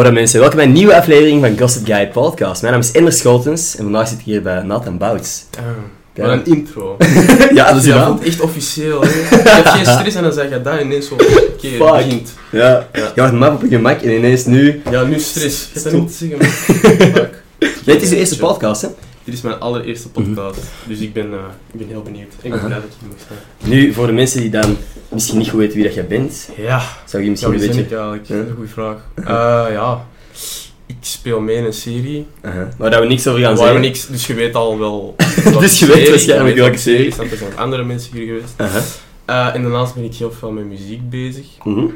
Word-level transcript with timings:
Hoi 0.00 0.12
mensen, 0.12 0.40
welkom 0.40 0.56
bij 0.56 0.66
een 0.66 0.72
nieuwe 0.72 0.96
aflevering 0.96 1.44
van 1.44 1.58
Gossip 1.58 1.86
Guy 1.86 2.08
Podcast. 2.08 2.62
Mijn 2.62 2.72
naam 2.74 2.82
is 2.82 2.92
Ender 2.92 3.12
Scholtens 3.12 3.76
en 3.76 3.82
vandaag 3.82 4.08
zit 4.08 4.18
ik 4.18 4.24
hier 4.24 4.42
bij 4.42 4.62
Nathan 4.62 4.98
Bouts. 4.98 5.44
Wat 6.14 6.28
een 6.28 6.44
intro. 6.44 6.96
ja, 7.54 7.72
dat 7.72 7.76
is 7.76 7.84
ja, 7.84 8.06
voelt 8.06 8.24
echt 8.24 8.40
officieel. 8.40 9.00
Hè. 9.00 9.08
Je 9.08 9.42
hebt 9.48 9.68
geen 9.68 9.86
stress 9.86 10.16
en 10.16 10.22
dan 10.22 10.32
zeg 10.32 10.48
je 10.48 10.62
dat 10.62 10.80
ineens 10.80 11.08
zo. 11.08 11.16
Fuck. 11.16 11.62
het 11.62 11.78
begint. 11.78 12.32
ja. 12.50 12.88
Ja. 12.92 13.12
Je 13.14 13.20
wordt 13.20 13.32
map 13.32 13.54
op 13.54 13.62
je 13.62 13.68
gemak 13.68 14.00
en 14.00 14.10
ineens 14.10 14.44
nu... 14.44 14.82
Ja, 14.90 15.02
nu 15.02 15.20
stress. 15.20 15.68
Je 15.72 15.80
hebt 15.80 15.84
dat 15.84 16.00
niet 16.00 16.12
zeggen, 16.12 16.38
maar 17.12 17.30
het 17.94 18.02
is 18.02 18.08
de 18.08 18.16
eerste 18.16 18.36
podcast, 18.36 18.82
hè? 18.82 18.88
Dit 19.24 19.34
is 19.34 19.40
mijn 19.40 19.60
allereerste 19.60 20.08
podcast, 20.08 20.60
dus 20.86 20.98
ik 21.00 21.12
ben, 21.12 21.32
eh, 21.32 21.38
ik 21.72 21.78
ben 21.78 21.88
heel 21.88 22.02
benieuwd. 22.02 22.32
Ik 22.42 22.50
ben 22.50 22.58
Aha. 22.58 22.66
blij 22.66 22.80
dat 22.80 22.90
hier 23.00 23.08
mag 23.08 23.18
staan. 23.24 23.70
Nu, 23.70 23.92
voor 23.92 24.06
de 24.06 24.12
mensen 24.12 24.40
die 24.40 24.50
dan 24.50 24.76
misschien 25.08 25.38
niet 25.38 25.48
goed 25.48 25.58
weten 25.58 25.74
wie 25.74 25.84
dat 25.84 25.94
jij 25.94 26.06
bent, 26.06 26.48
Ja, 26.56 26.82
zou 27.04 27.22
je 27.22 27.24
ja 27.24 27.30
misschien 27.30 27.52
wie 27.52 27.60
een 27.60 27.66
beetje... 27.66 27.82
ik 27.82 27.92
eigenlijk? 27.92 28.26
Ja. 28.26 28.34
Dat 28.34 28.44
is 28.44 28.50
een 28.50 28.56
goede 28.56 28.70
vraag. 28.70 28.96
Eh, 29.14 29.72
ja, 29.72 30.06
ik 30.86 30.96
speel 31.00 31.40
mee 31.40 31.56
in 31.56 31.64
een 31.64 31.72
serie. 31.72 32.26
Waar 32.76 32.90
dat 32.90 33.00
we 33.00 33.06
niks 33.06 33.26
over 33.26 33.40
gaan 33.40 33.52
we 33.52 33.58
zeggen. 33.58 33.80
niks, 33.80 34.06
dus 34.06 34.26
je 34.26 34.34
weet 34.34 34.54
al 34.54 34.78
wel. 34.78 35.14
Dus 35.60 35.78
je 35.78 35.86
weet 35.86 36.08
waarschijnlijk 36.08 36.56
welke 36.56 36.76
serie. 36.78 37.16
Er 37.16 37.36
zijn 37.36 37.56
andere 37.56 37.84
mensen 37.84 38.12
hier 38.12 38.26
geweest. 38.26 38.54
Eh, 39.24 39.54
en 39.54 39.62
daarnaast 39.62 39.94
ben 39.94 40.04
ik 40.04 40.14
heel 40.14 40.32
veel 40.32 40.50
met 40.50 40.64
muziek 40.64 41.10
bezig. 41.10 41.46
Mhm. 41.62 41.86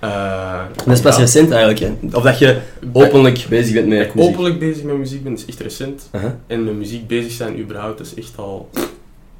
Eh, 0.00 0.60
Dat 0.84 0.94
is 0.94 1.00
pas 1.00 1.14
ja. 1.16 1.20
recent 1.20 1.50
eigenlijk, 1.50 1.78
hè? 1.80 2.16
Of 2.16 2.22
dat 2.22 2.38
je 2.38 2.58
openlijk 2.92 3.46
bezig 3.48 3.74
bent 3.74 3.86
met 3.88 4.14
muziek. 4.14 4.30
openlijk 4.30 4.58
bezig 4.58 4.82
met 4.82 4.96
muziek 4.96 5.22
ben, 5.22 5.32
is 5.32 5.44
echt 5.44 5.60
recent. 5.60 6.10
En 6.46 6.64
met 6.64 6.74
muziek 6.74 7.06
bezig 7.06 7.32
zijn 7.32 7.58
überhaupt 7.60 8.00
is 8.00 8.14
echt 8.14 8.32
al 8.36 8.70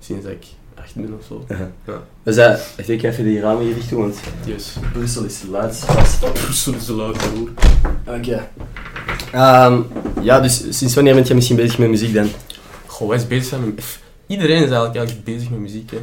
sinds 0.01 0.23
dat 0.25 0.33
ik 0.33 0.47
echt 0.75 0.95
ben 0.95 1.15
of 1.19 1.25
zo. 1.29 1.45
Ja. 1.87 2.03
Dus 2.23 2.37
dat... 2.37 2.61
Ik 2.77 2.87
denk 2.87 3.03
even 3.03 3.25
die 3.25 3.41
ramen 3.41 3.65
hier 3.65 3.75
dicht 3.75 3.91
doen, 3.91 4.01
want 4.01 4.17
Yes. 4.45 4.77
Brussel 4.93 5.25
is 5.25 5.43
luid. 5.51 5.85
Brussel 6.33 6.75
is 6.75 6.87
de 6.87 6.93
luid 6.93 7.17
broer. 7.17 7.49
Oké. 8.17 8.49
Ehm, 9.33 9.81
ja, 10.23 10.41
dus 10.41 10.65
sinds 10.79 10.95
wanneer 10.95 11.15
ben 11.15 11.25
je 11.27 11.35
misschien 11.35 11.57
bezig 11.57 11.79
met 11.79 11.89
muziek 11.89 12.15
dan? 12.15 12.29
Goh, 12.87 13.09
wij 13.09 13.17
is 13.17 13.27
bezig 13.27 13.45
zijn 13.45 13.65
met... 13.75 13.99
Iedereen 14.27 14.57
is 14.57 14.63
eigenlijk, 14.63 14.95
eigenlijk 14.97 15.25
bezig 15.25 15.51
met 15.51 15.59
muziek, 15.59 15.91
hè. 15.91 15.99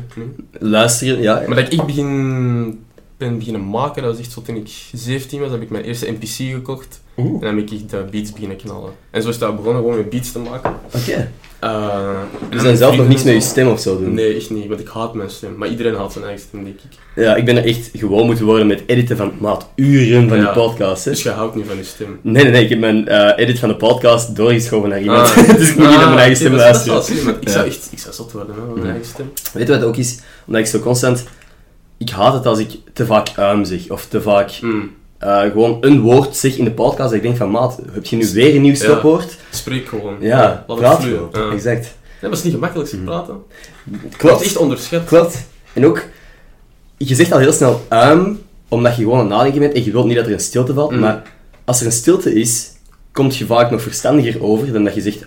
Luisteren, 0.59 1.21
ja. 1.21 1.43
Maar 1.47 1.55
dat 1.55 1.73
ik 1.73 1.85
begin, 1.85 2.84
ben 3.29 3.37
beginnen 3.37 3.69
maken, 3.69 4.01
dat 4.03 4.11
was 4.11 4.21
echt 4.21 4.31
zo 4.31 4.41
toen 4.41 4.55
ik 4.55 4.69
17 4.93 5.39
was, 5.39 5.51
heb 5.51 5.61
ik 5.61 5.69
mijn 5.69 5.83
eerste 5.83 6.11
MPC 6.11 6.27
gekocht. 6.53 7.01
Oeh, 7.17 7.27
En 7.33 7.39
dan 7.39 7.55
ben 7.55 7.71
ik 7.77 7.89
de 7.89 8.05
beats 8.11 8.31
beginnen 8.31 8.57
knallen. 8.57 8.91
En 9.11 9.21
zo 9.21 9.29
is 9.29 9.37
dat 9.37 9.55
begonnen, 9.55 9.81
gewoon 9.81 9.97
met 9.97 10.09
beats 10.09 10.31
te 10.31 10.39
maken. 10.39 10.73
Oké. 10.95 11.31
Eh, 11.59 12.19
Dus 12.49 12.63
dan 12.63 12.77
zelf 12.77 12.95
nog 12.97 13.07
niks 13.07 13.23
met 13.23 13.33
je 13.33 13.39
stem 13.41 13.67
of 13.67 13.79
zo 13.79 13.99
doen? 13.99 14.13
Nee, 14.13 14.35
echt 14.35 14.49
niet, 14.49 14.67
want 14.67 14.79
ik 14.79 14.87
haat 14.87 15.13
mijn 15.13 15.29
stem. 15.29 15.55
Maar 15.57 15.67
iedereen 15.67 15.95
haat 15.95 16.11
zijn 16.11 16.23
eigen 16.25 16.41
stem, 16.47 16.63
denk 16.63 16.75
ik. 16.75 17.23
Ja, 17.23 17.35
ik 17.35 17.45
ben 17.45 17.57
er 17.57 17.65
echt 17.65 17.89
gewoon 17.93 18.25
moeten 18.25 18.45
worden 18.45 18.67
met 18.67 18.83
editen 18.85 19.17
van 19.17 19.31
maat 19.39 19.69
uren 19.75 20.29
van 20.29 20.37
Ja. 20.37 20.43
die 20.53 20.53
podcast. 20.63 21.05
Hè. 21.05 21.11
Dus 21.11 21.23
je 21.23 21.29
houdt 21.29 21.55
niet 21.55 21.65
van 21.67 21.77
je 21.77 21.83
stem. 21.83 22.19
Nee, 22.21 22.43
nee, 22.43 22.51
nee, 22.51 22.63
ik 22.63 22.69
heb 22.69 22.79
mijn 22.79 23.07
eh, 23.07 23.43
edit 23.43 23.59
van 23.59 23.69
de 23.69 23.75
podcast 23.75 24.35
doorgeschoven 24.35 24.89
naar 24.89 25.01
iemand. 25.01 25.27
Ah. 25.35 25.35
dus 25.57 25.69
ik 25.69 25.75
moet 25.77 25.87
niet 25.87 25.95
naar 25.97 26.05
mijn 26.07 26.17
eigen 26.19 26.37
stem 26.37 26.55
is- 26.55 26.61
Dat 26.61 26.75
is 26.75 26.83
wel 26.85 26.93
luisteren. 26.93 27.03
slim, 27.21 27.25
want 27.25 27.37
ik 27.37 27.47
Ja. 27.47 27.53
zou 27.53 27.67
echt 27.67 27.87
ik 27.91 27.99
zou 27.99 28.13
zot 28.13 28.31
worden 28.31 28.55
hè, 28.55 28.61
van 28.65 28.73
mijn 28.73 28.85
eigen 28.89 29.05
stem. 29.07 29.31
Weet 29.53 29.67
je 29.67 29.73
wat 29.73 29.83
ook 29.83 29.97
is? 29.97 30.19
Omdat 30.47 30.61
ik 30.61 30.67
zo 30.67 30.79
constant... 30.79 31.23
Ik 32.05 32.11
haat 32.11 32.33
het 32.33 32.45
als 32.45 32.59
ik 32.59 32.69
te 32.93 33.05
vaak 33.05 33.27
uim 33.35 33.65
zeg. 33.65 33.89
Of 33.89 34.05
te 34.05 34.21
vaak 34.21 34.59
Mm. 34.61 34.91
eh, 35.17 35.41
gewoon 35.41 35.77
een 35.81 36.01
woord 36.01 36.35
zeg 36.35 36.57
in 36.57 36.63
de 36.65 36.71
podcast. 36.71 37.09
Dat 37.09 37.13
ik 37.13 37.21
denk 37.21 37.37
van, 37.37 37.51
maat, 37.51 37.79
heb 37.91 38.05
je 38.05 38.15
nu 38.15 38.27
weer 38.33 38.55
een 38.55 38.61
nieuw 38.61 38.75
stopwoord? 38.75 39.37
Spreek 39.49 39.87
gewoon. 39.87 40.15
Ja, 40.19 40.63
laat 40.67 40.77
praat 40.79 40.97
het 40.97 41.05
vloeien. 41.07 41.27
gewoon. 41.31 41.47
Ja. 41.49 41.53
Exact. 41.55 41.81
Nee, 41.83 41.91
maar 42.21 42.29
het 42.29 42.39
is 42.39 42.43
niet 42.43 42.53
gemakkelijk 42.53 42.89
te 42.89 42.95
Mhm. 42.95 43.05
praten. 43.05 43.35
Klopt. 43.99 44.21
Dat 44.21 44.41
is 44.41 44.45
echt 44.47 44.57
onderschat. 44.57 45.03
Klopt. 45.05 45.47
En 45.73 45.85
ook, 45.85 46.03
je 46.97 47.15
zegt 47.15 47.31
al 47.31 47.39
heel 47.39 47.51
snel 47.53 47.81
uim, 47.87 48.39
omdat 48.67 48.95
je 48.95 49.01
gewoon 49.01 49.17
aan 49.19 49.25
het 49.25 49.33
nadenken 49.35 49.59
bent 49.59 49.73
en 49.73 49.83
je 49.83 49.91
wilt 49.91 50.05
niet 50.05 50.15
dat 50.15 50.25
er 50.25 50.31
een 50.33 50.39
stilte 50.39 50.73
valt. 50.73 50.91
Mm. 50.91 50.99
Maar 50.99 51.21
als 51.65 51.79
er 51.79 51.85
een 51.85 51.91
stilte 51.91 52.33
is, 52.33 52.71
komt 53.11 53.35
je 53.37 53.45
vaak 53.45 53.71
nog 53.71 53.81
verstandiger 53.81 54.43
over 54.43 54.71
dan 54.73 54.83
dat 54.83 54.95
je 54.95 55.01
zegt. 55.01 55.19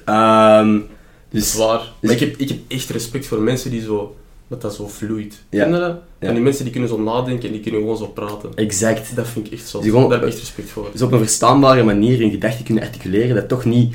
Dus, 1.31 1.51
Zwaar. 1.53 1.79
dus- 1.79 1.89
Maar 2.01 2.12
ik 2.12 2.21
heb, 2.21 2.37
ik 2.37 2.49
heb 2.49 2.59
echt 2.69 2.89
respect 2.91 3.27
voor 3.27 3.41
mensen 3.41 3.71
die 3.71 3.83
zo, 3.83 4.17
dat 4.48 4.60
dat 4.62 4.75
zo 4.75 4.88
vloeit. 4.88 5.34
Ja. 5.50 5.66
Ja. 5.66 5.98
En 6.19 6.34
die 6.34 6.42
mensen 6.42 6.62
die 6.62 6.72
kunnen 6.72 6.91
zo 6.91 7.00
nadenken 7.00 7.47
en 7.47 7.53
die 7.53 7.60
kunnen 7.62 7.81
gewoon 7.81 7.97
zo 7.97 8.06
praten. 8.06 8.50
exact. 8.54 9.16
Dat 9.16 9.26
vind 9.28 9.47
ik 9.47 9.53
echt 9.53 9.69
zo. 9.69 9.81
Gewoon- 9.81 10.03
Daar 10.09 10.12
heb 10.19 10.22
ik 10.22 10.28
echt 10.28 10.38
respect 10.38 10.70
voor. 10.70 10.88
Dus 10.92 11.03
op 11.03 11.12
een 11.12 11.19
verstaanbare 11.19 11.82
manier 11.82 12.22
een 12.22 12.31
gedachte 12.31 12.62
kunnen 12.62 12.84
articuleren 12.84 13.34
dat 13.34 13.48
toch 13.48 13.64
niet 13.64 13.94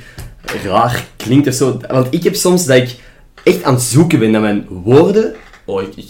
raar 0.64 1.06
klinkt 1.18 1.48
of 1.48 1.54
zo. 1.54 1.80
Want 1.90 2.08
ik 2.10 2.24
heb 2.24 2.36
soms 2.36 2.66
dat 2.66 2.78
ik 2.78 2.96
echt 3.44 3.64
aan 3.64 3.74
het 3.74 3.84
zoeken 3.84 4.20
ben 4.20 4.32
naar 4.32 4.42
mijn 4.42 4.68
woorden. 4.70 5.34
Oh, 5.66 5.82
ik... 5.82 5.96
ik 5.96 6.06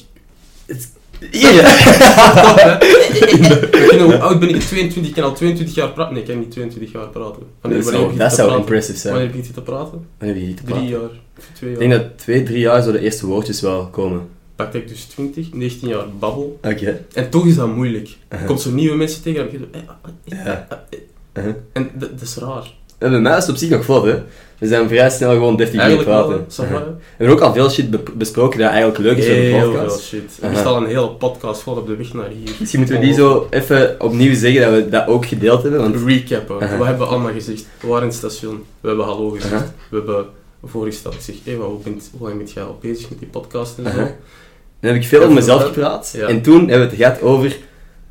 Hier! 1.31 1.53
ik 3.93 3.99
hoe 3.99 4.19
oud 4.19 4.39
ben 4.39 4.49
ik? 4.49 4.59
22, 4.61 5.07
ik 5.07 5.13
kan 5.13 5.23
al 5.23 5.33
22 5.33 5.75
jaar 5.75 5.89
praten. 5.91 6.13
Nee, 6.13 6.21
ik 6.23 6.29
kan 6.29 6.39
niet 6.39 6.51
22 6.51 6.91
jaar 6.91 7.07
praten. 7.09 7.41
Wanneer, 7.61 7.83
Dat 8.17 8.33
zou, 8.33 8.49
dat 8.49 8.57
impressive 8.59 8.97
zijn. 8.99 9.13
Wanneer 9.13 9.31
begint 9.31 9.47
je 9.47 9.53
te 9.53 9.61
praten? 9.61 10.05
Wanneer 10.17 10.37
je 10.47 10.53
te 10.53 10.63
Drie 10.63 10.67
praten? 10.75 10.87
jaar. 10.89 11.09
Of 11.37 11.49
twee 11.53 11.71
Ik 11.71 11.79
jaar. 11.79 11.89
denk 11.89 12.01
dat 12.01 12.17
twee, 12.17 12.43
drie 12.43 12.59
jaar 12.59 12.81
zo 12.81 12.91
de 12.91 12.99
eerste 12.99 13.25
woordjes 13.25 13.61
wel 13.61 13.87
komen. 13.87 14.27
Pakte 14.55 14.77
ik 14.77 14.87
dus 14.87 15.03
20, 15.03 15.53
19 15.53 15.87
jaar 15.87 16.05
babbel. 16.19 16.59
Oké. 16.63 17.05
En 17.13 17.29
toch 17.29 17.45
is 17.45 17.55
dat 17.55 17.75
moeilijk. 17.75 18.07
Je 18.07 18.15
Uh-huh. 18.31 18.47
komt 18.47 18.61
zo 18.61 18.71
nieuwe 18.71 18.95
mensen 18.95 19.21
tegen 19.23 19.41
en 19.41 19.49
dan 19.51 19.61
begin 19.71 20.17
je 20.23 20.35
zo... 20.35 20.39
eh, 20.39 20.39
eh, 20.39 20.39
eh, 20.39 20.45
Ja. 20.45 20.67
eh, 20.69 20.97
eh. 21.33 21.43
Uh-huh. 21.43 21.53
En 21.73 21.89
dat, 21.93 22.09
is 22.21 22.35
raar. 22.37 22.71
En 22.97 23.09
bij 23.11 23.19
mij 23.19 23.31
is 23.37 23.41
het 23.43 23.49
op 23.51 23.55
zich 23.55 23.69
nog 23.69 23.83
vlot, 23.85 24.03
hè. 24.05 24.21
We 24.57 24.67
zijn 24.67 24.87
vrij 24.87 25.09
snel 25.09 25.31
gewoon 25.31 25.55
deftig 25.55 25.75
beginnen 25.81 26.05
Eigenlijk 26.05 26.27
wel, 26.29 26.45
praten. 26.45 26.75
hè. 26.75 26.83
We 26.85 26.93
hebben 27.17 27.35
ook 27.35 27.41
al 27.41 27.53
veel 27.53 27.69
shit 27.69 27.89
be- 27.89 28.03
besproken 28.15 28.59
dat 28.59 28.69
eigenlijk 28.69 28.97
leuk 28.97 29.17
is 29.17 29.25
voor 29.25 29.35
de 29.35 29.41
Heel 29.41 29.59
veel 29.71 29.71
podcast. 29.81 30.01
shit. 30.03 30.37
Er 30.41 30.65
al 30.65 30.77
een 30.77 30.85
hele 30.85 31.09
podcast 31.09 31.61
vol 31.61 31.75
op 31.75 31.87
de 31.87 31.95
weg 31.95 32.13
naar 32.13 32.27
hier. 32.29 32.55
Misschien 32.59 32.79
moeten 32.79 32.99
we 32.99 33.05
die 33.05 33.13
zo 33.13 33.47
even 33.49 33.95
opnieuw 34.01 34.33
zeggen 34.35 34.61
dat 34.61 34.83
we 34.83 34.89
dat 34.89 35.07
ook 35.07 35.25
gedeeld 35.25 35.61
hebben. 35.63 35.79
Want... 35.81 35.95
Recappen. 36.05 36.59
Wat 36.77 36.87
hebben 36.87 36.97
we 37.07 37.13
allemaal 37.13 37.31
gezegd? 37.33 37.65
We 37.81 37.87
waren 37.87 38.01
in 38.03 38.07
het 38.09 38.17
station. 38.17 38.63
We 38.81 38.87
hebben 38.87 39.05
hallo 39.05 39.29
gezegd. 39.29 39.71
We 39.89 39.95
hebben 39.97 40.25
voorgesteld. 40.63 41.13
Ik 41.13 41.21
zeg, 41.21 41.35
Eva, 41.45 41.63
hoe, 41.63 41.79
bent, 41.83 42.09
hoe 42.17 42.27
lang 42.27 42.37
bent 42.37 42.51
jij 42.51 42.63
al 42.63 42.77
bezig 42.81 43.09
met 43.09 43.19
die 43.19 43.27
podcast 43.27 43.77
en 43.77 43.91
zo? 43.91 43.97
Dan 43.97 44.91
heb 44.91 44.95
ik 44.95 45.03
veel 45.07 45.21
over 45.21 45.33
mezelf 45.33 45.63
gepraat. 45.63 46.13
Ja. 46.17 46.27
En 46.27 46.41
toen 46.41 46.59
hebben 46.59 46.89
we 46.89 46.95
het 46.95 46.95
gehad 46.95 47.21
over 47.21 47.57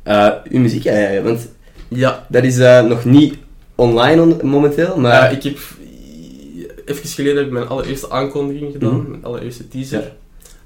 eh, 0.03 0.29
uw 0.49 0.59
muziek. 0.59 0.85
eigenlijk. 0.85 1.25
Want 1.25 1.49
Ja. 1.87 2.25
dat 2.29 2.43
is 2.43 2.57
eh, 2.57 2.81
nog 2.83 3.05
niet 3.05 3.35
online 3.75 4.21
on- 4.21 4.39
momenteel, 4.43 4.97
maar... 4.97 5.31
Ik 5.31 5.43
heb... 5.43 5.57
Even 6.85 7.07
geleden 7.09 7.37
heb 7.37 7.45
ik 7.45 7.51
mijn 7.51 7.67
allereerste 7.67 8.09
aankondiging 8.09 8.71
gedaan. 8.71 8.97
Mhm. 8.99 9.09
Mijn 9.09 9.23
allereerste 9.25 9.67
teaser. 9.67 10.11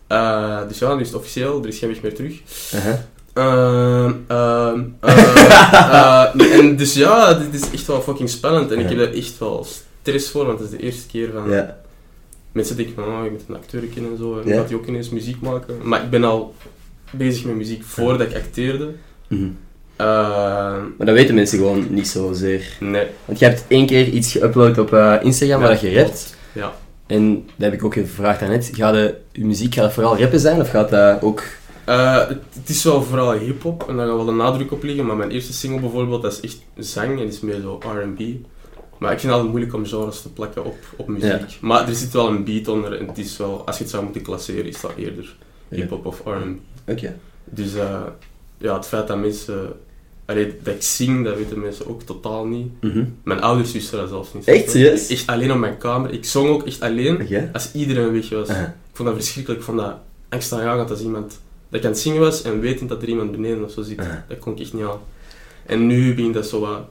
Eh, 0.08 0.60
dus 0.68 0.80
ja, 0.80 0.94
nu 0.96 1.02
is 1.02 1.08
het 1.08 1.16
officieel. 1.18 1.62
Er 1.62 1.68
is 1.68 1.78
geen 1.80 1.90
weg 1.90 2.02
meer 2.02 2.16
terug. 2.16 2.34
Aha. 2.76 3.06
Ehm, 3.34 4.14
ehm, 4.28 4.82
eh, 5.12 6.24
eh, 6.40 6.58
en 6.60 6.76
dus 6.76 6.94
ja, 6.94 7.34
dit 7.34 7.62
is 7.62 7.72
echt 7.72 7.88
wel 7.88 8.02
fucking 8.02 8.30
spannend. 8.30 8.72
En 8.72 8.80
ik 8.80 8.90
heb 8.90 8.98
daar 8.98 9.14
echt 9.14 9.38
wel 9.40 9.66
stress 10.08 10.30
voor, 10.32 10.46
want 10.46 10.60
het 10.60 10.72
is 10.72 10.78
de 10.78 10.84
eerste 10.84 11.08
keer 11.08 11.30
van... 11.34 11.50
Ja. 11.50 11.78
Mensen 12.52 12.76
denken 12.76 12.94
van, 12.96 13.04
oh, 13.04 13.24
je 13.24 13.32
moet 13.32 13.42
een 13.48 13.56
acteur 13.56 13.82
kennen 13.82 14.12
en 14.12 14.18
zo. 14.18 14.40
En 14.40 14.48
Ja. 14.48 14.56
gaat 14.56 14.68
hij 14.70 14.78
ook 14.78 14.88
ineens 14.88 15.10
muziek 15.10 15.42
maken. 15.42 15.76
Maar 15.84 16.04
ik 16.04 16.10
ben 16.10 16.24
al 16.24 16.56
bezig 17.12 17.46
met 17.46 17.56
muziek 17.56 17.84
voordat 17.84 18.30
ik 18.30 18.36
acteerde. 18.36 18.92
Mhm. 19.28 19.44
Ehm, 19.96 20.82
Maar 20.98 21.06
dat 21.06 21.16
weten 21.16 21.36
mensen 21.36 21.58
gewoon 21.58 21.88
niet 21.90 22.08
zozeer. 22.08 22.78
nee. 22.80 23.06
Want 23.26 23.40
je 23.40 23.46
hebt 23.46 23.66
één 23.68 23.86
keer 23.86 24.08
iets 24.08 24.38
geüpload 24.38 24.80
op 24.80 24.94
eh, 24.94 25.16
Instagram 25.22 25.60
waar 25.60 25.70
Ja, 25.70 25.82
dat 25.82 25.92
je 25.92 26.02
rapt. 26.02 26.36
Ja. 26.54 26.74
En 27.08 27.36
dat 27.36 27.66
heb 27.70 27.74
ik 27.74 27.84
ook 27.84 27.94
gevraagd 27.94 28.40
daarnet. 28.40 28.70
Gaat 28.74 28.94
de, 28.94 29.16
uw 29.34 29.46
muziek 29.46 29.74
gaat 29.74 29.94
vooral 29.94 30.18
rappen 30.18 30.40
zijn 30.40 30.60
of 30.62 30.70
gaat 30.70 30.90
dat 30.90 31.22
ook... 31.22 31.44
Eh, 31.86 32.28
het, 32.28 32.40
het 32.60 32.70
is 32.70 32.84
wel 32.84 33.04
vooral 33.04 33.32
hip-hop 33.32 33.90
en 33.90 33.98
daar 33.98 34.08
gaat 34.08 34.16
wel 34.16 34.28
een 34.28 34.36
nadruk 34.36 34.72
op 34.72 34.84
liggen. 34.84 35.06
Maar 35.06 35.16
mijn 35.16 35.32
eerste 35.32 35.54
single 35.54 35.80
bijvoorbeeld, 35.80 36.22
dat 36.22 36.32
is 36.34 36.40
echt 36.40 36.62
zang 36.88 37.20
en 37.20 37.28
is 37.28 37.40
meer 37.40 37.62
zo 37.62 37.80
RB. 38.04 38.20
Maar 39.00 39.12
ik 39.12 39.20
vind 39.20 39.32
het 39.32 39.42
altijd 39.42 39.50
moeilijk 39.50 39.74
om 39.74 39.86
genres 39.86 40.22
te 40.22 40.32
plakken 40.34 40.66
op, 40.66 40.76
op 40.96 41.08
muziek. 41.08 41.30
Ja. 41.32 41.46
Maar 41.62 41.88
er 41.88 41.96
zit 41.96 42.12
wel 42.14 42.28
een 42.28 42.44
beat 42.44 42.68
onder 42.68 43.00
en 43.00 43.08
het 43.08 43.18
is 43.18 43.38
wel, 43.38 43.66
als 43.66 43.78
je 43.78 43.84
het 43.84 43.92
zou 43.92 44.04
moeten 44.04 44.22
klasseren, 44.22 44.66
is 44.66 44.82
dat 44.82 44.92
eerder 44.98 45.36
Ja. 45.68 45.78
hip-hop 45.78 46.06
of 46.06 46.22
RB. 46.26 46.58
Oké. 46.88 47.16
Dus 47.44 47.76
eh, 47.76 48.02
ja, 48.58 48.76
het 48.76 48.86
feit 48.88 49.08
dat 49.08 49.18
mensen. 49.20 49.74
Allee, 50.26 50.54
dat 50.64 50.74
ik 50.74 50.82
zing, 50.82 51.26
dat 51.26 51.38
weten 51.38 51.60
mensen 51.60 51.88
ook 51.88 52.02
totaal 52.04 52.46
niet. 52.46 52.68
Mhm. 52.82 53.06
Mijn 53.24 53.42
ouders 53.42 53.72
wisten 53.72 53.98
dat 54.00 54.10
zelfs 54.10 54.34
niet. 54.34 54.46
Echt, 54.48 54.70
serieus? 54.72 55.08
Echt 55.10 55.28
alleen 55.28 55.52
op 55.52 55.58
mijn 55.58 55.78
kamer. 55.78 56.14
Ik 56.14 56.26
zong 56.26 56.50
ook 56.50 56.66
echt 56.66 56.82
alleen 56.82 57.50
als 57.54 57.72
iedereen 57.74 58.12
weg 58.12 58.30
was. 58.30 58.50
Ik 58.50 58.56
vond 58.94 59.08
dat 59.10 59.18
verschrikkelijk. 59.18 59.60
Ik 59.62 59.66
vond 59.68 59.80
dat 59.80 59.96
angstaanjagend 60.30 60.90
als 60.90 61.02
iemand 61.02 61.40
dat 61.70 61.80
ik 61.80 61.86
aan 61.86 61.92
het 61.92 62.00
zingen 62.00 62.20
was 62.20 62.42
en 62.42 62.60
wetend 62.60 62.90
dat 62.90 63.02
er 63.02 63.08
iemand 63.08 63.32
beneden 63.32 63.64
of 63.64 63.72
zo 63.72 63.82
zit. 63.82 63.98
Dat 64.28 64.40
kon 64.40 64.54
ik 64.54 64.60
echt 64.60 64.74
niet 64.74 64.84
aan. 64.84 65.00
En 65.66 65.88
nu 65.88 66.16
begint 66.16 66.34
dat 66.34 66.46
zo 66.48 66.60
wat 66.60 66.82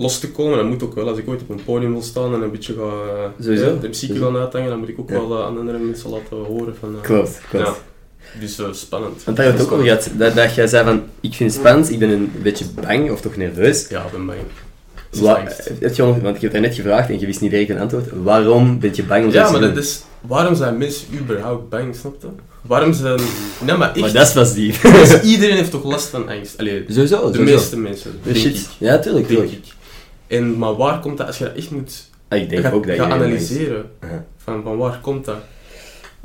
los 0.00 0.18
te 0.18 0.30
komen. 0.30 0.56
Dat 0.56 0.66
moet 0.66 0.82
ook 0.82 0.94
wel. 0.94 1.08
Als 1.08 1.18
ik 1.18 1.28
ooit 1.28 1.40
op 1.40 1.48
een 1.50 1.64
podium 1.64 1.92
wil 1.92 2.02
staan 2.02 2.34
en 2.34 2.42
een 2.42 2.50
beetje 2.50 2.74
ga 2.74 2.82
eh, 2.82 3.44
Sowieso. 3.44 3.64
ja, 3.64 3.72
de 3.80 3.92
Sowieso. 3.94 4.24
gaan 4.24 4.36
uithangen, 4.36 4.68
dan 4.68 4.78
moet 4.78 4.88
ik 4.88 4.98
ook 4.98 5.10
Ja. 5.10 5.14
wel 5.28 5.38
eh, 5.38 5.44
aan 5.44 5.58
andere 5.58 5.78
mensen 5.78 6.10
laten 6.10 6.36
horen. 6.36 6.74
Van, 6.80 6.94
eh, 6.94 7.00
Klopt, 7.00 7.40
klopt. 7.50 7.66
Ja. 7.66 7.74
Dus 8.40 8.58
eh, 8.58 8.66
spannend. 8.72 9.24
Want 9.24 9.36
daar 9.36 9.46
hebben 9.46 9.64
we 9.64 9.70
het 9.70 9.72
ook 9.72 9.72
over 9.72 9.84
gehad. 9.96 10.10
Dat, 10.18 10.34
dat 10.34 10.54
jij 10.54 10.66
zei 10.66 10.84
van, 10.84 11.02
ik 11.20 11.34
vind 11.34 11.50
het 11.50 11.60
spannend, 11.60 11.90
ik 11.90 11.98
ben 11.98 12.10
een 12.10 12.32
beetje 12.42 12.64
bang 12.86 13.10
of 13.10 13.20
toch 13.20 13.36
nerveus. 13.36 13.88
Ja, 13.88 14.04
ik 14.04 14.10
ben 14.12 14.26
bang. 14.26 14.38
Wa- 15.10 15.42
heb 15.80 15.94
je 15.94 16.02
want 16.22 16.36
ik 16.36 16.42
heb 16.42 16.52
daar 16.52 16.60
net 16.60 16.74
gevraagd 16.74 17.08
en 17.08 17.20
je 17.20 17.26
wist 17.26 17.40
niet 17.40 17.50
direct 17.50 17.70
een 17.70 17.78
antwoord. 17.78 18.04
Waarom 18.22 18.78
ben 18.78 18.90
je 18.94 19.02
bang 19.04 19.24
om 19.24 19.30
Ja, 19.32 19.50
maar 19.50 19.60
dat 19.60 19.76
is... 19.76 20.00
waarom 20.20 20.54
zijn 20.54 20.78
mensen 20.78 21.06
überhaupt 21.20 21.68
bang, 21.68 21.94
snap 21.96 22.14
je? 22.20 22.26
Waarom 22.62 22.92
zijn... 22.92 23.20
Nee, 23.64 23.76
maar 23.76 23.88
echt, 23.90 24.00
Maar 24.00 24.12
dat 24.12 24.32
pas 24.34 24.54
die. 24.54 24.74
dus 24.82 25.20
iedereen 25.22 25.56
heeft 25.56 25.70
toch 25.70 25.84
last 25.84 26.06
van 26.08 26.28
angst? 26.28 26.58
Allee, 26.58 26.84
Sowieso, 26.88 27.16
de 27.30 27.36
sowieso. 27.36 27.54
meeste 27.54 27.78
mensen, 27.78 28.10
denk 28.22 28.36
Shit. 28.36 28.56
ik. 28.56 28.66
Ja, 28.78 28.98
tuurlijk, 28.98 29.28
Denk 29.28 29.40
tuurlijk. 29.40 29.66
ik. 29.66 29.72
En, 30.28 30.58
maar 30.58 30.76
waar 30.76 31.00
komt 31.00 31.18
dat, 31.18 31.26
als 31.26 31.38
je 31.38 31.44
dat 31.44 31.54
echt 31.54 31.70
moet 31.70 32.10
Ah, 32.28 32.38
ik 32.40 32.48
denk 32.48 32.64
ook 32.74 32.86
dat 32.86 32.96
iedereen 32.96 33.12
analyseren, 33.12 33.90
Aha. 34.00 34.24
van, 34.36 34.62
van 34.62 34.76
waar 34.76 34.98
komt 35.00 35.24
dat? 35.24 35.36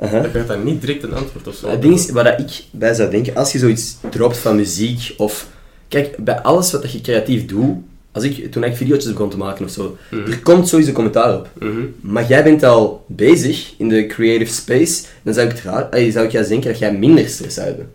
Aha. 0.00 0.20
Dan 0.20 0.30
gaat 0.30 0.48
dat 0.48 0.64
niet 0.64 0.80
direct 0.80 1.02
een 1.02 1.14
antwoord 1.14 1.46
of 1.48 1.54
zo. 1.54 1.68
Het 1.68 1.82
ding 1.82 1.94
is, 1.94 2.10
waar 2.10 2.40
ik 2.40 2.64
bij 2.70 2.94
zou 2.94 3.10
denken, 3.10 3.34
als 3.34 3.52
je 3.52 3.58
zoiets 3.58 3.96
dropt 4.10 4.36
van 4.38 4.56
muziek 4.56 5.14
of... 5.16 5.48
Kijk, 5.88 6.16
bij 6.16 6.40
alles 6.40 6.72
wat 6.72 6.82
dat 6.82 6.92
je 6.92 7.00
creatief 7.00 7.46
doet, 7.46 7.76
als 8.12 8.24
ik, 8.24 8.52
toen 8.52 8.64
ik 8.64 8.76
video's 8.76 9.04
begon 9.12 9.30
te 9.30 9.36
maken 9.36 9.64
of 9.64 9.70
zo, 9.70 9.96
Mhm. 10.10 10.30
er 10.30 10.40
komt 10.42 10.68
sowieso 10.68 10.92
commentaar 10.92 11.36
op. 11.38 11.48
Mhm. 11.58 11.80
Maar 12.00 12.26
jij 12.28 12.42
bent 12.44 12.62
al 12.62 13.04
bezig 13.08 13.74
in 13.78 13.88
de 13.88 14.06
creative 14.06 14.52
space, 14.52 15.02
dan 15.22 15.34
zou 15.34 15.46
ik, 15.46 15.52
het 15.52 15.62
raar, 15.64 15.88
eh, 15.90 16.12
zou 16.12 16.24
ik 16.26 16.32
juist 16.32 16.48
denken 16.48 16.70
dat 16.70 16.78
jij 16.78 16.92
minder 16.94 17.28
stress 17.28 17.54
zou 17.54 17.66
hebben. 17.66 17.90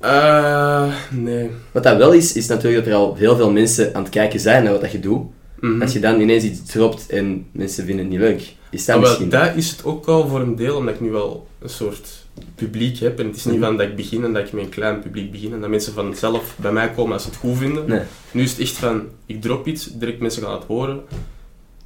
Eh, 0.00 0.92
nee. 1.10 1.50
Wat 1.72 1.82
dat 1.82 1.96
wel 1.96 2.12
is, 2.12 2.32
is 2.36 2.46
natuurlijk 2.46 2.84
dat 2.84 2.92
er 2.94 2.98
al 3.00 3.14
heel 3.14 3.36
veel 3.36 3.50
mensen 3.52 3.94
aan 3.94 4.02
het 4.02 4.10
kijken 4.12 4.40
zijn 4.40 4.62
naar 4.62 4.72
wat 4.72 4.80
dat 4.80 4.92
je 4.92 5.00
doet. 5.00 5.22
Mhm. 5.60 5.82
Als 5.82 5.92
je 5.92 6.00
dan 6.00 6.20
ineens 6.20 6.44
iets 6.44 6.70
dropt 6.72 7.06
en 7.08 7.46
mensen 7.52 7.84
vinden 7.84 8.04
het 8.04 8.12
niet 8.14 8.22
leuk, 8.22 8.54
is 8.70 8.84
dat 8.84 8.96
Ah, 8.96 9.02
misschien... 9.02 9.28
dat 9.28 9.56
is 9.56 9.70
het 9.70 9.84
ook 9.84 10.06
al 10.06 10.28
voor 10.28 10.40
een 10.40 10.56
deel, 10.56 10.76
omdat 10.76 10.94
ik 10.94 11.00
nu 11.00 11.10
wel 11.10 11.46
een 11.58 11.68
soort 11.68 12.08
publiek 12.54 12.98
heb. 12.98 13.18
En 13.18 13.26
het 13.26 13.36
is 13.36 13.44
niet 13.44 13.54
Mhm. 13.54 13.64
van 13.64 13.76
dat 13.76 13.86
ik 13.86 13.96
begin 13.96 14.24
en 14.24 14.32
dat 14.32 14.46
ik 14.46 14.52
met 14.52 14.64
een 14.64 14.68
klein 14.70 15.00
publiek 15.00 15.30
begin 15.30 15.52
en 15.52 15.60
dat 15.60 15.70
mensen 15.70 15.92
vanzelf 15.92 16.54
bij 16.56 16.72
mij 16.72 16.90
komen 16.90 17.12
als 17.12 17.22
ze 17.22 17.28
het 17.28 17.38
goed 17.38 17.56
vinden. 17.58 17.84
Nee. 17.88 18.00
Nu 18.30 18.42
is 18.42 18.50
het 18.50 18.60
echt 18.60 18.72
van, 18.76 19.02
ik 19.26 19.40
drop 19.42 19.66
iets, 19.66 19.86
direct 19.92 20.20
mensen 20.20 20.42
gaan 20.42 20.52
het 20.54 20.64
horen. 20.64 21.00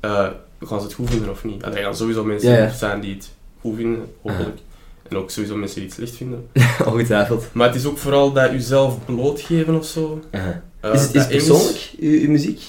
Eh, 0.00 0.26
gaan 0.60 0.78
ze 0.80 0.84
het 0.86 0.94
goed 0.94 1.10
vinden 1.10 1.30
of 1.30 1.44
niet? 1.44 1.62
Er 1.62 1.72
gaan 1.76 1.96
sowieso 1.96 2.24
mensen 2.24 2.50
Ja, 2.50 2.56
ja. 2.58 2.70
zijn 2.72 3.00
die 3.00 3.14
het 3.14 3.30
goed 3.60 3.76
vinden, 3.76 4.06
hopelijk. 4.22 4.58
En 5.08 5.16
ook 5.16 5.30
sowieso 5.30 5.56
mensen 5.56 5.76
die 5.76 5.84
het 5.88 5.94
slecht 5.94 6.14
vinden. 6.16 6.48
Ongetwijfeld. 6.92 7.44
Maar 7.52 7.66
het 7.66 7.76
is 7.76 7.84
ook 7.86 7.98
vooral 7.98 8.32
dat 8.32 8.50
jezelf 8.50 9.04
blootgeven 9.04 9.74
of 9.78 9.86
zo. 9.86 10.20
Eh, 10.30 10.46
is 10.92 11.02
het, 11.02 11.14
is 11.14 11.26
persoonlijk, 11.26 11.90
uw, 12.00 12.20
uw 12.20 12.28
muziek? 12.30 12.62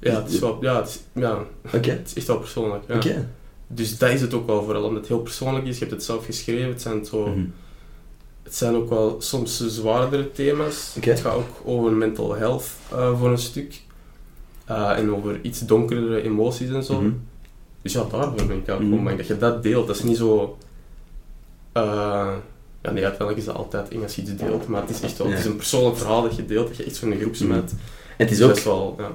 Ja, 0.00 0.22
het 0.22 0.32
is 0.32 0.38
wel, 0.38 0.58
ja, 0.60 0.76
het 0.76 0.88
is, 0.88 0.98
ja, 1.22 1.38
Oké. 1.74 1.90
het 1.90 2.06
is 2.06 2.14
echt 2.14 2.26
wel 2.26 2.38
persoonlijk. 2.38 2.84
Ja. 3.04 3.24
Dus 3.66 3.98
dat 3.98 4.10
is 4.10 4.20
het 4.20 4.34
ook 4.34 4.46
wel 4.46 4.62
vooral, 4.62 4.82
omdat 4.82 4.98
het 4.98 5.08
heel 5.08 5.18
persoonlijk 5.20 5.66
is. 5.66 5.74
Je 5.74 5.80
hebt 5.80 5.90
het 5.96 6.04
zelf 6.04 6.24
geschreven. 6.24 6.68
Het 6.68 6.82
zijn, 6.82 7.04
zo, 7.04 7.26
Mhm. 7.26 7.40
het 8.42 8.54
zijn 8.54 8.74
ook 8.74 8.88
wel 8.88 9.16
soms 9.18 9.66
zwaardere 9.66 10.32
thema's. 10.32 10.96
Het 11.00 11.20
gaat 11.20 11.34
ook 11.34 11.60
over 11.64 11.92
mental 11.92 12.34
health 12.34 12.64
eh, 12.92 13.18
voor 13.18 13.30
een 13.30 13.38
stuk. 13.38 13.80
Eh, 14.64 14.98
en 14.98 15.14
over 15.14 15.38
iets 15.42 15.60
donkerdere 15.60 16.22
emoties 16.22 16.68
en 16.70 16.82
zo. 16.84 17.00
Mhm. 17.00 17.10
Dus 17.82 17.92
ja, 17.92 18.04
daarvoor 18.10 18.46
ben 18.46 18.56
ik 18.56 18.70
ook 18.70 18.78
Mhm. 18.78 18.88
gewoon 18.88 19.04
bang 19.04 19.16
dat 19.16 19.26
je 19.26 19.38
dat 19.38 19.62
deelt. 19.62 19.86
Dat 19.86 19.96
is 19.96 20.02
niet 20.02 20.16
zo... 20.16 20.58
eh, 21.76 22.28
ja, 22.82 22.90
nee, 22.92 23.02
uiteindelijk 23.04 23.38
is 23.38 23.44
dat 23.44 23.54
altijd 23.54 23.88
eng 23.88 24.02
als 24.02 24.16
je 24.16 24.22
iets 24.22 24.36
deelt. 24.36 24.68
Maar 24.68 24.80
het 24.80 24.90
is 24.90 25.00
echt 25.00 25.18
wel... 25.18 25.28
Het 25.30 25.38
is 25.38 25.44
een 25.44 25.56
persoonlijk 25.56 25.96
verhaal 25.96 26.22
dat 26.22 26.36
je 26.36 26.46
deelt, 26.46 26.68
dat 26.68 26.76
je 26.76 26.84
echt 26.84 26.96
zo'n 26.96 27.14
groep 27.20 27.38
Mhm. 27.38 27.48
met. 27.48 27.70
En 27.70 27.76
het 28.16 28.30
is 28.30 28.36
Dus 28.38 28.50
ook, 28.50 28.58
wel... 28.58 28.94
Ja. 28.98 29.10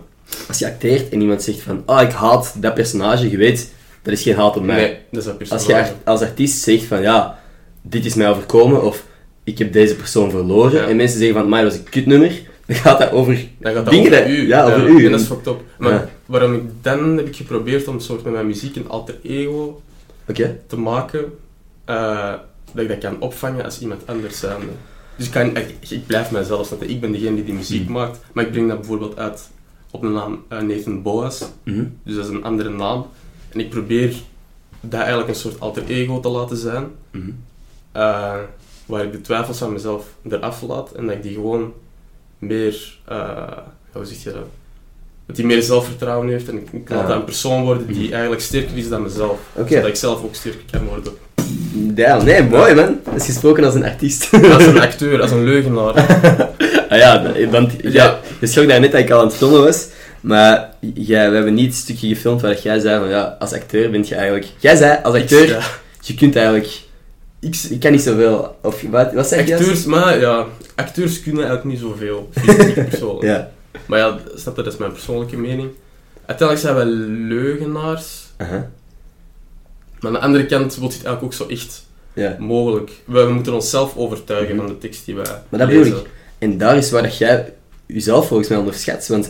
als 0.48 0.60
je 0.60 0.66
acteert 0.66 1.10
en 1.10 1.22
iemand 1.22 1.44
zegt 1.44 1.60
van, 1.62 1.84
oh, 1.86 2.02
ik 2.02 2.12
haat 2.12 2.54
dat 2.62 2.74
personage, 2.74 3.30
je 3.30 3.38
weet, 3.38 3.74
dat 4.02 4.14
is 4.14 4.22
geen 4.22 4.36
haat 4.36 4.58
op 4.58 4.64
mij. 4.64 4.76
Nee, 4.76 4.98
dat 5.12 5.20
is 5.20 5.26
dat 5.26 5.40
Als 5.40 5.50
personage. 5.50 5.70
je 5.86 5.92
art- 5.92 6.06
als 6.08 6.22
artiest 6.22 6.64
zegt 6.64 6.84
van, 6.84 7.02
ja, 7.02 7.40
dit 7.82 8.06
is 8.06 8.14
mij 8.16 8.30
overkomen, 8.30 8.84
of 8.84 9.06
ik 9.44 9.58
heb 9.58 9.74
deze 9.74 9.96
persoon 9.96 10.30
verloren, 10.32 10.82
Ja. 10.82 10.88
en 10.88 10.96
mensen 10.96 11.18
zeggen 11.20 11.38
van, 11.40 11.50
maar 11.50 11.62
dat 11.64 11.72
was 11.72 11.80
een 11.82 11.90
kutnummer, 11.90 12.42
dan 12.68 12.76
gaat 12.76 13.00
dat 13.00 13.12
over... 13.12 13.46
Dan 13.60 13.74
gaat 13.74 13.86
dat 13.86 13.94
Dingen 13.94 14.12
over 14.12 14.20
dat- 14.24 14.30
u. 14.30 14.48
ja, 14.48 14.64
over 14.66 14.88
u. 14.88 15.06
En 15.06 15.12
dat 15.12 15.20
is 15.20 15.28
fucked 15.28 15.48
up. 15.48 15.62
Maar 15.78 16.10
waarom 16.26 16.54
ik 16.56 16.62
dan 16.82 17.18
heb 17.18 17.28
ik 17.28 17.36
geprobeerd 17.36 17.88
om 17.88 18.00
soort 18.00 18.24
met 18.24 18.34
mijn 18.34 18.48
muziek 18.48 18.76
een 18.76 18.90
alter 18.90 19.16
ego 19.24 19.82
te 20.68 20.78
maken, 20.78 21.26
eh, 21.86 22.34
dat 22.74 22.84
ik 22.84 22.90
dat 22.90 22.98
kan 22.98 23.20
opvangen 23.22 23.64
als 23.66 23.80
iemand 23.82 24.08
anders 24.08 24.40
zijnde. 24.40 24.66
Dus 25.16 25.26
ik, 25.26 25.32
kan, 25.32 25.58
ik, 25.58 25.76
ik 25.90 26.06
blijf 26.08 26.32
mijzelf, 26.32 26.68
snap 26.68 26.84
ik 26.84 27.02
ben 27.02 27.12
degene 27.12 27.36
die 27.36 27.44
die 27.44 27.54
muziek 27.54 27.84
Hmm. 27.84 27.92
maakt, 27.94 28.20
maar 28.34 28.46
ik 28.46 28.52
breng 28.52 28.68
dat 28.68 28.78
bijvoorbeeld 28.78 29.18
uit 29.18 29.50
op 29.92 30.02
de 30.02 30.08
naam 30.08 30.44
eh, 30.48 30.60
Nathan 30.62 31.02
Boas, 31.02 31.44
Mhm. 31.64 31.84
dus 32.04 32.16
dat 32.16 32.26
is 32.26 32.32
een 32.32 32.44
andere 32.44 32.70
naam. 32.70 33.06
En 33.50 33.60
ik 33.60 33.70
probeer 33.70 34.14
dat 34.82 35.00
eigenlijk 35.00 35.30
een 35.30 35.36
soort 35.36 35.60
alter 35.60 35.84
ego 35.88 36.20
te 36.20 36.30
laten 36.30 36.58
zijn, 36.58 36.88
Mhm. 37.12 37.30
eh, 37.92 38.36
waar 38.86 39.04
ik 39.04 39.12
de 39.12 39.22
twijfels 39.22 39.58
van 39.58 39.74
mezelf 39.74 40.06
eraf 40.30 40.62
laat 40.62 40.92
en 40.92 41.06
dat 41.06 41.16
ik 41.16 41.24
die 41.24 41.34
gewoon 41.34 41.74
meer, 42.38 42.98
eh, 43.06 43.58
hoe 43.92 44.06
zeg 44.06 44.24
je 44.24 44.32
dat? 44.32 44.46
Dat 45.26 45.36
die 45.36 45.46
meer 45.46 45.62
zelfvertrouwen 45.62 46.28
heeft 46.28 46.50
en 46.50 46.58
ik, 46.58 46.72
ik 46.72 46.90
laat 46.90 47.08
dat 47.08 47.16
een 47.18 47.24
persoon 47.24 47.64
worden 47.64 47.88
die 47.88 48.12
eigenlijk 48.12 48.42
sterker 48.42 48.78
is 48.78 48.90
dan 48.90 49.02
mezelf. 49.02 49.40
Zodat 49.56 49.86
ik 49.88 49.96
zelf 49.96 50.24
ook 50.24 50.36
sterker 50.36 50.62
kan 50.72 50.86
worden. 50.86 51.14
Ja, 51.96 52.22
nee, 52.24 52.44
mooi 52.44 52.74
man. 52.76 53.00
Dat 53.06 53.16
is 53.16 53.26
gesproken 53.26 53.64
als 53.64 53.76
een 53.76 53.84
artiest. 53.84 54.30
Als 54.54 54.66
een 54.66 54.80
acteur, 54.80 55.22
als 55.22 55.32
een 55.32 55.44
leugenaar. 55.52 55.94
ah 56.90 56.98
ja, 56.98 57.32
want 57.50 57.72
ja, 57.82 58.20
je 58.40 58.48
schrok 58.48 58.68
daar 58.68 58.80
net 58.80 58.92
dat 58.92 59.02
ik 59.02 59.10
al 59.12 59.20
aan 59.20 59.26
het 59.26 59.36
filmen 59.36 59.64
was, 59.64 59.88
maar 60.22 60.70
jij, 60.80 61.30
we 61.30 61.36
hebben 61.36 61.54
niet 61.54 61.66
het 61.66 61.76
stukje 61.76 62.08
gefilmd 62.08 62.42
waar 62.42 62.58
jij 62.62 62.80
zei 62.80 63.00
van, 63.00 63.10
ja, 63.10 63.36
als 63.40 63.54
acteur 63.54 63.90
bent 63.92 64.08
je 64.08 64.16
eigenlijk... 64.16 64.48
Jij 64.60 64.76
zei, 64.76 65.00
als 65.04 65.16
acteur, 65.16 65.48
Ja. 65.48 65.60
je 66.02 66.14
kunt 66.14 66.36
eigenlijk... 66.36 66.70
Ik, 67.40 67.56
Je 67.56 67.78
kan 67.78 67.92
niet 67.92 68.02
zoveel... 68.02 68.56
Of 68.62 68.82
wat, 68.90 69.14
wat 69.14 69.30
je? 69.30 69.36
acteurs, 69.36 69.86
maar 69.86 70.20
ja, 70.20 70.46
acteurs 70.76 71.22
kunnen 71.22 71.44
eigenlijk 71.46 71.76
niet 71.76 71.90
zoveel. 71.90 72.30
Vind 72.32 72.78
ik 72.78 72.88
persoonlijk. 72.90 73.24
Ja. 73.24 73.50
Maar 73.86 74.00
ja, 74.00 74.18
snap 74.36 74.56
dat 74.56 74.66
is 74.68 74.78
mijn 74.78 74.92
persoonlijke 74.92 75.38
mening. 75.38 75.70
Uiteindelijk 76.26 76.68
zijn 76.68 76.76
wij 76.76 76.86
leugenaars. 77.36 78.20
Maar 80.02 80.12
aan 80.12 80.20
de 80.20 80.26
andere 80.26 80.46
kant 80.46 80.76
wordt 80.76 80.94
het 80.94 81.06
eigenlijk 81.06 81.34
ook 81.34 81.48
zo 81.48 81.54
echt 81.54 81.86
Ja. 82.14 82.36
mogelijk. 82.40 82.92
We, 83.06 83.24
we 83.24 83.34
moeten 83.34 83.54
onszelf 83.54 83.98
overtuigen 83.98 84.56
van 84.56 84.68
de 84.68 84.78
tekst 84.78 85.06
die 85.06 85.16
wij 85.16 85.26
Maar 85.50 85.60
dat 85.60 85.70
bedoel 85.70 85.86
ik. 85.86 86.10
En 86.38 86.58
daar 86.58 86.78
is 86.78 86.92
waar 86.92 87.02
dat 87.04 87.18
jij 87.18 87.54
jezelf 87.86 88.28
volgens 88.28 88.50
mij 88.50 88.58
onderschat. 88.58 89.08
Want 89.08 89.30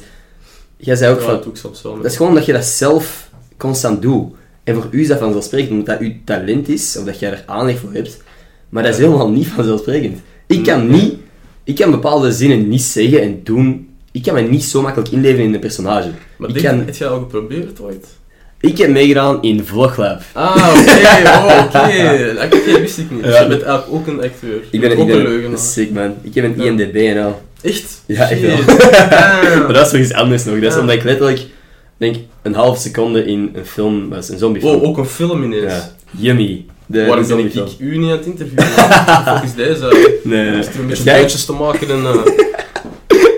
jij 0.78 0.96
zei 0.96 1.14
ook 1.14 1.20
Ja, 1.20 1.26
van... 1.26 1.54
dat 1.62 1.82
wel. 1.82 1.96
Dat 1.96 2.06
is 2.06 2.16
gewoon 2.18 2.34
dat 2.36 2.46
je 2.46 2.54
dat 2.54 2.66
zelf 2.66 3.30
constant 3.58 4.02
doet. 4.02 4.34
En 4.64 4.76
voor 4.76 4.88
u 4.92 5.02
is 5.02 5.08
dat 5.08 5.20
vanzelfsprekend, 5.20 5.72
omdat 5.72 5.86
dat 5.86 6.00
uw 6.00 6.14
talent 6.26 6.70
is, 6.70 6.98
of 6.98 7.06
dat 7.06 7.20
jij 7.20 7.32
er 7.32 7.44
aanleg 7.46 7.80
voor 7.80 7.94
hebt. 7.94 8.24
Maar 8.70 8.84
dat 8.84 8.94
is 8.94 8.98
helemaal 9.00 9.30
niet 9.30 9.48
vanzelfsprekend. 9.48 10.20
Ik 10.48 10.64
kan 10.64 10.90
niet... 10.90 11.14
Ik 11.64 11.76
kan 11.76 11.92
bepaalde 11.92 12.32
zinnen 12.32 12.68
niet 12.68 12.82
zeggen 12.82 13.22
en 13.22 13.44
doen... 13.44 13.90
Ik 14.12 14.24
kan 14.24 14.34
me 14.34 14.42
niet 14.42 14.64
zo 14.64 14.82
makkelijk 14.82 15.12
inleven 15.12 15.44
in 15.44 15.54
een 15.54 15.60
personage. 15.60 16.12
Maar 16.38 16.50
ik, 16.50 16.56
denk, 16.56 16.66
kan, 16.66 16.86
heb 16.86 16.96
jij 16.96 17.08
al 17.08 17.20
geprobeerd 17.20 17.80
ooit? 17.80 18.08
Ik 18.62 18.78
heb 18.78 18.90
meegedaan 18.90 19.42
in 19.42 19.66
Vloglab. 19.66 20.22
Ah, 20.34 20.74
oké, 20.80 21.30
oh, 21.30 21.64
oké. 21.66 22.36
Acteur 22.44 22.80
wist 22.82 22.98
ik 22.98 23.12
niet. 23.12 23.24
Dus 23.24 23.34
Ja. 23.34 23.42
je 23.42 23.48
bent 23.48 23.66
ook 23.66 24.08
een 24.08 24.22
acteur. 24.22 24.62
Ik 24.72 24.80
ben, 24.82 24.90
ook 24.92 24.98
ik 24.98 25.00
een 25.02 25.08
ben 25.08 25.24
leugenaar. 25.24 25.58
sick 25.58 25.92
man. 25.92 26.16
Ik 26.22 26.36
heb 26.36 26.44
een 26.44 26.54
Ja. 26.58 26.64
IMDB 26.64 26.96
en 26.96 27.24
al. 27.24 27.42
Echt? 27.62 28.02
Ja, 28.06 28.30
echt 28.30 28.42
wel. 28.42 28.58
Maar 29.66 29.74
dat 29.74 29.86
is 29.86 29.92
nog 29.92 30.02
iets 30.02 30.14
anders 30.14 30.44
nog. 30.46 30.60
Dat 30.60 30.74
is 30.74 30.80
omdat 30.80 30.96
ik 30.96 31.04
letterlijk, 31.04 31.42
denk 31.98 32.16
een 32.42 32.54
half 32.54 32.78
seconde 32.78 33.26
in 33.26 33.52
een 33.56 33.66
film 33.66 34.10
was, 34.10 34.30
een 34.30 34.38
zombiefilm. 34.38 34.76
Oh, 34.82 34.88
ook 34.88 34.98
een 34.98 35.06
film 35.06 35.44
ineens. 35.44 35.72
Ja. 35.74 35.92
Yummy. 36.18 36.66
De, 36.86 37.06
Waarom 37.06 37.28
ben 37.28 37.40
ik, 37.40 37.54
ik 37.54 37.68
u 37.80 37.98
niet 37.98 38.12
aan 38.12 38.18
het 38.18 38.26
interviewen? 38.26 38.66
Is 39.44 39.54
deze? 39.56 39.88
Nee, 40.24 40.50
nee. 40.50 40.60
Er 40.60 40.80
een 40.80 40.88
beetje 40.88 41.04
Jij- 41.04 41.20
puntjes 41.20 41.46
te 41.46 41.54
maken 41.54 41.90
en... 41.90 42.06
eh 42.06 42.14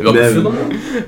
welke 0.01 0.19
Nee, 0.19 0.29
film? 0.31 0.53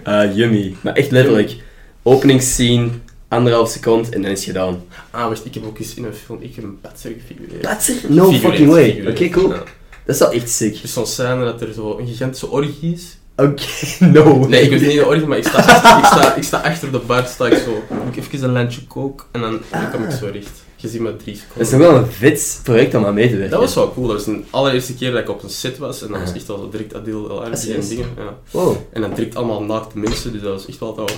Ah, 0.04 0.36
yummy. 0.36 0.76
Maar 0.82 0.94
echt 0.94 1.12
letterlijk. 1.12 1.56
Openingsscene, 2.04 2.88
anderhalf 3.36 3.70
seconde 3.70 4.10
en 4.10 4.22
dan 4.22 4.32
is 4.32 4.46
het 4.46 4.48
gedaan. 4.48 4.84
Ah, 5.12 5.28
wacht, 5.28 5.46
ik 5.46 5.54
heb 5.54 5.66
ook 5.66 5.80
eens 5.80 5.94
in 5.94 6.06
een 6.06 6.14
film... 6.14 6.42
Ik 6.42 6.56
heb 6.56 6.64
een 6.64 6.80
patser 6.82 7.12
gefigureerd. 7.20 7.88
It? 7.88 8.10
No 8.10 8.32
Figureerd, 8.32 8.42
fucking 8.42 8.70
way. 8.70 9.08
Oké, 9.08 9.30
cool. 9.30 9.50
Ja. 9.50 9.64
Dat 10.06 10.16
is 10.16 10.20
wel 10.20 10.32
echt 10.32 10.50
sick. 10.50 10.84
Is 10.84 10.94
zo'n 10.94 11.06
scène 11.06 11.44
dat 11.44 11.62
er 11.62 11.74
zo 11.74 11.98
een 11.98 12.08
gigantische 12.08 12.50
orgie 12.50 12.94
is. 12.94 13.18
Oké, 13.36 13.64
no. 14.14 14.48
Nee, 14.48 14.62
ik 14.62 14.70
weet 14.70 14.82
niet 14.82 14.92
de 14.92 15.06
orgie, 15.06 15.28
maar 15.28 15.38
ik 15.38 15.48
sta, 15.48 15.60
ik, 15.98 16.06
sta, 16.06 16.36
ik 16.36 16.44
sta 16.44 16.58
achter 16.58 16.92
de 16.92 17.00
bar, 17.00 17.26
sta 17.26 17.48
ik 17.48 17.58
zo... 17.58 17.84
Doe 17.90 18.08
ik 18.12 18.18
even 18.18 18.44
een 18.44 18.52
lijntje 18.52 18.88
coke 18.88 19.24
en 19.32 19.42
dan, 19.42 19.62
dan 19.72 19.92
kom 19.92 20.04
ik 20.04 20.12
zo 20.12 20.30
recht. 20.34 20.64
Drie 20.90 21.36
seconden. 21.36 21.42
Dat 21.54 21.62
is 21.62 21.70
toch 21.70 21.80
wel 21.80 21.96
een 21.96 22.12
vet 22.12 22.60
project 22.64 22.96
om 22.96 23.06
aan 23.06 23.14
mee 23.14 23.26
te 23.30 23.34
werken. 23.36 23.52
Dat 23.52 23.60
was 23.60 23.76
wel 23.76 23.94
cool. 23.94 24.08
Dat 24.08 24.16
was 24.16 24.26
de 24.26 24.40
allereerste 24.50 24.94
keer 24.96 25.12
dat 25.12 25.22
ik 25.22 25.30
op 25.30 25.44
een 25.44 25.50
set 25.50 25.78
was. 25.78 26.02
En 26.02 26.12
dat 26.12 26.20
was 26.20 26.34
echt 26.34 26.48
wel 26.48 26.58
zo 26.58 26.70
direct 26.70 26.94
Adil 26.96 27.30
El 27.30 27.44
Arbi 27.44 27.74
en 27.74 27.88
dingen. 27.88 28.06
Ja. 28.18 28.38
Wow. 28.52 28.76
En 28.94 29.02
dan 29.02 29.14
direct 29.14 29.36
allemaal 29.36 29.64
naakte 29.64 30.00
mensen, 30.00 30.32
dus 30.32 30.42
dat 30.42 30.52
was 30.52 30.66
echt 30.68 30.80
wel. 30.80 30.90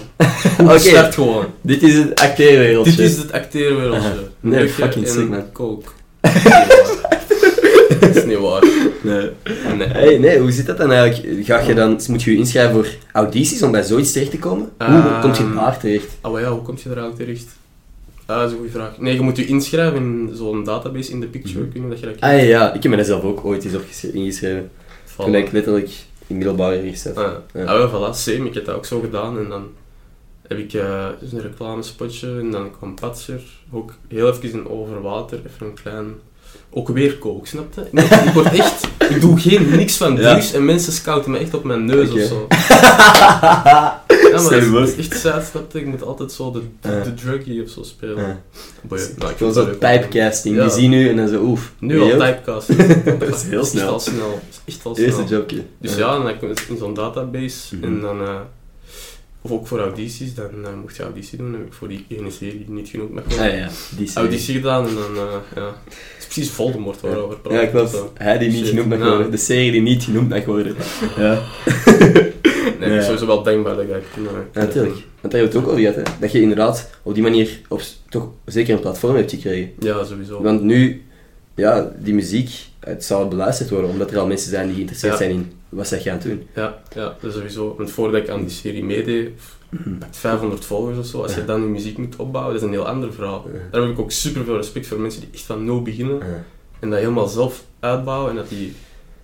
Oké, 0.61 0.79
Start 0.79 1.13
gewoon. 1.13 1.45
dit 1.61 1.83
is 1.83 1.93
het 1.95 2.19
acteerwereldje. 2.19 2.95
Dit 2.95 3.09
is 3.11 3.17
het 3.17 3.31
acteerwereldje. 3.31 4.09
Nee, 4.39 4.69
fucking 4.69 5.07
sick, 5.07 5.29
man. 5.29 5.51
coke. 5.51 5.89
Dat 7.99 8.15
is 8.15 8.25
niet 8.25 8.37
waar. 8.37 8.63
Nee. 9.01 9.29
Nee. 9.77 9.87
Hey, 9.87 10.17
nee, 10.17 10.39
hoe 10.39 10.51
zit 10.51 10.65
dat 10.65 10.77
dan 10.77 10.91
eigenlijk? 10.91 11.45
Ga 11.45 11.59
je 11.59 11.73
dan, 11.73 11.99
moet 12.07 12.23
je 12.23 12.31
je 12.31 12.37
inschrijven 12.37 12.73
voor 12.73 12.87
audities 13.11 13.61
om 13.61 13.71
bij 13.71 13.83
zoiets 13.83 14.11
terecht 14.11 14.31
te 14.31 14.37
komen? 14.39 14.69
hoe 14.77 14.87
Ehm, 14.87 15.21
kom 15.21 15.33
je 15.33 15.53
daar 15.55 15.79
terecht? 15.79 16.05
Maar 16.21 16.41
ja, 16.41 16.51
hoe 16.51 16.61
kom 16.61 16.75
je 16.83 16.89
er 16.89 16.97
eigenlijk 16.97 17.17
terecht? 17.29 17.45
Ah, 18.27 18.37
dat 18.37 18.45
is 18.45 18.51
een 18.51 18.57
goede 18.57 18.71
vraag. 18.71 18.97
Nee, 18.97 19.13
je 19.13 19.21
moet 19.21 19.37
je 19.37 19.45
inschrijven 19.45 19.97
in 20.01 20.29
zo'n 20.33 20.63
database 20.63 21.11
in 21.11 21.19
de 21.19 21.27
picture. 21.27 21.59
Weet 21.59 21.73
niet 21.73 21.83
of 21.83 21.89
dat 21.89 21.99
je 21.99 22.05
dat 22.05 22.15
Ah 22.15 22.29
kent. 22.29 22.41
ja, 22.41 22.47
ja, 22.47 22.73
ik 22.73 22.81
heb 22.83 22.91
me 22.91 22.97
daar 22.97 23.05
zelf 23.05 23.23
ook 23.23 23.45
ooit 23.45 23.65
eens 23.65 24.03
ingeschreven. 24.13 24.71
Voilà. 25.05 25.15
Toen 25.15 25.35
ik 25.35 25.51
letterlijk 25.51 25.89
in 26.27 26.35
middelbare 26.37 26.95
zat. 26.95 27.15
Ah, 27.15 27.31
Ja. 27.53 27.63
ah, 27.63 27.93
voilà, 27.93 28.15
same. 28.15 28.47
Ik 28.47 28.53
heb 28.53 28.65
dat 28.65 28.75
ook 28.75 28.85
zo 28.85 28.99
gedaan 28.99 29.37
en 29.37 29.49
dan... 29.49 29.67
heb 30.47 30.57
ik 30.57 30.73
eh, 30.73 31.07
dus 31.19 31.31
een 31.31 31.41
reclamespotje 31.41 32.39
en 32.39 32.51
dan 32.51 32.71
kwam 32.77 32.95
Patser. 32.95 33.41
Ook 33.71 33.93
heel 34.07 34.29
even 34.29 34.51
in 34.51 34.67
over 34.69 35.01
water, 35.01 35.39
even 35.47 35.67
een 35.67 35.73
klein... 35.73 36.13
Ook 36.69 36.87
weer 36.87 37.17
kook, 37.17 37.47
snap 37.47 37.73
je? 37.75 38.01
Ik, 38.25 38.31
word 38.33 38.53
echt... 38.53 38.87
Ik 39.09 39.21
doe 39.21 39.39
geen 39.39 39.69
niks 39.69 39.97
van 39.97 40.15
drugs 40.15 40.53
en 40.53 40.65
mensen 40.65 40.93
scouten 40.93 41.31
me 41.31 41.37
echt 41.37 41.53
op 41.53 41.63
mijn 41.63 41.85
neus 41.85 42.09
of 42.11 42.19
zo. 42.21 42.47
Ja, 44.31 44.41
maar 44.41 44.55
je 44.55 44.93
is 44.97 45.07
echt 45.07 45.19
sad, 45.19 45.45
snap 45.45 45.71
je? 45.71 45.79
Ik 45.79 45.85
moet 45.85 46.03
altijd 46.03 46.31
zo 46.31 46.51
de, 46.51 46.61
de, 46.81 47.13
druggie 47.13 47.63
of 47.63 47.69
zo 47.69 47.83
spelen. 47.83 48.43
Boy, 48.81 48.99
nou, 49.17 49.31
ik 49.31 49.37
zo 49.37 49.51
dat 49.53 49.65
leuk. 49.65 49.79
typecasting. 49.79 50.55
Ja. 50.55 50.61
Die 50.63 50.71
zien 50.71 50.93
u 50.93 51.09
en 51.09 51.15
dan 51.15 51.27
zo, 51.27 51.41
oef. 51.43 51.71
Nu 51.79 51.99
al 51.99 52.05
Wie 52.05 52.13
ook? 52.15 52.19
typecast. 52.21 52.67
Dat 53.19 53.35
is 53.35 53.43
heel 53.43 53.65
snel. 53.65 53.81
echt 53.83 53.91
al 53.91 53.99
snel. 53.99 54.41
Eerste 54.95 55.23
jobje. 55.23 55.63
Dus 55.77 55.95
ja, 55.95 56.11
dan 56.11 56.27
heb 56.27 56.43
ik 56.43 56.59
in 56.69 56.77
zo'n 56.77 56.93
database 56.93 57.75
Mhm. 57.75 57.83
en 57.83 57.99
dan... 58.01 58.17
eh, 59.43 59.51
of 59.51 59.51
ook 59.51 59.67
voor 59.67 59.79
audities, 59.79 60.33
dan 60.35 60.49
eh, 60.63 60.69
mocht 60.81 60.95
je 60.95 61.03
auditie 61.03 61.37
doen. 61.37 61.51
Dan 61.51 61.59
heb 61.59 61.67
ik 61.69 61.73
voor 61.73 61.87
die 61.87 62.05
ene 62.07 62.31
serie 62.31 62.57
die 62.65 62.69
niet 62.75 62.89
genoemd 62.89 63.13
mag 63.13 63.23
worden. 63.23 63.45
Ah 63.51 63.57
ja, 63.57 63.67
die 63.97 64.07
serie. 64.07 64.13
Auditie 64.29 64.55
gedaan 64.55 64.87
en 64.87 64.95
dan... 64.95 65.15
eh, 65.15 65.33
ja. 65.55 65.65
Het 65.85 66.17
is 66.19 66.25
precies 66.25 66.49
Voldemort 66.49 67.01
waarover 67.01 67.29
we 67.29 67.35
praten. 67.41 67.61
Ja, 67.61 67.67
klopt. 67.67 67.89
Zo. 67.89 68.11
Hij 68.13 68.37
die 68.37 68.47
niet 68.49 68.57
Shit. 68.57 68.67
genoemd 68.67 68.89
mag 68.89 68.97
Ja. 68.99 69.07
worden. 69.09 69.31
De 69.31 69.37
serie 69.37 69.71
die 69.71 69.81
niet 69.81 70.03
genoemd 70.03 70.29
mag 70.29 70.45
worden. 70.45 70.75
Ja, 71.17 71.41
Nee, 72.79 72.89
Ja. 72.89 72.95
ik 72.95 73.01
sowieso 73.01 73.25
wel 73.25 73.43
dankbaar 73.43 73.75
dat 73.75 73.83
ik 73.83 73.89
dat 73.89 74.01
kunnen... 74.13 74.31
natuurlijk. 74.53 74.95
Want 75.21 75.33
daar 75.33 75.41
hebben 75.41 75.41
we 75.41 75.45
het 75.47 75.55
ook 75.55 75.67
over 75.67 75.79
gehad, 75.79 75.95
hè. 75.95 76.01
Dat 76.19 76.31
je 76.31 76.41
inderdaad 76.41 76.89
op 77.03 77.13
die 77.13 77.23
manier 77.23 77.59
op, 77.67 77.81
toch 78.09 78.29
zeker 78.45 78.73
een 78.73 78.79
platform 78.79 79.15
hebt 79.15 79.31
gekregen. 79.31 79.71
Ja, 79.79 80.03
sowieso. 80.03 80.41
Want 80.41 80.61
nu, 80.61 81.03
ja, 81.57 81.91
die 81.97 82.13
muziek, 82.13 82.49
het 82.79 83.05
zal 83.05 83.27
beluisterd 83.27 83.69
worden, 83.69 83.89
omdat 83.89 84.11
er 84.11 84.17
al 84.19 84.27
mensen 84.27 84.49
zijn 84.49 84.65
die 84.65 84.75
geïnteresseerd 84.75 85.13
Ja. 85.13 85.17
zijn 85.19 85.31
in 85.31 85.51
wat 85.69 85.87
zij 85.87 85.99
gaan 85.99 86.19
doen. 86.23 86.47
Ja, 86.55 86.77
ja, 86.95 87.03
dat 87.21 87.29
is 87.29 87.33
sowieso. 87.33 87.75
Want 87.77 87.91
voordat 87.91 88.21
ik 88.21 88.29
aan 88.29 88.39
die 88.41 88.49
serie 88.49 88.83
meedeed, 88.83 89.29
Mhm. 89.69 89.97
met 89.99 90.17
500 90.17 90.65
volgers 90.65 90.97
of 90.97 91.05
zo, 91.05 91.21
als 91.21 91.35
je 91.35 91.45
dan 91.45 91.61
je 91.61 91.67
muziek 91.67 91.97
moet 91.97 92.15
opbouwen, 92.15 92.53
dat 92.53 92.61
is 92.61 92.67
een 92.67 92.73
heel 92.73 92.87
ander 92.87 93.13
verhaal. 93.13 93.45
Daar 93.71 93.81
heb 93.81 93.91
ik 93.91 93.99
ook 93.99 94.11
super 94.11 94.43
veel 94.43 94.55
respect 94.55 94.87
voor 94.87 94.99
mensen 94.99 95.21
die 95.21 95.29
echt 95.33 95.43
van 95.43 95.65
nul 95.65 95.81
beginnen 95.81 96.21
en 96.79 96.89
dat 96.89 96.99
helemaal 96.99 97.27
zelf 97.27 97.63
uitbouwen 97.79 98.29
en 98.29 98.35
dat 98.35 98.49
die, 98.49 98.73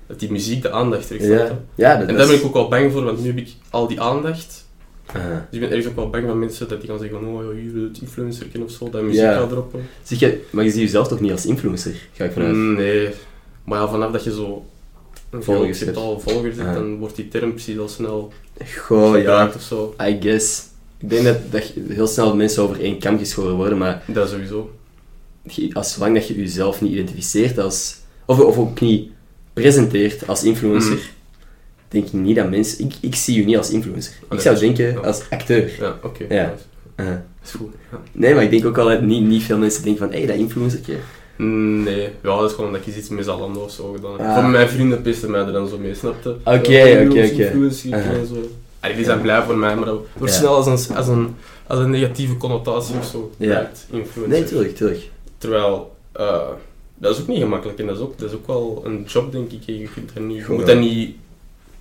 dat 0.07 0.19
die 0.19 0.31
muziek 0.31 0.61
de 0.61 0.71
aandacht 0.71 1.07
terug 1.07 1.21
Ja, 1.21 1.59
ja 1.75 1.97
dat 1.97 2.07
En 2.07 2.15
daar 2.17 2.27
ben 2.27 2.35
ik 2.35 2.45
ook 2.45 2.53
wel 2.53 2.67
bang 2.67 2.91
voor, 2.91 3.03
want 3.03 3.19
nu 3.21 3.27
heb 3.27 3.37
ik 3.37 3.49
al 3.69 3.87
die 3.87 4.01
aandacht. 4.01 4.62
Aha. 5.05 5.47
Dus 5.51 5.59
ik 5.59 5.59
ben 5.59 5.69
ergens 5.69 5.87
ook 5.87 5.95
wel 5.95 6.09
bang 6.09 6.25
van 6.27 6.39
mensen 6.39 6.67
dat 6.67 6.81
die 6.81 6.89
gaan 6.89 6.99
zeggen: 6.99 7.17
Oh, 7.27 7.43
ja, 7.43 7.51
hier 7.61 7.83
het 7.83 7.97
influencer 8.01 8.45
of 8.63 8.71
zo, 8.71 8.89
dat 8.89 9.01
muziek 9.01 9.21
Ja. 9.21 9.33
gaat 9.39 9.49
droppen. 9.49 9.81
Zeg 10.03 10.19
je, 10.19 10.41
maar 10.49 10.63
je 10.63 10.69
ziet 10.71 10.79
jezelf 10.81 11.07
toch 11.07 11.19
niet 11.19 11.31
als 11.31 11.45
influencer, 11.45 11.93
ga 12.13 12.23
ik 12.23 12.31
vanuit. 12.31 12.53
Mm, 12.55 12.73
nee, 12.75 13.09
maar 13.63 13.79
ja, 13.79 13.87
vanaf 13.87 14.11
dat 14.11 14.23
je 14.23 14.31
zo 14.33 14.65
een 15.29 15.43
Volgers 15.43 15.77
groot 15.77 15.87
getal 15.89 16.19
volgers 16.19 16.57
hebt, 16.57 16.73
dan 16.73 16.97
wordt 16.97 17.15
die 17.15 17.27
term 17.27 17.51
precies 17.53 17.77
al 17.77 17.87
snel 17.87 18.33
Goh, 18.77 19.21
ja, 19.21 19.51
of 19.55 19.61
zo. 19.61 19.95
I 20.01 20.17
guess. 20.21 20.63
Ik 20.99 21.09
denk 21.09 21.23
dat, 21.23 21.37
dat 21.51 21.67
je- 21.67 21.85
heel 21.89 22.07
snel 22.07 22.35
mensen 22.35 22.63
over 22.63 22.79
één 22.81 22.99
kam 22.99 23.17
geschoren 23.17 23.55
worden, 23.55 23.77
maar 23.77 24.03
Dat 24.07 24.29
sowieso. 24.29 24.71
je- 25.43 25.69
als 25.73 25.93
zolang 25.93 26.13
dat 26.15 26.27
je 26.27 26.35
jezelf 26.35 26.81
niet 26.81 26.91
identificeert 26.91 27.57
als... 27.59 27.95
Of, 28.25 28.39
of 28.39 28.57
ook 28.57 28.79
niet 28.79 29.11
presenteert 29.53 30.27
als 30.27 30.43
influencer, 30.43 30.91
Mhm. 30.93 31.01
Denk 31.93 32.05
ik 32.05 32.13
niet 32.13 32.35
dat 32.35 32.49
mensen... 32.49 32.85
Ik, 32.85 32.93
ik 32.99 33.15
zie 33.15 33.39
je 33.39 33.45
niet 33.45 33.57
als 33.57 33.69
influencer. 33.71 34.13
Ik 34.19 34.25
Allee, 34.27 34.43
zou 34.43 34.59
denken 34.59 35.03
als 35.03 35.21
acteur. 35.29 35.71
Ja, 35.79 35.99
oké. 36.03 36.25
Ja. 36.29 36.53
Dat 36.95 37.05
is 37.43 37.51
goed. 37.51 37.73
Ja. 37.91 37.99
nee, 38.11 38.33
maar 38.33 38.43
ik 38.43 38.49
denk 38.49 38.65
ook 38.65 38.77
al 38.77 38.87
dat 38.87 39.01
niet, 39.01 39.23
niet 39.23 39.43
veel 39.43 39.57
mensen 39.57 39.83
denken 39.83 40.01
van, 40.01 40.11
hé, 40.11 40.17
hey, 40.17 40.27
dat 40.27 40.35
influencertje. 40.35 40.95
Nee, 41.37 42.01
ja, 42.01 42.37
dat 42.37 42.49
is 42.49 42.55
gewoon 42.55 42.71
dat 42.71 42.85
je 42.85 42.97
iets 42.97 43.09
met 43.09 43.25
Zalando 43.25 43.59
of 43.59 43.71
zo 43.71 43.91
gedaan 43.91 44.11
hebt. 44.11 44.23
Ah. 44.23 44.39
Voor 44.39 44.49
mijn 44.49 44.69
vrienden 44.69 45.01
pisten 45.01 45.31
mij 45.31 45.39
er 45.39 45.51
dan 45.51 45.67
zo 45.67 45.77
mee, 45.77 45.93
snapte? 45.93 46.29
Oké, 46.29 46.53
oké, 46.53 47.05
oké. 47.09 47.21
influencer 47.21 47.93
Aha. 47.93 48.11
en 48.11 48.27
zo. 48.27 48.49
Allee, 48.79 48.95
die 48.95 49.05
zijn 49.05 49.21
blij 49.21 49.41
voor 49.41 49.57
mij, 49.57 49.75
maar 49.75 49.85
dat 49.85 49.99
wordt 50.17 50.33
Ja. 50.33 50.39
snel 50.39 50.55
als 50.55 50.65
een, 50.65 50.95
als, 50.95 51.07
een, 51.07 51.35
als 51.67 51.79
een 51.79 51.89
negatieve 51.89 52.37
connotatie 52.37 52.95
of 52.97 53.05
zo. 53.05 53.31
Ja. 53.37 53.71
influencer. 53.91 54.27
Nee, 54.27 54.43
tuurlijk, 54.43 54.75
tuurlijk. 54.75 55.09
Terwijl, 55.37 55.95
eh, 56.11 56.47
dat 56.97 57.15
is 57.15 57.21
ook 57.21 57.27
niet 57.27 57.39
gemakkelijk 57.39 57.79
en 57.79 57.85
dat 57.85 57.95
is 57.95 58.01
ook, 58.01 58.17
dat 58.17 58.29
is 58.29 58.35
ook 58.35 58.47
wel 58.47 58.81
een 58.85 59.03
job, 59.07 59.31
denk 59.31 59.51
ik. 59.51 59.63
Je, 59.65 59.89
kunt 59.93 60.11
dat 60.13 60.23
niet, 60.23 60.45
je 60.45 60.53
moet 60.53 60.65
dat 60.65 60.77
niet 60.79 61.15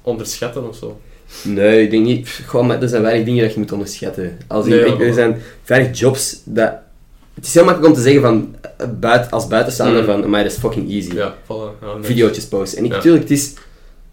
onderschatten 0.03 0.69
of 0.69 0.77
zo. 0.77 1.01
Nee, 1.45 1.83
ik 1.83 1.91
denk 1.91 2.05
niet... 2.05 2.23
pff, 2.23 2.43
Gewoon, 2.47 2.67
maar 2.67 2.83
er 2.83 2.89
zijn 2.89 3.03
weinig 3.03 3.25
dingen 3.25 3.43
dat 3.45 3.53
je 3.53 3.59
moet 3.59 3.73
onderschatten. 3.73 4.39
Als 4.49 4.67
Nee, 4.67 4.81
ik, 4.81 4.87
ja, 4.87 4.93
ik- 4.95 5.01
er 5.01 5.15
zijn 5.15 5.41
weinig 5.67 5.99
jobs 5.99 6.41
dat... 6.45 6.73
Het 7.35 7.47
is 7.47 7.55
heel 7.55 7.65
makkelijk 7.65 7.91
om 7.93 7.99
te 7.99 8.05
zeggen 8.05 8.23
van, 8.23 8.55
eh, 8.79 8.87
buit, 9.01 9.31
als 9.31 9.47
buitenstaander 9.47 10.01
Mm. 10.01 10.07
van, 10.07 10.31
maar 10.31 10.43
dat 10.43 10.53
is 10.53 10.59
fucking 10.59 10.91
easy. 10.91 11.15
Ja, 11.15 11.35
voilà. 11.45 11.81
Ja, 11.81 11.95
nice. 11.97 12.07
video's 12.07 12.45
posten. 12.47 12.79
En 12.79 12.85
ik, 12.85 12.91
natuurlijk, 12.91 13.23
het 13.23 13.33
is... 13.33 13.53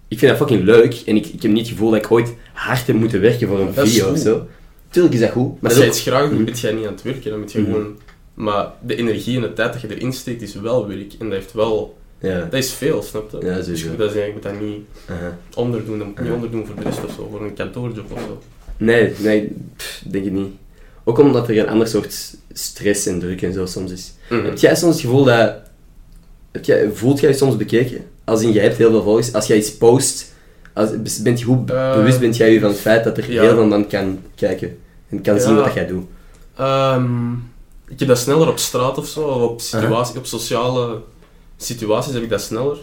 Ik 0.07 0.19
vind 0.19 0.31
dat 0.31 0.39
fucking 0.47 0.63
leuk 0.63 1.01
en 1.05 1.15
ik, 1.15 1.25
ik 1.25 1.41
heb 1.41 1.51
niet 1.51 1.59
het 1.61 1.69
gevoel 1.69 1.89
dat 1.91 1.99
ik 2.05 2.11
ooit 2.11 2.33
hard 2.53 2.87
heb 2.87 2.95
moeten 2.95 3.21
werken 3.21 3.47
voor 3.47 3.59
een 3.59 3.73
Dat 3.73 3.87
video 3.87 4.11
of 4.11 4.17
zo. 4.17 4.47
Tuurlijk 4.89 5.13
is 5.15 5.19
dat 5.19 5.29
goed, 5.29 5.61
maar 5.61 5.71
Als 5.71 5.79
is 5.79 5.87
iets 5.87 6.01
graag 6.01 6.29
doet, 6.29 6.45
ben 6.45 6.53
jij 6.53 6.71
niet 6.71 6.85
aan 6.85 6.93
het 6.93 7.01
werken. 7.01 7.29
Dan 7.29 7.39
moet 7.39 7.51
je 7.51 7.59
Mhm. 7.59 7.71
gewoon... 7.71 7.97
Maar 8.33 8.71
de 8.81 8.95
energie 8.95 9.35
en 9.35 9.41
de 9.41 9.53
tijd 9.53 9.71
dat 9.73 9.81
je 9.81 9.95
erin 9.95 10.13
steekt, 10.13 10.41
is 10.41 10.53
wel 10.55 10.87
werk. 10.87 11.13
En 11.19 11.29
dat 11.29 11.31
heeft 11.31 11.53
wel... 11.53 11.97
Ja. 12.19 12.39
Dat 12.39 12.53
is 12.53 12.71
veel, 12.73 13.01
snap 13.01 13.31
je? 13.31 13.37
Ja, 13.45 13.55
dus 13.55 13.63
sowieso. 13.65 13.83
je 13.83 13.89
moet 13.89 13.99
dat, 13.99 14.11
zeggen, 14.11 14.27
je 14.27 14.33
moet 14.33 14.43
dat 14.43 14.59
niet 14.59 14.85
onderdoen. 15.55 15.97
Dat 15.97 16.07
moet 16.07 16.15
je 16.15 16.21
niet 16.21 16.29
Ja. 16.29 16.35
onderdoen 16.35 16.65
voor 16.65 16.75
de 16.75 16.81
rest 16.81 17.03
of 17.05 17.11
zo. 17.15 17.27
Voor 17.31 17.41
een 17.41 17.53
kantoorjob 17.53 18.11
of 18.11 18.19
zo. 18.19 18.41
Nee, 18.77 19.13
nee, 19.17 19.55
pff, 19.77 20.03
denk 20.07 20.25
ik 20.25 20.31
niet. 20.31 20.53
Ook 21.03 21.19
omdat 21.19 21.49
er 21.49 21.57
een 21.59 21.69
ander 21.69 21.87
soort 21.87 22.35
stress 22.53 23.05
en 23.05 23.19
druk 23.19 23.41
en 23.41 23.53
zo 23.53 23.65
soms 23.65 23.91
is. 23.91 24.13
Mhm. 24.29 24.45
Heb 24.45 24.57
jij 24.57 24.75
soms 24.75 24.93
het 24.93 25.01
gevoel 25.01 25.23
dat... 25.23 25.53
Heb 26.51 26.65
jij, 26.65 26.89
voelt 26.93 27.19
jij 27.19 27.29
je 27.29 27.35
soms 27.35 27.57
bekeken? 27.57 28.05
Als 28.23 28.41
in, 28.41 28.51
jij 28.51 28.63
hebt 28.63 28.77
heel 28.77 28.89
veel 28.89 29.03
volgers. 29.03 29.33
Als 29.33 29.47
jij 29.47 29.57
iets 29.57 29.77
post, 29.77 30.33
als, 30.73 30.89
bent 31.21 31.39
je, 31.39 31.45
hoe 31.45 31.63
Eh, 31.65 31.93
bewust 31.95 32.19
bent 32.19 32.37
jij 32.37 32.53
je 32.53 32.59
van 32.59 32.69
het 32.69 32.79
feit 32.79 33.03
dat 33.03 33.17
er 33.17 33.31
ja. 33.31 33.41
heel 33.41 33.53
veel 33.53 33.65
man 33.65 33.87
kan 33.87 34.19
kijken? 34.35 34.77
En 35.09 35.21
kan 35.21 35.39
zien 35.39 35.55
wat 35.55 35.73
jij 35.73 35.87
doet? 35.87 36.05
Ehm, 36.57 37.33
ik 37.87 37.99
heb 37.99 38.07
dat 38.07 38.17
sneller 38.17 38.47
op 38.47 38.57
straat 38.59 38.97
of 38.97 39.07
zo, 39.07 39.21
of 39.21 39.41
op, 39.49 39.61
situatie, 39.61 40.17
op 40.17 40.25
sociale 40.25 41.01
situaties 41.65 42.13
heb 42.13 42.23
ik 42.23 42.29
dat 42.29 42.41
sneller. 42.41 42.77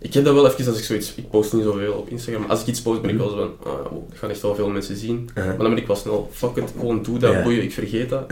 Ik 0.00 0.14
heb 0.14 0.24
dat 0.24 0.34
wel 0.34 0.46
even 0.50 0.66
als 0.66 0.78
ik 0.78 0.84
zoiets... 0.84 1.12
Ik 1.14 1.30
post 1.30 1.52
niet 1.52 1.62
zoveel 1.64 1.92
op 1.92 2.08
Instagram, 2.08 2.40
maar 2.42 2.50
als 2.50 2.60
ik 2.60 2.66
iets 2.66 2.82
post 2.82 3.00
ben 3.02 3.10
ik 3.10 3.16
wel 3.16 3.28
zo 3.28 3.36
van... 3.36 3.72
Ah, 3.72 3.92
oh, 3.92 4.08
dat 4.08 4.18
gaan 4.18 4.30
echt 4.30 4.40
wel 4.42 4.54
veel 4.54 4.68
mensen 4.68 4.96
zien. 4.96 5.30
Aha. 5.34 5.46
Maar 5.46 5.56
dan 5.58 5.68
ben 5.68 5.76
ik 5.78 5.86
wel 5.86 5.96
snel... 5.96 6.28
Fuck 6.32 6.56
it, 6.56 6.72
gewoon 6.78 7.02
doe 7.02 7.18
dat, 7.18 7.32
Ja. 7.32 7.42
boeien, 7.42 7.62
ik 7.62 7.72
vergeet 7.72 8.08
dat. 8.08 8.24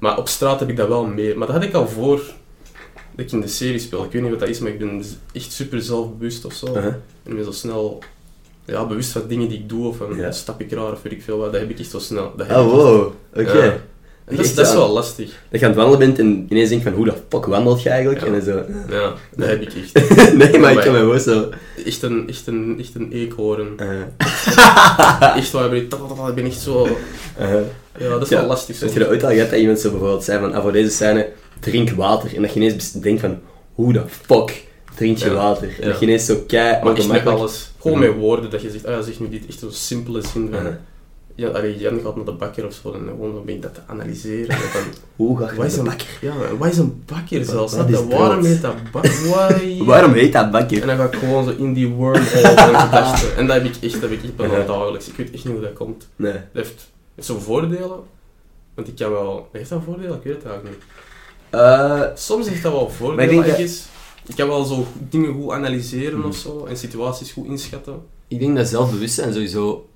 Maar 0.00 0.18
op 0.18 0.28
straat 0.28 0.60
heb 0.60 0.68
ik 0.68 0.76
dat 0.76 0.88
wel 0.88 1.04
meer. 1.04 1.38
Maar 1.38 1.46
dat 1.46 1.56
had 1.56 1.64
ik 1.64 1.74
al 1.74 1.88
voor 1.88 2.16
dat 3.14 3.26
ik 3.26 3.32
in 3.32 3.40
de 3.40 3.48
serie 3.48 3.78
speel. 3.78 4.04
Ik 4.04 4.12
weet 4.12 4.22
niet 4.22 4.30
wat 4.30 4.40
dat 4.40 4.48
is, 4.48 4.58
maar 4.58 4.70
ik 4.70 4.78
ben 4.78 5.02
echt 5.32 5.52
super 5.52 5.82
zelfbewust 5.82 6.44
of 6.44 6.52
zo. 6.52 6.74
En 6.74 7.02
ik 7.26 7.34
ben 7.34 7.44
zo 7.44 7.50
snel 7.52 8.02
ja, 8.64 8.86
bewust 8.86 9.10
van 9.12 9.22
dingen 9.28 9.48
die 9.48 9.58
ik 9.58 9.68
doe, 9.68 9.86
of 9.88 9.96
van 9.96 10.16
Ja. 10.16 10.30
stap 10.32 10.60
ik 10.60 10.72
raar 10.72 10.92
of 10.92 11.02
weet 11.02 11.12
ik 11.12 11.22
veel 11.22 11.38
wat. 11.38 11.52
Dat 11.52 11.60
heb 11.60 11.70
ik 11.70 11.78
echt 11.78 11.90
zo 11.90 11.98
snel. 11.98 12.32
Dat 12.36 12.46
heb 12.46 12.56
Oh, 12.56 12.70
wow. 12.70 13.12
Oké. 13.34 13.80
Dat, 14.30 14.44
is, 14.44 14.54
dat 14.54 14.66
is 14.66 14.72
wel 14.72 14.88
lastig. 14.88 15.30
Dat 15.50 15.60
je 15.60 15.66
aan 15.66 15.72
het 15.72 15.80
wandelen 15.80 16.06
bent 16.06 16.18
en 16.18 16.46
ineens 16.48 16.68
denkt 16.68 16.84
van 16.84 16.92
hoe 16.92 17.04
de 17.04 17.12
fuck 17.28 17.46
wandelt 17.46 17.82
je 17.82 17.88
eigenlijk? 17.88 18.20
Ja. 18.20 18.26
En 18.26 18.32
dan 18.32 18.42
zo... 18.42 18.64
Ja, 18.88 19.12
dat 19.36 19.48
heb 19.48 19.60
ik 19.62 19.72
echt. 19.74 19.92
nee, 20.36 20.58
maar 20.58 20.72
ik 20.72 20.78
kan 20.80 20.92
me 20.92 20.98
gewoon 20.98 21.20
zo... 21.20 21.48
Echt 21.86 22.02
een, 22.02 22.28
echt 22.28 22.46
een, 22.46 22.76
echt 22.78 22.94
een 22.94 23.12
eekhoorn. 23.12 23.68
eh, 23.76 23.88
Echt 25.36 25.50
waar, 25.50 25.74
ik 25.74 25.88
ben, 25.88 25.98
ik 26.28 26.34
ben 26.34 26.44
echt 26.44 26.60
zo... 26.60 26.88
eh. 27.38 27.48
Ja, 27.98 28.08
dat 28.08 28.22
is 28.22 28.28
Ja. 28.28 28.38
wel 28.38 28.46
lastig 28.48 28.66
Heb 28.68 28.76
soms. 28.88 28.92
je 28.92 28.98
dat 28.98 29.08
ooit 29.08 29.24
al 29.24 29.30
gehad 29.30 29.50
dat 29.50 29.58
iemand 29.58 29.78
zo 29.80 29.90
bijvoorbeeld 29.90 30.24
zei 30.24 30.40
van 30.40 30.54
ah, 30.54 30.62
voor 30.62 30.72
deze 30.72 30.90
scène 30.90 31.28
drink 31.60 31.90
water 31.90 32.36
en 32.36 32.42
dat 32.42 32.52
je 32.54 32.60
ineens 32.60 32.92
denkt 32.92 33.20
van 33.20 33.38
hoe 33.74 33.92
de 33.92 34.02
fuck 34.08 34.64
drink 34.94 35.18
je 35.18 35.24
Ja. 35.24 35.32
water? 35.34 35.68
En 35.80 35.88
dat 35.88 35.98
je 36.00 36.06
ineens 36.06 36.24
zo 36.26 36.36
kei 36.46 36.62
Maar 36.62 36.74
echt 36.76 36.84
met 36.84 36.98
ongemakkelijk... 36.98 37.38
alles. 37.38 37.70
Gewoon 37.80 37.98
met 37.98 38.14
woorden, 38.16 38.50
dat 38.50 38.62
je 38.62 38.70
zegt, 38.70 38.86
ah 38.86 38.92
ja, 38.94 39.02
zeg 39.02 39.20
nu 39.20 39.28
dit, 39.28 39.46
echt 39.48 39.58
zo'n 39.58 39.72
simpele 39.72 40.20
zin 40.32 40.48
van... 40.52 40.76
Ja, 41.34 41.48
allee, 41.48 41.78
Jan 41.78 42.00
gaat 42.00 42.16
naar 42.16 42.24
de 42.24 42.32
bakker 42.32 42.66
of 42.66 42.72
zo 42.72 42.92
en 42.92 43.00
gewoon 43.06 43.34
dan 43.34 43.44
ben 43.44 43.54
ik 43.54 43.62
dat 43.62 43.74
te 43.74 43.80
analyseren. 43.86 44.56
Hoe 45.16 45.38
ga 45.38 45.44
je 45.44 45.48
wat 45.48 45.56
naar 45.56 45.66
is 45.66 45.72
de 45.72 45.78
een 45.78 45.84
bakker? 45.84 46.06
Ja, 46.20 46.56
wat 46.58 46.68
is 46.68 46.76
een 46.76 47.02
bakker 47.06 47.44
zelfs? 47.44 47.76
wat 47.76 47.88
je? 47.88 48.06
Waarom 48.06 48.44
heet 48.44 48.62
dat 48.62 48.74
bakker? 48.92 49.28
Waarom 49.84 50.12
heet 50.12 50.32
dat 50.32 50.50
bakker? 50.50 50.80
En 50.80 50.86
dan 50.86 50.96
ga 50.96 51.04
ik 51.04 51.14
gewoon 51.14 51.44
zo 51.44 51.50
in 51.50 51.72
die 51.72 51.88
wormhole. 51.88 53.28
En 53.36 53.46
dat 53.46 53.56
heb 53.62 53.64
ik 53.64 53.76
echt, 53.80 53.92
dat 53.92 54.02
heb 54.02 54.10
ik 54.10 54.22
echt 54.22 54.36
bijna 54.36 54.64
dagelijks. 54.64 55.08
Ik 55.08 55.16
weet 55.16 55.30
echt 55.30 55.44
niet 55.44 55.52
hoe 55.54 55.62
dat 55.62 55.72
komt. 55.72 56.08
Nee. 56.16 56.32
Dat 56.32 56.42
heeft, 56.52 56.90
heeft 57.14 57.26
zo'n 57.26 57.40
voordelen. 57.40 58.00
Want 58.74 58.88
ik 58.88 58.96
kan 58.96 59.10
wel... 59.10 59.48
Heeft 59.52 59.70
dat 59.70 59.82
voordelen? 59.84 60.16
Ik 60.16 60.22
weet 60.22 60.34
het 60.34 60.44
eigenlijk 60.44 60.76
niet. 60.76 60.84
Eh, 61.50 62.02
Soms 62.14 62.48
heeft 62.48 62.62
dat 62.62 62.72
wel 62.72 62.82
Maar 62.82 62.90
voordelen, 62.90 63.34
ik 63.34 63.44
denk 63.44 63.58
dat-. 63.58 63.88
Ik 64.26 64.36
kan 64.36 64.48
wel 64.48 64.64
zo 64.64 64.86
dingen 65.08 65.32
goed 65.34 65.50
analyseren 65.52 66.24
of 66.24 66.36
zo. 66.36 66.64
En 66.64 66.76
situaties 66.76 67.32
goed 67.32 67.46
inschatten. 67.46 68.02
ik 68.28 68.38
denk 68.38 68.56
dat 68.56 68.68
zelfbewustzijn 68.68 69.32
sowieso 69.32 69.88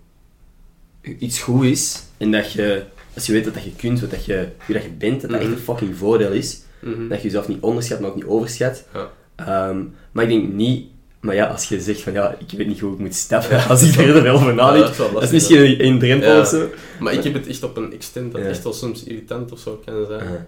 iets 1.18 1.40
goed 1.40 1.64
is 1.64 2.02
en 2.16 2.30
dat 2.32 2.52
je, 2.52 2.82
als 3.14 3.26
je 3.26 3.32
weet 3.32 3.44
dat 3.44 3.64
je 3.64 3.72
kunt, 3.76 4.00
wat 4.00 4.10
dat 4.10 4.24
je, 4.24 4.48
wie 4.66 4.74
dat 4.76 4.84
je 4.84 4.90
bent, 4.90 5.20
dat 5.20 5.30
dat 5.30 5.40
echt 5.40 5.48
Mhm. 5.48 5.58
een 5.58 5.64
fucking 5.64 5.96
voordeel 5.96 6.32
is. 6.32 6.60
Mhm. 6.80 7.08
Dat 7.08 7.18
je 7.18 7.24
jezelf 7.24 7.48
niet 7.48 7.60
onderschat, 7.60 8.00
maar 8.00 8.08
ook 8.10 8.14
niet 8.16 8.24
overschat. 8.24 8.84
Ja. 8.94 9.10
Ehm, 9.36 9.82
maar 10.12 10.24
ik 10.24 10.30
denk 10.30 10.52
niet... 10.52 10.86
Maar 11.20 11.34
ja, 11.34 11.46
als 11.46 11.68
je 11.68 11.80
zegt 11.80 12.00
van 12.00 12.12
ja, 12.12 12.36
ik 12.46 12.58
weet 12.58 12.66
niet 12.66 12.80
hoe 12.80 12.92
ik 12.92 12.98
moet 12.98 13.14
stappen, 13.14 13.66
als 13.68 13.82
ik 13.82 13.96
er 13.96 14.22
wel 14.22 14.34
over 14.34 14.54
nadenk, 14.54 14.84
Ja, 14.84 14.90
is 14.90 14.96
wel 14.96 15.12
dat 15.12 15.22
is 15.22 15.30
misschien 15.30 15.84
een, 15.84 15.98
drempel 15.98 16.32
Ja. 16.34 16.40
of 16.40 16.46
zo. 16.48 16.68
Maar 17.00 17.12
ik 17.12 17.24
heb 17.24 17.34
het 17.34 17.46
echt 17.46 17.62
op 17.62 17.76
een 17.76 17.92
extent 17.92 18.32
dat 18.32 18.40
echt 18.40 18.62
wel 18.62 18.72
soms 18.72 19.04
irritant 19.04 19.52
of 19.52 19.58
zo 19.58 19.82
kan 19.84 20.06
zijn. 20.08 20.46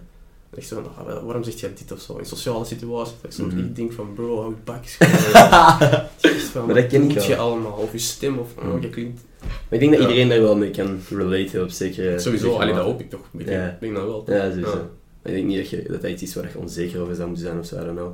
Ik 0.55 0.63
zo 0.63 0.75
van, 0.95 1.07
ah, 1.07 1.23
waarom 1.23 1.43
zeg 1.43 1.59
jij 1.59 1.71
dit 1.77 1.91
of 1.91 1.99
zo? 2.01 2.15
In 2.17 2.25
sociale 2.25 2.65
situaties. 2.65 3.13
Dat 3.21 3.31
ik 3.31 3.37
soms 3.37 3.53
Mhm. 3.53 3.63
echt 3.63 3.75
denk 3.75 3.93
van, 3.93 4.13
bro, 4.13 4.37
hou 4.39 4.49
je 4.49 4.55
bak 4.63 4.83
Maar 6.65 6.75
dat 6.75 6.87
ken 6.87 7.01
ik 7.03 7.13
moet 7.13 7.25
je 7.25 7.35
wel. 7.35 7.45
allemaal? 7.51 7.71
Of 7.71 7.91
je 7.91 7.97
stem, 7.97 8.37
of 8.37 8.47
oh, 8.57 8.63
Mhm. 8.73 8.81
je 8.81 8.89
klinkt... 8.89 9.21
Maar 9.41 9.49
ik 9.69 9.79
denk 9.79 9.91
dat 9.91 10.01
Ja. 10.01 10.07
iedereen 10.07 10.29
daar 10.29 10.41
wel 10.41 10.55
mee 10.55 10.69
kan 10.71 10.99
relaten 11.09 11.63
op 11.63 11.69
zekere... 11.69 12.19
Sowieso, 12.19 12.45
zekere 12.45 12.61
allee, 12.63 12.73
dat 12.75 12.83
hoop 12.85 12.99
ik 12.99 13.09
toch. 13.09 13.19
Ik 13.37 13.45
denk, 13.45 13.49
Ja. 13.59 13.65
ik 13.67 13.79
denk 13.79 13.95
dat 13.95 14.03
wel. 14.05 14.23
toch? 14.23 14.35
Ja, 14.35 14.49
sowieso. 14.49 14.69
Ja. 14.69 14.75
Maar 15.21 15.31
ik 15.31 15.33
denk 15.33 15.45
niet 15.45 15.57
dat, 15.57 15.69
je, 15.69 15.83
dat 15.87 16.01
dat 16.01 16.11
iets 16.11 16.21
is 16.23 16.35
waar 16.35 16.49
je 16.53 16.59
onzeker 16.59 17.01
over 17.01 17.15
zou 17.15 17.27
moeten 17.27 17.45
zijn 17.45 17.59
of 17.59 17.65
zo, 17.65 17.75
I 17.75 17.79
don't 17.79 17.97
know. 17.97 18.11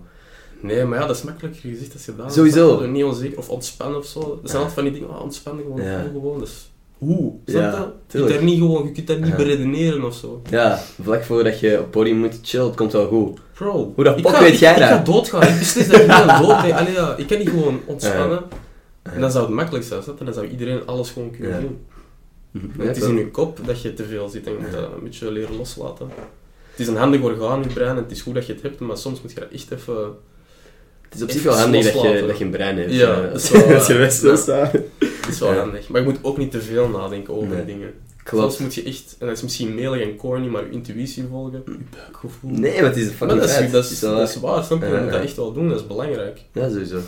Nee, 0.61 0.85
maar 0.85 0.99
ja, 0.99 1.07
dat 1.07 1.15
is 1.15 1.21
makkelijker 1.23 1.69
gezegd 1.69 1.93
als 1.93 2.03
gedaan. 2.03 2.31
Sowieso. 2.31 2.85
Niet 2.85 3.03
onzeker 3.03 3.37
of 3.37 3.49
ontspannen 3.49 3.97
of 3.99 4.05
zo. 4.05 4.19
Dat 4.19 4.39
zijn 4.43 4.55
altijd 4.57 4.73
van 4.73 4.83
die 4.83 4.93
dingen, 4.93 5.09
oh, 5.09 5.21
ontspannen 5.21 5.63
gewoon, 5.63 5.81
gewoon. 6.13 6.39
Dus, 6.39 6.71
hoe? 6.97 7.33
Ja, 7.45 7.61
je? 7.61 8.17
Je 8.17 8.17
kunt 8.25 8.29
daar 8.29 8.43
niet 8.43 8.57
gewoon, 8.57 8.83
je 8.85 8.91
kunt 8.91 9.07
daar 9.07 9.17
niet 9.19 9.27
Ja. 9.27 9.35
beredeneren 9.35 10.03
of 10.03 10.15
zo. 10.15 10.41
Ja, 10.49 10.79
vlak 11.01 11.23
voordat 11.23 11.59
je 11.59 11.79
op 11.79 11.91
podium 11.91 12.17
moet 12.17 12.39
chillen, 12.41 12.65
het 12.65 12.75
komt 12.75 12.91
wel 12.91 13.07
goed. 13.07 13.39
Bro, 13.53 13.91
Hoe 13.95 14.03
dat 14.03 14.17
ik 14.17 14.27
weet 14.27 14.53
ik- 14.53 14.59
jij 14.59 14.73
ik, 14.73 14.79
dat? 14.79 14.87
ga 14.87 14.97
doodgaan. 14.97 15.41
Ik 15.47 15.59
beslis 15.59 15.87
dat 15.87 15.99
ik 15.99 16.07
dood. 16.07 16.71
Allee, 16.71 16.93
ja, 16.93 17.15
ik 17.17 17.27
kan 17.27 17.37
niet 17.37 17.49
gewoon 17.49 17.79
ontspannen. 17.85 18.39
En 19.03 19.21
dan 19.21 19.31
zou 19.31 19.45
het 19.45 19.53
makkelijk 19.53 19.85
zijn, 19.85 20.01
je? 20.05 20.23
Dan 20.25 20.33
zou 20.33 20.47
iedereen 20.47 20.85
alles 20.87 21.09
gewoon 21.09 21.31
kunnen 21.31 21.61
doen. 21.61 21.85
Mhm. 22.51 22.81
En 22.81 22.87
het 22.87 22.97
is 22.97 23.03
in 23.03 23.15
je 23.17 23.31
kop 23.31 23.59
dat 23.65 23.81
je 23.81 23.93
te 23.93 24.03
veel 24.05 24.29
zit 24.29 24.45
en 24.45 24.51
je 24.51 24.57
moet 24.59 24.71
dat 24.71 24.91
een 24.97 25.03
beetje 25.03 25.31
leren 25.31 25.55
loslaten. 25.55 26.09
Het 26.71 26.79
is 26.79 26.87
een 26.87 26.95
handig 26.95 27.21
orgaan, 27.21 27.63
je 27.63 27.73
brein, 27.73 27.89
en 27.89 28.03
het 28.03 28.11
is 28.11 28.21
goed 28.21 28.33
dat 28.33 28.45
je 28.45 28.53
het 28.53 28.61
hebt, 28.61 28.79
maar 28.79 28.97
soms 28.97 29.21
moet 29.21 29.31
je 29.31 29.39
dat 29.39 29.49
echt 29.51 29.71
even... 29.71 30.15
Het 31.01 31.15
is 31.15 31.21
op 31.21 31.29
zich 31.29 31.43
wel 31.43 31.55
handig 31.57 31.83
dat 31.91 32.01
je, 32.01 32.25
dat 32.27 32.39
een 32.39 32.49
brein 32.49 32.77
hebt. 32.77 32.93
Ja, 32.93 33.15
eh, 33.23 33.31
dat 33.31 33.41
is 33.43 33.49
wel, 33.49 33.73
als 33.73 33.87
je 33.87 33.93
eh, 33.93 33.99
best 33.99 34.17
stilstaat. 34.17 34.71
Het 34.71 35.27
is 35.29 35.39
wel 35.39 35.53
Ja. 35.53 35.59
handig. 35.59 35.89
Maar 35.89 36.01
je 36.01 36.07
moet 36.07 36.19
ook 36.21 36.37
niet 36.37 36.51
te 36.51 36.61
veel 36.61 36.87
nadenken 36.89 37.33
over 37.33 37.55
Nee. 37.55 37.65
dingen. 37.65 37.93
Klopt. 38.23 38.43
Soms 38.53 38.57
moet 38.57 38.73
je 38.73 38.83
echt, 38.83 39.15
en 39.19 39.27
dat 39.27 39.35
is 39.35 39.43
misschien 39.43 39.75
melig 39.75 40.01
en 40.01 40.15
corny, 40.15 40.47
maar 40.47 40.65
je 40.65 40.71
intuïtie 40.71 41.25
volgen, 41.29 41.63
je 41.65 41.77
buikgevoel. 41.97 42.51
Nee, 42.51 42.81
maar 42.81 42.89
het 42.89 42.97
is 42.97 43.03
een 43.03 43.07
maar 43.09 43.17
fucking 43.17 43.39
dat 43.39 43.49
is, 43.49 43.71
dat, 43.71 43.91
is, 43.91 43.99
dat 43.99 44.29
is 44.29 44.39
waar, 44.39 44.63
snap 44.63 44.81
je? 44.81 44.99
Moet 45.01 45.11
dat 45.11 45.21
echt 45.21 45.35
wel 45.35 45.53
doen, 45.53 45.69
dat 45.69 45.79
is 45.79 45.87
belangrijk. 45.87 46.41
Ja, 46.51 46.69
sowieso. 46.69 46.99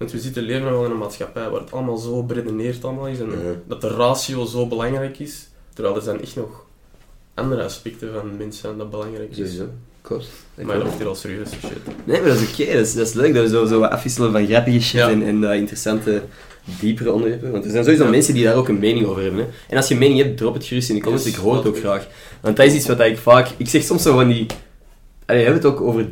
Want 0.00 0.12
we 0.12 0.18
zitten 0.20 0.42
leven 0.42 0.70
wel 0.70 0.84
in 0.84 0.90
een 0.90 0.98
maatschappij 0.98 1.48
waar 1.50 1.60
het 1.60 1.72
allemaal 1.72 1.96
zo 1.96 2.22
beredeneerd 2.22 2.84
allemaal 2.84 3.06
is 3.08 3.18
en 3.20 3.30
Ja. 3.30 3.36
dat 3.66 3.80
de 3.80 3.88
ratio 3.88 4.44
zo 4.44 4.66
belangrijk 4.66 5.18
is, 5.18 5.48
terwijl 5.74 5.96
er 5.96 6.02
zijn 6.02 6.20
echt 6.22 6.36
nog 6.36 6.64
andere 7.34 7.62
aspecten 7.64 8.12
van 8.12 8.36
mensen 8.36 8.78
dat 8.78 8.90
belangrijk 8.90 9.30
is. 9.30 9.36
Sowieso. 9.36 9.64
Klopt. 10.02 10.28
Maar 10.54 10.74
dat 10.74 10.82
wordt 10.82 10.98
hier 10.98 11.06
al 11.08 11.14
serieus 11.14 11.50
shit. 11.50 11.72
Nee, 12.04 12.20
maar 12.20 12.28
dat 12.30 12.38
is 12.40 12.50
oké. 12.52 12.72
Dat, 12.72 12.86
is, 12.86 12.94
dat 12.94 13.06
is 13.06 13.12
leuk 13.12 13.34
dat 13.34 13.42
we 13.42 13.48
zo, 13.48 13.66
zo 13.66 13.78
wat 13.80 13.90
afwisselen 13.90 14.32
van 14.32 14.46
grappige 14.46 14.80
shit 14.80 15.00
Ja. 15.00 15.10
en, 15.10 15.22
en 15.22 15.44
eh, 15.50 15.56
interessante, 15.58 16.22
diepere 16.80 17.12
onderwerpen. 17.12 17.50
Want 17.50 17.64
er 17.64 17.70
zijn 17.70 17.84
sowieso 17.84 18.04
Ja. 18.04 18.10
mensen 18.10 18.34
die 18.34 18.44
daar 18.44 18.54
ook 18.56 18.68
een 18.68 18.78
mening 18.78 19.06
over 19.06 19.22
hebben. 19.22 19.40
Hè. 19.40 19.46
En 19.68 19.76
als 19.76 19.88
je 19.88 19.94
een 19.94 20.00
mening 20.00 20.20
hebt, 20.20 20.36
drop 20.36 20.54
het 20.54 20.64
gerust 20.64 20.88
in 20.88 20.94
de 20.94 21.00
comments. 21.00 21.26
Yes, 21.26 21.34
ik 21.36 21.40
hoor 21.40 21.56
het 21.56 21.66
ook 21.66 21.78
graag. 21.78 22.06
Want 22.40 22.56
dat 22.56 22.66
is 22.66 22.74
iets 22.74 22.86
wat 22.86 23.00
ik 23.00 23.18
vaak... 23.18 23.48
Ik 23.56 23.68
zeg 23.68 23.82
soms 23.82 24.02
zo 24.02 24.12
van 24.14 24.28
die... 24.28 24.46
Allee, 25.26 25.44
we 25.44 25.50
hebben 25.50 25.70
het 25.70 25.72
ook 25.80 25.80
over 25.86 26.08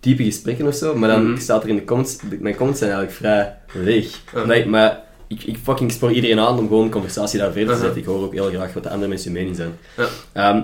diepe 0.00 0.24
gesprekken 0.24 0.66
of 0.66 0.74
zo, 0.74 0.94
maar 0.96 1.08
dan 1.08 1.30
Mhm. 1.30 1.40
staat 1.40 1.62
er 1.62 1.68
in 1.68 1.76
de 1.76 1.84
comments... 1.84 2.16
Mijn 2.40 2.54
comments 2.56 2.78
zijn 2.80 2.92
eigenlijk 2.92 3.12
vrij 3.20 3.56
leeg. 3.82 4.22
Nee, 4.46 4.66
maar 4.66 5.02
ik, 5.26 5.42
ik 5.44 5.56
fucking 5.62 5.92
spoor 5.92 6.12
iedereen 6.12 6.38
aan 6.40 6.58
om 6.58 6.66
gewoon 6.68 6.84
een 6.84 6.90
conversatie 6.90 7.38
daar 7.38 7.52
verder 7.52 7.74
te 7.74 7.80
zetten. 7.80 8.00
Ik 8.00 8.06
hoor 8.06 8.22
ook 8.22 8.32
heel 8.32 8.48
graag 8.48 8.72
wat 8.72 8.82
de 8.82 8.88
andere 8.88 9.08
mensen 9.08 9.30
hun 9.32 9.38
mening 9.40 9.56
zijn. 9.56 9.70
Ja. 9.96 10.08
Ehm, 10.32 10.62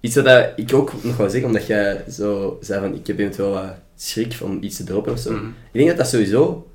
iets 0.00 0.14
wat 0.14 0.24
dat 0.24 0.46
ik 0.56 0.72
ook 0.74 0.92
nog 1.02 1.16
wou 1.16 1.30
zeggen, 1.30 1.48
omdat 1.48 1.66
jij 1.66 2.04
zo 2.10 2.58
zei 2.60 2.80
van 2.80 2.94
ik 2.94 3.06
heb 3.06 3.18
eventueel 3.18 3.50
wat 3.50 3.74
schrik 3.96 4.36
om 4.42 4.58
iets 4.60 4.76
te 4.76 4.84
droppen 4.84 5.12
of 5.12 5.18
zo. 5.18 5.30
Mhm. 5.32 5.44
Ik 5.46 5.52
denk 5.72 5.88
dat 5.88 5.96
dat 5.96 6.08
sowieso... 6.08 6.66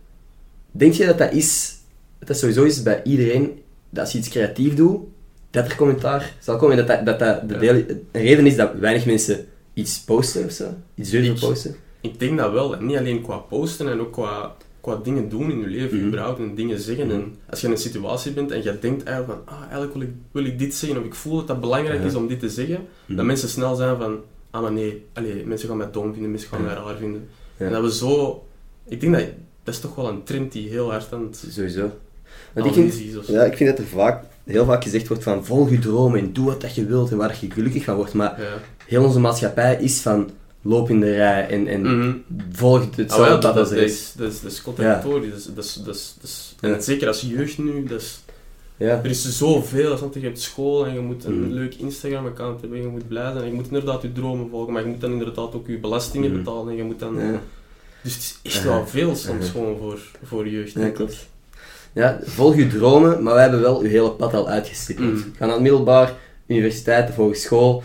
Denk 0.71 0.93
je 0.93 1.05
dat 1.05 1.17
dat 1.17 1.31
is... 1.33 1.75
Dat 2.19 2.27
dat 2.27 2.37
sowieso 2.37 2.63
is 2.63 2.83
bij 2.83 3.01
iedereen, 3.03 3.59
dat 3.89 4.03
als 4.03 4.11
je 4.11 4.17
iets 4.17 4.29
creatief 4.29 4.73
doet, 4.75 4.99
dat 5.51 5.65
er 5.67 5.75
commentaar 5.75 6.33
zal 6.39 6.55
komen. 6.57 6.77
Dat 6.77 6.87
dat, 6.87 7.05
dat, 7.05 7.19
dat 7.19 7.49
de 7.49 7.53
Ja. 7.53 7.59
deel, 7.59 7.73
een 8.11 8.21
reden 8.21 8.45
is 8.45 8.55
dat 8.55 8.71
weinig 8.79 9.05
mensen 9.05 9.45
iets 9.73 9.99
posten 10.03 10.45
of 10.45 10.51
zo. 10.51 10.73
Iets 10.95 11.09
durven 11.09 11.39
posten. 11.39 11.75
Ik 12.01 12.19
denk 12.19 12.37
dat 12.37 12.51
wel, 12.51 12.75
en 12.75 12.85
niet 12.85 12.97
alleen 12.97 13.21
qua 13.21 13.37
posten 13.37 13.89
en 13.89 13.99
ook 13.99 14.11
qua, 14.11 14.55
qua 14.81 14.95
dingen 14.95 15.29
doen 15.29 15.51
in 15.51 15.59
je 15.59 15.67
leven, 15.67 15.97
Mhm. 15.97 16.07
überhaupt, 16.07 16.39
en 16.39 16.55
dingen 16.55 16.79
zeggen. 16.79 17.05
Mhm. 17.07 17.15
En 17.15 17.35
als 17.49 17.61
je 17.61 17.67
in 17.67 17.73
een 17.73 17.79
situatie 17.79 18.31
bent 18.31 18.51
en 18.51 18.63
je 18.63 18.79
denkt 18.79 19.03
eigenlijk 19.03 19.39
van, 19.45 19.55
ah, 19.55 19.61
eigenlijk 19.61 19.93
wil 19.93 20.01
ik, 20.01 20.09
wil 20.31 20.45
ik 20.45 20.59
dit 20.59 20.75
zeggen, 20.75 20.99
of 20.99 21.05
ik 21.05 21.13
voel 21.15 21.35
dat 21.35 21.47
dat 21.47 21.59
belangrijk 21.59 22.03
is 22.03 22.15
om 22.15 22.27
dit 22.27 22.39
te 22.39 22.49
zeggen, 22.49 22.79
Mhm. 23.05 23.15
dat 23.17 23.25
mensen 23.25 23.49
snel 23.49 23.75
zijn 23.75 23.97
van, 23.97 24.19
ah, 24.49 24.61
maar 24.61 24.71
nee, 24.71 25.05
allee, 25.13 25.45
mensen 25.45 25.67
gaan 25.67 25.77
mij 25.77 25.91
dom 25.91 26.13
vinden, 26.13 26.31
mensen 26.31 26.49
gaan 26.49 26.63
mij 26.63 26.73
raar 26.73 26.97
vinden. 26.97 27.27
Ja. 27.57 27.65
En 27.65 27.71
dat 27.71 27.81
we 27.83 27.93
zo... 27.93 28.43
Ik 28.87 29.01
denk 29.01 29.13
dat, 29.13 29.25
dat 29.63 29.73
is 29.73 29.79
toch 29.79 29.95
wel 29.95 30.07
een 30.09 30.23
trend 30.23 30.51
die 30.51 30.69
heel 30.69 30.91
hard 30.91 31.13
aan 31.13 31.23
het 31.23 31.45
Sowieso. 31.49 31.91
Want 32.53 32.65
ik 32.67 32.73
vind, 32.73 33.27
ja, 33.27 33.43
ik 33.43 33.57
vind 33.57 33.69
dat 33.69 33.79
er 33.79 33.85
vaak, 33.85 34.23
heel 34.45 34.65
vaak 34.65 34.83
gezegd 34.83 35.07
wordt 35.07 35.23
van 35.23 35.45
volg 35.45 35.69
je 35.69 35.79
dromen 35.79 36.19
en 36.19 36.33
doe 36.33 36.45
wat 36.45 36.61
dat 36.61 36.75
je 36.75 36.85
wilt 36.85 37.11
en 37.11 37.17
waar 37.17 37.37
je 37.41 37.51
gelukkig 37.51 37.83
van 37.83 37.95
wordt. 37.95 38.13
Maar 38.13 38.41
Ja. 38.41 38.47
heel 38.85 39.03
onze 39.03 39.19
maatschappij 39.19 39.77
is 39.81 39.99
van 40.01 40.29
loop 40.61 40.89
in 40.89 40.99
de 40.99 41.15
rij 41.15 41.47
en, 41.47 41.67
en 41.67 41.81
Mhm. 41.97 42.11
volg 42.51 42.95
het 42.95 43.11
Ah, 43.11 43.17
wel, 43.17 43.29
dat 43.29 43.41
dat, 43.41 43.55
dat, 43.55 43.71
is, 43.71 44.13
dat, 44.17 44.31
is, 44.31 44.41
dat 44.41 44.51
is 44.51 44.61
contradictorisch. 44.61 45.29
Dat 45.29 45.39
is, 45.39 45.45
dat 45.53 45.65
is, 45.65 45.73
dat 45.85 45.95
is, 45.95 46.15
dat 46.21 46.29
is- 46.29 46.55
Ja. 46.59 46.73
En 46.73 46.83
zeker 46.83 47.07
als 47.07 47.21
jeugd 47.21 47.57
nu, 47.57 47.85
is, 47.89 48.19
Ja. 48.77 48.87
er 49.03 49.05
is 49.09 49.37
zoveel. 49.37 50.09
Je 50.13 50.19
hebt 50.19 50.39
school 50.41 50.85
en 50.85 50.93
je 50.93 50.99
moet 50.99 51.23
een 51.25 51.41
Mhm. 51.41 51.51
leuk 51.51 51.75
Instagram-account 51.75 52.61
hebben, 52.61 52.81
je 52.81 52.87
moet 52.87 53.07
blij 53.07 53.31
zijn. 53.31 53.43
En 53.43 53.49
je 53.49 53.53
moet 53.53 53.65
inderdaad 53.67 54.01
je 54.01 54.11
dromen 54.11 54.49
volgen, 54.49 54.73
maar 54.73 54.81
je 54.81 54.87
moet 54.87 55.01
dan 55.01 55.11
inderdaad 55.11 55.55
ook 55.55 55.67
je 55.67 55.77
belastingen 55.77 56.29
Mhm. 56.31 56.37
betalen. 56.39 56.69
En 56.69 56.75
je 56.75 56.83
moet 56.83 56.99
dan... 56.99 57.15
Dus 58.03 58.13
het 58.13 58.21
is 58.23 58.39
echt 58.55 58.63
wel 58.63 58.87
veel 58.87 59.15
soms 59.15 59.49
gewoon 59.49 59.77
voor, 59.77 59.99
voor 60.23 60.47
jeugd. 60.47 60.73
Ja, 60.73 60.89
klopt. 60.89 61.27
Ja, 61.93 62.19
volg 62.23 62.55
je 62.55 62.67
dromen, 62.67 63.23
maar 63.23 63.33
wij 63.33 63.41
hebben 63.41 63.61
wel 63.61 63.83
je 63.83 63.87
hele 63.89 64.11
pad 64.11 64.33
al 64.33 64.47
uitgestippeld. 64.49 65.07
Mm. 65.13 65.23
Ga 65.37 65.45
naar 65.45 65.53
het 65.53 65.61
middelbaar, 65.61 66.13
universiteit 66.47 67.09
of 67.09 67.15
hogeschool, 67.15 67.83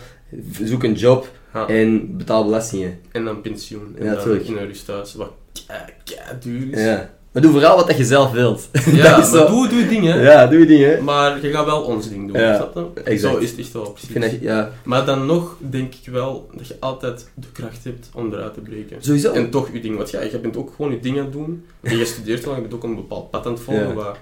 zoek 0.63 0.83
een 0.83 0.93
job 0.93 1.29
Ja. 1.53 1.67
en 1.67 2.17
betaal 2.17 2.43
belastingen. 2.43 2.99
En 3.11 3.25
dan 3.25 3.41
pensioen. 3.41 3.95
En 3.99 4.05
Ja, 4.05 4.13
dan 4.13 4.23
tuurlijk. 4.23 4.47
in 4.47 4.57
een 4.57 4.65
rusthuis, 4.67 5.13
wat 5.13 5.31
kei, 5.67 5.79
kei 6.03 6.37
duur 6.39 6.73
is. 6.73 6.83
Ja. 6.83 7.15
Maar 7.37 7.45
doe 7.45 7.55
vooral 7.55 7.75
wat 7.75 7.87
dat 7.87 7.97
je 7.97 8.05
zelf 8.05 8.31
wilt. 8.31 8.69
Ja, 8.85 9.11
maar 9.17 9.25
zo- 9.25 9.47
doe, 9.47 9.67
doe 9.67 9.87
dingen. 9.87 10.21
Ja, 10.21 10.47
doe 10.47 10.59
je 10.59 10.65
dingen. 10.65 11.03
Maar 11.03 11.41
je 11.45 11.51
gaat 11.51 11.65
wel 11.65 11.81
ons 11.81 12.09
ding 12.09 12.31
doen, 12.31 12.41
Ja, 12.41 12.55
snap 12.55 12.91
je? 12.95 13.01
exact. 13.01 13.33
Zo 13.33 13.39
is 13.39 13.49
het 13.49 13.59
echt 13.59 13.73
wel 13.73 13.89
precies. 13.91 14.09
vind 14.09 14.23
dat, 14.23 14.33
ja, 14.41 14.71
Maar 14.83 15.05
dan 15.05 15.25
nog 15.25 15.55
denk 15.59 15.93
ik 15.93 16.11
wel 16.11 16.49
dat 16.57 16.67
je 16.67 16.75
altijd 16.79 17.29
de 17.33 17.47
kracht 17.51 17.83
hebt 17.83 18.09
om 18.13 18.33
eruit 18.33 18.53
te 18.53 18.59
breken. 18.59 18.97
sowieso. 18.99 19.31
En 19.31 19.49
toch 19.49 19.69
je 19.73 19.79
ding, 19.81 19.97
want 19.97 20.09
ja, 20.09 20.21
je 20.21 20.39
bent 20.39 20.57
ook 20.57 20.73
gewoon 20.75 20.91
je 20.91 20.99
ding 20.99 21.17
aan 21.17 21.23
het 21.23 21.33
doen. 21.33 21.65
En 21.81 21.97
je 21.97 22.05
studeert 22.05 22.45
wel, 22.45 22.55
je 22.55 22.61
bent 22.61 22.73
ook 22.73 22.83
een 22.83 22.95
bepaald 22.95 23.29
pad 23.29 23.45
aan 23.45 23.51
het 23.51 23.61
volgen, 23.61 23.87
Ja. 23.87 23.93
wat 23.93 24.17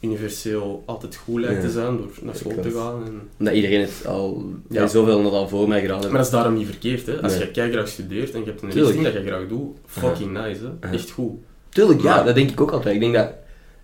universeel 0.00 0.82
altijd 0.86 1.16
goed 1.16 1.40
lijkt 1.40 1.60
te 1.60 1.70
zijn 1.70 1.96
door 1.96 2.10
naar 2.22 2.36
school 2.36 2.54
te 2.62 2.70
gaan. 2.70 3.02
En... 3.06 3.20
Omdat 3.38 3.54
iedereen 3.54 3.80
het 3.80 4.06
al, 4.06 4.44
Ja. 4.68 4.86
zoveel 4.86 5.22
dat 5.22 5.32
al 5.32 5.48
voor 5.48 5.68
mij 5.68 5.80
gedaan 5.80 5.96
heeft. 5.98 6.08
Maar 6.08 6.16
dat 6.18 6.26
is 6.26 6.32
daarom 6.32 6.54
niet 6.54 6.66
verkeerd, 6.66 7.06
hè. 7.06 7.22
Als 7.22 7.32
Nee. 7.32 7.40
je 7.40 7.50
kei 7.50 7.72
graag 7.72 7.88
studeert 7.88 8.32
en 8.34 8.40
je 8.40 8.46
hebt 8.46 8.62
een 8.62 8.70
richting 8.70 9.04
dat 9.04 9.12
je 9.12 9.22
graag 9.26 9.48
doet, 9.48 9.76
fucking 9.86 10.30
nice, 10.32 10.60
hè. 10.62 10.70
Aha. 10.80 10.94
Echt 10.94 11.10
goed. 11.10 11.32
Tuurlijk, 11.70 12.02
ja, 12.02 12.22
dat 12.22 12.34
denk 12.34 12.50
ik 12.50 12.60
ook 12.60 12.70
altijd. 12.70 12.94
Ik 12.94 13.00
denk 13.00 13.14
dat... 13.14 13.28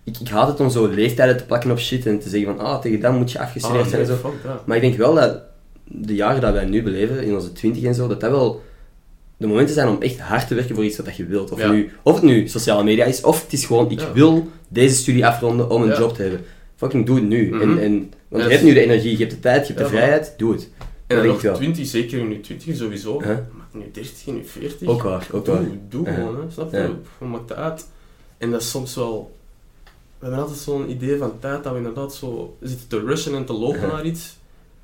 Ik, 0.03 0.17
ik 0.19 0.27
haat 0.27 0.47
het 0.47 0.59
om 0.59 0.69
zo 0.69 0.87
leeftijden 0.87 1.37
te 1.37 1.43
plakken 1.45 1.71
op 1.71 1.79
shit 1.79 2.05
en 2.05 2.19
te 2.19 2.29
zeggen 2.29 2.55
van, 2.55 2.65
ah, 2.65 2.81
tegen 2.81 2.99
dan 2.99 3.15
moet 3.15 3.31
je 3.31 3.39
afgestudeerd 3.39 3.83
Ah, 3.83 3.89
zijn 3.89 4.01
en 4.01 4.07
zo. 4.07 4.15
fuck 4.15 4.43
dat. 4.43 4.65
Maar 4.67 4.75
ik 4.75 4.81
denk 4.81 4.95
wel 4.97 5.13
dat 5.13 5.39
de 5.83 6.15
jaren 6.15 6.41
dat 6.41 6.53
wij 6.53 6.65
nu 6.65 6.83
beleven, 6.83 7.23
in 7.23 7.33
onze 7.35 7.51
twintig 7.51 7.83
en 7.83 7.95
zo, 7.95 8.07
dat 8.07 8.19
dat 8.21 8.31
wel 8.31 8.61
de 9.37 9.47
momenten 9.47 9.73
zijn 9.75 9.87
om 9.87 10.01
echt 10.01 10.19
hard 10.19 10.47
te 10.47 10.55
werken 10.55 10.75
voor 10.75 10.85
iets 10.85 10.97
wat 10.97 11.05
dat 11.05 11.15
je 11.15 11.25
wilt. 11.25 11.51
Of, 11.51 11.59
Ja. 11.59 11.71
nu, 11.71 11.91
of 12.03 12.13
het 12.13 12.23
nu 12.23 12.47
sociale 12.47 12.83
media 12.83 13.05
is, 13.05 13.21
of 13.21 13.43
het 13.43 13.53
is 13.53 13.65
gewoon, 13.65 13.91
ik 13.91 13.99
Ja. 13.99 14.11
wil 14.13 14.47
deze 14.67 14.95
studie 14.95 15.25
afronden 15.25 15.69
om 15.69 15.81
een 15.83 15.97
job 15.97 16.15
te 16.15 16.21
hebben. 16.21 16.41
Fucking 16.75 17.05
doe 17.05 17.15
het 17.15 17.25
nu. 17.27 17.49
Mhm. 17.49 17.61
en, 17.61 17.79
en, 17.79 18.11
want 18.27 18.43
je 18.43 18.49
hebt 18.49 18.63
nu 18.63 18.73
de 18.73 18.79
energie, 18.81 19.11
je 19.11 19.17
hebt 19.17 19.31
de 19.31 19.39
tijd, 19.39 19.67
je 19.67 19.73
hebt 19.73 19.85
de 19.85 19.95
vrijheid, 19.95 20.33
doe 20.37 20.51
het. 20.53 20.69
En 21.07 21.15
dat 21.15 21.25
dan 21.41 21.45
nog. 21.51 21.55
20, 21.57 21.85
zeker 21.87 22.19
in 22.19 22.29
je 22.29 22.39
20 22.39 22.75
sowieso. 22.75 23.21
Huh? 23.23 23.37
Nu 23.77 23.91
30, 23.91 24.25
nu 24.25 24.43
40. 24.45 24.87
Ook 24.87 25.01
waar, 25.03 25.27
ook 25.31 25.45
doe, 25.45 25.55
waar. 25.55 25.65
doe 25.89 26.05
Ja. 26.05 26.13
gewoon, 26.13 26.35
hè. 26.41 26.51
snap 26.51 26.71
je? 26.71 26.77
Ja. 26.77 26.89
Wat 27.17 27.29
maakt 27.29 27.49
het 27.49 27.57
uit? 27.57 27.87
En 28.37 28.51
dat 28.51 28.61
is 28.61 28.69
soms 28.69 28.95
wel... 28.95 29.35
We 30.19 30.25
hebben 30.25 30.39
altijd 30.43 30.59
zo'n 30.59 30.89
idee 30.89 31.17
van 31.17 31.39
tijd 31.39 31.63
dat 31.63 31.71
we 31.71 31.77
inderdaad 31.77 32.15
zo 32.15 32.57
zitten 32.61 32.87
te 32.87 32.99
rushen 32.99 33.35
en 33.35 33.45
te 33.45 33.53
lopen 33.53 33.79
Ja. 33.81 33.87
naar 33.87 34.05
iets. 34.05 34.35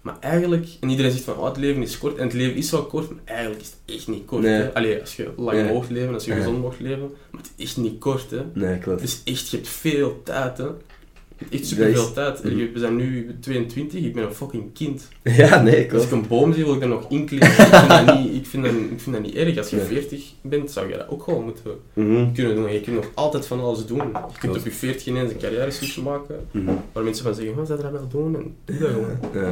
Maar 0.01 0.17
eigenlijk, 0.19 0.67
en 0.79 0.89
iedereen 0.89 1.11
zegt 1.11 1.23
van 1.23 1.37
oh, 1.37 1.45
het 1.45 1.57
leven 1.57 1.81
is 1.81 1.97
kort, 1.97 2.17
en 2.17 2.23
het 2.23 2.33
leven 2.33 2.55
is 2.55 2.71
wel 2.71 2.85
kort, 2.85 3.09
maar 3.09 3.19
eigenlijk 3.25 3.61
is 3.61 3.67
het 3.67 3.95
echt 3.95 4.07
niet 4.07 4.25
kort. 4.25 4.41
Nee. 4.41 4.51
Hè? 4.61 4.73
Allee, 4.73 4.99
als 4.99 5.15
je 5.15 5.33
lang 5.37 5.61
Nee. 5.61 5.73
mocht 5.73 5.89
leven, 5.89 6.13
als 6.13 6.25
je 6.25 6.33
gezond 6.33 6.61
mocht 6.61 6.79
leven, 6.79 7.11
maar 7.31 7.41
het 7.41 7.51
is 7.55 7.65
echt 7.65 7.77
niet 7.77 7.99
kort. 7.99 8.31
Hè? 8.31 8.41
Nee, 8.53 8.77
klopt. 8.79 9.01
Het 9.01 9.09
is 9.09 9.21
echt, 9.33 9.49
je 9.49 9.55
hebt 9.57 9.69
veel 9.69 10.21
tijd. 10.23 10.57
Hè? 10.57 10.67
Echt 11.51 11.65
superveel 11.67 12.03
is- 12.07 12.13
tijd. 12.13 12.43
Mhm. 12.43 12.57
Je- 12.57 12.69
We 12.73 12.79
zijn 12.79 12.95
nu 12.95 13.35
22, 13.39 14.01
ik 14.03 14.13
ben 14.13 14.23
een 14.23 14.33
fucking 14.33 14.73
kind. 14.73 15.07
Ja, 15.37 15.61
nee, 15.61 15.77
Als 15.79 15.87
klopt. 15.87 16.03
ik 16.05 16.11
een 16.11 16.27
boom 16.27 16.53
zie, 16.53 16.65
wil 16.65 16.73
ik 16.73 16.81
er 16.81 16.87
nog 16.87 17.05
inklimmen. 17.09 17.47
ik, 17.49 17.55
vind 17.55 17.89
dat 17.89 18.17
niet, 18.19 18.33
ik, 18.35 18.45
vind 18.45 18.63
dat, 18.63 18.71
ik 18.73 18.99
vind 18.99 19.15
dat 19.15 19.21
niet 19.25 19.35
erg. 19.35 19.57
Als 19.57 19.69
je 19.69 19.75
Nee. 19.75 19.85
40 19.85 20.23
bent, 20.41 20.71
zou 20.71 20.89
je 20.89 20.97
dat 20.97 21.09
ook 21.09 21.23
gewoon 21.23 21.43
moeten 21.43 21.61
Mhm. 21.93 22.31
kunnen 22.33 22.55
doen. 22.55 22.71
Je 22.73 22.81
kunt 22.81 22.95
nog 22.95 23.09
altijd 23.13 23.45
van 23.47 23.59
alles 23.59 23.85
doen. 23.85 23.97
Je 23.97 24.37
kunt 24.39 24.57
op 24.57 24.63
je 24.63 24.71
40 24.71 25.05
ineens 25.05 25.31
een 25.31 25.37
carrière 25.39 25.71
switch 25.71 25.97
maken, 26.01 26.35
Mhm. 26.51 26.71
waar 26.93 27.03
mensen 27.03 27.23
van 27.25 27.35
zeggen, 27.35 27.59
oh, 27.59 27.65
zou 27.65 27.77
je 27.77 27.83
dat 27.83 27.91
wel 27.91 28.07
doen? 28.07 28.35
En 28.35 28.55
doe 28.65 28.77
dat 28.79 28.89
gewoon. 28.89 29.43
Ja. 29.43 29.51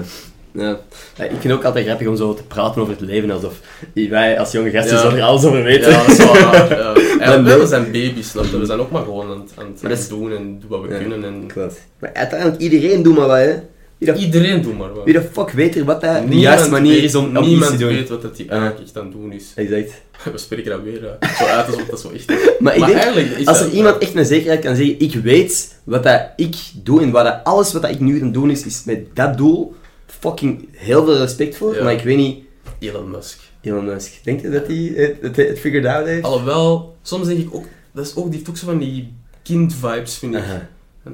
Ja. 0.54 0.80
Ja, 1.18 1.24
ik 1.24 1.30
vind 1.30 1.44
het 1.44 1.52
ook 1.52 1.64
altijd 1.64 1.86
grappig 1.86 2.08
om 2.08 2.16
zo 2.16 2.34
te 2.34 2.44
praten 2.44 2.82
over 2.82 2.94
het 2.94 3.02
leven, 3.02 3.32
alsof 3.32 3.60
wij 3.94 4.40
als 4.40 4.52
jonge 4.52 4.70
gasten 4.70 4.98
Ja. 4.98 5.16
er 5.16 5.22
alles 5.24 5.44
over 5.46 5.64
weten. 5.64 5.90
Ja, 5.92 5.98
dat 6.00 6.08
is 6.12 6.18
wel 6.18 6.34
waar. 6.34 6.78
Ja. 6.78 6.94
Nee. 7.42 7.58
we 7.58 7.68
zijn 7.68 7.84
baby's, 7.92 8.30
snap 8.30 8.46
je? 8.46 8.58
We 8.58 8.66
zijn 8.66 8.80
ook 8.80 8.92
maar 8.92 9.04
gewoon 9.04 9.32
aan 9.32 9.40
het, 9.42 9.52
aan 9.56 9.90
het 9.90 10.00
is- 10.00 10.08
doen 10.08 10.32
en 10.32 10.60
doen 10.60 10.70
wat 10.70 10.82
we 10.82 10.88
Ja. 10.94 10.98
kunnen. 11.00 11.24
En... 11.24 11.44
Klopt. 11.48 11.88
Maar 12.00 12.14
uiteindelijk, 12.14 12.62
iedereen 12.62 13.04
doet 13.04 13.18
maar 13.18 13.28
wat, 13.28 13.38
hè. 13.38 13.54
De, 13.98 14.14
Iedereen 14.14 14.62
doet 14.62 14.78
maar 14.78 14.94
wat. 14.94 15.04
wie 15.04 15.14
de 15.14 15.22
fuck 15.32 15.50
weet 15.50 15.76
er 15.76 15.86
wat 15.86 16.02
dat 16.02 16.30
de 16.30 16.40
juiste 16.40 16.70
manier 16.70 16.94
weet- 16.94 17.04
is 17.04 17.16
om, 17.16 17.32
Niemand 17.32 17.72
te 17.72 17.78
doen? 17.78 17.88
weet 17.88 18.10
wat 18.10 18.22
dat 18.22 18.36
die 18.36 18.50
eigenlijk 18.50 18.82
echt 18.82 18.98
aan 18.98 19.04
het 19.04 19.12
doen 19.12 19.32
is. 19.34 19.52
Exact. 19.56 20.02
We 20.32 20.38
spreken 20.38 20.72
dat 20.72 20.82
weer 20.84 21.10
uit. 21.20 21.32
Zo 21.38 21.44
uit 21.44 21.66
alsof 21.68 21.86
dat 21.86 22.00
zo 22.00 22.10
echt 22.10 22.32
is. 22.32 22.38
Maar 22.60 22.74
ik 22.74 22.80
Maar 22.80 22.90
denk, 22.90 23.02
eigenlijk 23.02 23.38
is 23.38 23.46
als 23.48 23.60
er 23.60 23.66
dat- 23.66 23.74
iemand 23.74 23.98
echt 23.98 24.14
met 24.14 24.28
zekerheid 24.28 24.60
kan 24.62 24.76
zeggen, 24.76 25.00
ik 25.00 25.14
weet 25.16 25.80
wat 25.84 26.04
dat 26.04 26.22
ik 26.36 26.56
doe 26.84 27.02
en 27.02 27.12
wat 27.12 27.24
dat, 27.26 27.40
alles 27.44 27.74
wat 27.74 27.82
dat 27.82 27.92
ik 27.92 28.00
nu 28.00 28.18
aan 28.18 28.24
het 28.26 28.34
doen 28.34 28.52
is, 28.52 28.66
is 28.66 28.82
met 28.86 29.00
dat 29.14 29.38
doel, 29.38 29.74
fucking 30.20 30.68
heel 30.72 31.06
veel 31.06 31.18
respect 31.18 31.56
voor, 31.56 31.76
Ja. 31.76 31.84
maar 31.84 31.94
ik 31.94 32.02
weet 32.04 32.18
niet, 32.18 32.38
Elon 32.80 33.12
Musk. 33.12 33.40
Elon 33.62 33.86
Musk, 33.86 34.12
denkt 34.24 34.42
je 34.42 34.50
dat 34.50 34.68
hij 34.68 34.92
het, 34.96 35.16
het, 35.22 35.36
het 35.36 35.60
figured 35.60 35.86
out 35.96 36.06
heeft? 36.06 36.24
Alhoewel, 36.24 36.91
soms 37.02 37.28
denk 37.28 37.40
ik 37.40 37.54
ook, 37.54 37.66
dat 37.92 38.06
is 38.06 38.16
ook, 38.16 38.26
die 38.26 38.36
heeft 38.36 38.50
ook 38.50 38.58
zo 38.58 38.66
van 38.66 38.78
die 38.78 39.14
kind-vibes, 39.44 40.18
vind 40.18 40.36
ik. 40.36 40.42
Aha. 40.42 40.70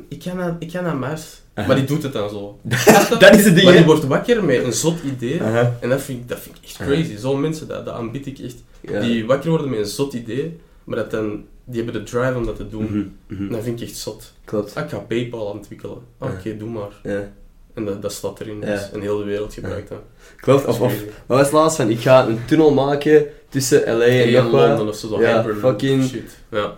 Ik 0.08 0.23
ga 0.23 0.34
naar, 0.34 0.56
ik 0.60 0.71
ga 0.71 0.82
naar 0.82 0.97
Mars. 0.97 1.41
Aha. 1.54 1.67
Maar 1.67 1.76
die 1.76 1.86
doet 1.86 2.04
het 2.04 2.13
dan 2.13 2.30
zo. 2.30 2.60
Dat 3.19 3.36
is 3.36 3.45
het 3.45 3.54
ding, 3.56 3.63
Maar 3.63 3.76
die 3.76 3.86
wordt 3.86 4.06
wakker 4.06 4.43
met 4.43 4.63
een 4.63 4.73
zot 4.73 5.04
idee. 5.04 5.43
Aha. 5.43 5.78
En 5.82 5.89
dat 5.89 6.02
vind 6.02 6.19
ik, 6.21 6.30
dat 6.30 6.39
vind 6.39 6.58
ik 6.58 6.63
echt 6.63 6.78
crazy. 6.78 7.15
Zo'n 7.17 7.41
mensen, 7.41 7.67
dat, 7.67 7.86
dat 7.86 7.93
aanbied 7.93 8.26
ik 8.26 8.39
echt. 8.39 8.56
Ja. 8.82 9.00
Die 9.00 9.26
wakker 9.26 9.50
worden 9.50 9.69
met 9.69 9.80
een 9.80 9.86
zot 9.86 10.13
idee, 10.13 10.60
maar 10.84 10.97
dat 10.97 11.12
dan, 11.12 11.45
die 11.63 11.84
hebben 11.84 12.02
de 12.02 12.10
drive 12.10 12.36
om 12.36 12.45
dat 12.45 12.56
te 12.56 12.69
doen. 12.69 12.86
Mhm, 13.28 13.41
mhm. 13.41 13.52
Dat 13.52 13.63
vind 13.63 13.82
ik 13.82 13.88
echt 13.88 13.97
zot. 13.97 14.34
Klopt. 14.45 14.76
Ah, 14.76 14.84
ik 14.84 14.89
ga 14.89 14.97
Paypal 14.97 15.45
ontwikkelen. 15.45 15.97
Ah, 16.17 16.32
Oké, 16.32 16.58
doe 16.58 16.69
maar. 16.69 16.91
Ja. 17.04 17.32
En 17.73 17.86
dat, 17.86 18.02
dat 18.02 18.12
staat 18.12 18.39
erin. 18.39 18.62
Dus, 18.62 18.91
en 18.91 19.02
heel 19.02 19.17
de 19.17 19.23
wereld 19.23 19.54
gebruikt 19.54 19.89
dat. 19.89 20.02
Klopt. 20.36 20.65
Of, 20.65 20.82
of, 20.82 20.93
wat 21.26 21.38
was 21.39 21.52
laatst 21.52 21.78
van, 21.78 21.89
ik 21.89 22.00
ga 22.00 22.28
een 22.28 22.45
tunnel 22.45 22.73
maken 22.73 23.28
tussen 23.49 23.97
LA 23.97 24.05
en 24.05 24.51
wat. 24.51 24.67
Londen 24.67 24.88
of 24.88 24.95
zo, 24.95 25.07
zo 25.07 25.21
Ja, 25.21 25.43
fucking- 25.60 26.03
shit. 26.03 26.38
Ja. 26.51 26.75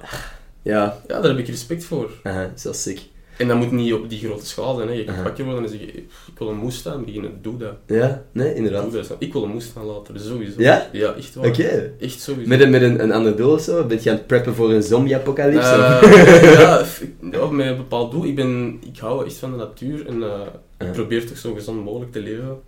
Ja, 0.62 0.98
ja, 1.08 1.20
daar 1.22 1.30
heb 1.30 1.38
ik 1.38 1.48
respect 1.48 1.84
voor. 1.84 2.10
aha, 2.24 2.52
zo 2.56 2.72
sick. 2.74 3.00
En 3.38 3.48
dat 3.48 3.58
moet 3.58 3.72
niet 3.72 3.94
op 3.94 4.10
die 4.10 4.20
grote 4.20 4.46
schaal 4.46 4.76
zijn. 4.76 4.88
Hè. 4.88 4.94
Je 4.94 5.04
kan 5.04 5.14
Aha. 5.14 5.24
wakker 5.24 5.46
worden 5.46 5.64
en 5.64 5.70
zeggen, 5.70 5.88
ik 5.98 6.08
wil 6.38 6.50
een 6.50 6.64
Mustang 6.64 7.06
beginnen, 7.06 7.32
doe 7.42 7.58
dat. 7.58 7.74
Ja, 7.88 8.24
nee, 8.32 8.48
Doe 8.48 8.56
inderdaad. 8.56 8.92
dat. 8.92 9.16
Ik 9.20 9.34
wil 9.34 9.44
een 9.44 9.54
Mustang 9.54 9.86
later, 9.86 10.20
sowieso. 10.20 10.54
Ja? 10.62 10.90
Ja, 10.92 11.14
echt 11.14 11.36
waar. 11.36 11.48
Oké. 11.48 11.92
Echt 12.00 12.20
sowieso. 12.22 12.50
Met, 12.50 12.62
een, 12.62 12.70
met 12.70 12.82
een, 12.82 13.04
een 13.04 13.12
ander 13.12 13.36
doel 13.36 13.54
of 13.54 13.62
zo? 13.62 13.84
Ben 13.86 14.00
je 14.02 14.10
aan 14.10 14.16
het 14.16 14.28
preppen 14.28 14.56
voor 14.56 14.72
een 14.72 14.84
zombie-apocalypse? 14.84 15.70
Eh, 15.70 16.54
ja, 16.60 16.86
ja, 17.32 17.46
met 17.52 17.66
een 17.68 17.76
bepaald 17.78 18.12
doel. 18.12 18.26
Ik, 18.26 18.36
ben, 18.36 18.80
ik 18.94 19.00
hou 19.00 19.26
echt 19.26 19.36
van 19.38 19.52
de 19.52 19.58
natuur 19.58 20.08
en 20.08 20.24
eh, 20.24 20.42
ik 20.88 20.92
probeer 20.92 21.28
toch 21.28 21.38
zo 21.38 21.54
gezond 21.54 21.84
mogelijk 21.84 22.12
te 22.12 22.20
leven. 22.20 22.60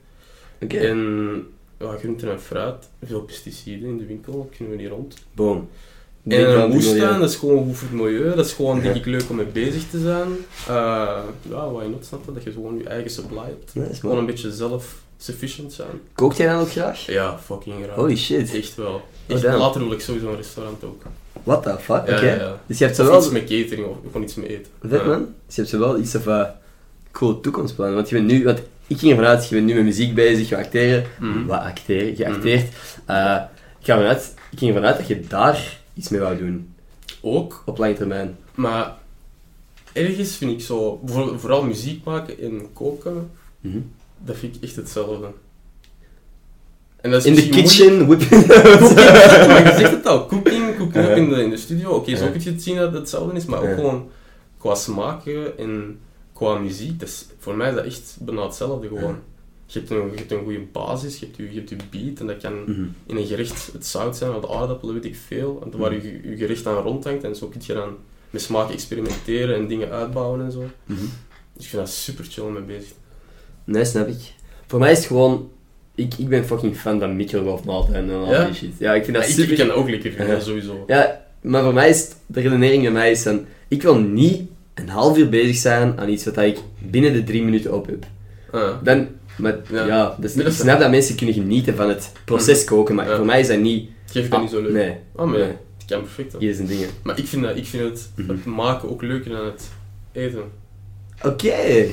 Oké. 0.62 0.78
En 0.78 1.44
ja, 1.82 1.98
groenten 1.98 2.32
en 2.32 2.40
fruit, 2.40 2.90
veel 3.06 3.22
pesticiden 3.22 3.90
in 3.90 3.98
de 3.98 4.06
winkel, 4.06 4.50
kunnen 4.58 4.76
we 4.76 4.82
niet 4.82 4.92
rond. 4.92 5.16
Boom. 5.34 5.70
En 6.28 6.60
een 6.62 6.70
milieu. 6.70 7.20
dat 7.20 7.30
is 7.30 7.36
gewoon 7.36 7.64
goed 7.66 7.78
voor 7.78 7.88
het 7.88 7.98
milieu. 7.98 8.36
Dat 8.36 8.46
is 8.46 8.54
gewoon, 8.54 8.76
Ja. 8.78 8.82
denk 8.84 8.96
ik, 8.96 9.06
leuk 9.06 9.30
om 9.30 9.36
mee 9.36 9.46
bezig 9.46 9.90
te 9.90 10.00
zijn. 10.00 10.28
Uh, 10.70 11.20
ja, 11.50 11.72
why 11.72 11.86
not, 11.86 12.06
snap 12.06 12.26
je? 12.26 12.34
Dat 12.34 12.44
je 12.44 12.52
gewoon 12.52 12.78
je 12.78 12.84
eigen 12.84 13.12
supply 13.12 13.44
hebt. 13.44 13.76
Nee, 13.76 13.94
Gewoon 13.94 14.18
een 14.18 14.26
beetje 14.26 14.52
zelf-sufficient 14.52 15.74
zijn. 15.74 16.02
Kookt 16.16 16.38
jij 16.38 16.48
dan 16.48 16.60
ook 16.60 16.70
graag? 16.70 17.06
Ja, 17.06 17.38
fucking 17.40 17.76
graag. 17.84 17.96
Holy 17.96 18.18
shit. 18.18 18.56
Echt 18.56 18.76
wel. 18.76 18.94
Oh, 18.94 19.02
Echt, 19.36 19.44
later 19.44 19.82
wil 19.82 19.92
ik 19.92 20.02
sowieso 20.02 20.30
een 20.30 20.36
restaurant 20.36 20.84
ook. 20.84 21.02
What 21.44 21.64
the 21.64 21.76
fuck? 21.80 22.02
Oké. 22.02 22.12
Ja, 22.16 22.22
ja, 22.22 22.36
ja. 22.36 22.60
Dus 22.66 22.78
je 22.78 22.84
hebt 22.84 22.96
zowel... 22.96 23.18
iets 23.18 23.30
met 23.30 23.42
catering 23.42 23.86
of 23.88 23.98
gewoon 24.06 24.24
iets 24.24 24.36
met 24.36 24.46
eten. 24.46 24.72
Vet 24.82 25.06
man. 25.06 25.20
Dus 25.46 25.56
je 25.56 25.62
hebt 25.62 25.74
zowel 25.74 26.00
iets 26.00 26.16
of 26.16 26.26
uh, 26.28 26.44
cool 27.12 27.40
toekomstplannen. 27.40 27.96
Want 27.96 28.10
je 28.10 28.16
bent 28.16 28.28
nu... 28.28 28.44
Want 28.44 28.62
ik 28.92 28.98
ging 29.00 29.12
ervan 29.12 29.26
uit, 29.26 29.48
je 29.50 29.56
bent 29.56 29.68
nu 29.68 29.74
met 29.74 29.84
muziek 29.84 30.16
bezig, 30.16 30.50
je 30.50 30.58
acteren. 30.58 31.04
Mhm. 31.20 31.46
Wat 31.46 31.60
acteren? 31.60 32.18
Je 32.18 32.28
acteert. 32.28 32.74
Eh, 33.06 33.42
ik, 33.80 33.86
ga 33.86 33.94
ervan 33.94 34.08
uit, 34.08 34.34
ik 34.52 34.58
ging 34.58 34.72
ervan 34.76 34.88
uit 34.90 34.98
dat 34.98 35.08
je 35.08 35.20
daar 35.28 35.78
iets 35.94 36.10
mee 36.10 36.20
wou 36.20 36.38
doen. 36.38 36.74
Ook, 37.22 37.64
Op 37.66 37.78
lange 37.78 37.94
termijn. 37.94 38.38
maar 38.56 38.94
ergens 39.94 40.36
vind 40.36 40.52
ik 40.52 40.62
zo, 40.62 41.02
voor- 41.06 41.40
vooral 41.40 41.64
muziek 41.64 42.04
maken 42.04 42.40
en 42.42 42.68
koken, 42.74 43.32
Mhm. 43.60 43.78
dat 44.26 44.38
vind 44.38 44.56
ik 44.56 44.64
echt 44.64 44.76
hetzelfde. 44.76 45.28
En 47.02 47.12
dat 47.12 47.26
is 47.26 47.26
In 47.26 47.36
de 47.36 47.50
kitchen, 47.50 48.08
whip... 48.08 48.20
Cooking, 48.30 48.48
maar 49.48 49.68
je 49.68 49.74
zegt 49.78 49.92
het 49.92 50.06
al, 50.08 50.26
cooking, 50.26 50.78
cooking 50.78 51.06
ook 51.10 51.16
in 51.16 51.30
de, 51.30 51.44
in 51.44 51.50
de 51.50 51.58
studio. 51.58 51.90
Oké, 51.90 52.16
zo 52.16 52.30
kun 52.32 52.42
je 52.44 52.50
het 52.50 52.64
zien 52.64 52.76
dat 52.76 52.86
het 52.92 53.00
hetzelfde 53.00 53.36
is, 53.38 53.46
maar 53.46 53.60
ook 53.62 53.76
gewoon 53.76 54.10
qua 54.58 54.76
smaken 54.76 55.58
en 55.58 56.00
qua 56.42 56.58
muziek. 56.60 57.02
Is, 57.02 57.26
voor 57.40 57.56
mij 57.56 57.70
is 57.70 57.76
dat 57.76 57.86
echt 57.86 58.16
bijna 58.20 58.44
hetzelfde 58.44 58.88
gewoon. 58.88 59.16
Je 59.66 59.80
hebt, 59.80 59.92
een, 59.92 60.10
je 60.12 60.18
hebt 60.18 60.32
een 60.32 60.44
goede 60.44 60.60
basis, 60.72 61.20
je 61.20 61.26
hebt, 61.26 61.38
je, 61.38 61.50
je 61.52 61.56
hebt 61.58 61.70
je 61.70 61.76
beat 61.90 62.20
en 62.20 62.28
dat 62.28 62.38
kan 62.42 62.62
Mhm. 62.62 62.84
in 63.06 63.18
een 63.18 63.26
gerecht 63.26 63.70
het 63.74 63.86
zout 63.86 64.18
zijn, 64.18 64.34
of 64.36 64.42
de 64.42 64.50
aardappelen, 64.54 64.94
weet 64.94 65.06
ik 65.06 65.16
veel. 65.28 65.62
En 65.72 65.80
waar 65.80 65.94
je, 65.94 66.20
je 66.30 66.36
gerecht 66.38 66.68
aan 66.68 66.84
rondhangt 66.84 67.24
en 67.24 67.36
zo 67.36 67.48
kun 67.48 67.62
je 67.66 67.74
dan 67.74 67.96
met 68.30 68.42
smaak 68.42 68.70
experimenteren 68.72 69.56
en 69.56 69.68
dingen 69.68 69.90
uitbouwen 69.92 70.42
en 70.46 70.52
zo. 70.52 70.60
Mhm. 70.86 71.00
Dus 71.54 71.64
ik 71.64 71.70
vind 71.70 71.82
dat 71.82 71.92
super 71.92 72.26
chill 72.30 72.44
mee 72.46 72.62
bezig. 72.62 72.92
Nee, 73.64 73.86
snap 73.86 74.08
ik. 74.08 74.34
Voor 74.68 74.80
mij 74.80 74.92
is 74.92 74.98
het 74.98 75.08
gewoon... 75.08 75.50
Ik, 75.96 76.14
ik 76.18 76.28
ben 76.30 76.46
fucking 76.46 76.76
fan 76.78 77.00
van 77.00 77.16
microgolfmaaltijden 77.16 78.10
en 78.10 78.16
al 78.16 78.32
Ja? 78.32 78.46
die 78.46 78.54
shit. 78.54 78.74
Ja, 78.80 78.94
ik 78.94 79.04
vind 79.04 79.16
dat 79.18 79.26
Ja, 79.28 79.32
super... 79.34 79.52
ik 79.52 79.58
kan 79.68 79.72
ook 79.72 79.90
lekker 79.90 80.12
vinden, 80.12 80.36
Ja. 80.36 80.42
sowieso. 80.42 80.84
Ja, 80.88 81.26
maar 81.42 81.64
voor 81.64 81.74
mij 81.74 81.90
is 81.90 82.00
het- 82.02 82.16
de 82.26 82.42
redenering 82.42 82.82
bij 82.84 82.92
mij 82.92 83.12
is 83.12 83.24
dan... 83.24 83.46
Ik 83.68 83.82
wil 83.82 83.96
niet 84.00 84.50
een 84.74 84.90
half 84.90 85.18
uur 85.18 85.30
bezig 85.30 85.56
zijn 85.56 86.00
aan 86.00 86.10
iets 86.10 86.26
wat 86.26 86.38
ik 86.38 86.58
binnen 86.80 87.14
de 87.14 87.24
drie 87.24 87.44
minuten 87.44 87.74
op 87.74 87.86
heb. 87.88 88.06
Ah. 88.52 88.84
Dan... 88.84 89.08
Maar 89.38 89.58
Ja. 89.72 89.86
ja, 89.86 90.16
dus, 90.20 90.34
Nee, 90.36 90.46
ik 90.46 90.52
dat 90.52 90.60
snap 90.60 90.80
dat 90.80 90.90
mensen 90.90 91.16
kunnen 91.16 91.36
genieten 91.36 91.76
van 91.76 91.90
het 91.90 92.12
proces 92.26 92.64
koken, 92.64 92.96
maar 92.96 93.10
Ja. 93.10 93.16
voor 93.16 93.26
mij 93.26 93.40
is 93.40 93.48
dat 93.48 93.60
niet... 93.60 93.90
Geef 94.06 94.26
ik 94.26 94.32
dat 94.32 94.42
niet 94.42 94.50
zo 94.50 94.62
leuk. 94.62 94.72
Nee. 94.72 94.96
Ah, 95.16 95.26
maar 95.30 95.38
Nee. 95.40 95.48
het 95.48 95.86
kan 95.88 96.02
perfect. 96.02 96.36
Hier 96.40 96.54
zijn 96.54 96.68
dingen. 96.68 96.88
Maar 97.04 97.18
ik 97.20 97.28
vind, 97.28 97.44
dat, 97.44 97.56
ik 97.58 97.66
vind 97.66 97.84
het, 97.84 98.10
Mhm. 98.16 98.30
het 98.30 98.46
maken 98.46 98.90
ook 98.90 99.02
leuker 99.02 99.32
dan 99.32 99.46
het 99.46 99.70
eten. 100.12 100.42
Oké. 101.24 101.86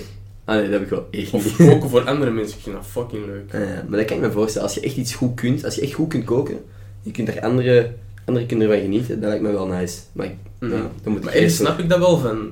Ah 0.44 0.54
nee, 0.54 0.62
dat 0.64 0.72
heb 0.72 0.82
ik 0.82 0.88
wel 0.88 1.06
echt 1.10 1.32
Of 1.32 1.58
niet. 1.58 1.68
koken 1.68 1.88
voor 1.90 2.00
andere 2.04 2.30
mensen, 2.30 2.56
ik 2.56 2.62
vind 2.62 2.76
dat 2.76 2.86
fucking 2.86 3.26
leuk. 3.26 3.54
Ah, 3.54 3.60
ja, 3.68 3.84
maar 3.88 3.98
dat 3.98 4.06
kan 4.08 4.16
ik 4.16 4.22
me 4.22 4.30
voorstellen. 4.30 4.66
Als 4.68 4.76
je 4.76 4.80
echt 4.82 4.96
iets 4.96 5.14
goed 5.14 5.34
kunt, 5.34 5.64
als 5.64 5.74
je 5.74 5.80
echt 5.80 5.92
goed 5.92 6.08
kunt 6.08 6.24
koken, 6.24 6.58
je 7.02 7.10
kunt 7.10 7.28
er 7.28 7.40
andere, 7.40 7.90
andere 8.24 8.46
kunnen 8.46 8.66
ervan 8.68 8.82
genieten, 8.82 9.20
dat 9.20 9.28
lijkt 9.28 9.44
me 9.44 9.52
wel 9.52 9.66
nice. 9.66 9.98
Maar 10.12 10.26
ik, 10.26 10.34
Mhm. 10.60 10.70
dan 11.02 11.12
moet 11.12 11.24
Maar 11.24 11.34
ik 11.34 11.40
eerst 11.40 11.56
snap 11.56 11.78
ik 11.78 11.88
dat 11.88 11.98
wel 11.98 12.18
van... 12.18 12.50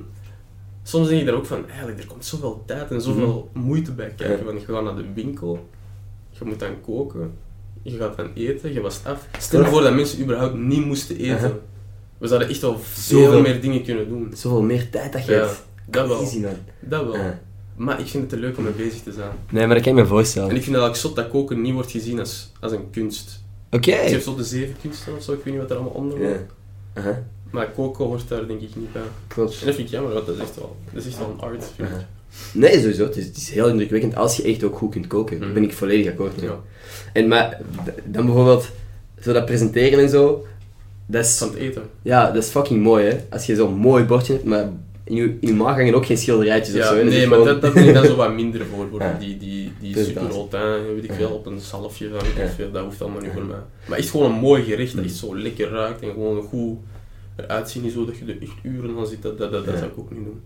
Soms 0.87 1.07
denk 1.07 1.19
ik 1.19 1.25
daar 1.25 1.35
ook 1.35 1.45
van, 1.45 1.67
eigenlijk, 1.69 1.99
er 1.99 2.07
komt 2.07 2.25
zoveel 2.25 2.63
tijd 2.65 2.91
en 2.91 3.01
zoveel 3.01 3.49
moeite 3.53 3.91
bij 3.91 4.07
kijken. 4.07 4.27
Mhm. 4.29 4.37
Ja. 4.37 4.43
Want 4.45 4.59
je 4.59 4.73
gaat 4.73 4.83
naar 4.83 4.95
de 4.95 5.05
winkel, 5.15 5.69
je 6.29 6.45
moet 6.45 6.59
dan 6.59 6.81
koken, 6.81 7.33
je 7.81 7.97
gaat 7.97 8.17
dan 8.17 8.29
eten, 8.33 8.73
je 8.73 8.81
wast 8.81 9.05
af. 9.05 9.27
Stel 9.39 9.61
je 9.61 9.67
voor 9.67 9.81
dat 9.81 9.93
mensen 9.95 10.21
überhaupt 10.21 10.55
niet 10.55 10.85
moesten 10.85 11.17
eten. 11.17 11.59
We 12.17 12.27
zouden 12.27 12.49
echt 12.49 12.59
veel 12.59 12.79
Zoveel. 12.95 13.41
meer 13.41 13.61
dingen 13.61 13.83
kunnen 13.83 14.09
doen. 14.09 14.31
Zoveel 14.35 14.61
meer 14.61 14.89
tijd 14.89 15.13
dat 15.13 15.25
je 15.25 15.31
Ja, 15.31 15.37
hebt. 15.39 15.65
dat 15.85 16.07
wel. 16.07 16.19
Easy. 16.19 16.45
Dat 16.79 17.05
wel. 17.05 17.15
Maar 17.75 17.99
ik 17.99 18.07
vind 18.07 18.23
het 18.23 18.31
te 18.31 18.37
leuk 18.39 18.57
om 18.57 18.63
mee 18.63 18.73
bezig 18.73 19.01
te 19.01 19.11
zijn. 19.11 19.31
Nee, 19.51 19.65
maar 19.65 19.75
dat 19.75 19.83
kan 19.85 19.97
ik 19.97 20.03
me 20.03 20.07
voorstellen. 20.09 20.49
En 20.49 20.55
ik 20.55 20.63
vind 20.63 20.75
dat 20.75 20.83
eigenlijk 20.83 21.15
zot 21.15 21.25
dat 21.25 21.33
koken 21.41 21.61
niet 21.61 21.73
wordt 21.73 21.91
gezien 21.91 22.19
als, 22.19 22.51
als 22.59 22.71
een 22.71 22.89
kunst. 22.91 23.43
Oké. 23.71 23.91
Je 23.95 24.09
hebt 24.09 24.23
zo 24.23 24.35
de 24.35 24.43
zeven 24.43 24.75
kunsten 24.81 25.15
of 25.15 25.23
zo, 25.23 25.33
ik 25.33 25.43
weet 25.43 25.53
niet 25.53 25.61
wat 25.61 25.71
er 25.71 25.75
allemaal 25.77 25.93
onder 25.95 26.17
wordt. 26.17 26.41
Aha, 26.93 27.23
Maar 27.57 27.71
koken 27.71 28.05
hoort 28.05 28.27
daar 28.27 28.47
denk 28.47 28.61
ik 28.61 28.75
niet 28.75 28.93
bij. 28.93 29.01
klopt. 29.27 29.59
En 29.59 29.65
dat 29.65 29.75
vind 29.75 29.87
ik 29.87 29.93
jammer, 29.93 30.13
want 30.13 30.25
dat 30.25 30.35
is 30.35 30.41
echt 30.41 30.55
wel, 30.55 30.75
dat 30.93 31.03
is 31.03 31.09
echt 31.09 31.17
wel 31.19 31.29
een 31.35 31.41
art. 31.41 31.63
Vind 31.75 31.89
ik. 31.89 31.95
Nee, 32.53 32.79
sowieso. 32.79 33.03
Het 33.03 33.15
is, 33.17 33.25
het 33.25 33.37
is 33.37 33.49
heel 33.49 33.67
indrukwekkend 33.69 34.15
als 34.15 34.37
je 34.37 34.43
echt 34.43 34.63
ook 34.63 34.77
goed 34.77 34.91
kunt 34.91 35.07
koken. 35.07 35.37
Daar 35.39 35.45
Mhm. 35.49 35.53
ben 35.59 35.63
ik 35.67 35.73
volledig 35.73 36.11
akkoord 36.11 36.35
mee. 36.41 36.45
Ja. 36.49 36.59
En 37.13 37.27
maar, 37.27 37.61
dan 38.05 38.25
bijvoorbeeld, 38.25 38.69
zo 39.21 39.33
dat 39.33 39.45
presenteren 39.45 39.99
en 39.99 40.09
zo, 40.09 40.45
dat 41.05 41.25
is, 41.25 41.37
Van 41.37 41.47
het 41.47 41.57
eten. 41.57 41.83
ja, 42.01 42.31
dat 42.31 42.43
is 42.43 42.49
fucking 42.49 42.83
mooi 42.83 43.05
hè. 43.05 43.17
Als 43.29 43.45
je 43.45 43.55
zo'n 43.55 43.73
mooi 43.75 44.03
bordje 44.03 44.33
hebt, 44.33 44.45
maar 44.45 44.69
in 45.03 45.15
je, 45.15 45.23
in 45.23 45.47
je 45.47 45.53
maag 45.53 45.75
hangen 45.75 45.93
ook 45.95 46.05
geen 46.05 46.17
schilderijtjes 46.17 46.75
of 46.75 46.81
Ja, 46.81 46.87
zo. 46.89 46.95
Dat 46.95 47.05
is 47.05 47.11
nee, 47.13 47.27
maar 47.27 47.37
gewoon- 47.37 47.53
dat, 47.53 47.61
dat 47.61 47.73
ben 47.73 47.87
ik 47.87 47.93
dan 47.93 48.05
zo 48.05 48.15
wat 48.15 48.33
minder 48.33 48.65
voor. 48.75 48.87
voor 48.91 49.01
Ja. 49.01 49.17
Die, 49.19 49.37
die, 49.37 49.71
die 49.79 49.93
Dus 49.93 50.05
super 50.07 50.21
rotin, 50.29 50.93
weet 50.95 51.03
ik 51.03 51.11
veel, 51.13 51.29
op 51.29 51.45
een 51.45 51.59
zalfje, 51.59 52.09
van, 52.09 52.19
weet 52.19 52.29
ik 52.29 52.37
Ja. 52.37 52.47
veel, 52.49 52.71
dat 52.71 52.83
hoeft 52.83 53.01
allemaal 53.01 53.21
niet 53.21 53.31
voor 53.33 53.43
mij. 53.45 53.57
Maar 53.85 53.97
echt 53.97 54.09
gewoon 54.09 54.31
een 54.31 54.39
mooi 54.39 54.63
gerecht 54.63 54.95
dat 54.95 55.05
echt 55.05 55.15
zo 55.15 55.37
lekker 55.37 55.69
ruikt 55.69 56.01
en 56.01 56.09
gewoon 56.11 56.41
goed 56.43 56.77
eruit 57.37 57.69
zien, 57.69 57.83
niet 57.83 57.93
zo 57.93 58.05
dat 58.05 58.17
je 58.17 58.25
er 58.25 58.41
echt 58.41 58.55
uren 58.63 58.97
aan 58.97 59.07
zit, 59.07 59.21
dat, 59.21 59.37
dat, 59.37 59.51
dat, 59.51 59.65
dat 59.65 59.73
Ja. 59.73 59.79
zou 59.79 59.91
ik 59.91 59.97
ook 59.97 60.11
niet 60.11 60.23
doen. 60.23 60.41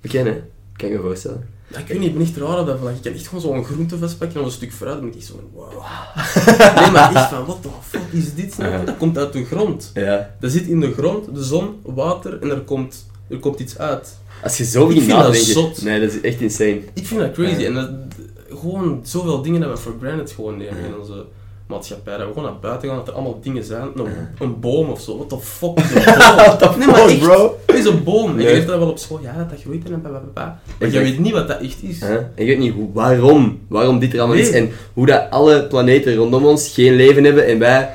Bekend 0.00 0.26
hè? 0.26 0.40
Kan 0.76 0.88
ik 0.88 0.94
me 0.94 1.00
voorstellen. 1.00 1.48
Ja, 1.68 1.78
ik 1.78 1.86
weet 1.86 1.98
niet, 1.98 2.08
ik 2.08 2.14
ben 2.14 2.22
echt 2.26 2.36
raar 2.36 2.58
op 2.60 2.66
dat 2.66 2.78
vlak. 2.78 2.94
Ik 2.94 3.02
kan 3.02 3.12
echt 3.12 3.26
gewoon 3.26 3.40
zo'n 3.40 3.64
groente 3.64 3.98
vastpakken 3.98 4.38
en 4.38 4.44
een 4.44 4.50
stuk 4.50 4.72
fruit, 4.72 4.92
dan 4.92 5.00
ben 5.00 5.10
ik 5.10 5.16
echt 5.16 5.26
zo 5.26 5.34
van, 5.34 5.48
wow. 5.52 5.70
Nee, 6.82 6.90
maar 6.90 7.14
echt 7.14 7.28
van, 7.28 7.44
what 7.44 7.62
the 7.62 7.68
fuck 7.82 8.00
is 8.12 8.34
dit? 8.34 8.56
je? 8.56 8.62
Ja. 8.62 8.84
Dat 8.84 8.96
komt 8.96 9.18
uit 9.18 9.32
de 9.32 9.44
grond. 9.44 9.90
Ja. 9.94 10.34
Dat 10.40 10.50
zit 10.50 10.66
in 10.66 10.80
de 10.80 10.92
grond, 10.92 11.34
de 11.34 11.44
zon, 11.44 11.74
water 11.82 12.42
en 12.42 12.50
er 12.50 12.60
komt, 12.60 13.06
er 13.28 13.38
komt 13.38 13.60
iets 13.60 13.78
uit. 13.78 14.18
Als 14.42 14.56
je 14.56 14.64
zo 14.64 14.94
dat 14.94 15.06
nadenken... 15.06 15.84
Nee, 15.84 16.00
dat 16.00 16.12
is 16.12 16.20
echt 16.20 16.40
insane. 16.40 16.80
Ik 16.92 17.06
vind 17.06 17.20
dat 17.20 17.32
crazy 17.32 17.64
en 17.64 17.74
dat, 17.74 17.90
gewoon 18.48 19.00
zoveel 19.02 19.42
dingen 19.42 19.60
dat 19.60 19.70
we 19.70 19.76
for 19.76 19.94
granted 20.00 20.30
gewoon 20.30 20.56
nemen 20.56 20.84
in 20.84 20.98
onze 21.00 21.24
maatschappij. 21.72 22.16
Dat 22.16 22.26
we 22.26 22.32
gewoon 22.32 22.50
naar 22.50 22.58
buiten 22.60 22.88
gaan, 22.88 22.96
dat 22.96 23.08
er 23.08 23.14
allemaal 23.14 23.38
dingen 23.42 23.64
zijn. 23.64 23.82
Een, 23.96 24.04
Ja. 24.04 24.30
een 24.38 24.60
boom 24.60 24.88
of 24.88 25.00
zo, 25.00 25.16
what 25.16 25.28
the 25.28 25.38
fuck 25.40 25.78
is 25.78 25.94
een 25.94 26.04
boom? 26.60 26.78
Nee, 26.78 26.86
maar 26.88 27.08
echt, 27.08 27.18
bro? 27.18 27.58
Het 27.66 27.76
is 27.76 27.84
een 27.84 28.04
boom. 28.04 28.30
En 28.30 28.36
Nee. 28.36 28.46
je 28.46 28.52
leert 28.52 28.66
dat 28.66 28.78
wel 28.78 28.90
op 28.90 28.98
school, 28.98 29.20
ja, 29.22 29.46
dat 29.50 29.60
groeit 29.60 29.84
en 29.90 30.00
blablabla. 30.00 30.60
Maar 30.78 30.90
je 30.90 30.98
weet 30.98 31.18
niet 31.18 31.32
wat 31.32 31.48
dat 31.48 31.60
echt 31.60 31.82
is. 31.82 32.00
Huh? 32.00 32.10
En 32.10 32.26
je 32.34 32.44
weet 32.44 32.58
niet 32.58 32.72
hoe, 32.72 32.88
waarom, 32.92 33.60
waarom 33.68 33.98
dit 33.98 34.12
er 34.12 34.18
allemaal 34.20 34.36
is 34.38 34.50
en 34.50 34.70
hoe 34.92 35.06
dat 35.06 35.22
alle 35.30 35.66
planeten 35.66 36.14
rondom 36.14 36.44
ons 36.44 36.68
geen 36.74 36.94
leven 36.94 37.24
hebben 37.24 37.46
en 37.46 37.58
wij... 37.58 37.90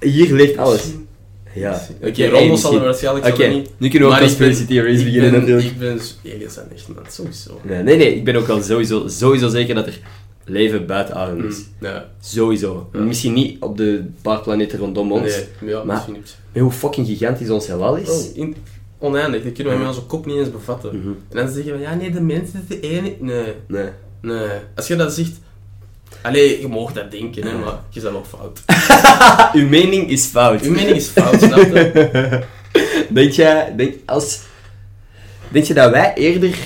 Hier 0.00 0.32
ligt 0.32 0.56
alles. 0.56 0.72
Misschien- 0.72 1.06
Ja. 1.54 1.80
Oké, 2.02 2.22
hey, 2.22 2.56
zal 2.56 2.74
er 2.74 2.80
waarschijnlijk 2.84 3.38
er 3.38 3.48
niet... 3.48 3.70
nu 3.78 3.88
kunnen 3.88 4.08
we 4.08 4.14
ook 4.14 4.20
ik 4.20 4.26
conspiracy 4.26 4.66
theories 4.66 4.98
ik 4.98 5.04
beginnen 5.04 5.30
ben- 5.30 5.40
natuurlijk. 5.40 5.66
Ik 5.68 5.78
ben... 5.78 6.00
Aliens 6.34 6.54
zijn 6.54 6.66
echt, 6.74 6.88
man. 6.88 7.04
Sowieso. 7.08 7.60
Nee, 7.62 7.82
nee, 7.82 7.96
nee, 7.96 8.14
ik 8.16 8.24
ben 8.24 8.36
ook 8.36 8.46
wel 8.46 8.62
sowieso, 8.62 9.08
sowieso 9.08 9.48
zeker 9.48 9.74
dat 9.74 9.86
er 9.86 9.98
leven 10.48 10.86
buiten 10.86 11.14
aarde 11.14 11.46
is. 11.46 11.56
Mm, 11.56 11.86
Ja. 11.88 12.04
Sowieso. 12.20 12.88
Ja. 12.92 12.98
Misschien 13.00 13.32
niet 13.32 13.62
op 13.62 13.76
de 13.76 14.04
paar 14.22 14.40
planeten 14.40 14.78
rondom 14.78 15.12
ons, 15.12 15.22
Nee, 15.60 15.70
ja, 15.70 15.76
Maar- 15.84 15.94
misschien 15.94 16.14
niet. 16.14 16.36
hoe 16.62 16.70
fucking 16.72 17.06
gigantisch 17.06 17.50
ons 17.50 17.66
heelal 17.66 17.96
is. 17.96 18.08
Oh, 18.10 18.36
in, 18.36 18.56
oneindig, 18.98 19.42
dat 19.42 19.52
kunnen 19.52 19.72
we 19.72 19.78
met 19.78 19.88
onze 19.88 20.02
kop 20.02 20.26
niet 20.26 20.36
eens 20.36 20.50
bevatten. 20.50 20.98
Mhm. 20.98 21.08
En 21.08 21.36
dan 21.36 21.48
zeggen 21.48 21.72
we, 21.72 21.78
ja 21.80 21.94
nee, 21.94 22.10
de 22.10 22.20
mensen 22.20 22.64
is 22.68 22.76
de 22.80 22.88
ene... 22.88 23.14
Nee, 23.20 23.52
Nee. 23.68 23.88
nee. 24.20 24.48
Als 24.74 24.86
je 24.86 24.96
dat 24.96 25.12
zegt... 25.12 25.32
Allee, 26.22 26.60
je 26.60 26.68
mag 26.68 26.92
dat 26.92 27.10
denken, 27.10 27.46
hè, 27.46 27.58
maar 27.58 27.80
je 27.90 28.00
bent 28.00 28.12
wel 28.12 28.24
fout. 28.24 28.60
Uw 29.60 29.68
mening 29.68 30.10
is 30.10 30.24
fout. 30.24 30.62
Uw 30.62 30.72
mening 30.72 30.96
is 30.96 31.06
fout, 31.06 31.40
snap 31.40 31.58
je? 31.58 32.42
Denk 33.10 33.32
jij, 33.32 33.74
denk, 33.76 33.94
als, 34.04 34.40
denk 35.48 35.64
je 35.64 35.74
dat 35.74 35.90
wij 35.90 36.14
eerder 36.14 36.58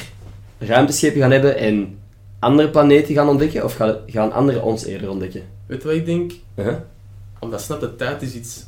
ruimteschepen 0.59 1.21
gaan 1.21 1.31
hebben 1.31 1.57
en 1.57 1.99
andere 2.41 2.69
planeten 2.71 3.15
gaan 3.15 3.29
ontdekken? 3.29 3.65
Of 3.65 3.75
gaan, 3.75 3.97
gaan 4.07 4.33
anderen 4.33 4.63
ons 4.63 4.85
eerder 4.85 5.11
ontdekken? 5.11 5.43
Weet 5.67 5.83
je 5.83 5.89
wat 5.89 5.97
ik 5.97 6.07
denk? 6.07 6.33
Uh-huh. 6.55 6.75
Omdat 7.39 7.61
snap 7.61 7.81
je, 7.81 7.97
tijd 7.97 8.23
is 8.23 8.35
iets... 8.35 8.65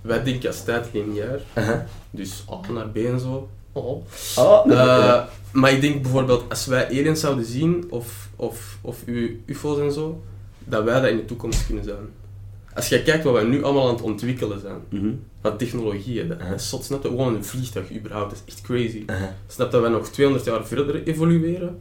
Wij 0.00 0.22
denken 0.22 0.48
als 0.48 0.64
tijd 0.64 0.86
geen 0.92 1.14
jaar. 1.14 1.38
Uh-huh. 1.58 1.78
Dus 2.10 2.44
A 2.50 2.72
naar 2.72 2.88
B 2.88 2.96
en 2.96 3.20
zo. 3.20 3.48
Oh. 3.72 4.02
Oh, 4.36 4.64
nee, 4.64 4.76
Eh, 4.76 4.82
ja. 4.84 5.28
Maar 5.52 5.72
ik 5.72 5.80
denk 5.80 6.02
bijvoorbeeld, 6.02 6.44
als 6.48 6.66
wij 6.66 6.86
aliens 6.86 7.20
zouden 7.20 7.44
zien, 7.44 7.86
of, 7.90 8.28
of, 8.36 8.78
of 8.80 9.02
ufo's 9.46 9.78
en 9.78 9.92
zo, 9.92 10.22
dat 10.64 10.84
wij 10.84 11.00
dat 11.00 11.10
in 11.10 11.16
de 11.16 11.24
toekomst 11.24 11.66
kunnen 11.66 11.84
zijn. 11.84 12.08
Als 12.74 12.88
je 12.88 13.02
kijkt 13.02 13.24
wat 13.24 13.32
wij 13.32 13.44
nu 13.44 13.64
allemaal 13.64 13.88
aan 13.88 13.94
het 13.94 14.02
ontwikkelen 14.02 14.60
zijn, 14.60 14.78
Mhm. 14.88 15.10
wat 15.40 15.58
technologie, 15.58 16.26
dat, 16.26 16.36
Uh-huh. 16.36 16.50
dat 16.50 16.62
zot, 16.62 16.84
snap 16.84 17.02
je? 17.02 17.08
Gewoon 17.08 17.34
een 17.34 17.44
vliegtuig 17.44 17.92
überhaupt, 17.96 18.30
dat 18.30 18.42
is 18.46 18.52
echt 18.52 18.62
crazy. 18.62 19.04
Snap 19.46 19.70
dat 19.70 19.80
wij 19.80 19.90
nog 19.90 20.08
200 20.08 20.44
jaar 20.46 20.66
verder 20.66 21.02
evolueren, 21.02 21.78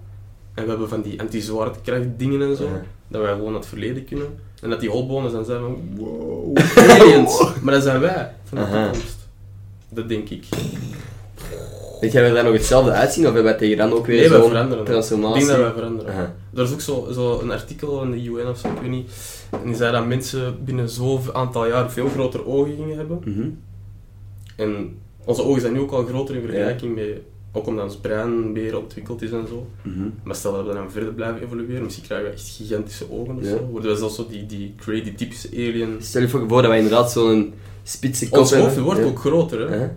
en 0.55 0.63
we 0.63 0.69
hebben 0.69 0.89
van 0.89 1.01
die 1.01 1.19
anti-zwaartekracht 1.21 2.05
dingen 2.17 2.41
en 2.41 2.55
zo, 2.55 2.69
dat 3.07 3.21
wij 3.21 3.31
gewoon 3.31 3.51
naar 3.51 3.59
het 3.59 3.69
verleden 3.69 4.05
kunnen, 4.05 4.27
en 4.61 4.69
dat 4.69 4.79
die 4.79 4.89
holboners 4.89 5.33
dan 5.33 5.45
zijn 5.45 5.59
van, 5.59 5.77
wow, 5.95 6.57
aliens. 6.89 7.43
maar 7.61 7.73
dat 7.73 7.83
zijn 7.83 7.99
wij, 7.99 8.31
van 8.43 8.57
de 8.57 8.63
toekomst. 8.63 9.27
Dat 9.89 10.09
denk 10.09 10.29
ik. 10.29 10.45
Denk 11.99 12.13
jij 12.13 12.23
dat 12.25 12.33
daar 12.33 12.43
nog 12.43 12.53
hetzelfde 12.53 12.91
uitzien? 12.91 13.27
Of 13.27 13.33
hebben 13.33 13.51
wij 13.51 13.59
tegen 13.59 13.77
dan 13.77 13.91
ook 13.91 14.05
weer 14.05 14.19
Nee, 14.19 14.29
wij 14.29 14.39
zo'n 14.39 14.49
veranderen. 14.49 14.83
Ik 14.83 14.89
transformatie? 14.89 15.37
denk 15.37 15.49
dat 15.49 15.59
wij 15.59 15.71
veranderen. 15.73 16.33
Er 16.55 16.63
is 16.63 16.71
ook 16.73 16.81
zo, 16.81 17.07
zo 17.11 17.39
een 17.39 17.51
artikel 17.51 18.01
in 18.01 18.11
de 18.11 18.23
UN 18.23 18.47
of 18.47 18.57
zo, 18.57 18.67
ik 18.67 18.79
weet 18.81 18.89
niet. 18.89 19.11
En 19.49 19.65
die 19.65 19.75
zei 19.75 19.91
dat 19.91 20.07
mensen 20.07 20.63
binnen 20.65 20.89
zo'n 20.89 21.19
aantal 21.33 21.67
jaar 21.67 21.91
veel 21.91 22.09
grotere 22.09 22.45
ogen 22.45 22.75
gingen 22.75 22.97
hebben. 22.97 23.21
Mhm. 23.25 23.49
En 24.55 24.97
onze 25.25 25.43
ogen 25.43 25.61
zijn 25.61 25.73
nu 25.73 25.79
ook 25.79 25.91
al 25.91 26.05
groter 26.05 26.35
in 26.35 26.41
vergelijking 26.41 26.95
met... 26.95 27.05
Ook 27.57 27.67
omdat 27.67 27.83
ons 27.83 27.97
brein 27.97 28.51
meer 28.51 28.77
ontwikkeld 28.77 29.21
is 29.21 29.31
en 29.31 29.47
zo. 29.47 29.67
Mhm. 29.81 30.09
Maar 30.23 30.35
stel 30.35 30.51
dat 30.51 30.67
we 30.67 30.73
dan 30.73 30.91
verder 30.91 31.13
blijven 31.13 31.43
evolueren, 31.43 31.83
misschien 31.83 32.05
krijgen 32.05 32.27
we 32.27 32.33
echt 32.33 32.47
gigantische 32.47 33.11
ogen 33.11 33.35
of 33.35 33.43
Ja. 33.43 33.49
zo. 33.49 33.67
Worden 33.71 33.91
we 33.91 33.97
zelfs 33.97 34.15
zo 34.15 34.27
die, 34.29 34.45
die 34.45 34.73
crazy 34.77 35.15
typische 35.15 35.49
alien... 35.53 35.95
Stel 35.99 36.21
je 36.21 36.29
voor 36.29 36.47
dat 36.47 36.65
wij 36.65 36.77
inderdaad 36.77 37.11
zo'n 37.11 37.53
spitse 37.83 38.29
kop 38.29 38.39
Ons 38.39 38.53
hoofd 38.53 38.79
wordt 38.79 38.99
Ja. 38.99 39.05
ook 39.05 39.19
groter, 39.19 39.69
hè. 39.69 39.87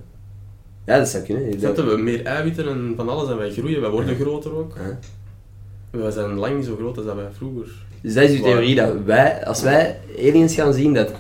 Ja, 0.87 0.99
dat 0.99 1.09
zou 1.09 1.25
kunnen. 1.25 1.61
Je? 1.61 1.73
We 1.73 1.97
meer 1.97 2.25
eiwitten 2.25 2.69
en 2.69 2.93
van 2.97 3.09
alles 3.09 3.31
en 3.31 3.37
wij 3.37 3.51
groeien, 3.51 3.81
wij 3.81 3.91
worden 3.91 4.17
groter 4.17 4.55
ook. 4.57 4.77
Uh-huh. 4.77 4.95
Wij 5.91 6.11
zijn 6.11 6.35
lang 6.35 6.57
niet 6.57 6.65
zo 6.65 6.77
groot 6.77 6.97
als 6.97 7.07
dat 7.07 7.15
wij 7.15 7.29
vroeger. 7.33 7.69
Dus 8.03 8.15
dat 8.15 8.23
is 8.25 8.39
uw 8.39 8.43
theorie, 8.43 8.75
dat 8.75 8.93
wij, 9.05 9.45
als 9.47 9.63
wij 9.63 10.01
aliens 10.19 10.55
gaan 10.55 10.75
zien, 10.75 10.95
dat 10.95 11.13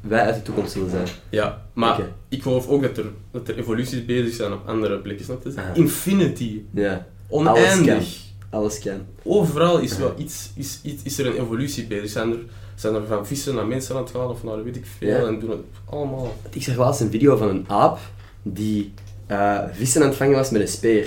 wij 0.00 0.20
uit 0.20 0.34
de 0.34 0.42
toekomst 0.42 0.72
zullen 0.72 0.90
zijn. 0.90 1.06
Ja, 1.28 1.64
maar 1.72 2.00
ik 2.28 2.42
geloof 2.42 2.68
ook 2.68 2.82
dat 2.82 2.96
er, 2.96 3.04
dat 3.30 3.48
er 3.48 3.58
evoluties 3.58 4.04
bezig 4.04 4.34
zijn 4.34 4.52
op 4.52 4.66
andere 4.66 4.98
plekken. 4.98 5.24
Snap 5.24 5.44
je? 5.44 5.52
Aha. 5.56 5.74
Infinity. 5.74 6.60
Ja, 6.70 7.06
Oneindig. 7.28 8.16
alles 8.50 8.78
kan. 8.78 9.00
Overal 9.22 9.78
is, 9.78 9.98
wel 9.98 10.14
iets, 10.18 10.50
is, 10.54 10.80
iets, 10.82 11.02
is 11.02 11.18
er 11.18 11.26
een 11.26 11.36
evolutie 11.44 11.86
bezig. 11.86 12.10
Zijn 12.10 12.30
er, 12.32 12.38
zijn 12.74 12.94
er 12.94 13.06
van 13.06 13.26
vissen 13.26 13.54
naar 13.54 13.66
mensen 13.66 13.94
aan 13.96 14.02
het 14.02 14.10
gaan 14.10 14.28
of 14.28 14.42
naar 14.42 14.64
weet 14.64 14.76
ik 14.76 14.86
veel. 14.98 15.08
Ja. 15.08 15.26
En 15.26 15.38
doen 15.38 15.50
het 15.50 15.60
allemaal. 15.84 16.36
Ik 16.50 16.62
zag 16.62 16.76
laatst 16.76 17.00
een 17.00 17.10
video 17.10 17.36
van 17.36 17.48
een 17.48 17.64
aap 17.68 17.98
die 18.42 18.92
eh, 19.26 19.58
vissen 19.72 20.02
aan 20.02 20.08
het 20.08 20.16
vangen 20.16 20.34
was 20.36 20.50
met 20.50 20.60
een 20.60 20.68
speer. 20.68 21.06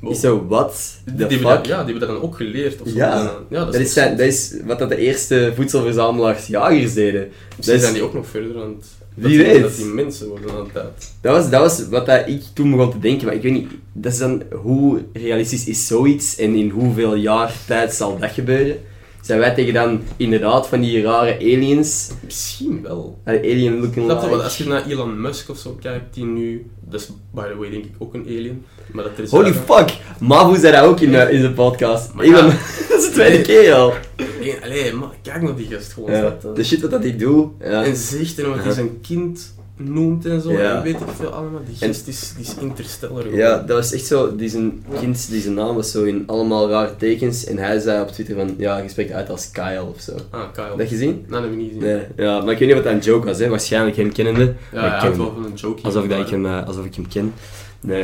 Ik 0.00 0.14
zo, 0.16 0.46
wat? 0.48 0.94
Die, 1.04 1.26
die 1.26 1.38
fuck? 1.38 1.46
ja, 1.46 1.58
die 1.62 1.74
hebben 1.74 1.98
dat 2.00 2.08
dan 2.08 2.20
ook 2.22 2.36
geleerd. 2.36 2.80
Of 2.82 2.88
zo. 2.88 2.94
Ja. 2.96 3.36
Ja 3.50 3.64
dat, 3.64 3.72
Dat 3.72 3.80
is, 3.82 3.92
zijn, 3.92 4.16
dat 4.16 4.26
is 4.26 4.54
wat 4.64 4.78
dat 4.78 4.88
de 4.88 4.96
eerste 4.96 5.52
voedselverzamelaars 5.56 6.46
jagers 6.46 6.94
deden. 6.94 7.28
Dat 7.56 7.68
is- 7.68 7.80
zijn 7.80 7.94
die 7.94 8.02
ook 8.02 8.14
nog 8.14 8.26
verder 8.26 8.56
aan 8.62 8.68
het... 8.78 8.86
Wie 9.14 9.38
weet. 9.38 9.62
Dat 9.62 9.76
die 9.76 9.84
mensen 9.84 10.28
worden 10.28 10.50
aan 10.50 10.68
het. 10.72 11.12
Dat 11.20 11.36
was, 11.36 11.50
dat 11.50 11.60
was 11.60 11.88
wat 11.88 12.06
dat 12.06 12.28
ik 12.28 12.42
toen 12.54 12.70
begon 12.70 12.90
te 12.90 12.98
denken, 12.98 13.26
maar 13.26 13.34
ik 13.34 13.42
weet 13.42 13.52
niet, 13.52 13.70
dat 13.92 14.12
is 14.12 14.18
dan, 14.18 14.42
hoe 14.52 15.02
realistisch 15.12 15.66
is 15.66 15.86
zoiets 15.86 16.36
en 16.36 16.54
in 16.54 16.68
hoeveel 16.68 17.14
jaar 17.14 17.52
tijd 17.66 17.92
zal 17.94 18.18
dat 18.18 18.30
gebeuren? 18.30 18.76
Zijn 19.24 19.38
wij 19.38 19.54
tegen 19.54 19.74
dan 19.74 20.00
inderdaad 20.16 20.68
van 20.68 20.80
die 20.80 21.02
rare 21.02 21.34
aliens, 21.36 22.10
Misschien 22.24 22.82
wel. 22.82 23.18
eh, 23.24 23.34
alien 23.38 23.80
looking 23.80 24.04
Snap 24.04 24.08
je? 24.08 24.14
like... 24.14 24.28
Want 24.28 24.42
als 24.42 24.58
je 24.58 24.66
naar 24.66 24.86
Elon 24.86 25.20
Musk 25.20 25.48
of 25.50 25.58
zo 25.58 25.78
kijkt, 25.80 26.14
die 26.14 26.24
nu... 26.24 26.66
Dat 26.80 27.00
is, 27.00 27.08
by 27.32 27.42
the 27.42 27.56
way, 27.56 27.70
denk 27.70 27.84
ik 27.84 27.90
ook 27.98 28.14
een 28.14 28.24
alien. 28.26 28.64
Maar 28.92 29.04
dat 29.04 29.12
er 29.16 29.22
is 29.24 29.30
Holy 29.30 29.52
fuck, 29.54 29.96
Mavu 30.20 30.58
zei 30.58 30.72
dat 30.72 30.84
ook 30.84 31.00
in, 31.00 31.14
eh, 31.14 31.32
in 31.32 31.40
zijn 31.40 31.54
podcast. 31.54 32.14
Maar 32.14 32.24
Elon- 32.24 32.46
ja. 32.46 32.50
dat 32.88 32.98
is 33.02 33.06
de 33.06 33.10
tweede 33.12 33.40
keer 33.42 33.74
al. 33.74 33.92
Nee, 34.40 34.56
allee, 34.62 34.92
maar 34.92 35.08
kijk 35.22 35.42
naar 35.42 35.54
die 35.56 35.66
gast 35.70 35.92
gewoon. 35.92 36.10
Ja, 36.12 36.36
je? 36.42 36.52
de 36.54 36.64
shit 36.64 36.80
wat 36.80 36.90
dat 36.90 37.04
ik 37.04 37.18
doe. 37.18 37.48
Ja. 37.60 37.84
En 37.84 37.96
zegt 37.96 38.38
en 38.38 38.48
wat 38.50 38.64
Ja. 38.64 38.72
zijn 38.72 39.00
kind 39.00 39.54
noemt 39.76 40.26
en 40.26 40.40
zo. 40.40 40.52
Ja. 40.52 40.76
En 40.76 40.82
weet 40.82 40.94
ik 41.00 41.06
veel 41.16 41.28
allemaal. 41.28 41.60
Die 41.66 41.88
gast 41.88 42.08
is, 42.08 42.32
die 42.36 42.44
is 42.44 42.54
interstellar. 42.60 43.34
Ja, 43.34 43.58
dat 43.58 43.76
was 43.76 43.92
echt 43.92 44.06
zo, 44.06 44.36
die 44.36 44.48
zijn 44.48 44.84
kind, 44.98 45.30
die 45.30 45.40
zijn 45.40 45.54
naam 45.54 45.74
was 45.74 45.90
zo 45.90 46.02
in 46.04 46.22
allemaal 46.26 46.68
rare 46.68 46.96
tekens 46.96 47.44
en 47.44 47.58
hij 47.58 47.78
zei 47.78 48.02
op 48.02 48.08
Twitter 48.08 48.34
van, 48.34 48.54
ja, 48.58 48.78
je 48.78 48.88
spreekt 48.88 49.12
uit 49.12 49.30
als 49.30 49.50
Kyle 49.50 49.82
of 49.94 50.00
zo. 50.00 50.12
Ah, 50.30 50.52
Kyle. 50.52 50.76
Dat 50.76 50.88
gezien? 50.88 51.10
Nee, 51.10 51.24
dat 51.28 51.42
heb 51.42 51.50
ik 51.50 51.56
niet 51.56 51.66
gezien. 51.72 51.82
Nee, 51.82 52.02
ja, 52.16 52.40
maar 52.40 52.52
ik 52.52 52.58
weet 52.58 52.68
niet 52.68 52.76
wat 52.76 52.84
dat 52.84 52.92
een 52.92 52.98
joke 53.00 53.26
was, 53.26 53.38
hè. 53.38 53.48
waarschijnlijk 53.48 53.96
geen 53.96 54.12
kennende. 54.12 54.54
Ja, 54.72 54.80
hij 54.80 54.94
ik 55.06 55.10
ken- 55.10 55.18
wel 55.18 55.32
van 55.34 55.44
een 55.44 55.54
joke. 55.54 55.82
alsof, 55.82 56.02
ik 56.04 56.10
dat 56.10 56.18
ik 56.20 56.28
hem, 56.28 56.46
eh, 56.46 56.66
alsof 56.66 56.84
ik 56.84 56.94
hem 56.94 57.08
ken. 57.08 57.32
Nee, 57.80 58.02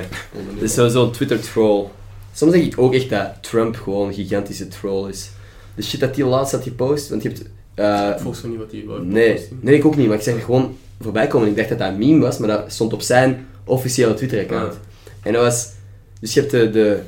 het 0.55 0.63
is 0.63 0.75
zo- 0.75 0.89
zo'n 0.89 1.11
Twitter-troll. 1.13 1.85
Soms 2.33 2.53
denk 2.53 2.65
ik 2.65 2.79
ook 2.79 2.95
echt 2.95 3.11
dat 3.11 3.27
Trump 3.41 3.77
gewoon 3.77 4.09
een 4.09 4.15
gigantische 4.15 4.69
troll 4.69 5.09
is. 5.09 5.31
De 5.75 5.83
shit 5.83 6.01
dat 6.01 6.15
die 6.15 6.25
laatst 6.25 6.53
had 6.53 6.63
gepost, 6.63 7.09
want 7.09 7.23
je 7.23 7.29
hebt... 7.29 7.43
eh, 7.75 8.09
Ik 8.17 8.23
volg 8.23 8.37
zo 8.37 8.49
niet 8.49 8.59
wat 8.59 8.71
hij 8.73 8.85
wou 8.87 9.05
nee, 9.05 9.49
nee, 9.61 9.75
ik 9.77 9.85
ook 9.85 9.97
niet, 9.97 10.07
maar 10.09 10.17
ik 10.17 10.23
zeg 10.23 10.45
gewoon 10.45 10.77
voorbij 11.01 11.27
komen. 11.27 11.49
Ik 11.49 11.57
dacht 11.57 11.69
dat 11.69 11.79
dat 11.79 11.89
een 11.89 11.99
meme 11.99 12.21
was, 12.21 12.39
maar 12.39 12.49
dat 12.49 12.73
stond 12.73 12.93
op 12.93 13.03
zijn 13.03 13.47
officiële 13.65 14.15
Twitter-account. 14.15 14.73
Ah. 14.73 14.79
En 15.23 15.33
dat 15.33 15.43
was... 15.43 15.69
Dus 16.21 16.35
je 16.35 16.41
hebt 16.41 16.53
de, 16.53 16.71
de 16.71 17.01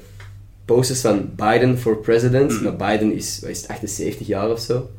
posters 0.65 1.01
van 1.01 1.31
Biden 1.37 1.79
for 1.79 1.97
president, 1.97 2.51
Mm. 2.53 2.63
maar 2.63 2.77
Biden 2.77 3.15
is, 3.15 3.39
wat 3.41 3.51
is 3.51 3.61
het, 3.61 3.71
78 3.71 4.27
jaar 4.27 4.51
of 4.51 4.61
zo. 4.61 4.91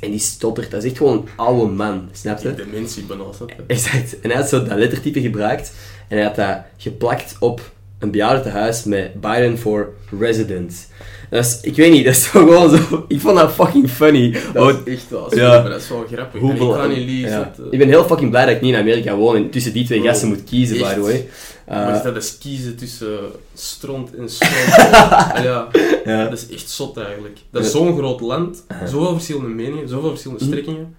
En 0.00 0.10
die 0.10 0.18
stottert, 0.18 0.70
dat 0.70 0.82
is 0.82 0.88
echt 0.90 0.98
gewoon 0.98 1.16
een 1.16 1.28
oude 1.36 1.72
man, 1.72 2.08
snap 2.12 2.38
je? 2.38 2.54
Dementie 2.54 3.04
bijna? 3.04 3.24
Exact. 3.66 4.20
En 4.20 4.30
hij 4.30 4.38
had 4.38 4.48
zo 4.48 4.64
dat 4.64 4.78
lettertype 4.78 5.20
gebruikt 5.20 5.72
en 6.08 6.16
hij 6.16 6.26
had 6.26 6.36
dat 6.36 6.58
geplakt 6.76 7.36
op 7.40 7.72
een 7.98 8.10
bejaardentehuis 8.10 8.84
met 8.84 9.20
Biden 9.20 9.58
for 9.58 9.88
resident. 10.20 10.88
Dat 11.34 11.44
is, 11.44 11.58
ik 11.60 11.76
weet 11.76 11.92
niet, 11.92 12.04
dat 12.04 12.14
is 12.14 12.22
toch 12.30 12.32
gewoon 12.42 12.76
zo... 12.76 13.04
Ik 13.08 13.20
vond 13.20 13.36
dat 13.38 13.52
fucking 13.52 13.90
funny. 13.90 14.36
Dat 14.52 14.76
is 14.84 14.94
echt 14.94 15.10
wel 15.10 15.34
ja. 15.36 15.60
maar 15.60 15.70
dat 15.70 15.80
is 15.80 15.88
wel 15.88 16.04
grappig. 16.12 16.40
En 16.40 16.50
ik 16.50 16.58
kan 16.58 16.88
niet 16.88 16.98
lezen. 17.08 17.28
ja. 17.30 17.52
dat, 17.56 17.66
eh, 17.66 17.72
Ik 17.72 17.78
ben 17.78 17.88
heel 17.88 18.04
fucking 18.04 18.30
blij 18.30 18.46
dat 18.46 18.54
ik 18.54 18.60
niet 18.60 18.72
in 18.74 18.80
Amerika 18.80 19.16
woon 19.16 19.36
en 19.36 19.50
tussen 19.50 19.72
die 19.72 19.84
twee 19.84 19.98
Bro, 20.00 20.08
gasten 20.08 20.28
moet 20.28 20.44
kiezen, 20.44 20.78
by 20.78 20.94
the 20.94 21.00
way. 21.00 21.28
maar 21.68 21.90
Uh, 21.90 21.96
is 21.96 22.02
dat 22.02 22.14
eens 22.14 22.38
kiezen 22.38 22.76
tussen 22.76 23.18
stront 23.54 24.14
en 24.16 24.28
stront? 24.28 24.74
ja, 25.48 25.68
ja. 26.04 26.24
dat 26.28 26.32
is 26.32 26.48
echt 26.48 26.70
zot 26.70 26.96
eigenlijk. 26.96 27.38
Dat 27.50 27.64
is 27.64 27.70
zo'n 27.70 27.96
groot 27.96 28.20
land, 28.20 28.64
zoveel 28.86 29.12
verschillende 29.12 29.48
meningen, 29.48 29.88
zoveel 29.88 30.08
verschillende 30.10 30.44
Mhm. 30.44 30.52
strekkingen, 30.52 30.96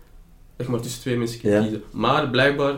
dat 0.58 0.66
je 0.66 0.72
maar 0.72 0.82
tussen 0.82 1.02
twee 1.02 1.18
mensen 1.18 1.40
kunt 1.40 1.54
Ja. 1.54 1.62
kiezen. 1.62 1.84
Maar 1.92 2.30
blijkbaar, 2.30 2.74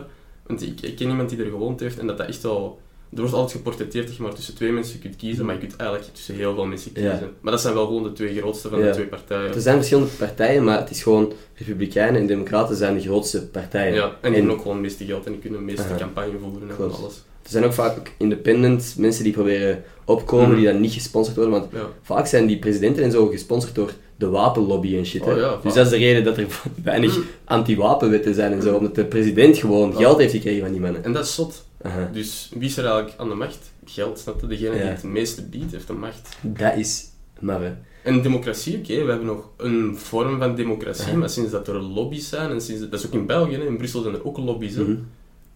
want 0.46 0.62
ik, 0.62 0.80
ik 0.80 0.96
ken 0.96 1.08
iemand 1.08 1.28
die 1.28 1.38
er 1.38 1.50
gewoond 1.50 1.80
heeft 1.80 1.98
en 1.98 2.06
dat 2.06 2.18
dat 2.18 2.26
echt 2.28 2.44
al... 2.44 2.80
Er 3.14 3.18
wordt 3.20 3.34
altijd 3.34 3.56
geportretteerd 3.56 4.06
dat 4.06 4.16
je 4.16 4.22
maar 4.22 4.34
tussen 4.34 4.54
twee 4.54 4.72
mensen 4.72 4.98
kunt 4.98 5.16
kiezen, 5.16 5.44
maar 5.44 5.54
je 5.54 5.60
kunt 5.60 5.76
eigenlijk 5.76 6.14
tussen 6.14 6.34
heel 6.34 6.54
veel 6.54 6.64
mensen 6.64 6.90
Ja. 6.94 7.10
kiezen. 7.10 7.30
Maar 7.40 7.52
dat 7.52 7.60
zijn 7.60 7.74
wel 7.74 7.86
gewoon 7.86 8.02
de 8.02 8.12
twee 8.12 8.36
grootste 8.36 8.68
van 8.68 8.78
Ja. 8.78 8.84
de 8.86 8.90
twee 8.92 9.06
partijen. 9.06 9.54
Er 9.54 9.60
zijn 9.60 9.76
verschillende 9.76 10.10
partijen, 10.18 10.64
maar 10.64 10.78
het 10.78 10.90
is 10.90 11.02
gewoon... 11.02 11.32
Republikeinen 11.54 12.20
en 12.20 12.26
Democraten 12.26 12.76
zijn 12.76 12.94
de 12.94 13.00
grootste 13.00 13.46
partijen. 13.48 13.94
Ja, 13.94 14.04
en 14.04 14.30
die 14.30 14.32
hebben 14.32 14.50
ook 14.50 14.60
gewoon 14.60 14.76
het 14.76 14.82
meeste 14.86 15.04
geld 15.04 15.26
en 15.26 15.32
die 15.32 15.40
kunnen 15.40 15.58
de 15.58 15.64
meeste 15.64 15.84
campagne 15.98 16.38
voeren 16.38 16.68
en 16.70 16.76
Klopt. 16.76 16.96
alles. 16.98 17.14
Er 17.42 17.50
zijn 17.54 17.64
ook 17.64 17.72
vaak 17.72 17.98
ook 17.98 18.06
independent 18.18 18.94
mensen 18.98 19.24
die 19.24 19.32
proberen 19.32 19.82
opkomen, 20.04 20.46
Mhm. 20.48 20.56
die 20.56 20.66
dan 20.66 20.80
niet 20.80 20.92
gesponsord 20.92 21.36
worden, 21.36 21.54
want 21.60 21.72
Ja. 21.72 21.86
Vaak 22.02 22.26
zijn 22.26 22.46
die 22.46 22.58
presidenten 22.58 23.02
en 23.04 23.10
zo 23.10 23.26
gesponsord 23.26 23.74
door 23.74 23.92
de 24.16 24.28
wapenlobby 24.28 24.96
en 24.96 25.06
shit. 25.06 25.24
hè. 25.24 25.32
Oh 25.32 25.38
ja, 25.38 25.58
dus 25.62 25.74
dat 25.74 25.84
is 25.84 25.90
de 25.92 25.98
reden 25.98 26.24
dat 26.24 26.36
er 26.36 26.46
weinig 26.84 27.16
Mm. 27.16 27.24
anti-wapenwetten 27.44 28.34
zijn 28.34 28.52
en 28.52 28.62
zo. 28.62 28.74
Omdat 28.76 28.94
de 28.94 29.04
president 29.04 29.56
gewoon 29.56 29.94
geld 29.96 30.18
heeft 30.18 30.32
gekregen 30.32 30.60
van 30.62 30.72
die 30.72 30.80
mannen. 30.80 31.04
En 31.04 31.12
dat 31.12 31.24
is 31.24 31.34
zot. 31.34 31.66
Dus 32.12 32.50
wie 32.54 32.68
is 32.68 32.76
er 32.76 32.84
eigenlijk 32.86 33.18
aan 33.20 33.28
de 33.28 33.34
macht? 33.34 33.72
Geld, 33.84 34.18
snap 34.18 34.40
je? 34.40 34.46
Degene 34.46 34.70
die 34.72 34.80
het 34.80 35.02
meeste 35.02 35.42
biedt, 35.42 35.72
heeft 35.72 35.86
de 35.86 35.92
macht. 35.92 36.36
Dat 36.42 36.76
is 36.76 37.06
maar 37.40 37.60
hè. 37.62 37.74
En 38.02 38.22
democratie, 38.22 38.78
oké, 38.78 39.02
we 39.04 39.08
hebben 39.10 39.26
nog 39.26 39.48
een 39.56 39.96
vorm 39.98 40.38
van 40.38 40.54
democratie, 40.54 41.16
maar 41.16 41.30
sinds 41.30 41.50
dat 41.50 41.68
er 41.68 41.74
lobby's 41.80 42.28
zijn, 42.28 42.50
en 42.50 42.60
sinds, 42.60 42.88
dat 42.88 43.00
is 43.00 43.06
ook 43.06 43.12
in 43.12 43.26
België, 43.26 43.54
hè, 43.54 43.66
in 43.66 43.76
Brussel 43.76 44.02
zijn 44.02 44.14
er 44.14 44.24
ook 44.24 44.38
lobby's. 44.38 44.74
Mhm. 44.74 44.94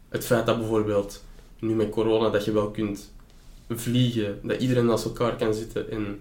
Het 0.09 0.25
feit 0.25 0.47
dat 0.47 0.59
bijvoorbeeld, 0.59 1.25
nu 1.59 1.75
met 1.75 1.91
corona, 1.91 2.29
dat 2.31 2.45
je 2.45 2.53
wel 2.53 2.71
kunt 2.71 3.13
vliegen, 3.69 4.39
dat 4.43 4.61
iedereen 4.61 4.87
naast 4.87 5.05
elkaar 5.05 5.37
kan 5.37 5.55
zitten 5.55 5.91
en 5.91 6.21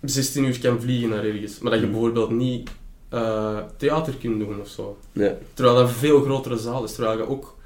16 0.00 0.44
uur 0.44 0.58
kan 0.60 0.80
vliegen 0.80 1.08
naar 1.08 1.24
ergens, 1.24 1.58
maar 1.58 1.70
dat 1.70 1.80
je 1.80 1.86
Mhm. 1.86 1.94
bijvoorbeeld 1.94 2.30
niet 2.30 2.70
eh, 3.08 3.58
theater 3.76 4.14
kunt 4.14 4.38
doen 4.38 4.60
of 4.60 4.68
zo. 4.68 4.98
Ja. 5.12 5.36
Terwijl 5.54 5.76
dat 5.76 5.88
een 5.88 5.94
veel 5.94 6.22
grotere 6.22 6.56
zaal 6.56 6.84
is, 6.84 6.94
terwijl 6.94 7.16
je 7.18 7.28
ook 7.28 7.56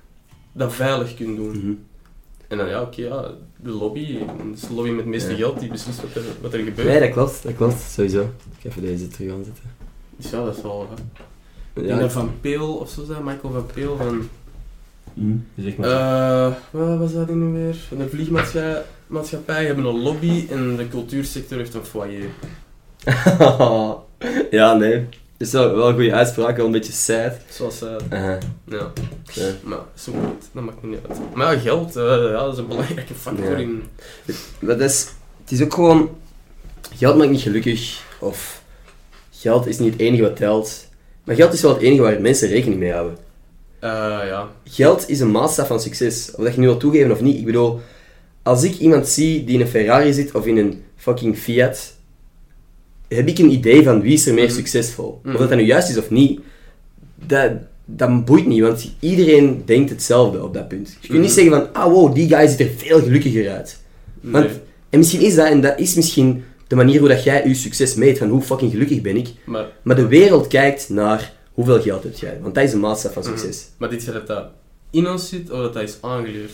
dat 0.59 0.75
veilig 0.75 1.15
kunt 1.15 1.37
doen. 1.37 1.51
Mhm. 1.59 1.73
En 2.49 2.59
dan 2.59 2.69
ja, 2.69 2.83
oké, 2.83 3.03
ja, 3.03 3.31
de 3.57 3.71
lobby, 3.71 4.19
dat 4.19 4.29
is 4.55 4.61
de 4.61 4.75
lobby 4.75 4.91
met 4.91 4.99
het 4.99 5.07
meeste 5.09 5.31
Ja. 5.31 5.37
geld 5.37 5.61
die 5.61 5.69
beslist 5.71 6.01
wat 6.03 6.15
er, 6.15 6.23
wat 6.41 6.53
er 6.53 6.59
gebeurt. 6.59 6.89
Nee, 6.89 7.01
dat 7.01 7.11
klopt, 7.11 7.43
dat 7.43 7.57
klopt, 7.57 7.81
sowieso. 7.81 8.21
Ik 8.23 8.59
ga 8.63 8.69
even 8.69 8.83
deze 8.83 9.09
terug 9.09 9.33
aanzetten. 9.33 9.63
Dus 10.17 10.31
ja, 10.31 10.45
dat 10.45 10.57
is 10.57 10.63
wel... 10.63 10.89
hè. 11.75 11.83
Ik 11.83 11.89
Ja, 11.89 12.09
Van 12.11 12.31
Peel 12.41 12.75
of 12.75 12.91
zo 12.91 13.05
zijn, 13.05 13.25
Michael 13.25 13.53
van 13.53 13.67
Peel 13.75 13.97
van... 13.97 14.29
Mhm. 15.15 15.37
Zeg 15.57 15.77
maar. 15.77 15.89
eh 16.49 16.53
wat 16.71 16.99
was 16.99 17.13
dat 17.13 17.29
nu 17.29 17.53
weer? 17.53 17.75
Van 17.89 17.99
de 17.99 18.09
vliegmaatschappij 18.09 19.65
hebben 19.67 19.85
een 19.85 20.01
lobby 20.01 20.47
en 20.51 20.77
de 20.77 20.89
cultuursector 20.89 21.59
heeft 21.59 21.75
een 21.75 21.85
foyer. 21.85 22.29
ja, 24.51 24.75
nee. 24.75 25.07
Is 25.39 25.53
wel, 25.53 25.75
wel 25.77 25.89
een 25.89 25.95
goede 25.95 26.13
uitspraak, 26.13 26.57
wel 26.57 26.67
een 26.67 26.73
beetje 26.73 26.93
sad. 26.93 27.33
Zoals 27.51 27.79
zij... 27.79 27.97
Aha. 28.11 28.39
ja, 28.65 28.93
Ja. 29.33 29.51
maar 29.63 29.79
zo 29.95 30.13
niet. 30.13 30.49
Dat 30.53 30.63
maakt 30.65 30.83
me 30.83 30.89
niet 30.89 30.99
uit. 31.09 31.19
Maar 31.35 31.55
ja, 31.55 31.61
geld, 31.61 31.97
eh, 31.97 32.05
ja, 32.05 32.45
dat 32.45 32.53
is 32.53 32.59
een 32.59 32.67
belangrijke 32.67 33.15
factor 33.15 33.59
in... 33.59 33.83
Dat 34.61 34.81
is, 34.81 35.09
het 35.43 35.51
is 35.53 35.63
ook 35.63 35.75
gewoon... 35.75 36.11
Geld 36.97 37.17
maakt 37.17 37.31
niet 37.31 37.41
gelukkig, 37.41 38.03
of... 38.21 38.63
Geld 39.31 39.67
is 39.67 39.79
niet 39.79 39.93
het 39.93 40.01
enige 40.01 40.23
wat 40.23 40.37
telt. 40.37 40.87
Maar 41.25 41.35
geld 41.37 41.53
is 41.53 41.61
wel 41.63 41.73
het 41.75 41.83
enige 41.83 42.03
waar 42.03 42.21
mensen 42.21 42.49
rekening 42.49 42.81
mee 42.81 42.93
houden. 42.93 43.19
eh, 43.79 43.91
ja. 44.27 44.49
Geld 44.65 45.09
is 45.09 45.21
een 45.21 45.31
maatstaf 45.31 45.67
van 45.67 45.81
succes. 45.81 46.31
Of 46.35 46.45
dat 46.45 46.55
je 46.55 46.61
nu 46.61 46.67
wil 46.67 46.77
toegeven 46.77 47.11
of 47.11 47.21
niet. 47.21 47.39
Ik 47.39 47.45
bedoel, 47.45 47.81
als 48.43 48.63
ik 48.63 48.79
iemand 48.79 49.09
zie 49.09 49.45
die 49.45 49.55
in 49.55 49.61
een 49.61 49.69
Ferrari 49.69 50.13
zit 50.13 50.35
of 50.35 50.47
in 50.47 50.57
een 50.57 50.85
fucking 50.97 51.39
Fiat, 51.39 51.93
heb 53.09 53.29
ik 53.29 53.39
een 53.39 53.51
idee 53.51 53.83
van 53.83 54.01
wie 54.01 54.13
is 54.13 54.27
er 54.27 54.35
meer 54.35 54.45
Mhm. 54.45 54.55
succesvol. 54.55 55.21
Mhm. 55.23 55.35
Of 55.35 55.41
dat 55.41 55.49
dat 55.49 55.59
nu 55.59 55.65
juist 55.65 55.89
is 55.91 55.99
of 55.99 56.11
niet, 56.11 56.41
dat, 57.27 57.53
dat 57.85 58.25
boeit 58.25 58.47
niet, 58.47 58.61
want 58.61 58.91
iedereen 59.01 59.63
denkt 59.65 59.91
hetzelfde 59.91 60.43
op 60.45 60.55
dat 60.55 60.69
punt. 60.69 60.89
Je 61.01 61.09
kunt 61.09 61.21
niet 61.21 61.31
Mhm. 61.31 61.41
zeggen 61.41 61.53
van, 61.53 61.73
ah 61.83 61.93
wow, 61.93 62.15
die 62.15 62.29
guy 62.29 62.47
ziet 62.47 62.61
er 62.61 62.71
veel 62.77 63.01
gelukkiger 63.03 63.51
uit. 63.51 63.79
Want, 64.21 64.47
Nee. 64.47 64.57
En 64.91 64.99
misschien 64.99 65.21
is 65.21 65.35
dat, 65.35 65.47
en 65.47 65.61
dat 65.61 65.79
is 65.79 65.95
misschien 65.95 66.45
de 66.67 66.77
manier 66.77 66.99
hoe 67.01 67.09
dat 67.09 67.25
jij 67.25 67.49
je 67.49 67.55
succes 67.55 67.95
meet, 67.95 68.19
van 68.19 68.29
hoe 68.29 68.41
fucking 68.43 68.71
gelukkig 68.71 69.01
ben 69.01 69.17
ik. 69.17 69.29
Maar, 69.47 69.67
Maar 69.83 69.97
de 69.97 70.07
wereld 70.07 70.47
kijkt 70.47 70.89
naar 70.89 71.33
hoeveel 71.53 71.81
geld 71.81 72.03
heb 72.03 72.15
jij, 72.17 72.39
want 72.43 72.55
dat 72.55 72.65
is 72.65 72.73
een 72.73 72.81
maatstaf 72.81 73.13
van 73.13 73.25
succes. 73.25 73.69
maar 73.77 73.91
dit 73.91 74.05
je 74.05 74.13
dat 74.13 74.27
dat 74.27 74.45
in 74.91 75.09
ons 75.09 75.29
zit 75.29 75.51
of 75.51 75.59
dat 75.61 75.73
dat 75.75 75.83
is 75.83 75.99
aangeleerd? 76.01 76.53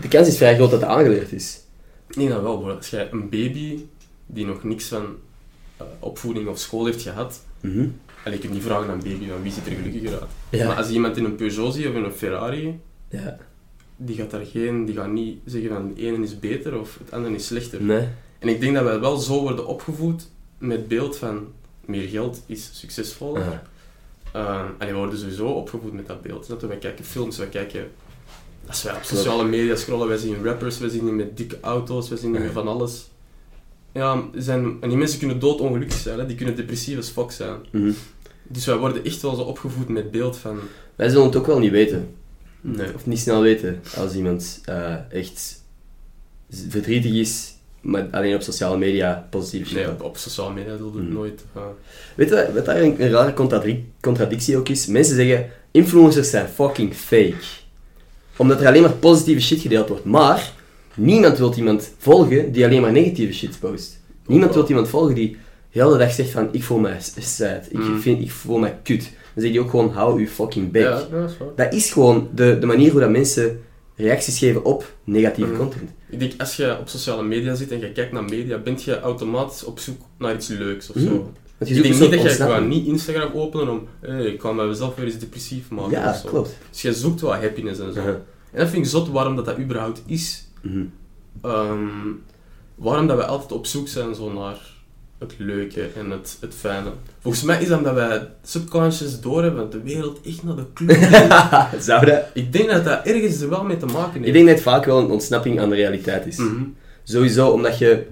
De 0.00 0.08
kans 0.08 0.28
is 0.28 0.36
vrij 0.36 0.54
groot 0.54 0.70
dat 0.70 0.80
het 0.80 0.88
aangeleerd 0.90 1.32
is. 1.32 1.60
Ik 2.08 2.16
denk 2.16 2.28
dat 2.30 2.42
wel, 2.42 2.58
bro. 2.58 2.70
Als 2.70 2.90
jij 2.90 3.08
een 3.12 3.28
baby 3.28 3.78
die 4.26 4.46
nog 4.46 4.64
niks 4.64 4.84
van 4.84 5.04
opvoeding 5.98 6.48
of 6.48 6.58
school 6.58 6.84
heeft 6.86 7.02
gehad, 7.02 7.40
Mhm. 7.60 7.88
en 8.24 8.32
ik 8.32 8.42
heb 8.42 8.52
niet 8.52 8.62
vragen 8.62 8.84
aan 8.90 8.98
een 8.98 9.10
baby 9.12 9.28
van 9.28 9.42
wie 9.42 9.52
ziet 9.52 9.66
er 9.66 9.72
gelukkiger 9.72 10.20
uit. 10.20 10.30
Ja. 10.50 10.66
Maar 10.66 10.76
als 10.76 10.86
je 10.86 10.92
iemand 10.92 11.16
in 11.16 11.24
een 11.24 11.34
Peugeot 11.36 11.74
ziet 11.74 11.86
of 11.86 11.94
in 11.94 12.04
een 12.04 12.12
Ferrari, 12.12 12.80
ja. 13.08 13.38
die 13.96 14.16
gaat 14.16 14.30
daar 14.30 14.44
geen, 14.46 14.84
die 14.84 14.94
gaat 14.94 15.10
niet 15.10 15.38
zeggen 15.44 15.70
van 15.70 15.94
de 15.94 16.00
ene 16.06 16.24
is 16.24 16.38
beter 16.38 16.78
of 16.80 16.98
het 16.98 17.12
andere 17.12 17.34
is 17.34 17.46
slechter. 17.46 17.82
Nee. 17.82 18.08
En 18.38 18.48
ik 18.48 18.60
denk 18.60 18.74
dat 18.74 18.84
wij 18.84 19.00
wel 19.00 19.16
zo 19.16 19.40
worden 19.40 19.66
opgevoed 19.66 20.28
met 20.58 20.76
het 20.76 20.88
beeld 20.88 21.16
van 21.16 21.46
meer 21.84 22.08
geld 22.08 22.42
is 22.46 22.70
succesvol. 22.72 23.36
Aha. 23.36 23.62
Uh, 24.36 24.60
en 24.78 24.86
we 24.88 24.94
worden 24.94 25.18
sowieso 25.18 25.46
opgevoed 25.46 25.92
met 25.92 26.06
dat 26.06 26.22
beeld. 26.22 26.46
Je? 26.46 26.66
Wij 26.66 26.76
kijken 26.78 27.04
films, 27.04 27.38
wij 27.38 27.46
kijken... 27.48 27.90
Als 28.66 28.82
wij 28.82 28.94
op 28.94 29.02
sociale 29.02 29.44
media 29.44 29.76
scrollen, 29.76 30.08
wij 30.08 30.16
zien 30.16 30.44
rappers, 30.44 30.78
wij 30.78 30.88
zien 30.88 31.04
die 31.04 31.12
met 31.12 31.36
dikke 31.36 31.58
auto's, 31.60 32.08
wij 32.08 32.18
zien 32.18 32.32
die 32.32 32.40
met 32.40 32.52
van 32.52 32.68
alles. 32.68 33.08
Ja, 33.96 34.22
zijn, 34.34 34.76
en 34.80 34.88
die 34.88 34.98
mensen 34.98 35.18
kunnen 35.18 35.38
doodongelukkig 35.38 35.98
zijn, 35.98 36.18
hè? 36.18 36.26
die 36.26 36.36
kunnen 36.36 36.56
depressief 36.56 36.96
als 36.96 37.08
fuck 37.08 37.30
zijn. 37.30 37.56
Mhm. 37.72 37.90
Dus 38.48 38.66
wij 38.66 38.76
worden 38.76 39.04
echt 39.04 39.22
wel 39.22 39.34
zo 39.34 39.42
opgevoed 39.42 39.88
met 39.88 40.10
beeld 40.10 40.36
van... 40.36 40.58
Wij 40.96 41.08
zullen 41.08 41.24
het 41.26 41.36
ook 41.36 41.46
wel 41.46 41.58
niet 41.58 41.70
weten. 41.70 42.08
Nee. 42.60 42.94
Of 42.94 43.06
niet 43.06 43.18
snel 43.18 43.40
weten 43.40 43.80
als 43.96 44.14
iemand 44.14 44.60
eh, 44.64 44.94
echt 45.12 45.62
verdrietig 46.68 47.12
is, 47.12 47.54
maar 47.80 48.08
alleen 48.10 48.34
op 48.34 48.42
sociale 48.42 48.78
media 48.78 49.26
positief 49.30 49.66
shit 49.66 49.76
Nee, 49.76 49.90
op, 49.90 50.02
op 50.02 50.16
sociale 50.16 50.54
media 50.54 50.76
zullen 50.76 50.92
we 50.92 50.98
het 50.98 51.06
Mhm. 51.06 51.16
nooit... 51.16 51.44
uh, 51.56 51.62
Weet 52.14 52.28
je 52.28 52.34
wat- 52.34 52.52
wat 52.54 52.64
daar 52.64 52.80
een, 52.82 53.02
een 53.02 53.10
rare 53.10 53.34
contradic- 53.34 53.84
contradictie 54.00 54.56
ook 54.56 54.68
is? 54.68 54.86
Mensen 54.86 55.14
zeggen, 55.14 55.46
influencers 55.70 56.30
zijn 56.30 56.48
fucking 56.48 56.94
fake. 56.94 57.34
Omdat 58.36 58.60
er 58.60 58.66
alleen 58.66 58.82
maar 58.82 58.92
positieve 58.92 59.40
shit 59.40 59.60
gedeeld 59.60 59.88
wordt. 59.88 60.04
Maar, 60.04 60.52
niemand 60.96 61.38
wil 61.38 61.54
iemand 61.56 61.92
volgen 61.98 62.52
die 62.52 62.64
alleen 62.64 62.80
maar 62.80 62.92
negatieve 62.92 63.32
shit 63.32 63.58
post. 63.60 64.00
Niemand 64.26 64.54
wil 64.54 64.66
iemand 64.68 64.88
volgen 64.88 65.14
die 65.14 65.36
de 65.72 65.82
hele 65.82 65.98
dag 65.98 66.12
zegt 66.12 66.30
van, 66.30 66.48
ik 66.52 66.62
voel 66.62 66.78
s- 67.00 67.36
sad, 67.36 67.66
ik, 67.70 67.78
Mhm. 67.78 67.98
vind, 67.98 68.22
ik 68.22 68.30
voel 68.30 68.58
mij 68.58 68.78
kut. 68.82 69.10
Dan 69.34 69.44
zeg 69.44 69.52
je 69.52 69.60
ook 69.60 69.70
gewoon, 69.70 69.90
hou 69.90 70.20
je 70.20 70.28
fucking 70.28 70.70
ja, 70.72 70.80
ja, 71.10 71.20
dat 71.20 71.30
is 71.30 71.36
waar. 71.38 71.48
Dat 71.56 71.72
is 71.74 71.90
gewoon 71.92 72.28
de, 72.34 72.56
de 72.60 72.66
manier 72.66 72.90
hoe 72.90 73.00
dat 73.00 73.10
mensen 73.10 73.60
reacties 73.96 74.38
geven 74.38 74.64
op 74.64 74.94
negatieve 75.04 75.50
Mhm. 75.50 75.58
content. 75.60 75.90
Ik 76.10 76.18
denk, 76.18 76.32
als 76.38 76.56
je 76.56 76.76
op 76.80 76.88
sociale 76.88 77.22
media 77.22 77.54
zit 77.54 77.70
en 77.72 77.80
je 77.80 77.92
kijkt 77.92 78.12
naar 78.12 78.24
media, 78.24 78.58
ben 78.58 78.76
je 78.84 79.00
automatisch 79.00 79.64
op 79.64 79.78
zoek 79.78 80.00
naar 80.18 80.34
iets 80.34 80.48
leuks 80.48 80.90
of 80.90 80.96
zo. 81.00 81.08
Want 81.58 81.70
je 81.70 81.74
Ik 81.74 81.82
denk 81.82 81.94
niet 81.94 82.10
dat 82.10 82.10
soort 82.10 82.22
je 82.22 82.28
ontsnapping. 82.28 82.68
niet 82.68 82.86
Instagram 82.86 83.30
openen 83.34 83.68
om, 83.68 83.82
hey, 84.00 84.24
ik 84.24 84.38
kan 84.38 84.56
mezelf 84.56 84.94
weer 84.94 85.04
eens 85.04 85.18
depressief 85.18 85.68
maken 85.70 85.90
Ja, 85.90 86.10
of 86.10 86.16
zo. 86.16 86.28
klopt. 86.28 86.56
Dus 86.70 86.82
je 86.82 86.92
zoekt 86.94 87.20
wel 87.20 87.34
happiness 87.34 87.80
en 87.80 87.92
zo. 87.92 88.00
En 88.00 88.22
dat 88.62 88.68
vind 88.68 88.84
ik 88.84 88.90
zot 88.90 89.08
waarom 89.08 89.36
dat, 89.36 89.44
dat 89.44 89.58
überhaupt 89.58 90.02
is. 90.06 90.45
Ehm, 91.42 91.88
waarom 92.74 93.06
dat 93.06 93.16
we 93.16 93.24
altijd 93.24 93.52
op 93.52 93.66
zoek 93.66 93.88
zijn 93.88 94.14
zo 94.14 94.32
naar 94.32 94.74
het 95.18 95.34
leuke 95.38 95.88
en 95.96 96.10
het, 96.10 96.36
het 96.40 96.54
fijne. 96.54 96.90
Volgens 97.20 97.42
mij 97.42 97.62
is 97.62 97.68
dat 97.68 97.78
omdat 97.78 97.94
wij 97.94 98.28
subconscious 98.42 99.20
doorhebben 99.20 99.60
dat 99.62 99.72
de 99.72 99.82
wereld 99.82 100.20
echt 100.26 100.42
naar 100.42 100.54
de 100.56 100.94
gaat. 100.94 101.82
Zou 101.84 102.06
dat? 102.06 102.24
Ik 102.34 102.52
denk 102.52 102.70
dat 102.70 102.84
dat 102.84 103.06
ergens 103.06 103.40
er 103.40 103.48
wel 103.48 103.64
mee 103.64 103.76
te 103.76 103.86
maken 103.86 104.12
heeft. 104.12 104.26
Ik 104.26 104.32
denk 104.32 104.46
dat 104.46 104.54
het 104.54 104.64
vaak 104.64 104.84
wel 104.84 104.98
een 104.98 105.10
ontsnapping 105.10 105.60
aan 105.60 105.70
de 105.70 105.76
realiteit 105.76 106.26
is. 106.26 106.36
Mhm. 106.36 106.62
Sowieso 107.04 107.50
omdat 107.50 107.78
je... 107.78 108.06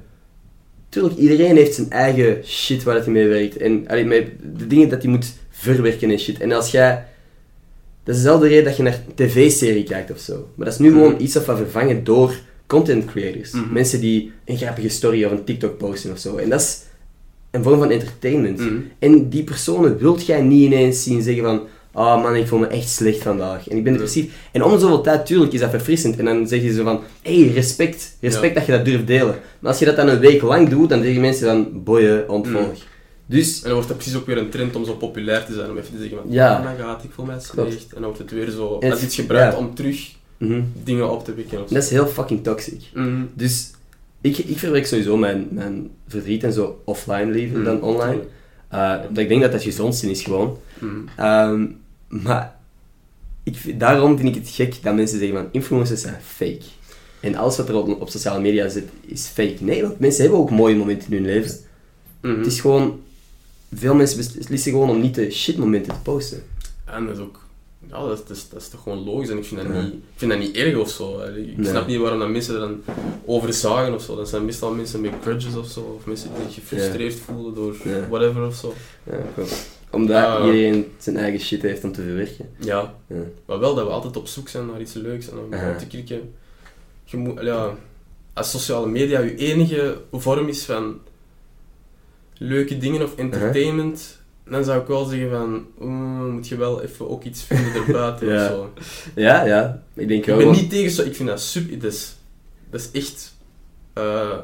Tuurlijk, 0.88 1.16
iedereen 1.16 1.56
heeft 1.56 1.74
zijn 1.74 1.90
eigen 1.90 2.44
shit 2.44 2.82
waar 2.82 2.96
hij 2.96 3.08
mee 3.08 3.28
werkt. 3.28 3.56
En 3.56 3.88
allee, 3.88 4.04
met 4.04 4.26
de 4.58 4.66
dingen 4.66 4.88
dat 4.88 5.02
hij 5.02 5.10
moet 5.10 5.32
verwerken 5.50 6.10
en 6.10 6.18
shit. 6.18 6.40
En 6.40 6.52
als 6.52 6.70
jij... 6.70 7.06
Dat 8.04 8.14
is 8.14 8.22
dezelfde 8.22 8.48
reden 8.48 8.64
dat 8.64 8.76
je 8.76 8.82
naar 8.82 8.92
een 9.06 9.14
tv-serie 9.14 9.82
kijkt 9.84 10.10
of 10.10 10.18
zo. 10.18 10.48
Maar 10.54 10.64
dat 10.64 10.74
is 10.74 10.80
nu 10.80 10.90
Mhm. 10.90 10.98
gewoon 10.98 11.14
iets 11.20 11.32
dat 11.32 11.44
wordt 11.46 11.60
vervangen 11.60 12.04
door 12.04 12.34
content 12.66 13.04
creators. 13.04 13.50
Mhm. 13.50 13.72
Mensen 13.72 14.00
die 14.00 14.32
een 14.44 14.56
grappige 14.56 14.88
story 14.88 15.24
of 15.24 15.30
een 15.30 15.44
TikTok 15.44 15.78
posten 15.78 16.12
of 16.12 16.18
zo. 16.18 16.36
En 16.36 16.48
dat 16.48 16.60
is 16.60 16.78
een 17.50 17.62
vorm 17.62 17.78
van 17.78 17.90
entertainment. 17.90 18.58
Mhm. 18.58 18.74
En 18.98 19.28
die 19.28 19.42
personen 19.44 19.98
wilt 19.98 20.26
jij 20.26 20.40
niet 20.42 20.62
ineens 20.72 21.02
zien 21.02 21.22
zeggen 21.22 21.42
van... 21.44 21.62
Ah 21.92 22.22
man, 22.22 22.36
ik 22.36 22.46
voel 22.46 22.58
me 22.58 22.66
echt 22.66 22.88
slecht 22.88 23.22
vandaag. 23.22 23.68
En 23.68 23.76
ik 23.76 23.84
ben 23.84 23.92
depressief. 23.92 24.32
En 24.52 24.62
om 24.64 24.78
zoveel 24.78 25.00
tijd, 25.00 25.26
tuurlijk, 25.26 25.52
is 25.52 25.60
dat 25.60 25.70
verfrissend. 25.70 26.16
En 26.16 26.24
dan 26.24 26.48
zeg 26.48 26.62
je 26.62 26.72
zo 26.72 26.84
van... 26.84 27.00
hey, 27.22 27.50
respect. 27.54 28.16
Respect 28.20 28.52
Ja. 28.52 28.58
dat 28.58 28.66
je 28.66 28.72
dat 28.72 28.84
durft 28.84 29.06
delen. 29.06 29.34
Maar 29.58 29.70
als 29.70 29.78
je 29.78 29.84
dat 29.84 29.96
dan 29.96 30.08
een 30.08 30.18
week 30.18 30.42
lang 30.42 30.68
doet, 30.68 30.88
dan 30.88 31.02
zeggen 31.02 31.20
mensen 31.20 31.46
van... 31.46 31.82
Boeien, 31.84 32.28
ontvolg. 32.28 32.72
Dus... 33.26 33.56
En 33.56 33.62
dan 33.62 33.72
wordt 33.72 33.88
dat 33.88 33.96
precies 33.96 34.16
ook 34.16 34.26
weer 34.26 34.38
een 34.38 34.50
trend 34.50 34.76
om 34.76 34.84
zo 34.84 34.94
populair 34.94 35.44
te 35.44 35.52
zijn, 35.52 35.70
om 35.70 35.78
even 35.78 35.92
te 35.92 35.98
zeggen 35.98 36.16
van, 36.18 36.26
Ja. 36.32 36.58
oh 36.58 36.64
my 36.64 36.84
god, 36.84 37.04
ik 37.04 37.10
voel 37.10 37.24
mij 37.24 37.40
slecht. 37.40 37.84
En 37.92 38.00
dan 38.00 38.02
wordt 38.02 38.18
het 38.18 38.30
weer 38.30 38.50
zo, 38.50 38.66
als 38.74 38.84
het- 38.84 39.02
iets 39.02 39.14
gebruikt 39.14 39.52
ja. 39.52 39.58
om 39.58 39.74
terug 39.74 40.10
mhm. 40.36 40.62
dingen 40.84 41.10
op 41.10 41.24
te 41.24 41.44
zo. 41.50 41.58
Dat 41.74 41.82
is 41.82 41.90
heel 41.90 42.06
fucking 42.06 42.42
toxic. 42.42 42.80
Mhm. 42.94 43.22
Dus... 43.34 43.70
Ik, 44.20 44.38
ik 44.38 44.58
verwerk 44.58 44.86
sowieso 44.86 45.16
mijn, 45.16 45.48
mijn 45.50 45.90
verdriet 46.08 46.44
en 46.44 46.52
zo 46.52 46.80
offline 46.84 47.30
liever 47.30 47.56
Mhm. 47.56 47.64
dan 47.64 47.82
online. 47.82 48.20
Uh, 48.74 48.94
omdat 49.08 49.22
ik 49.22 49.28
denk 49.28 49.40
dat 49.40 49.52
dat 49.52 49.62
het 49.64 49.72
gezondste 49.72 50.10
is 50.10 50.22
gewoon. 50.22 50.58
Ehm, 51.16 51.66
maar 52.08 52.56
ik, 53.42 53.78
daarom 53.78 54.16
vind 54.18 54.28
ik 54.36 54.42
het 54.42 54.50
gek 54.50 54.82
dat 54.82 54.94
mensen 54.94 55.18
zeggen 55.18 55.36
van 55.36 55.48
influencers 55.50 56.00
zijn 56.00 56.20
fake. 56.22 56.62
En 57.20 57.34
alles 57.34 57.56
wat 57.56 57.68
er 57.68 57.74
op, 57.74 58.00
op 58.00 58.08
sociale 58.08 58.40
media 58.40 58.68
zit 58.68 58.88
is 59.06 59.26
fake. 59.26 59.56
Nee, 59.60 59.82
want 59.82 59.98
mensen 59.98 60.22
hebben 60.22 60.40
ook 60.40 60.50
mooie 60.50 60.76
momenten 60.76 61.12
in 61.12 61.16
hun 61.16 61.26
leven. 61.26 61.50
Het 62.20 62.46
is 62.46 62.60
gewoon... 62.60 63.00
Veel 63.74 63.94
mensen 63.94 64.16
beslissen 64.16 64.72
gewoon 64.72 64.90
om 64.90 65.00
niet 65.00 65.14
de 65.14 65.30
shitmomenten 65.30 65.92
te 65.92 65.98
posten. 66.02 66.42
En 66.84 67.06
dat 67.06 67.16
is 67.16 67.22
ook, 67.22 67.40
ja, 67.88 68.06
dat 68.06 68.18
is, 68.18 68.24
dat 68.26 68.36
is, 68.36 68.48
dat 68.48 68.60
is 68.62 68.68
toch 68.68 68.82
gewoon 68.82 69.04
logisch 69.04 69.28
en 69.28 69.38
ik 69.38 69.44
vind 69.44 69.60
dat, 69.62 69.70
Ja. 69.72 69.82
niet, 69.82 69.92
ik 69.92 70.00
vind 70.16 70.30
dat 70.30 70.40
niet 70.40 70.56
erg 70.56 70.76
of 70.76 70.90
zo. 70.90 71.20
Ik 71.20 71.56
Nee. 71.56 71.66
snap 71.68 71.86
niet 71.86 71.98
waarom 71.98 72.18
dat 72.18 72.28
mensen 72.28 72.54
er 72.54 72.60
dan 72.60 72.82
over 73.24 73.52
zagen 73.52 73.94
of 73.94 74.02
zo. 74.02 74.16
Dat 74.16 74.28
zijn 74.28 74.44
meestal 74.44 74.74
mensen 74.74 75.00
met 75.00 75.12
grudges 75.22 75.56
of 75.56 75.66
zo, 75.68 75.80
of 75.98 76.06
mensen 76.06 76.28
die 76.34 76.44
zich 76.44 76.54
gefrustreerd 76.54 77.14
voelen 77.14 77.54
door 77.54 77.76
whatever 78.08 78.46
of 78.46 78.54
zo. 78.54 78.74
Ja, 79.02 79.16
klopt. 79.34 79.68
Omdat 79.90 80.38
iedereen 80.44 80.86
zijn 80.98 81.16
eigen 81.16 81.40
shit 81.40 81.62
heeft 81.62 81.84
om 81.84 81.92
te 81.92 82.02
verwerken. 82.02 82.48
Ja, 82.58 82.94
maar 83.46 83.58
wel 83.58 83.74
dat 83.74 83.86
we 83.86 83.90
altijd 83.92 84.16
op 84.16 84.26
zoek 84.26 84.48
zijn 84.48 84.66
naar 84.66 84.80
iets 84.80 84.92
leuks 84.94 85.30
en 85.30 85.38
om 85.38 85.50
te 85.78 85.86
klikken. 85.86 86.32
Je 87.04 87.16
moet, 87.16 87.40
ja, 87.40 87.74
als 88.32 88.50
sociale 88.50 88.86
media 88.86 89.20
je 89.20 89.36
enige 89.36 89.98
vorm 90.12 90.48
is 90.48 90.64
van 90.64 90.98
leuke 92.38 92.78
dingen 92.78 93.02
of 93.02 93.16
entertainment, 93.16 94.22
dan 94.44 94.64
zou 94.64 94.80
ik 94.80 94.86
wel 94.86 95.04
zeggen 95.04 95.30
van, 95.30 95.66
moet 96.32 96.48
je 96.48 96.56
wel 96.56 96.82
even 96.82 97.10
ook 97.10 97.24
iets 97.24 97.42
vinden 97.42 97.74
erbuiten 97.74 98.28
Ja. 98.32 98.44
of 98.44 98.50
zo. 98.50 98.72
Ja, 99.14 99.44
ja. 99.44 99.82
Ik 99.94 100.08
denk 100.08 100.26
Ik 100.26 100.36
ben 100.36 100.50
niet 100.50 100.70
tegen 100.70 100.90
zo, 100.90 101.02
ik 101.02 101.16
vind 101.16 101.28
dat 101.28 101.40
super, 101.40 101.78
dat 101.78 101.92
is, 101.92 102.14
dat 102.70 102.80
is 102.80 102.90
echt, 103.00 103.34
eh, 103.92 104.38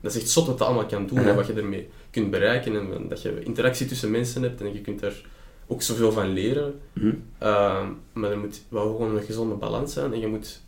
dat 0.00 0.14
is 0.14 0.20
echt 0.20 0.30
zot 0.30 0.46
wat 0.46 0.58
je 0.58 0.64
allemaal 0.64 0.86
kan 0.86 1.06
doen 1.06 1.18
en 1.18 1.34
wat 1.36 1.46
je 1.46 1.52
ermee 1.52 1.88
kunt 2.10 2.30
bereiken 2.30 2.76
en 2.76 3.08
dat 3.08 3.22
je 3.22 3.42
interactie 3.42 3.86
tussen 3.86 4.10
mensen 4.10 4.42
hebt 4.42 4.60
en 4.60 4.72
je 4.72 4.80
kunt 4.80 5.00
daar 5.00 5.20
ook 5.66 5.82
zoveel 5.82 6.12
van 6.12 6.32
leren. 6.32 6.80
Mhm. 6.92 7.14
Ehm, 7.38 7.86
maar 8.12 8.30
er 8.30 8.38
moet 8.38 8.62
wel 8.68 8.86
gewoon 8.86 9.16
een 9.16 9.22
gezonde 9.22 9.54
balans 9.54 9.92
zijn. 9.92 10.12
En 10.12 10.20
je 10.20 10.26
moet, 10.26 10.60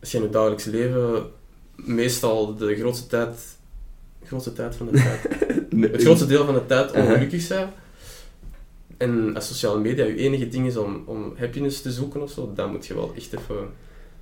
als 0.00 0.10
je 0.10 0.16
in 0.16 0.22
het 0.22 0.32
dagelijks 0.32 0.64
leven 0.64 1.30
meestal 1.74 2.56
de 2.56 2.76
grootste 2.76 3.06
tijd, 3.06 3.56
grootste 4.32 4.52
tijd 4.52 4.76
van 4.76 4.88
de 4.90 4.92
tijd, 5.02 5.90
het 5.92 6.02
grootste 6.02 6.26
deel 6.26 6.44
van 6.44 6.54
de 6.54 6.66
tijd 6.66 6.90
ongelukkig 6.92 7.40
zijn. 7.42 7.68
En 8.96 9.34
als 9.34 9.46
sociale 9.46 9.80
media 9.80 10.04
je 10.04 10.16
enige 10.16 10.48
ding 10.48 10.66
is 10.66 10.76
om, 10.76 11.02
om 11.06 11.34
happiness 11.38 11.82
te 11.82 11.90
zoeken 11.92 12.22
of 12.22 12.30
zo, 12.30 12.52
dan 12.54 12.70
moet 12.70 12.86
je 12.86 12.94
wel 12.94 13.12
echt 13.16 13.32
even. 13.32 13.56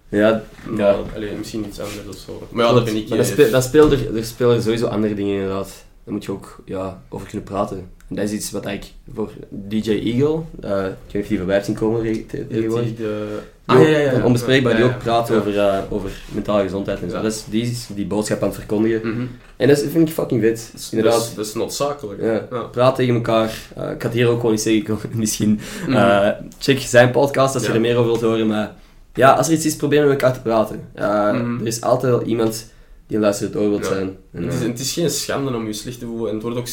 Ja, 0.09 0.43
Ja. 0.77 0.97
misschien 1.39 1.65
iets 1.67 1.81
anders 1.81 2.07
of 2.09 2.17
zo. 2.17 2.43
Maar 2.51 2.67
ja, 2.67 2.73
dat 2.73 2.85
ben 2.85 2.97
ik. 2.97 3.09
Maar 3.09 3.19
eh, 3.19 3.25
speel, 3.25 3.61
speel 3.63 3.93
er, 3.93 4.17
er 4.17 4.25
spelen 4.25 4.63
sowieso 4.63 4.87
andere 4.87 5.15
dingen 5.15 5.35
inderdaad. 5.35 5.85
Daar 6.05 6.15
moet 6.15 6.25
je 6.25 6.33
ook 6.33 6.63
ja, 6.65 7.03
over 7.09 7.27
kunnen 7.29 7.47
praten. 7.47 7.77
En 8.09 8.17
dat 8.17 8.25
is 8.25 8.33
iets 8.33 8.51
wat 8.51 8.67
ik 8.67 8.85
voor 9.15 9.31
DJ 9.49 9.91
Eagle, 9.91 10.41
eh, 10.61 10.87
ik 10.87 11.13
weet 11.13 11.13
niet 11.13 11.23
of 11.23 11.29
die 11.29 11.37
voorbij 11.37 11.55
hebt 11.55 11.67
zien 11.67 11.75
komen 11.77 12.27
tegenwoordig. 12.27 12.97
de- 12.97 13.39
Ah, 13.71 13.83
ja, 13.83 13.89
ja, 13.89 13.99
ja. 13.99 14.11
van 14.11 14.25
Onbespreekbaar, 14.25 14.77
die 14.77 14.85
ook 14.85 14.99
praat 14.99 15.31
over, 15.31 15.59
eh, 15.59 15.79
over 15.89 16.11
mentale 16.29 16.63
gezondheid 16.63 17.03
en 17.03 17.11
zo. 17.11 17.23
Dat 17.23 17.33
is, 17.33 17.45
die 17.49 17.79
die 17.95 18.07
boodschap 18.07 18.43
aan 18.43 18.49
het 18.49 18.57
verkondigen. 18.57 19.09
Mhm. 19.09 19.27
En 19.57 19.69
dat 19.69 19.79
vind 19.79 20.09
ik 20.09 20.15
fucking 20.15 20.43
vet. 20.43 20.73
Inderdaad, 20.91 21.19
Dat 21.19 21.29
is, 21.29 21.35
dat 21.35 21.47
is 21.47 21.55
noodzakelijk. 21.55 22.23
Ja. 22.23 22.47
Ja. 22.51 22.63
praat 22.63 22.97
tegen 22.97 23.15
elkaar. 23.15 23.59
Eh, 23.77 23.91
ik 23.91 24.03
had 24.03 24.13
hier 24.13 24.29
ook 24.29 24.41
gewoon 24.41 24.55
iets 24.55 24.63
zeggen, 24.63 24.99
misschien. 25.13 25.61
Mhm. 25.87 25.97
Eh, 25.97 26.29
check 26.59 26.79
zijn 26.79 27.11
podcast 27.11 27.55
als 27.55 27.67
je 27.67 27.73
er 27.73 27.81
meer 27.81 27.97
over 27.97 28.11
wilt 28.11 28.21
horen. 28.21 28.47
Maar 28.47 28.75
ja, 29.15 29.33
als 29.33 29.47
er 29.47 29.53
iets 29.53 29.67
is, 29.67 29.77
probeer 29.77 30.03
met 30.03 30.11
elkaar 30.11 30.33
te 30.33 30.41
praten. 30.41 30.89
Mhm. 30.95 31.61
Er 31.61 31.67
is 31.67 31.81
altijd 31.81 32.13
wel 32.13 32.23
iemand 32.23 32.67
die 33.07 33.17
een 33.17 33.23
luisterend 33.23 33.57
oor 33.57 33.69
wilt 33.69 33.87
zijn. 33.87 34.17
En, 34.33 34.43
het, 34.45 34.53
is, 34.53 34.61
het 34.61 34.81
is 34.81 34.93
geen 34.93 35.11
schande 35.11 35.55
om 35.55 35.67
je 35.67 35.73
slecht 35.73 35.99
te 35.99 36.07
voelen. 36.07 36.29
En 36.29 36.35
het 36.35 36.43
wordt 36.43 36.59
ook 36.59 36.69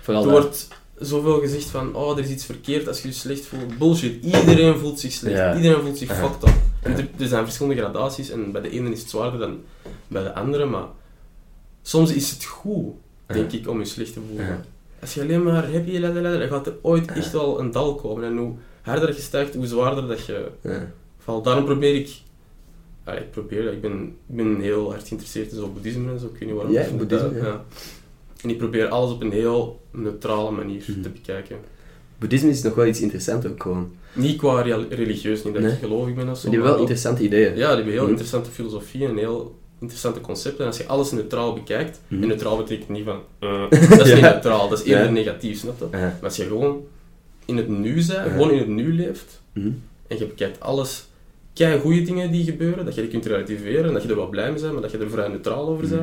vooral 0.00 0.30
wordt 0.30 0.68
zoveel 1.00 1.40
gezegd 1.40 1.64
van, 1.64 1.94
oh, 1.94 2.18
er 2.18 2.24
is 2.24 2.30
iets 2.30 2.44
verkeerd 2.44 2.88
als 2.88 3.02
je 3.02 3.08
je 3.08 3.14
slecht 3.14 3.46
voelt. 3.46 3.78
Bullshit. 3.78 4.24
Iedereen 4.24 4.78
voelt 4.78 5.00
zich 5.00 5.12
slecht. 5.12 5.36
Ja. 5.36 5.56
Iedereen 5.56 5.82
voelt 5.82 5.98
zich 5.98 6.08
Ja. 6.08 6.14
fucked 6.14 6.48
up. 6.48 6.54
En 6.82 6.92
er, 6.92 7.08
er 7.18 7.26
zijn 7.28 7.44
verschillende 7.44 7.80
gradaties 7.82 8.30
en 8.30 8.52
bij 8.52 8.60
de 8.62 8.70
ene 8.70 8.90
is 8.90 9.00
het 9.00 9.10
zwaarder 9.10 9.38
dan 9.40 9.58
bij 10.08 10.22
de 10.22 10.34
andere, 10.34 10.64
maar 10.64 10.86
soms 11.82 12.12
is 12.12 12.30
het 12.30 12.44
goed, 12.44 12.94
denk 13.26 13.52
ik, 13.52 13.68
om 13.68 13.78
je 13.78 13.84
slecht 13.84 14.12
te 14.12 14.20
voelen. 14.28 14.64
Als 15.00 15.14
je 15.14 15.20
alleen 15.20 15.42
maar 15.42 15.72
happy, 15.72 15.98
laddelade, 15.98 16.38
dan 16.38 16.48
gaat 16.48 16.66
er 16.66 16.74
ooit 16.82 17.12
echt 17.12 17.32
wel 17.32 17.60
een 17.60 17.70
dal 17.70 17.94
komen. 17.94 18.24
En 18.24 18.36
hoe 18.36 18.52
harder 18.82 19.08
je 19.14 19.20
stijgt, 19.20 19.54
hoe 19.54 19.66
zwaarder 19.66 20.06
dat 20.08 20.26
je 20.26 20.50
Ja. 20.62 20.90
valt. 21.18 21.44
Daarom 21.44 21.64
probeer 21.64 21.94
ik... 21.94 22.08
Ja, 23.06 23.12
ik 23.12 23.30
probeer, 23.30 23.64
dat. 23.64 23.72
ik 23.72 23.80
ben, 23.80 24.02
ik 24.28 24.36
ben 24.36 24.60
heel 24.60 24.90
hard 24.90 25.02
geïnteresseerd 25.08 25.50
in 25.50 25.56
zo 25.56 25.68
boeddhisme 25.68 26.12
en 26.12 26.18
zo, 26.18 26.26
ik 26.26 26.32
weet 26.32 26.40
niet 26.48 26.52
waarom. 26.54 26.72
Ja, 26.72 26.86
boeddhisme, 26.96 27.32
dat- 27.32 27.42
ja. 27.42 27.64
En 28.42 28.50
ik 28.50 28.58
probeer 28.58 28.88
alles 28.88 29.10
op 29.12 29.20
een 29.22 29.32
heel 29.32 29.80
neutrale 29.90 30.50
manier 30.50 30.84
Mhm. 30.86 31.00
te 31.00 31.08
bekijken. 31.08 31.56
Boeddhisme 32.18 32.50
is 32.50 32.62
nog 32.62 32.74
wel 32.74 32.86
iets 32.86 33.00
interessants 33.00 33.46
ook 33.46 33.62
gewoon. 33.62 33.92
Niet 34.12 34.36
qua 34.38 34.60
religieus, 34.88 35.44
niet 35.44 35.54
dat 35.54 35.62
Nee. 35.62 35.72
ik 35.72 35.78
gelovig 35.78 36.14
ben 36.14 36.28
of 36.28 36.38
zo. 36.38 36.42
Maar 36.42 36.42
die 36.42 36.50
hebben 36.50 36.70
wel 36.70 36.78
interessante 36.80 37.22
ideeën. 37.22 37.50
Ja, 37.56 37.66
die 37.66 37.74
hebben 37.76 37.92
heel 37.92 38.00
Mhm. 38.02 38.10
interessante 38.10 38.50
filosofie 38.50 39.06
en 39.06 39.16
heel 39.16 39.58
interessante 39.80 40.20
concepten. 40.20 40.60
En 40.60 40.66
als 40.66 40.76
je 40.76 40.86
alles 40.86 41.10
neutraal 41.10 41.52
bekijkt, 41.54 42.00
Mhm. 42.08 42.22
en 42.22 42.28
neutraal 42.28 42.56
betekent 42.56 42.88
niet 42.88 43.04
van, 43.04 43.20
eh, 43.38 43.62
dat 43.90 44.00
is 44.00 44.08
Ja. 44.08 44.14
niet 44.14 44.22
neutraal, 44.24 44.68
dat 44.68 44.78
is 44.78 44.84
eerder 44.84 45.04
Ja. 45.06 45.10
negatief, 45.10 45.58
snap 45.58 45.78
je? 45.78 45.86
Ja. 45.90 45.98
Maar 45.98 46.18
als 46.22 46.36
je 46.36 46.44
gewoon 46.44 46.84
in 47.44 47.56
het 47.56 47.68
nu 47.68 47.94
bent, 47.94 48.10
gewoon 48.30 48.50
in 48.50 48.58
het 48.58 48.68
nu 48.68 48.94
leeft, 48.94 49.40
Mhm. 49.52 49.70
en 50.06 50.18
je 50.18 50.26
bekijkt 50.26 50.60
alles, 50.60 51.08
kei 51.52 51.80
goede 51.80 52.02
dingen 52.02 52.30
die 52.30 52.44
gebeuren, 52.44 52.84
dat 52.84 52.94
je 52.94 53.00
die 53.00 53.10
kunt 53.10 53.26
relativeren, 53.26 53.84
en 53.84 53.92
dat 53.92 54.02
je 54.02 54.08
er 54.08 54.16
wel 54.16 54.28
blij 54.28 54.50
mee 54.52 54.60
bent, 54.60 54.72
maar 54.72 54.82
dat 54.82 54.90
je 54.90 54.98
er 54.98 55.10
vrij 55.10 55.28
neutraal 55.28 55.68
over 55.68 55.84
Mhm. 55.84 55.94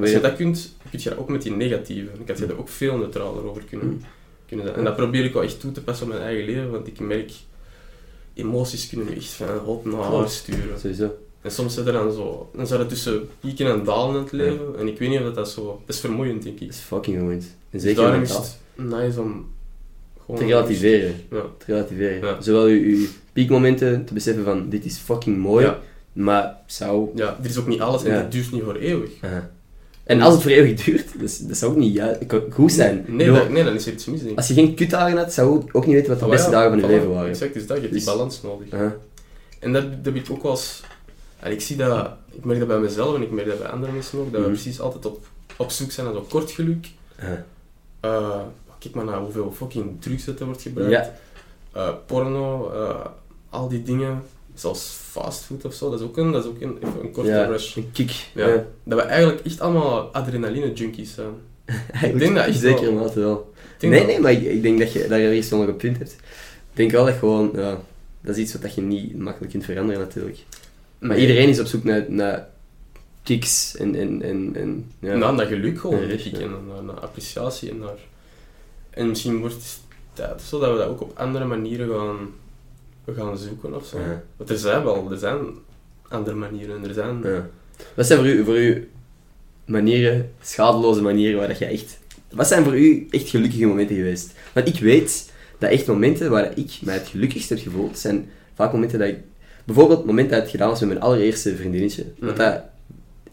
Als 0.00 0.10
je 0.10 0.20
dat 0.20 0.36
kunt, 0.36 0.74
kun 0.90 0.98
je 1.02 1.08
dat 1.08 1.18
ook 1.18 1.28
met 1.28 1.42
die 1.42 1.52
negatieve. 1.52 2.08
Dan 2.16 2.24
kan 2.24 2.36
je 2.36 2.46
er 2.46 2.58
ook 2.58 2.68
veel 2.68 2.96
neutraler 2.96 3.44
over 3.48 3.62
kunnen, 3.68 3.86
Mhm. 3.86 3.96
kunnen 4.46 4.66
zijn. 4.66 4.78
En 4.78 4.84
dat 4.84 4.96
probeer 4.96 5.24
ik 5.24 5.32
wel 5.32 5.42
echt 5.42 5.60
toe 5.60 5.72
te 5.72 5.82
passen 5.82 6.06
op 6.06 6.12
mijn 6.12 6.24
eigen 6.24 6.44
leven, 6.44 6.70
want 6.70 6.86
ik 6.86 7.00
merk, 7.00 7.32
emoties 8.34 8.88
kunnen 8.88 9.08
je 9.08 9.14
echt 9.16 9.28
van 9.30 9.46
hot 9.64 9.84
naar 9.84 10.02
haar 10.02 10.28
sturen. 10.28 10.78
Sowieso. 10.80 11.14
En 11.40 11.50
soms 11.50 11.74
zit 11.74 11.86
er 11.86 11.92
dan 11.92 12.12
zo, 12.12 12.50
dan 12.56 12.66
zit 12.66 12.78
er 12.78 12.86
tussen 12.86 13.28
pieken 13.40 13.66
en 13.66 13.84
dalen 13.84 14.16
in 14.16 14.22
het 14.22 14.32
leven, 14.32 14.78
en 14.78 14.88
ik 14.88 14.98
weet 14.98 15.08
niet 15.08 15.18
of 15.18 15.24
dat, 15.24 15.34
dat 15.34 15.50
zo, 15.50 15.80
dat 15.86 15.94
is 15.94 16.00
vermoeiend 16.00 16.42
denk 16.42 16.60
ik. 16.60 16.66
Dat 16.66 16.76
is 16.76 16.80
fucking 16.82 17.16
vermoeiend. 17.16 17.42
En 17.44 17.50
Dus 17.70 17.82
zeker 17.82 18.02
daarom 18.02 18.22
is 18.22 18.30
het 18.34 18.58
nice 18.74 19.20
om 19.20 19.46
gewoon... 20.24 20.40
Te 20.40 20.46
relativeren. 20.46 21.14
Ja. 21.30 21.42
Te 21.58 21.64
relativeren. 21.72 22.28
Ja. 22.28 22.40
Zowel 22.40 22.66
je, 22.66 23.08
piekmomenten 23.32 24.04
te 24.04 24.14
beseffen 24.14 24.44
van 24.44 24.68
dit 24.68 24.84
is 24.84 24.96
fucking 24.98 25.36
mooi, 25.38 25.72
maar 26.12 26.56
zou... 26.66 27.08
Ja, 27.14 27.38
er 27.42 27.48
is 27.48 27.58
ook 27.58 27.66
niet 27.66 27.80
alles 27.80 28.04
en 28.04 28.14
het 28.16 28.32
duurt 28.32 28.52
niet 28.52 28.62
voor 28.62 28.76
eeuwig. 28.76 29.10
Aha. 29.20 29.50
En 30.04 30.20
als 30.20 30.32
het 30.34 30.42
voor 30.42 30.50
eeuwig 30.50 30.84
duurt, 30.84 31.12
dat, 31.12 31.22
is- 31.22 31.38
dat 31.38 31.56
zou 31.56 31.70
ook 31.72 31.76
niet 31.78 31.94
ja, 31.94 32.18
goed 32.50 32.72
zijn. 32.72 33.04
Nee, 33.08 33.30
dat- 33.32 33.48
nee, 33.50 33.64
dan 33.64 33.74
is 33.74 33.86
er 33.86 33.92
iets 33.92 34.04
mis, 34.04 34.18
denk 34.18 34.30
ik. 34.30 34.36
Als 34.36 34.48
je 34.48 34.54
geen 34.54 34.74
kutdagen 34.74 35.16
had, 35.18 35.32
zou 35.32 35.62
je 35.66 35.72
ook 35.74 35.86
niet 35.86 35.94
weten 35.94 36.08
wat 36.10 36.18
de 36.18 36.24
Ah, 36.24 36.30
beste 36.30 36.50
ja, 36.50 36.56
dagen 36.56 36.70
van 36.70 36.80
je 36.80 36.86
leven 36.96 37.10
waren. 37.10 37.28
Exact, 37.30 37.54
dus 37.54 37.66
dat, 37.66 37.76
je 37.76 37.82
hebt 37.82 37.94
die 37.94 38.04
Dus- 38.04 38.12
balans 38.14 38.42
nodig. 38.42 38.68
En 39.58 39.72
dat, 39.72 39.82
dat 40.04 40.14
heb 40.14 40.24
ik 40.24 40.30
ook 40.30 40.42
wel 40.42 40.50
eens... 40.52 40.82
En 41.40 41.52
ik 41.52 41.60
zie 41.60 41.76
dat... 41.76 42.10
Ik 42.30 42.44
merk 42.44 42.58
dat 42.58 42.68
bij 42.68 42.78
mezelf 42.78 43.14
en 43.16 43.22
ik 43.22 43.30
merk 43.30 43.46
dat 43.46 43.58
bij 43.58 43.68
andere 43.68 43.92
mensen 43.92 44.18
ook, 44.18 44.24
dat 44.32 44.40
we 44.40 44.46
Mhm. 44.46 44.54
precies 44.56 44.80
altijd 44.80 45.06
op, 45.06 45.26
op 45.56 45.70
zoek 45.70 45.90
zijn 45.90 46.06
naar 46.06 46.14
zo'n 46.14 46.26
kort 46.28 46.50
geluk. 46.50 46.86
Eh, 48.00 48.40
kijk 48.78 48.94
maar 48.94 49.04
naar 49.04 49.18
hoeveel 49.20 49.52
fucking 49.56 50.00
drugs 50.02 50.24
dat 50.24 50.40
er 50.40 50.46
wordt 50.46 50.62
gebruikt. 50.62 50.90
Ja, 50.92 51.14
Eh, 51.72 51.88
porno, 52.06 52.70
eh, 52.70 53.06
al 53.50 53.68
die 53.68 53.82
dingen. 53.82 54.22
Zelfs 54.54 54.96
fastfood 55.10 55.64
of 55.64 55.74
zo, 55.74 55.90
dat 55.90 56.00
is 56.00 56.06
ook 56.06 56.16
een, 56.16 56.32
dat 56.32 56.44
is 56.44 56.50
ook 56.50 56.60
een, 56.60 56.76
even 56.76 57.00
een 57.00 57.10
korte 57.12 57.30
ja, 57.30 57.44
rush. 57.44 57.76
een 57.76 57.90
kick. 57.92 58.10
Ja. 58.34 58.48
Ja. 58.48 58.64
Dat 58.84 58.98
we 59.00 59.04
eigenlijk 59.04 59.40
echt 59.46 59.60
allemaal 59.60 60.00
adrenaline 60.12 60.72
junkies 60.72 61.14
zijn. 61.14 61.30
Eigenlijk 61.90 62.18
denk 62.18 62.34
dat 62.36 62.46
echt 62.46 62.58
Zeker 62.58 62.92
wel. 63.14 63.52
Ik 63.78 63.88
Nee, 63.88 63.98
dat- 63.98 64.08
nee, 64.08 64.20
maar 64.20 64.32
ik, 64.32 64.42
ik 64.42 64.62
denk 64.62 64.78
dat 64.78 64.92
je 64.92 65.06
daar 65.08 65.20
wel 65.20 65.58
nog 65.58 65.68
een 65.68 65.76
punt 65.76 65.98
hebt. 65.98 66.12
Ik 66.12 66.76
denk 66.78 66.90
wel 66.90 67.04
dat 67.04 67.14
gewoon, 67.14 67.50
ja, 67.54 67.80
dat 68.20 68.36
is 68.36 68.42
iets 68.42 68.58
wat 68.60 68.74
je 68.74 68.80
niet 68.80 69.18
makkelijk 69.18 69.52
kunt 69.52 69.64
veranderen 69.64 70.00
natuurlijk. 70.00 70.38
Maar 70.98 71.10
Nee. 71.10 71.20
iedereen 71.20 71.48
is 71.48 71.60
op 71.60 71.66
zoek 71.66 71.84
naar, 71.84 72.04
naar 72.08 72.48
kicks 73.22 73.76
en, 73.76 73.94
en, 73.94 74.22
en, 74.22 74.50
en 74.54 74.90
ja. 74.98 75.14
Naar 75.14 75.36
dat 75.36 75.46
geluk 75.46 75.78
gewoon, 75.78 76.00
Ja, 76.00 76.06
denk 76.06 76.20
ik. 76.20 76.38
En 76.38 76.50
naar, 76.68 76.82
naar 76.84 77.00
appreciatie 77.00 77.70
en 77.70 77.78
naar... 77.78 77.98
En 78.90 79.08
misschien 79.08 79.38
wordt 79.38 79.54
het 79.54 79.78
tijd 80.12 80.42
zo 80.42 80.58
dat 80.58 80.70
we 80.72 80.76
dat 80.78 80.88
ook 80.88 81.00
op 81.00 81.18
andere 81.18 81.44
manieren 81.44 81.88
gaan, 81.88 82.16
gaan 83.06 83.38
zoeken 83.38 83.74
of 83.74 83.86
zo. 83.86 83.98
Ja. 83.98 84.22
Want 84.36 84.50
er 84.50 84.58
zijn 84.58 84.84
wel, 84.84 85.10
er 85.10 85.18
zijn 85.18 85.38
andere 86.08 86.36
manieren. 86.36 86.76
en 86.76 86.88
Er 86.88 86.94
zijn... 86.94 87.20
Ja. 87.22 87.48
Wat 87.94 88.06
zijn 88.06 88.18
voor 88.18 88.28
u, 88.28 88.44
voor 88.44 88.58
u 88.58 88.90
manieren, 89.64 90.30
schadeloze 90.40 91.02
manieren, 91.02 91.38
waar 91.38 91.48
dat 91.48 91.58
je 91.58 91.64
echt... 91.64 91.98
Wat 92.30 92.46
zijn 92.46 92.64
voor 92.64 92.78
u 92.78 93.06
echt 93.10 93.28
gelukkige 93.28 93.66
momenten 93.66 93.96
geweest? 93.96 94.32
Want 94.52 94.68
ik 94.68 94.80
weet 94.80 95.32
dat 95.58 95.70
echt 95.70 95.86
momenten 95.86 96.30
waar 96.30 96.58
ik 96.58 96.78
mij 96.82 96.94
het 96.94 97.08
gelukkigst 97.08 97.48
heb 97.48 97.58
gevoeld, 97.58 97.98
zijn 97.98 98.30
vaak 98.54 98.72
momenten 98.72 98.98
dat 98.98 99.08
ik... 99.08 99.18
Bijvoorbeeld 99.64 99.98
het 99.98 100.06
moment 100.06 100.30
dat 100.30 100.40
het 100.40 100.50
gedaan 100.50 100.68
was 100.68 100.80
met 100.80 100.88
mijn 100.88 101.00
allereerste 101.00 101.56
vriendinnetje. 101.56 102.04
Dat 102.18 102.28
Mhm. 102.30 102.36
dat, 102.36 102.62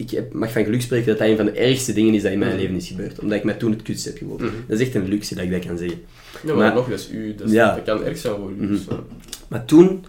ik 0.08 0.32
mag 0.32 0.52
van 0.52 0.64
geluk 0.64 0.82
spreken 0.82 1.06
dat 1.06 1.18
dat 1.18 1.28
een 1.28 1.36
van 1.36 1.44
de 1.44 1.52
ergste 1.52 1.92
dingen 1.92 2.14
is 2.14 2.22
dat 2.22 2.32
in 2.32 2.38
mijn 2.38 2.50
Mhm. 2.50 2.60
leven 2.60 2.76
is 2.76 2.88
gebeurd. 2.88 3.18
Omdat 3.20 3.38
ik 3.38 3.44
mij 3.44 3.54
toen 3.54 3.70
het 3.70 3.82
kutst 3.82 4.04
heb 4.04 4.16
gevoeld. 4.16 4.40
Mhm. 4.40 4.50
Dat 4.68 4.80
is 4.80 4.86
echt 4.86 4.94
een 4.94 5.08
luxe 5.08 5.34
dat 5.34 5.44
ik 5.44 5.50
dat 5.50 5.66
kan 5.66 5.78
zeggen. 5.78 5.98
Ja, 6.32 6.38
maar, 6.44 6.56
Maar- 6.56 6.74
nog, 6.74 6.88
dat 6.88 6.98
is 6.98 7.10
u. 7.12 7.34
Dat, 7.34 7.46
is- 7.46 7.52
Ja. 7.54 7.74
dat 7.74 7.84
kan 7.84 8.04
erg 8.04 8.18
zijn 8.18 8.34
voor 8.36 8.50
u. 8.50 8.54
Mhm. 8.54 8.66
dus, 8.66 8.84
ja. 8.88 9.00
Maar 9.48 9.64
toen, 9.64 10.04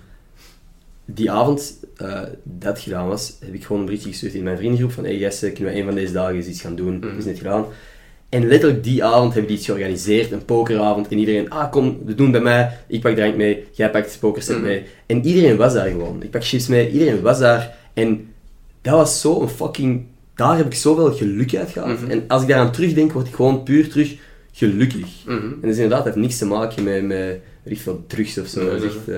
die 1.06 1.32
avond 1.32 1.80
eh, 1.98 2.22
dat 2.44 2.80
gedaan 2.80 3.08
was, 3.08 3.38
heb 3.46 3.54
ik 3.54 3.64
gewoon 3.64 3.80
een 3.80 3.86
berichtje 3.86 4.10
gestuurd 4.10 4.34
in 4.34 4.44
mijn 4.44 4.58
vriendengroep 4.58 4.92
van 4.92 5.04
hey 5.04 5.18
Jesse, 5.18 5.52
kunnen 5.52 5.74
we 5.74 5.80
een 5.80 5.86
van 5.86 5.96
deze 5.96 6.14
dagen 6.14 6.36
eens 6.36 6.48
iets 6.48 6.62
gaan 6.62 6.76
doen? 6.76 7.00
Dat 7.00 7.12
is 7.18 7.26
net 7.26 7.38
gedaan. 7.38 7.66
En 8.30 8.48
letterlijk 8.48 8.84
die 8.84 9.04
avond 9.04 9.32
hebben 9.34 9.48
die 9.48 9.58
iets 9.58 9.66
georganiseerd, 9.66 10.32
een 10.32 10.46
pokeravond. 10.46 11.08
En 11.08 11.18
iedereen, 11.18 11.50
ah 11.50 11.72
kom, 11.72 12.00
we 12.06 12.16
doen 12.16 12.32
bij 12.32 12.42
mij. 12.42 12.78
Ik 12.88 13.02
pak 13.02 13.16
drank 13.16 13.36
mee, 13.36 13.64
jij 13.72 13.90
pakt 13.92 14.18
pokerset 14.20 14.56
Mhm. 14.56 14.66
mee. 14.66 14.84
En 15.06 15.26
iedereen 15.26 15.58
was 15.58 15.74
daar 15.74 15.88
gewoon. 15.90 16.24
Ik 16.24 16.30
pak 16.32 16.46
chips 16.46 16.68
mee, 16.68 16.92
iedereen 16.92 17.22
was 17.22 17.40
daar. 17.40 17.78
En 17.94 18.31
dat 18.82 18.94
was 18.94 19.22
zo 19.22 19.42
een 19.42 19.50
fucking... 19.50 20.06
Daar 20.36 20.58
heb 20.58 20.66
ik 20.66 20.74
zoveel 20.74 21.14
geluk 21.14 21.56
uit 21.56 21.70
gehad. 21.70 22.00
Mhm. 22.02 22.10
En 22.12 22.24
als 22.28 22.42
ik 22.42 22.48
daaraan 22.48 22.72
terugdenk, 22.72 23.12
word 23.12 23.28
ik 23.28 23.36
gewoon 23.36 23.64
puur 23.64 23.90
terug 23.90 24.16
gelukkig. 24.52 25.26
Mhm. 25.26 25.32
En 25.38 25.58
dat 25.62 25.70
is 25.70 25.76
inderdaad, 25.76 25.98
dat 26.06 26.14
heeft 26.14 26.26
niks 26.26 26.38
te 26.38 26.46
maken 26.46 26.84
met, 26.84 27.04
met 27.04 27.40
ik 27.64 27.80
veel, 27.80 28.04
drugs 28.08 28.38
of 28.38 28.48
zo. 28.48 28.60
Nee, 28.62 28.70
Dat 28.72 28.82
dat- 28.82 28.90
echt, 28.96 29.08
eh, 29.10 29.16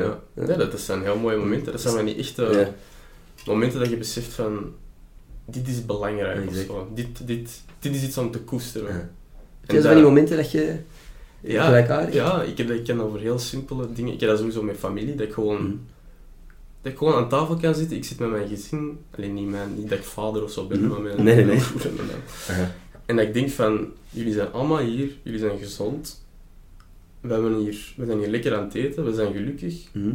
ja. 0.48 0.56
dat, 0.58 0.72
dat 0.72 0.80
zijn 0.80 1.02
heel 1.04 1.18
mooie 1.18 1.38
momenten. 1.38 1.72
Dat 1.72 1.82
zijn 1.82 1.94
van 1.96 2.06
die 2.06 2.16
echte 2.16 2.44
Ja. 2.44 2.70
momenten 3.46 3.80
dat 3.80 3.90
je 3.90 3.98
beseft 3.98 4.34
van... 4.34 4.72
Dit 5.46 5.68
is 5.68 5.86
belangrijk 5.86 6.48
of 6.50 6.56
zo. 6.56 6.92
Dit, 6.96 7.28
dit, 7.28 7.62
dit 7.80 7.96
is 7.96 8.04
iets 8.04 8.18
om 8.18 8.32
te 8.32 8.40
koesteren. 8.40 8.88
Ja. 8.94 9.00
En 9.00 9.10
Heb 9.62 9.70
je 9.70 9.76
zo 9.76 9.82
van 9.82 9.84
dat- 9.84 9.94
die 9.94 10.04
momenten 10.04 10.38
dat 10.38 10.52
je 10.52 10.76
Ja, 11.42 11.66
gelijkaardig? 11.66 12.14
ja 12.14 12.42
ik, 12.42 12.58
heb, 12.58 12.68
dat- 12.68 12.78
ik 12.78 12.84
ken 12.84 12.98
dat 12.98 13.10
voor 13.10 13.20
heel 13.20 13.40
simpele 13.40 13.88
dingen. 13.94 14.14
Ik 14.14 14.20
heb 14.20 14.30
dat 14.30 14.38
sowieso 14.38 14.64
met 14.64 14.78
familie, 14.78 15.16
dat 15.16 15.28
ik 15.28 15.34
gewoon... 15.34 15.64
Mhm. 15.64 15.74
Dat 16.84 16.92
ik 16.92 16.98
gewoon 16.98 17.14
aan 17.16 17.30
tafel 17.30 17.56
kan 17.56 17.76
zitten. 17.76 17.98
Ik 17.98 18.04
zit 18.06 18.20
met 18.20 18.30
mijn 18.32 18.48
gezin. 18.48 18.98
Alleen 19.16 19.34
niet, 19.34 19.48
mijn, 19.50 19.76
niet 19.76 19.90
dat 19.90 19.98
ik 19.98 20.04
vader 20.04 20.44
of 20.44 20.52
zo 20.52 20.68
ben, 20.68 20.80
Mhm. 20.80 20.90
maar 20.90 21.02
mijn, 21.02 21.24
Nee, 21.24 21.46
nee, 21.46 21.60
en 23.06 23.16
dat 23.16 23.26
ik 23.28 23.34
denk 23.34 23.50
van, 23.50 23.88
jullie 24.10 24.34
zijn 24.34 24.52
allemaal 24.52 24.78
hier, 24.80 25.10
jullie 25.24 25.40
zijn 25.40 25.58
gezond. 25.58 26.22
we, 27.22 27.34
hebben 27.34 27.58
hier, 27.58 27.94
we 27.98 28.06
zijn 28.06 28.18
hier 28.20 28.28
lekker 28.30 28.56
aan 28.56 28.64
het 28.64 28.74
eten, 28.76 29.06
we 29.06 29.14
zijn 29.14 29.34
gelukkig. 29.34 29.76
Mhm. 29.92 30.14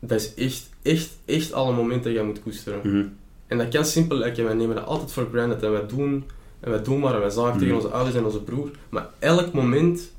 Dat 0.00 0.20
is 0.20 0.34
echt, 0.34 0.68
echt, 0.82 1.10
echt 1.24 1.52
alle 1.52 1.74
momenten 1.74 2.10
dat 2.14 2.20
je 2.20 2.26
moet 2.26 2.42
koesteren. 2.42 2.80
Mhm. 2.84 3.06
En 3.46 3.58
dat 3.58 3.68
kan 3.68 3.84
simpel 3.84 4.16
lijken, 4.16 4.44
wij 4.44 4.54
nemen 4.54 4.76
dat 4.76 4.86
altijd 4.86 5.12
voor 5.12 5.28
granted 5.32 5.62
en 5.62 5.70
wij 5.72 5.86
doen, 5.86 6.24
en 6.60 6.70
wij 6.70 6.82
doen 6.82 7.00
maar 7.00 7.14
en 7.14 7.20
wij 7.20 7.30
zagen 7.30 7.58
tegen 7.58 7.74
onze 7.74 7.88
ouders 7.88 8.16
en 8.16 8.24
onze 8.24 8.42
broer. 8.42 8.70
Maar 8.88 9.08
elk 9.18 9.52
moment 9.52 10.12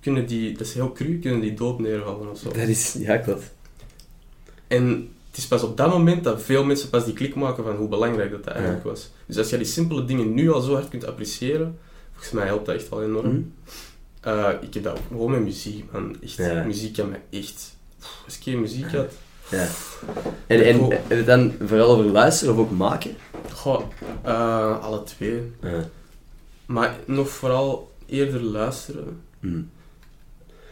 kunnen 0.00 0.26
die, 0.26 0.52
dat 0.52 0.66
is 0.66 0.74
heel 0.74 0.92
cru, 0.92 1.18
kunnen 1.18 1.40
die 1.40 1.54
dood 1.54 1.78
neervallen 1.78 2.30
of 2.30 2.38
zo. 2.38 2.48
Dat 2.48 2.56
is, 2.68 2.92
ja, 2.98 3.16
klopt. 3.16 3.54
En 4.66 5.08
het 5.36 5.44
is 5.44 5.50
pas 5.50 5.62
op 5.62 5.76
dat 5.76 5.90
moment 5.90 6.24
dat 6.24 6.42
veel 6.42 6.64
mensen 6.64 6.90
pas 6.90 7.04
die 7.04 7.14
klik 7.14 7.34
maken 7.34 7.64
van 7.64 7.76
hoe 7.76 7.88
belangrijk 7.88 8.30
dat, 8.30 8.44
dat 8.44 8.52
Ja. 8.54 8.58
eigenlijk 8.60 8.84
was. 8.88 9.10
Dus 9.26 9.38
als 9.38 9.50
je 9.50 9.56
die 9.56 9.66
simpele 9.66 10.04
dingen 10.04 10.34
nu 10.34 10.52
al 10.52 10.60
zo 10.60 10.72
hard 10.72 10.88
kunt 10.88 11.06
appreciëren, 11.06 11.78
volgens 12.12 12.32
mij 12.32 12.46
helpt 12.46 12.66
dat 12.66 12.74
echt 12.74 12.88
wel 12.88 13.02
enorm. 13.02 13.26
Mhm. 13.28 13.40
Eh, 14.20 14.48
ik 14.60 14.74
heb 14.74 14.82
dat 14.82 14.92
ook 14.98 15.04
gewoon 15.08 15.30
met 15.30 15.40
muziek, 15.42 15.92
man. 15.92 16.16
Echt, 16.22 16.36
Ja. 16.36 16.62
muziek 16.64 16.96
kan 16.96 17.08
mij 17.08 17.20
echt... 17.30 17.74
Pff, 18.00 18.22
Als 18.24 18.36
ik 18.36 18.42
geen 18.42 18.60
muziek 18.60 18.92
had... 18.92 19.12
Ja. 19.50 19.66
En, 20.46 20.62
en 21.08 21.24
dan 21.24 21.52
vooral 21.66 21.90
over 21.90 22.04
luisteren 22.04 22.54
of 22.54 22.60
ook 22.60 22.70
maken? 22.70 23.16
Goh, 23.52 23.82
eh, 24.22 24.82
alle 24.84 25.02
twee. 25.02 25.52
Maar 26.66 26.96
nog 27.04 27.28
vooral 27.28 27.92
eerder 28.06 28.42
luisteren. 28.42 29.20
Mhm. 29.40 29.60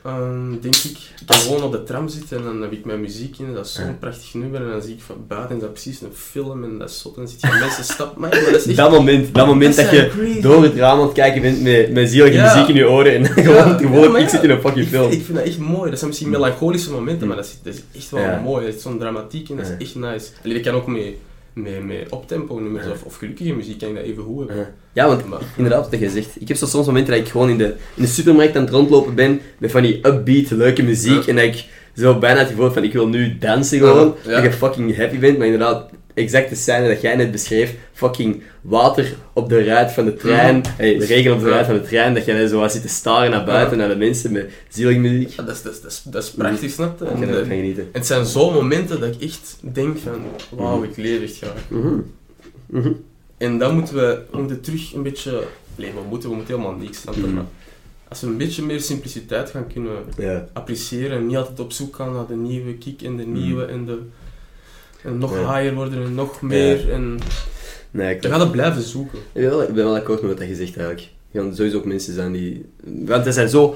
Ehm, 0.05 0.51
denk 0.61 0.77
ik. 0.77 0.97
Ik 1.27 1.35
gewoon 1.35 1.63
op 1.63 1.73
de 1.73 1.83
tram 1.83 2.09
zitten 2.09 2.37
en 2.39 2.45
dan 2.45 2.63
heb 2.63 2.73
ik 2.73 2.85
mijn 2.85 3.01
muziek 3.01 3.39
in. 3.39 3.55
Dat 3.55 3.67
is 3.67 3.73
zo'n 3.73 3.85
Ja. 3.87 3.97
prachtig 4.01 4.35
nummer. 4.35 4.61
En 4.63 4.71
dan 4.71 4.83
zie 4.83 4.95
ik 4.95 5.01
van 5.07 5.17
buiten 5.29 5.57
is 5.57 5.63
dat 5.63 5.73
precies 5.73 6.01
een 6.01 6.13
film. 6.15 6.65
En 6.65 6.79
dat 6.79 6.89
is 6.91 6.99
zot. 7.01 7.17
En 7.17 7.23
dan 7.23 7.31
zit 7.31 7.41
je 7.41 7.57
mensen 7.61 7.85
stappen. 7.85 8.21
Maar 8.21 8.31
dat 8.31 8.39
is 8.49 8.67
echt... 8.67 8.77
Dat 8.77 8.91
moment, 8.91 9.35
dat 9.35 9.47
moment 9.47 9.77
dat, 9.77 9.91
je 9.91 10.09
crazy. 10.09 10.41
door 10.41 10.63
het 10.63 10.75
raam 10.75 10.99
aan 10.99 11.05
het 11.05 11.13
kijken 11.15 11.43
bent 11.43 11.63
met, 11.63 11.93
met 11.93 12.11
zielige 12.11 12.35
Ja. 12.35 12.55
muziek 12.55 12.69
in 12.69 12.75
je 12.75 12.89
oren 12.91 13.15
en 13.15 13.25
gewoon 13.45 14.13
Ja, 14.13 14.19
ik 14.19 14.29
zit 14.29 14.43
in 14.43 14.51
een 14.51 14.61
fucking 14.61 14.85
Ik, 14.85 14.93
film. 14.93 15.11
ik 15.11 15.25
vind 15.25 15.39
dat 15.39 15.47
echt 15.47 15.59
mooi. 15.59 15.89
Dat 15.91 15.99
zijn 15.99 16.11
misschien 16.11 16.31
melancholische 16.31 16.91
momenten, 16.91 17.27
maar 17.27 17.37
dat 17.37 17.45
is, 17.47 17.57
dat 17.63 17.75
is 17.75 17.81
echt 18.01 18.11
wel 18.11 18.41
mooi. 18.43 18.67
Dat 18.67 18.75
is 18.75 18.83
zo'n 18.83 18.99
dramatiek 18.99 19.49
en 19.51 19.57
dat 19.57 19.67
is 19.67 19.87
echt 19.87 19.95
nice. 19.95 20.27
Allee, 20.43 20.55
dat 20.55 20.63
kan 20.63 20.75
ook 20.75 20.87
mee, 20.87 21.19
mee, 21.55 21.81
mee 21.81 22.07
optempo 22.11 22.59
nummers 22.59 22.87
of, 22.87 23.03
of 23.03 23.17
gelukkige 23.17 23.53
muziek 23.55 23.79
kan 23.79 23.89
ik 23.89 23.95
dat 23.95 24.05
even 24.05 24.23
goed 24.23 24.39
hebben. 24.39 24.57
Ja. 24.57 24.73
Ja, 24.93 25.07
want 25.07 25.29
Maar, 25.29 25.41
inderdaad, 25.57 25.91
wat 25.91 26.01
je 26.01 26.11
zegt. 26.11 26.41
Ik 26.41 26.49
heb 26.49 26.57
zo 26.57 26.67
soms 26.67 26.87
momenten 26.87 27.15
dat 27.15 27.23
ik 27.23 27.29
gewoon 27.31 27.51
in 27.51 27.59
de, 27.59 27.75
in 27.95 28.03
de 28.03 28.07
supermarkt 28.07 28.57
aan 28.57 28.63
het 28.63 28.71
rondlopen 28.73 29.15
ben 29.15 29.41
met 29.59 29.71
van 29.71 29.83
die 29.83 30.07
upbeat, 30.07 30.51
leuke 30.51 30.83
muziek 30.83 31.23
Ja. 31.23 31.27
en 31.29 31.37
dat 31.37 31.45
ik 31.45 31.65
zo 31.97 32.19
bijna 32.19 32.39
het 32.39 32.49
gevoel 32.49 32.71
van 32.71 32.83
ik 32.85 32.93
wil 32.93 33.09
nu 33.09 33.39
dansen 33.39 33.79
gewoon. 33.79 34.15
Ja. 34.25 34.31
Dat 34.31 34.43
je 34.43 34.53
fucking 34.53 34.97
happy 34.97 35.19
bent, 35.19 35.37
maar 35.39 35.47
inderdaad, 35.47 35.91
exact 36.15 36.49
de 36.49 36.55
scène 36.55 36.89
dat 36.89 37.01
jij 37.01 37.17
net 37.17 37.31
beschreef, 37.31 37.75
fucking 37.93 38.43
water 38.61 39.15
op 39.33 39.49
de 39.49 39.65
ruit 39.65 39.93
van 39.93 40.05
de 40.05 40.15
trein, 40.15 40.63
hey, 40.77 40.99
de 40.99 41.05
regen 41.05 41.33
op 41.33 41.41
de 41.41 41.49
ruit 41.49 41.67
van 41.67 41.75
de 41.75 41.83
trein, 41.83 42.15
dat 42.15 42.25
jij 42.25 42.47
zo 42.47 42.61
wat 42.61 42.73
zit 42.73 42.83
te 42.83 42.89
staren 42.89 43.31
naar 43.31 43.45
buiten, 43.45 43.79
naar 43.79 43.89
de 43.89 43.97
mensen 43.97 44.33
met 44.33 44.53
zielige 44.69 44.99
muziek. 44.99 45.37
dat, 45.37 45.49
is, 45.49 45.63
dat, 45.63 45.73
is, 45.73 45.81
dat, 45.81 45.91
is, 45.93 46.03
dat 46.05 46.23
is 46.23 46.31
prachtig, 46.31 46.71
snap 46.71 46.99
je? 46.99 47.05
Ik 47.05 47.11
En, 47.11 47.29
eh, 47.41 47.47
genieten. 47.47 47.83
en 47.83 47.89
het 47.93 48.07
zijn 48.07 48.27
zo'n 48.27 48.53
momenten 48.53 49.01
dat 49.01 49.15
ik 49.15 49.23
echt 49.23 49.57
denk 49.61 49.99
van, 49.99 50.23
wauw, 50.59 50.77
Mhm. 50.79 50.85
ik 50.91 50.97
leef 50.97 51.23
echt 51.23 51.37
graag. 51.37 51.65
Mhm. 51.69 51.95
Mhm. 52.67 52.93
En 53.37 53.59
dan 53.59 53.75
moeten 53.75 53.95
we, 53.95 54.23
we 54.31 54.39
moeten 54.39 54.61
terug 54.61 54.95
een 54.95 55.03
beetje... 55.03 55.43
Nee, 55.77 55.91
we 55.93 56.01
moeten, 56.09 56.29
we 56.31 56.35
moeten 56.37 56.55
helemaal 56.57 56.79
niks, 56.79 57.01
snap 57.01 57.15
je? 57.15 57.23
Als 58.09 58.21
we 58.21 58.27
een 58.27 58.37
beetje 58.37 58.63
meer 58.63 58.81
simpliciteit 58.81 59.51
gaan 59.51 59.67
kunnen 59.73 59.93
appreciëren 60.53 61.17
en 61.19 61.27
niet 61.27 61.37
altijd 61.37 61.61
op 61.61 61.73
zoek 61.73 61.97
gaan 61.97 62.13
naar 62.13 62.27
de 62.27 62.35
nieuwe 62.37 62.75
kick 62.75 63.03
en 63.03 63.17
de 63.17 63.27
nieuwe 63.27 63.65
en 63.65 63.85
de... 63.85 63.99
En 65.05 65.19
nog 65.19 65.35
Ja. 65.41 65.55
higher 65.57 65.75
worden 65.75 66.05
en 66.05 66.15
nog 66.15 66.43
meer 66.43 66.93
en... 66.93 67.19
Nee, 67.91 68.15
ik 68.15 68.23
Je 68.23 68.29
gaat 68.29 68.41
het 68.41 68.51
blijven 68.53 68.83
zoeken. 68.83 69.19
Ik 69.19 69.41
ben, 69.43 69.51
wel, 69.51 69.63
ik 69.63 69.75
ben 69.75 69.85
wel 69.85 69.95
akkoord 69.97 70.23
met 70.23 70.39
wat 70.39 70.49
je 70.49 70.55
zegt 70.55 70.77
eigenlijk. 70.77 71.09
Er 71.33 71.41
gaan 71.43 71.55
sowieso 71.57 71.77
ook 71.77 71.85
mensen 71.85 72.15
zijn 72.15 72.33
die... 72.33 72.65
Want 72.85 73.27
er 73.27 73.33
zijn 73.33 73.49
zo 73.49 73.75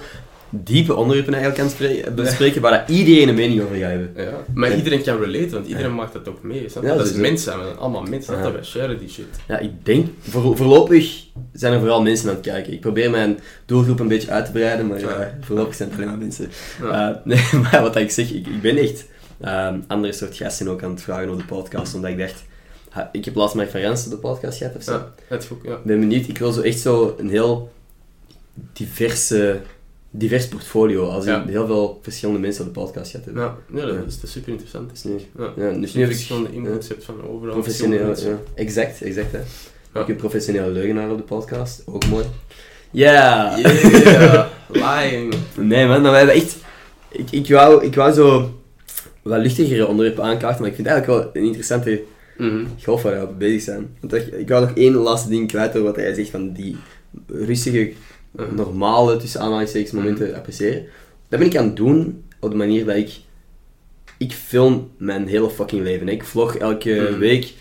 diepe 0.51 0.95
onderwerpen 0.95 1.35
eigenlijk 1.35 1.63
aan 1.63 1.67
het 1.69 1.77
spre- 1.77 2.11
bespreken 2.11 2.61
waar 2.61 2.71
dat 2.87 2.97
iedereen 2.97 3.29
een 3.29 3.35
mening 3.35 3.61
over 3.63 3.77
gaat 3.77 3.91
hebben. 3.91 4.11
Ja. 4.17 4.45
Maar 4.55 4.71
Ja. 4.71 4.77
iedereen 4.77 5.03
kan 5.03 5.21
relate, 5.21 5.49
want 5.51 5.67
iedereen 5.67 5.91
Ja. 5.91 5.97
maakt 5.97 6.13
dat 6.13 6.29
ook 6.29 6.43
mee. 6.43 6.57
Ja, 6.57 6.63
dat 6.63 6.85
is 6.85 6.91
sowieso. 6.91 7.19
mensen, 7.21 7.59
we 7.59 7.65
zijn 7.65 7.77
allemaal 7.79 8.03
mensen. 8.03 8.37
Ja. 8.37 8.43
Dat 8.43 8.53
wij 8.53 8.65
sharen 8.65 8.99
die 8.99 9.09
shit. 9.09 9.25
Ja, 9.49 9.59
ik 9.59 9.71
denk... 9.83 10.07
Voor, 10.21 10.57
voorlopig 10.57 11.25
zijn 11.53 11.73
er 11.73 11.79
vooral 11.79 12.03
mensen 12.03 12.29
aan 12.29 12.35
het 12.35 12.45
kijken. 12.45 12.73
Ik 12.73 12.81
probeer 12.81 13.11
mijn 13.11 13.39
doelgroep 13.67 14.01
een 14.01 14.09
beetje 14.09 14.31
uit 14.31 14.45
te 14.45 14.51
breiden, 14.53 14.87
maar 14.87 15.01
ja, 15.01 15.09
Ja. 15.21 15.39
voorlopig 15.41 15.75
zijn 15.75 15.89
het 15.89 15.99
alleen 15.99 16.11
maar 16.11 16.19
mensen. 16.19 16.49
Ja. 16.83 17.11
Eh, 17.11 17.17
nee, 17.53 17.61
maar 17.63 17.83
wat 17.83 17.97
ik 17.97 18.11
zeg, 18.11 18.31
ik, 18.33 18.47
ik 18.47 18.61
ben 18.63 18.77
echt 18.77 19.05
ehm, 19.41 19.79
andere 19.87 20.13
soort 20.13 20.37
gasten 20.37 20.69
ook 20.69 20.83
aan 20.83 20.91
het 20.91 21.03
vragen 21.03 21.31
op 21.31 21.39
de 21.39 21.45
podcast, 21.45 21.95
omdat 21.95 22.11
ik 22.11 22.19
dacht... 22.19 22.45
ha, 22.91 23.09
ik 23.13 23.25
heb 23.25 23.35
laatst 23.35 23.55
Van 23.57 23.81
Rens 23.81 24.05
op 24.05 24.11
de 24.11 24.17
podcast 24.17 24.59
gehad 24.59 24.77
of 24.77 24.83
zo. 24.83 24.93
ja, 24.93 25.13
het 25.29 25.43
is 25.43 25.51
ook, 25.53 25.65
ja. 25.65 25.73
Ik 25.75 25.85
ben 25.85 26.01
benieuwd, 26.01 26.29
ik 26.29 26.39
wil 26.39 26.53
zo 26.53 26.61
echt 26.61 26.81
zo 26.81 27.15
een 27.19 27.29
heel 27.31 27.71
diverse, 28.73 29.61
divers 30.11 30.49
portfolio. 30.49 31.09
Als 31.09 31.25
Ja. 31.25 31.45
heel 31.47 31.67
veel 31.67 31.99
verschillende 32.03 32.41
mensen 32.41 32.67
op 32.67 32.75
de 32.75 32.81
podcast 32.81 33.11
gaat 33.11 33.25
hebben. 33.25 33.43
Ja, 33.43 33.57
ja, 33.75 33.87
dat 33.87 33.95
Ja. 33.95 34.03
is, 34.07 34.15
dat 34.15 34.25
is 34.25 34.33
super 34.33 34.49
interessant. 34.51 34.89
Dat 34.89 34.97
is 34.97 35.05
nu, 35.05 35.21
Ja. 35.39 35.53
ja, 35.57 35.71
dus 35.81 35.93
nu 35.95 36.01
je 36.01 36.07
heb 36.07 36.09
ik 36.09 36.15
verschillende 36.15 36.49
ja, 36.51 36.55
inputs 36.57 36.89
hebt 36.89 37.05
van 37.05 37.15
overal. 37.29 37.53
professioneel, 37.55 38.17
ja, 38.21 38.39
exact, 38.55 39.03
exact 39.03 39.33
hè. 39.33 39.39
Ja. 39.95 40.01
Ook 40.01 40.09
een 40.09 40.17
professionele 40.17 40.71
leugenaar 40.71 41.11
op 41.11 41.17
de 41.17 41.23
podcast, 41.23 41.83
ook 41.87 42.07
mooi. 42.07 42.25
Ja! 42.91 43.57
mensen. 43.63 44.01
Yeah, 44.01 44.47
lying. 44.69 45.35
Nee 45.57 45.87
man, 45.87 46.03
maar 46.03 46.11
we 46.11 46.17
hebben 46.17 46.35
echt... 46.35 46.57
Ik, 47.09 47.31
ik, 47.31 47.49
wou, 47.49 47.85
ik 47.85 47.95
wou 47.95 48.13
zo 48.13 48.55
wat 49.29 49.41
luchtigere 49.43 49.87
onderwerpen 49.87 50.25
aankaarten, 50.25 50.61
maar 50.61 50.71
ik 50.71 50.75
vind 50.77 50.87
het 50.89 50.97
eigenlijk 50.97 51.25
wel 51.25 51.31
een 51.43 51.47
interessante 51.49 52.03
Mhm. 52.39 52.65
golf 52.83 53.03
waar 53.03 53.21
we 53.21 53.27
op 53.27 53.39
bezig 53.39 53.63
zijn. 53.63 53.97
Want 54.01 54.13
ik, 54.13 54.49
wou 54.49 54.61
nog 54.67 54.77
één 54.77 54.93
laatste 54.95 55.29
ding 55.29 55.49
kwijt 55.49 55.71
over 55.71 55.83
wat 55.83 55.97
hij 55.97 56.15
zegt 56.15 56.31
van 56.31 56.53
die 56.53 56.77
rustige 57.27 57.93
Mhm. 58.31 58.55
normale, 58.55 59.17
tussen 59.17 59.41
aanhalingstekens, 59.41 59.93
momenten 59.93 60.35
appreciëren. 60.35 60.85
Dat 61.29 61.39
ben 61.39 61.49
ik 61.49 61.57
aan 61.57 61.65
het 61.65 61.77
doen 61.77 62.23
op 62.41 62.51
de 62.51 62.57
manier 62.57 62.85
dat 62.85 62.97
ik... 62.97 63.11
Ik 64.19 64.33
film 64.33 64.91
mijn 64.97 65.27
hele 65.27 65.51
fucking 65.51 65.83
leven. 65.83 66.09
Ik 66.09 66.25
vlog 66.25 66.55
elke 66.57 67.09
Mhm. 67.11 67.19
week 67.19 67.53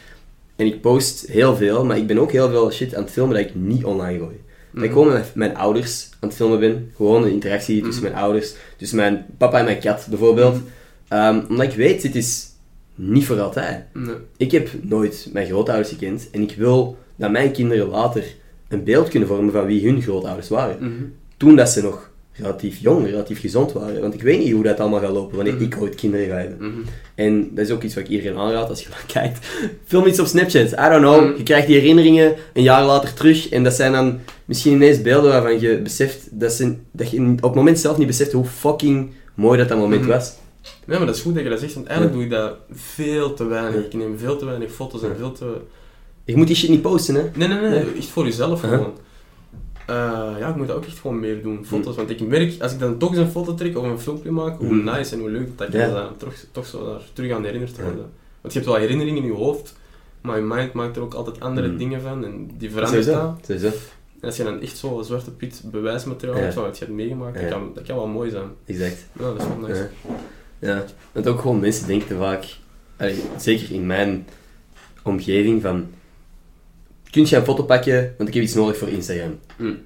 en 0.56 0.66
ik 0.66 0.82
post 0.82 1.28
heel 1.28 1.56
veel, 1.56 1.86
maar 1.86 1.98
ik 1.98 2.08
ben 2.08 2.18
ook 2.20 2.32
heel 2.32 2.50
veel 2.50 2.72
shit 2.72 2.96
aan 2.96 3.04
het 3.04 3.12
filmen 3.12 3.36
dat 3.36 3.46
ik 3.46 3.56
niet 3.56 3.84
online 3.86 4.18
gooi. 4.20 4.36
Dat 4.74 4.84
ik 4.84 4.90
Mhm. 4.90 5.00
gewoon 5.00 5.14
met 5.14 5.32
mijn 5.36 5.56
ouders 5.56 6.10
aan 6.20 6.28
het 6.30 6.38
filmen 6.38 6.60
ben. 6.60 6.92
Gewoon 6.96 7.24
een 7.24 7.32
interactie 7.32 7.82
tussen 7.82 8.04
Mhm. 8.04 8.12
mijn 8.12 8.24
ouders. 8.24 8.54
Tussen 8.78 8.98
mijn 8.98 9.26
papa 9.38 9.60
en 9.60 9.66
mijn 9.66 9.80
kat, 9.80 10.08
bijvoorbeeld. 10.10 10.58
Ehm, 11.08 11.40
omdat 11.50 11.66
ik 11.68 11.74
weet, 11.78 12.02
dit 12.02 12.16
is 12.16 12.46
niet 12.96 13.26
voor 13.26 13.40
altijd. 13.40 13.84
Nee. 13.94 14.16
Ik 14.38 14.52
heb 14.52 14.70
nooit 14.82 15.30
mijn 15.34 15.48
grootouders 15.48 15.90
gekend 15.90 16.28
en 16.32 16.42
ik 16.42 16.56
wil 16.58 16.98
dat 17.16 17.32
mijn 17.32 17.52
kinderen 17.52 17.88
later 17.88 18.24
een 18.68 18.84
beeld 18.84 19.10
kunnen 19.10 19.28
vormen 19.28 19.52
van 19.52 19.66
wie 19.66 19.86
hun 19.88 20.02
grootouders 20.02 20.50
waren. 20.50 20.78
Mhm. 20.80 21.04
Toen 21.38 21.56
dat 21.56 21.70
ze 21.70 21.82
nog 21.82 22.10
relatief 22.34 22.78
jong, 22.78 23.06
relatief 23.06 23.40
gezond 23.40 23.72
waren. 23.72 24.02
Want 24.02 24.14
ik 24.14 24.22
weet 24.22 24.40
niet 24.40 24.52
hoe 24.52 24.64
dat 24.64 24.80
allemaal 24.80 25.00
gaat 25.00 25.12
lopen 25.12 25.36
wanneer 25.36 25.54
Mhm. 25.54 25.64
ik 25.64 25.78
ooit 25.82 25.96
kinderen 25.96 26.28
ga 26.28 26.36
hebben. 26.36 26.58
Mhm. 26.68 26.80
En 27.16 27.50
dat 27.56 27.66
is 27.66 27.72
ook 27.72 27.84
iets 27.84 27.96
wat 27.96 28.04
ik 28.04 28.10
iedereen 28.10 28.38
aanraad 28.38 28.70
als 28.70 28.82
je 28.84 28.90
maar 28.90 29.04
kijkt. 29.14 29.46
Film 29.86 30.06
iets 30.08 30.20
op 30.20 30.26
Snapchat. 30.26 30.72
I 30.72 30.76
don't 30.76 31.02
know. 31.02 31.38
Je 31.38 31.44
krijgt 31.44 31.68
die 31.68 31.76
herinneringen 31.80 32.36
een 32.54 32.64
jaar 32.64 32.86
later 32.86 33.14
terug. 33.14 33.50
En 33.50 33.64
dat 33.64 33.74
zijn 33.74 33.92
dan 33.92 34.20
misschien 34.46 34.74
ineens 34.74 35.02
beelden 35.02 35.32
waarvan 35.32 35.60
je 35.60 35.78
beseft 35.82 36.40
dat, 36.40 36.52
ze, 36.54 36.76
dat 36.92 37.10
je 37.12 37.22
op 37.22 37.42
het 37.42 37.54
moment 37.56 37.80
zelf 37.80 37.98
niet 37.98 38.08
beseft 38.08 38.32
hoe 38.32 38.46
fucking 38.46 39.10
mooi 39.34 39.58
dat 39.58 39.70
dat 39.70 39.78
moment 39.78 40.06
was. 40.06 40.34
Nee, 40.86 40.98
maar 40.98 41.08
dat 41.08 41.16
is 41.16 41.22
goed 41.22 41.34
dat 41.34 41.44
je 41.44 41.50
dat 41.50 41.60
zegt, 41.60 41.74
want 41.74 41.88
eigenlijk 41.88 42.20
Ja. 42.20 42.28
doe 42.28 42.38
ik 42.38 42.44
dat 42.44 42.58
veel 42.72 43.34
te 43.34 43.46
weinig. 43.46 43.86
Ik 43.86 43.94
neem 43.94 44.18
veel 44.18 44.38
te 44.38 44.46
weinig 44.46 44.72
foto's 44.72 45.04
en 45.04 45.16
veel 45.18 45.32
te... 45.32 45.58
Je 46.24 46.38
moet 46.38 46.48
die 46.48 46.56
shit 46.56 46.70
niet 46.70 46.82
posten, 46.82 47.16
hè. 47.16 47.22
Nee, 47.36 47.48
nee, 47.48 47.60
nee, 47.60 47.70
Nee. 47.70 47.94
echt 47.98 48.08
voor 48.08 48.24
jezelf 48.26 48.64
Uh-huh. 48.64 48.78
gewoon. 48.80 48.98
Eh, 49.88 50.40
ja, 50.40 50.50
ik 50.50 50.56
moet 50.56 50.68
dat 50.68 50.76
ook 50.76 50.86
echt 50.86 51.00
gewoon 51.00 51.20
meer 51.20 51.42
doen, 51.44 51.66
foto's. 51.66 51.96
Want 51.96 52.10
ik 52.10 52.20
merk, 52.28 52.62
als 52.62 52.72
ik 52.74 52.80
dan 52.80 52.98
toch 52.98 53.10
eens 53.10 53.20
een 53.20 53.30
foto 53.30 53.54
trek 53.56 53.78
of 53.78 53.84
een 53.84 54.00
filmpje 54.00 54.32
maak, 54.32 54.58
hoe 54.58 54.68
Mm. 54.74 54.84
nice 54.84 55.14
en 55.16 55.20
hoe 55.20 55.30
leuk 55.30 55.58
dat 55.58 55.68
ik 55.68 55.74
Ja. 55.74 55.94
dan 55.94 56.18
toch, 56.18 56.34
toch 56.52 56.66
zo 56.66 56.86
daar 56.86 57.02
terug 57.14 57.32
aan 57.32 57.44
herinnerd 57.44 57.76
Ja. 57.76 57.84
worden. 57.84 58.06
Want 58.42 58.54
je 58.54 58.60
hebt 58.60 58.72
wel 58.72 58.80
herinneringen 58.82 59.22
in 59.24 59.28
je 59.30 59.36
hoofd, 59.38 59.76
maar 60.22 60.38
je 60.38 60.44
mind 60.44 60.74
maakt 60.74 60.96
er 60.96 61.02
ook 61.02 61.14
altijd 61.14 61.40
andere 61.40 61.68
Mm. 61.68 61.78
dingen 61.78 62.02
van 62.02 62.26
en 62.26 62.50
die 62.58 62.72
veranderen. 62.72 63.04
Sowieso. 63.46 63.74
En 64.22 64.28
als 64.28 64.38
je 64.38 64.44
dan 64.44 64.62
echt 64.62 64.78
zo 64.78 65.02
zwarte 65.02 65.32
pit 65.32 65.62
bewijsmateriaal 65.66 66.36
Ja. 66.38 66.42
hebt 66.42 66.54
van 66.54 66.64
wat 66.64 66.78
je 66.78 66.86
hebt 66.86 66.98
meegemaakt, 66.98 67.40
dat, 67.42 67.50
kan, 67.50 67.72
dat 67.74 67.84
kan 67.86 67.96
wel 67.96 68.08
mooi 68.08 68.30
zijn. 68.30 68.48
Exact. 68.66 69.06
Ja, 69.20 69.24
dat 69.26 69.42
is 69.42 69.48
wel 69.48 69.68
nice. 69.68 69.90
Ja. 70.60 70.86
Want 71.12 71.28
ook 71.28 71.40
gewoon 71.42 71.60
mensen 71.60 71.88
denken 71.88 72.08
te 72.08 72.16
vaak, 72.16 72.46
allee, 72.98 73.16
zeker 73.38 73.72
in 73.72 73.86
mijn 73.86 74.28
omgeving, 75.04 75.62
van... 75.62 75.88
Kun 77.12 77.26
je 77.26 77.36
een 77.36 77.44
foto 77.44 77.64
pakken, 77.64 78.14
want 78.18 78.30
ik 78.30 78.36
heb 78.36 78.44
iets 78.44 78.54
nodig 78.54 78.78
voor 78.78 78.88
Instagram. 78.90 79.40
Mm. 79.58 79.78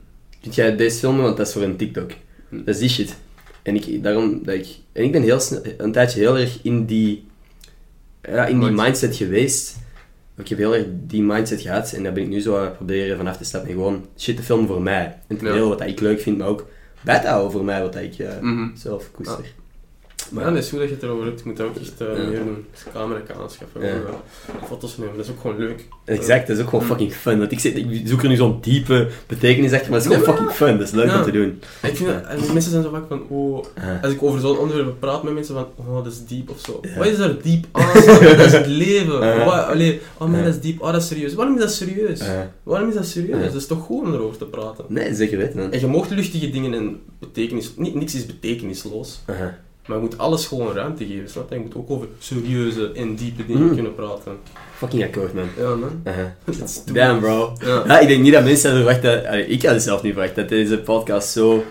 Kun 0.42 0.52
jij 0.52 0.76
deze 0.76 0.98
filmen, 1.00 1.24
want 1.24 1.38
dat 1.38 1.48
is 1.48 1.54
voor 1.54 1.62
een 1.62 1.76
TikTok. 1.78 2.12
Mm. 2.50 2.58
Dat 2.66 2.74
is 2.76 2.80
die 2.80 2.90
shit. 2.90 3.16
En 3.62 3.76
ik, 3.76 4.04
daarom 4.04 4.40
dat 4.44 4.56
ik... 4.56 4.68
En 4.92 5.04
ik 5.04 5.12
ben 5.12 5.22
heel 5.22 5.40
snel, 5.40 5.62
een 5.78 5.92
tijdje 5.92 6.20
heel 6.20 6.38
erg 6.38 6.60
in 6.64 6.86
die... 6.86 7.26
Ja, 8.22 8.46
in 8.46 8.60
die 8.60 8.70
Mindset. 8.72 9.16
geweest. 9.16 9.78
Ik 10.38 10.48
heb 10.48 10.58
heel 10.58 10.76
erg 10.76 10.86
die 11.08 11.24
mindset 11.24 11.62
gehad 11.62 11.92
en 11.94 12.04
daar 12.04 12.14
ben 12.14 12.24
ik 12.24 12.30
nu 12.30 12.40
zo 12.40 12.58
aan 12.58 12.64
het 12.64 12.76
proberen 12.76 13.18
vanaf 13.18 13.38
te 13.38 13.44
stappen. 13.44 13.70
En 13.70 13.76
gewoon 13.76 14.06
shit 14.18 14.36
te 14.36 14.44
filmen 14.44 14.68
voor 14.68 14.82
mij. 14.82 15.18
En 15.28 15.38
te 15.38 15.46
Ja. 15.46 15.52
delen 15.52 15.68
wat 15.68 15.82
ik 15.82 16.00
leuk 16.00 16.22
vind, 16.22 16.38
maar 16.38 16.48
ook 16.48 16.66
bij 17.02 17.20
te 17.20 17.28
houden 17.28 17.52
voor 17.52 17.64
mij 17.64 17.82
wat 17.82 17.96
ik 17.96 18.20
eh, 18.20 18.40
Mhm. 18.42 18.76
zelf 18.76 19.12
koester. 19.12 19.54
Maar 20.32 20.44
ja, 20.46 20.50
dat 20.50 20.64
is 20.64 20.70
goed 20.70 20.80
dat 20.80 20.88
je 20.88 20.94
het 20.94 21.04
erover 21.04 21.26
hebt. 21.26 21.40
Je 21.40 21.46
moet 21.46 21.58
dat 21.58 21.68
ook 21.68 21.76
echt 21.76 22.02
eh, 22.02 22.08
meer 22.08 22.44
doen. 22.44 22.66
Dus 22.72 22.84
camera 22.94 23.20
kan 23.20 23.36
aanschaffen. 23.42 23.82
Gewoon, 23.82 24.22
foto's 24.68 24.98
nemen, 24.98 25.16
dat 25.16 25.26
is 25.26 25.32
ook 25.32 25.42
gewoon 25.42 25.58
leuk. 25.58 25.88
Exact, 26.06 26.48
dat 26.48 26.58
is 26.58 26.64
ook 26.64 26.70
gewoon 26.70 26.86
fucking 26.86 27.14
fun. 27.14 27.40
Want 27.40 27.52
ik, 27.52 27.60
zit, 27.60 27.78
ik 27.78 28.02
zoek 28.06 28.24
er 28.24 28.30
nu 28.30 28.36
zo'n 28.36 28.58
diepe 28.62 29.08
betekenis 29.28 29.72
achter, 29.74 29.92
maar 29.92 30.00
het 30.00 30.12
is 30.12 30.18
gewoon 30.18 30.36
fucking 30.36 30.52
fun. 30.56 30.78
Dat 30.78 30.88
is 30.88 30.94
leuk 30.94 31.14
om 31.14 31.24
te 31.24 31.32
doen. 31.32 31.62
Ik 31.82 31.96
vind 31.96 32.10
dat, 32.10 32.24
en 32.26 32.40
mensen 32.54 32.72
zijn 32.72 32.84
zo 32.84 32.90
vaak 32.90 33.08
van, 33.08 33.24
oh, 33.28 33.66
als 34.02 34.14
ik 34.14 34.24
over 34.24 34.40
zo'n 34.40 34.58
onderwerp 34.58 35.00
praat 35.00 35.24
met 35.24 35.34
mensen 35.34 35.56
van, 35.56 35.68
oh, 35.76 36.04
dat 36.04 36.14
is 36.14 36.26
diep 36.26 36.50
of 36.50 36.60
zo. 36.60 36.80
Wat 36.98 37.08
is 37.08 37.18
er 37.18 37.42
diep 37.42 37.66
aan? 37.72 37.94
dat 38.22 38.40
is 38.46 38.52
het 38.52 38.68
leven. 38.86 39.46
Wat, 39.46 39.66
allee, 39.66 40.02
oh 40.18 40.28
man, 40.28 40.44
dat 40.44 40.54
is 40.54 40.62
diep, 40.62 40.82
oh, 40.82 40.92
dat 40.92 41.02
is 41.02 41.08
serieus. 41.08 41.34
Waarom 41.34 41.56
is 41.56 41.62
dat 41.62 41.74
serieus? 41.74 42.22
Waarom 42.64 42.90
is 42.90 42.96
dat 42.96 43.06
serieus? 43.06 43.44
Dat 43.46 43.62
is 43.62 43.68
toch 43.68 43.84
goed 43.84 44.06
om 44.06 44.14
erover 44.14 44.38
te 44.38 44.46
praten. 44.46 44.86
nee, 44.88 45.14
zeker 45.14 45.38
weten. 45.38 45.72
En 45.72 45.80
je 45.80 45.88
mocht 45.88 46.10
luchtige 46.10 46.50
dingen 46.50 46.74
en 46.74 47.00
betekenis, 47.20 47.74
niks 47.78 48.16
is 48.16 48.26
betekenisloos. 48.26 49.20
Maar 49.92 50.00
je 50.00 50.06
moet 50.06 50.18
alles 50.18 50.46
gewoon 50.46 50.74
ruimte 50.76 51.06
geven, 51.06 51.30
snap 51.30 51.50
je? 51.50 51.56
Je 51.56 51.62
moet 51.62 51.76
ook 51.76 51.90
over 51.90 52.08
serieuze 52.20 52.92
en 52.96 53.16
diepe 53.16 53.46
dingen 53.46 53.68
Mm. 53.68 53.74
kunnen 53.74 53.96
praten. 53.96 54.32
Fucking 54.76 55.04
akkoord, 55.04 55.34
man. 55.34 55.48
Ja, 55.58 55.76
man. 55.76 56.02
Damn, 56.94 57.20
bro. 57.20 57.54
Ja. 57.66 57.84
Ja, 57.88 58.00
ik 58.00 58.08
denk 58.08 58.22
niet 58.22 58.34
dat 58.34 58.44
mensen 58.44 58.72
hadden 58.72 58.94
verwacht 59.00 59.24
dat... 59.24 59.34
ik 59.48 59.64
had 59.64 59.74
het 59.74 59.84
zelf 59.84 60.02
niet 60.02 60.14
verwacht 60.14 60.36
dat 60.36 60.50
deze 60.50 60.78
podcast 60.80 61.30
zo... 61.30 61.64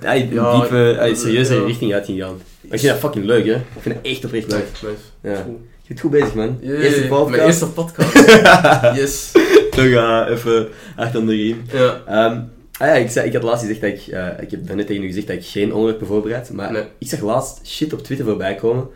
Ja, 0.00 0.14
een 0.16 0.32
Ja, 0.32 0.60
diepe, 0.60 1.10
serieuze 1.14 1.64
richting 1.64 1.92
uit 1.94 2.04
ging 2.04 2.20
gaan. 2.20 2.34
Maar 2.60 2.72
ik 2.74 2.80
vind 2.80 2.92
dat 2.92 2.98
fucking 2.98 3.24
leuk, 3.24 3.44
hè. 3.46 3.54
Ik 3.54 3.62
vind 3.80 3.94
het 3.94 4.06
echt 4.06 4.24
oprecht 4.24 4.50
leuk. 4.52 4.66
Ja. 5.22 5.30
Je 5.30 5.88
bent 5.88 6.00
goed 6.00 6.10
bezig, 6.10 6.34
man. 6.34 6.58
Eerste 6.62 7.06
podcast. 7.08 7.30
Mijn 7.30 7.42
eerste 7.42 7.68
podcast. 7.68 8.12
yes. 9.00 9.30
Toch 9.70 9.84
uh, 9.84 10.26
even 10.30 10.68
aan 10.96 11.26
de 11.26 11.32
riem. 11.32 11.62
Ja. 11.72 12.00
Ehm, 12.06 12.40
ah 12.82 12.88
ja, 12.88 12.94
ik, 12.94 13.10
zei, 13.10 13.26
ik 13.26 13.32
had 13.32 13.42
laatst 13.42 13.60
gezegd 13.66 13.80
dat 13.80 13.90
ik... 13.90 14.06
eh, 14.06 14.26
ik 14.40 14.50
heb 14.50 14.74
net 14.74 14.86
tegen 14.86 15.02
u 15.02 15.06
gezegd 15.06 15.26
dat 15.26 15.36
ik 15.36 15.44
geen 15.44 15.72
onderwerpen 15.74 16.06
voorbereid. 16.06 16.50
Maar 16.50 16.72
Nee. 16.72 16.82
ik 16.98 17.08
zag 17.08 17.20
laatst 17.20 17.60
shit 17.66 17.92
op 17.92 18.02
Twitter 18.02 18.26
voorbij 18.26 18.54
komen. 18.54 18.86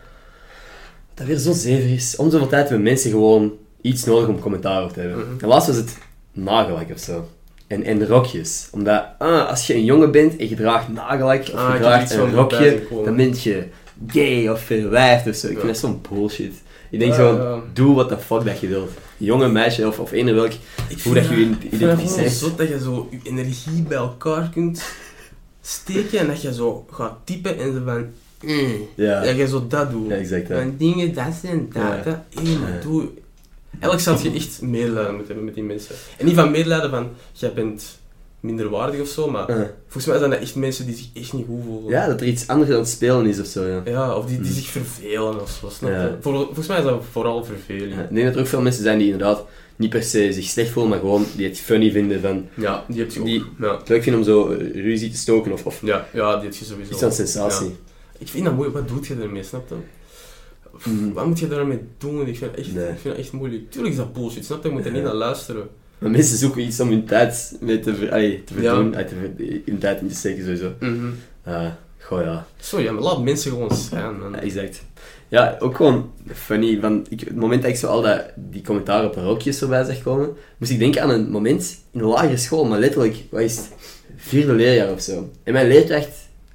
Dat 1.15 1.27
weer 1.27 1.37
zo 1.39 1.53
zever 1.53 1.91
is. 1.93 2.17
Om 2.17 2.31
zoveel 2.31 2.47
tijd 2.49 2.69
hebben 2.69 2.83
mensen 2.83 3.11
gewoon 3.11 3.53
iets 3.81 4.05
nodig 4.05 4.29
om 4.29 4.39
commentaar 4.41 4.83
op 4.85 4.93
te 4.93 5.01
hebben. 5.01 5.19
Mhm. 5.19 5.43
En 5.43 5.49
laatst 5.49 5.67
was 5.69 5.77
het 5.77 5.97
nagellak 6.33 6.91
of 6.93 6.99
zo. 6.99 7.29
En, 7.67 7.83
en 7.85 8.07
rokjes. 8.07 8.69
Omdat 8.73 9.05
ah, 9.19 9.49
als 9.49 9.67
je 9.67 9.75
een 9.75 9.85
jongen 9.85 10.11
bent 10.11 10.37
en 10.37 10.49
je 10.49 10.55
draagt 10.55 10.89
nagellak 10.89 11.41
of 11.43 11.55
Ah, 11.55 11.67
je 11.67 11.73
heb 11.73 11.81
draagt 11.83 12.11
een 12.15 12.35
rokje, 12.35 12.83
dan 13.05 13.17
ben 13.17 13.35
je 13.43 13.65
gay 14.07 14.49
of 14.49 14.61
verwijfd 14.61 15.27
of 15.29 15.35
zo. 15.35 15.47
Ik 15.47 15.53
Ja. 15.53 15.59
vind 15.59 15.73
dat 15.73 15.81
zo'n 15.81 16.01
bullshit. 16.11 16.53
Ik 16.91 16.99
denk 16.99 17.15
zo, 17.15 17.63
doe 17.73 17.95
wat 17.95 18.09
de 18.09 18.19
fuck 18.19 18.45
dat 18.45 18.61
je 18.61 18.67
wilt. 18.67 18.91
Jonge 19.17 19.49
meisje 19.49 19.87
of, 19.87 19.99
of 19.99 20.13
eender 20.13 20.35
welk, 20.35 20.53
Ik 20.89 21.01
hoe 21.03 21.15
dat 21.15 21.25
je 21.25 21.31
je 21.31 21.37
vind 21.37 21.63
het 21.63 21.73
identificeert. 21.73 22.33
zot 22.33 22.59
dat 22.59 22.69
je 22.69 22.79
zo 22.81 23.09
je 23.11 23.19
energie 23.31 23.83
bij 23.83 23.97
elkaar 23.97 24.49
kunt 24.51 24.83
steken 25.61 26.19
en 26.19 26.27
dat 26.27 26.43
je 26.43 26.55
zo 26.55 26.87
gaat 26.91 27.17
typen 27.25 27.59
en 27.59 27.73
zo 27.73 27.81
van... 27.85 28.07
Mm, 28.43 28.73
Ja, 28.95 29.23
Dat 29.25 29.37
je 29.37 29.49
zo 29.49 29.67
dat 29.67 29.91
doet. 29.91 30.09
ja 30.09 30.15
exact. 30.17 30.49
Ja. 30.49 30.57
Van 30.61 30.75
dingen, 30.79 31.15
dat 31.15 31.27
en 31.43 31.69
dat. 31.73 31.83
Ja. 31.83 32.03
dat. 32.03 32.17
Hé, 32.45 32.59
maar 32.59 32.81
doe... 32.83 33.09
Eigenlijk 33.81 34.03
zou 34.03 34.33
je 34.33 34.39
echt 34.39 34.63
medelijden 34.63 35.11
moeten 35.15 35.27
hebben 35.27 35.45
met 35.45 35.55
die 35.55 35.63
mensen. 35.65 35.95
En 36.19 36.27
niet 36.27 36.35
van 36.35 36.51
medelijden 36.51 36.91
van, 36.91 37.09
jij 37.33 37.53
bent 37.53 37.99
minderwaardig 38.47 39.01
of 39.01 39.09
zo, 39.09 39.31
maar 39.31 39.51
Uh, 39.51 39.57
volgens 39.83 40.07
mij 40.07 40.19
zijn 40.19 40.31
dat 40.31 40.41
echt 40.41 40.55
mensen 40.55 40.87
die 40.87 40.95
zich 40.97 41.09
echt 41.23 41.33
niet 41.33 41.47
goed 41.47 41.61
voelen. 41.67 41.91
ja, 41.91 42.07
dat 42.07 42.21
er 42.21 42.27
iets 42.27 42.49
anders 42.49 42.71
aan 42.71 42.77
het 42.79 42.89
spelen 42.89 43.27
is 43.27 43.41
of 43.41 43.47
zo, 43.47 43.65
ja. 43.67 43.83
Ja, 43.85 44.17
of 44.17 44.27
die, 44.27 44.37
die 44.41 44.47
Mm. 44.51 44.53
zich 44.57 44.67
vervelen 44.67 45.41
of 45.41 45.59
zo, 45.61 45.69
snap 45.69 45.91
je? 45.91 45.97
Ja. 45.97 46.17
Volgens 46.21 46.67
mij 46.67 46.79
is 46.79 46.85
dat 46.85 47.03
vooral 47.11 47.45
verveling. 47.45 47.95
Ja, 47.95 48.03
Ik 48.03 48.15
denk 48.15 48.27
dat 48.27 48.35
er 48.35 48.41
ook 48.41 48.47
veel 48.47 48.61
mensen 48.63 48.83
zijn 48.83 48.99
die 48.99 49.11
inderdaad 49.11 49.45
niet 49.77 49.91
per 49.91 50.03
se 50.03 50.33
zich 50.33 50.45
slecht 50.45 50.71
voelen, 50.71 50.91
maar 50.91 51.01
gewoon 51.01 51.25
die 51.37 51.47
het 51.49 51.59
funny 51.61 51.91
vinden 51.91 52.21
van 52.21 52.47
Ja, 52.55 52.85
die 52.89 52.99
heb 53.01 53.11
je 53.11 53.21
ook. 53.21 53.27
Die- 53.27 53.45
Ja. 53.61 53.81
leuk 53.87 54.03
vinden 54.03 54.21
om 54.21 54.27
zo 54.27 54.49
eh, 54.49 54.73
ruzie 54.83 55.11
te 55.11 55.17
stoken 55.17 55.53
of, 55.53 55.67
of 55.67 55.81
Ja, 55.83 56.07
ja, 56.13 56.35
die 56.35 56.45
heb 56.45 56.55
je 56.55 56.65
sowieso. 56.65 56.93
iets 56.93 57.03
aan 57.03 57.13
sensatie. 57.13 57.77
Ik 58.19 58.29
vind 58.29 58.45
dat 58.45 58.55
moeilijk. 58.55 58.79
Wat 58.79 58.89
doet 58.89 59.07
je 59.07 59.15
ermee, 59.23 59.43
snap 59.43 59.69
je? 59.69 59.75
Mhm. 60.91 61.13
Wat 61.13 61.27
moet 61.27 61.39
je 61.39 61.49
daarmee 61.49 61.81
doen? 61.99 62.27
Ik 62.27 62.37
vind, 62.39 62.55
echt, 62.55 62.75
Nee. 62.75 62.85
ik 62.89 62.99
vind 62.99 63.17
het 63.17 63.25
echt 63.25 63.33
moeilijk. 63.33 63.71
Tuurlijk 63.71 63.93
is 63.95 64.01
dat 64.01 64.13
bullshit, 64.13 64.45
snap 64.45 64.63
je? 64.63 64.69
Je 64.69 64.75
moet 64.75 64.85
er 64.85 64.93
niet 64.93 65.03
naar 65.03 65.15
luisteren. 65.15 65.69
Maar 65.99 66.11
mensen 66.11 66.37
zoeken 66.37 66.63
iets 66.63 66.81
om 66.81 66.89
hun 66.89 67.05
tijd 67.05 67.57
mee 67.61 67.81
te, 67.81 67.95
ver, 67.95 68.13
allee, 68.13 68.45
te 68.45 68.55
Ja. 68.61 68.75
verdoen, 68.75 68.91
te 68.93 69.61
hun 69.65 69.79
tijd 69.79 70.01
in 70.01 70.09
te 70.09 70.15
steken 70.15 70.43
sowieso. 70.45 70.73
Ah, 71.45 71.67
goh 71.99 72.23
ja. 72.23 72.47
Sorry, 72.61 72.89
maar 72.89 73.03
laat 73.03 73.23
mensen 73.23 73.51
gewoon 73.51 73.75
zijn, 73.77 74.19
man. 74.19 74.33
ja, 74.33 74.41
exact. 74.41 74.83
Ja, 75.29 75.57
ook 75.59 75.77
gewoon 75.77 76.11
funny, 76.35 76.79
van 76.81 77.07
ik, 77.09 77.21
het 77.21 77.37
moment 77.37 77.63
dat 77.63 77.71
ik 77.71 77.77
zo 77.77 77.87
al 77.87 78.03
dat, 78.03 78.25
die 78.37 78.63
commentaren 78.63 79.09
op 79.09 79.15
rokjes 79.15 79.59
voorbij 79.59 79.85
zag 79.85 80.03
komen, 80.03 80.37
moest 80.59 80.71
ik 80.73 80.79
denken 80.79 81.03
aan 81.03 81.11
een 81.11 81.31
moment 81.31 81.79
in 81.93 81.99
de 81.99 82.05
lagere 82.05 82.37
school, 82.37 82.65
maar 82.65 82.79
letterlijk, 82.79 83.17
wat 83.31 83.41
is 83.41 83.57
het, 83.57 83.71
vierde 84.17 84.53
leerjaar 84.53 84.93
of 84.93 85.01
zo. 85.01 85.31
En 85.43 85.53
mijn 85.53 85.69
leerkracht 85.69 86.09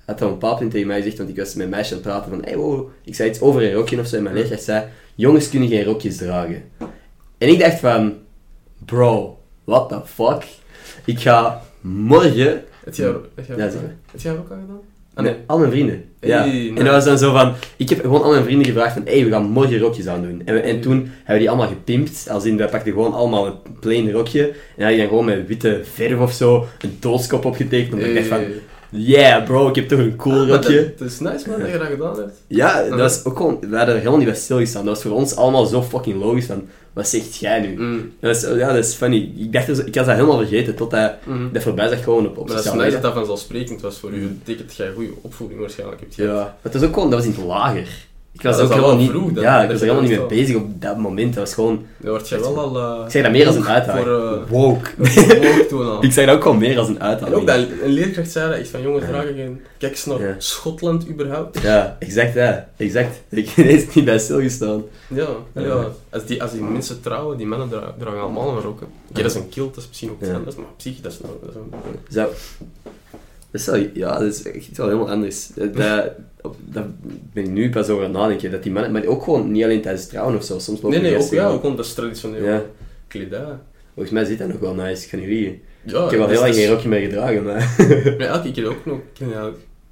had 0.06 0.20
dan 0.20 0.28
een 0.28 0.34
bepaald 0.34 0.60
punt 0.60 0.72
tegen 0.72 0.88
mij 0.88 0.98
gezegd, 0.98 1.18
want 1.18 1.30
ik 1.30 1.38
was 1.38 1.54
met 1.54 1.64
een 1.64 1.70
meisje 1.72 1.90
aan 1.96 2.00
het 2.00 2.08
praten 2.08 2.30
van, 2.30 2.44
hey, 2.44 2.58
wow, 2.58 2.90
ik 3.04 3.16
zei 3.16 3.30
iets 3.30 3.40
over 3.42 3.64
een 3.64 3.74
rokje 3.74 4.00
of 4.00 4.08
zo, 4.08 4.16
en 4.16 4.24
mijn 4.24 4.36
leerkracht 4.36 4.64
zei, 4.64 4.86
jongens 5.16 5.50
kunnen 5.50 5.70
geen 5.70 5.84
rokjes 5.84 6.18
dragen. 6.18 6.64
En 7.38 7.48
ik 7.50 7.60
dacht 7.60 7.80
van, 7.80 8.14
bro, 8.86 9.38
what 9.64 9.90
the 9.90 10.00
fuck? 10.06 10.44
Ik 11.06 11.20
ga 11.20 11.62
morgen... 11.82 12.64
Heb 12.84 12.96
jij 12.96 13.06
heb 13.36 13.48
jij 13.48 13.58
Ja, 13.58 13.70
jij 14.16 14.32
ook 14.32 14.50
al 14.50 14.56
gedaan? 14.62 14.80
Ah, 15.14 15.24
Nee, 15.24 15.36
al 15.46 15.60
mijn 15.60 15.72
vrienden. 15.72 16.04
Ja. 16.20 16.42
Hey, 16.44 16.68
En 16.76 16.76
dat 16.76 16.94
was 16.94 17.06
dan 17.06 17.18
zo 17.18 17.32
van... 17.32 17.54
Ik 17.78 17.90
heb 17.90 18.02
gewoon 18.02 18.24
al 18.24 18.32
mijn 18.32 18.44
vrienden 18.44 18.66
gevraagd 18.66 18.94
van... 18.94 19.02
Hey, 19.06 19.24
we 19.26 19.30
gaan 19.32 19.44
morgen 19.44 19.80
rokjes 19.80 20.08
aandoen. 20.08 20.42
En, 20.46 20.54
we- 20.54 20.60
en 20.60 20.82
toen 20.82 20.94
hebben 20.98 21.34
we 21.34 21.38
die 21.40 21.50
allemaal 21.50 21.68
gepimpt. 21.68 22.28
Als 22.30 22.46
in, 22.46 22.58
we 22.58 22.66
pakten 22.66 22.92
gewoon 22.94 23.14
allemaal 23.14 23.46
een 23.46 23.54
plain 23.80 24.12
rokje. 24.12 24.48
En 24.48 24.54
dan 24.76 24.84
had 24.86 24.92
je 24.94 25.00
dan 25.00 25.08
gewoon 25.08 25.26
met 25.26 25.48
witte 25.48 25.82
verf 25.94 26.20
of 26.20 26.32
zo 26.34 26.66
een 26.82 26.98
doodskop 27.00 27.46
opgetekend. 27.46 27.94
Omdat 27.94 28.08
ik 28.10 28.16
dacht 28.16 28.28
van... 28.28 28.42
Yeah, 28.94 29.44
bro, 29.46 29.70
ik 29.70 29.76
heb 29.76 29.88
toch 29.88 30.00
een 30.00 30.16
cool 30.16 30.42
Ah, 30.42 30.48
rokje. 30.48 30.76
Dat, 30.84 30.98
dat 31.00 31.08
is 31.08 31.20
nice, 31.20 31.50
man, 31.50 31.60
dat 31.60 31.72
je 31.72 31.78
dat 31.78 31.88
gedaan 31.88 32.16
hebt. 32.18 32.42
Ja, 32.48 32.80
dat 32.82 32.90
Mhm. 32.90 32.98
was 32.98 33.26
ook 33.26 33.38
gewoon... 33.38 33.58
We 33.60 33.76
hadden 33.78 33.88
er 33.94 34.00
helemaal 34.00 34.18
niet 34.20 34.28
bij 34.28 34.36
stilgestaan. 34.36 34.86
Dat 34.86 34.94
was 34.94 35.04
voor 35.04 35.12
ons 35.20 35.36
allemaal 35.36 35.66
zo 35.66 35.82
fucking 35.82 36.20
logisch 36.22 36.46
van... 36.46 36.68
Wat 36.94 37.08
zegt 37.08 37.36
jij 37.36 37.60
nu? 37.60 37.76
Mm. 37.78 38.12
Dat 38.20 38.36
is, 38.36 38.42
ja, 38.42 38.68
dat 38.74 38.86
is 38.86 38.94
funny. 38.94 39.32
Ik 39.38 39.54
dacht, 39.54 39.66
zo- 39.66 39.72
ik 39.86 39.96
had 39.96 40.06
dat 40.06 40.16
helemaal 40.16 40.38
vergeten, 40.38 40.76
tot 40.76 40.92
hij 40.92 41.18
Mm. 41.26 41.50
dat 41.54 41.64
voorbij 41.64 41.88
zag 41.90 42.04
gewoon 42.04 42.26
op, 42.28 42.38
op 42.38 42.48
Maar 42.48 42.56
dat 42.56 42.66
is 42.66 42.72
nice 42.74 42.92
dat 42.92 43.02
dat 43.02 43.14
vanzelfsprekend 43.14 43.82
was 43.82 43.98
voor 44.00 44.12
u. 44.12 44.22
Dat 44.22 44.38
betekent 44.38 44.68
dat 44.68 44.78
jij 44.78 44.88
een 44.88 44.94
goede 44.94 45.12
opvoeding 45.22 45.60
waarschijnlijk 45.60 46.00
hebt 46.02 46.16
gehad. 46.16 46.32
Ja, 46.32 46.38
maar 46.44 46.56
het 46.62 46.74
was 46.74 46.84
ook 46.84 46.94
gewoon, 46.94 47.10
dat 47.10 47.20
was 47.20 47.28
in 47.28 47.36
het 47.36 47.46
lager. 47.48 47.88
Ik 48.34 48.42
was 48.42 48.56
dat 48.56 48.66
ook 48.66 48.70
helemaal 48.72 48.90
wel 48.92 49.00
niet, 49.00 49.10
vroeg 49.10 49.32
dan, 49.32 49.44
ja, 49.44 49.62
ik 49.64 49.70
was 49.70 49.80
je 49.80 49.86
er 49.86 49.92
helemaal 49.94 50.10
niet 50.10 50.20
mee 50.30 50.40
bezig 50.40 50.56
op 50.56 50.82
dat 50.82 50.98
moment. 50.98 51.34
Dat 51.34 51.44
was 51.44 51.54
gewoon, 51.54 51.86
Dan 51.98 52.10
word 52.12 52.30
jij 52.30 52.40
wel 52.40 52.60
al... 52.60 52.78
eh, 53.00 53.06
ik 53.06 53.12
zeg 53.12 53.24
dat 53.24 53.32
meer 53.32 53.48
als 53.48 53.56
een 53.56 53.68
uitdaging. 53.68 54.06
Voor, 54.06 54.32
eh, 54.34 54.50
woke. 54.50 54.90
woke 55.42 55.66
toen 55.70 55.86
al. 55.86 56.04
ik 56.04 56.12
zeg 56.12 56.26
dat 56.26 56.36
ook 56.36 56.42
gewoon 56.42 56.58
meer 56.58 56.78
als 56.80 56.88
een 56.88 57.00
En 57.00 57.06
uitdaging. 57.08 57.38
ook 57.38 57.48
dat 57.48 57.58
een 57.58 57.90
leerkracht 57.92 58.32
zei 58.32 58.50
dat 58.50 58.60
echt 58.60 58.70
van 58.70 58.82
jongens 58.82 59.06
Ja. 59.06 59.12
dragen 59.12 59.34
geen 59.36 59.62
keks 59.78 60.06
naar 60.06 60.22
Ja. 60.22 60.36
Schotland 60.38 61.08
überhaupt. 61.10 61.62
Ja, 61.62 61.96
exact, 62.00 62.34
ja, 62.34 62.70
exact. 62.78 63.22
Ik 63.30 63.56
eens 63.58 63.94
niet 63.94 64.06
bij 64.06 64.20
stilgestaan. 64.20 64.84
Ja, 65.08 65.28
ja. 65.54 65.62
Ja. 65.62 65.86
Als, 66.10 66.26
die, 66.26 66.42
als 66.42 66.52
die 66.52 66.62
mensen 66.62 67.02
trouwen, 67.02 67.38
die 67.38 67.48
mannen 67.48 67.70
dra- 67.70 67.94
dragen 68.00 68.20
allemaal 68.22 68.58
een. 68.58 68.68
Oké, 68.68 68.86
dat 69.12 69.26
is 69.26 69.36
een 69.36 69.50
kilt, 69.50 69.74
dat 69.76 69.84
is 69.84 69.90
misschien 69.90 70.10
ook 70.10 70.22
iets 70.22 70.30
anders, 70.32 70.56
maar 70.56 70.66
op 70.66 70.82
zich, 70.82 71.02
dat 71.02 71.12
is 71.12 71.20
nou... 71.20 71.34
Dat 71.42 71.50
is 71.50 71.56
een- 71.56 71.74
Zo. 72.14 72.30
Dat 73.52 73.62
is 73.62 73.68
wel, 73.68 73.86
ja, 73.94 74.12
dat 74.20 74.22
is 74.34 74.44
echt 74.44 74.78
wel 74.78 74.88
helemaal 74.88 75.10
anders. 75.10 75.48
Dat, 75.48 75.74
dat, 76.74 76.86
ben 77.34 77.44
ik 77.44 77.50
nu 77.50 77.70
pas 77.70 77.90
over 77.90 78.06
aan 78.06 78.10
het 78.12 78.20
nadenken. 78.22 78.52
Dat 78.52 78.64
die 78.64 78.72
mannen, 78.72 78.92
maar 78.92 79.06
ook 79.06 79.24
gewoon 79.24 79.52
niet 79.52 79.64
alleen 79.64 79.82
tijdens 79.82 80.08
trouwen 80.08 80.36
of 80.36 80.44
zo. 80.44 80.60
Soms 80.60 80.82
Nee, 80.82 81.02
nee, 81.02 81.18
ook, 81.18 81.30
ja, 81.32 81.48
ook 81.48 81.60
gewoon, 81.62 81.76
dat 81.76 81.86
is 81.86 81.94
traditioneel 81.94 82.44
Ja. 82.44 82.62
kledij. 83.08 83.58
Volgens 83.94 84.14
mij 84.14 84.26
zit 84.26 84.38
dat 84.40 84.48
nog 84.48 84.60
wel 84.60 84.74
nice, 84.74 85.04
ik 85.04 85.10
ga 85.10 85.18
niet 85.18 85.28
liegen. 85.28 85.62
Ja, 85.84 86.04
ik 86.06 86.12
heb 86.12 86.20
al 86.20 86.28
dat 86.28 86.30
heel 86.30 86.40
lang 86.40 86.54
is- 86.54 86.58
geen 86.60 86.70
rokje 86.70 86.90
meer 86.90 87.00
gedragen, 87.02 87.44
maar... 87.44 87.76
Elke 88.18 88.52
keer 88.52 88.68
ook 88.68 88.86
nog. 88.86 88.98
Ik 88.98 89.26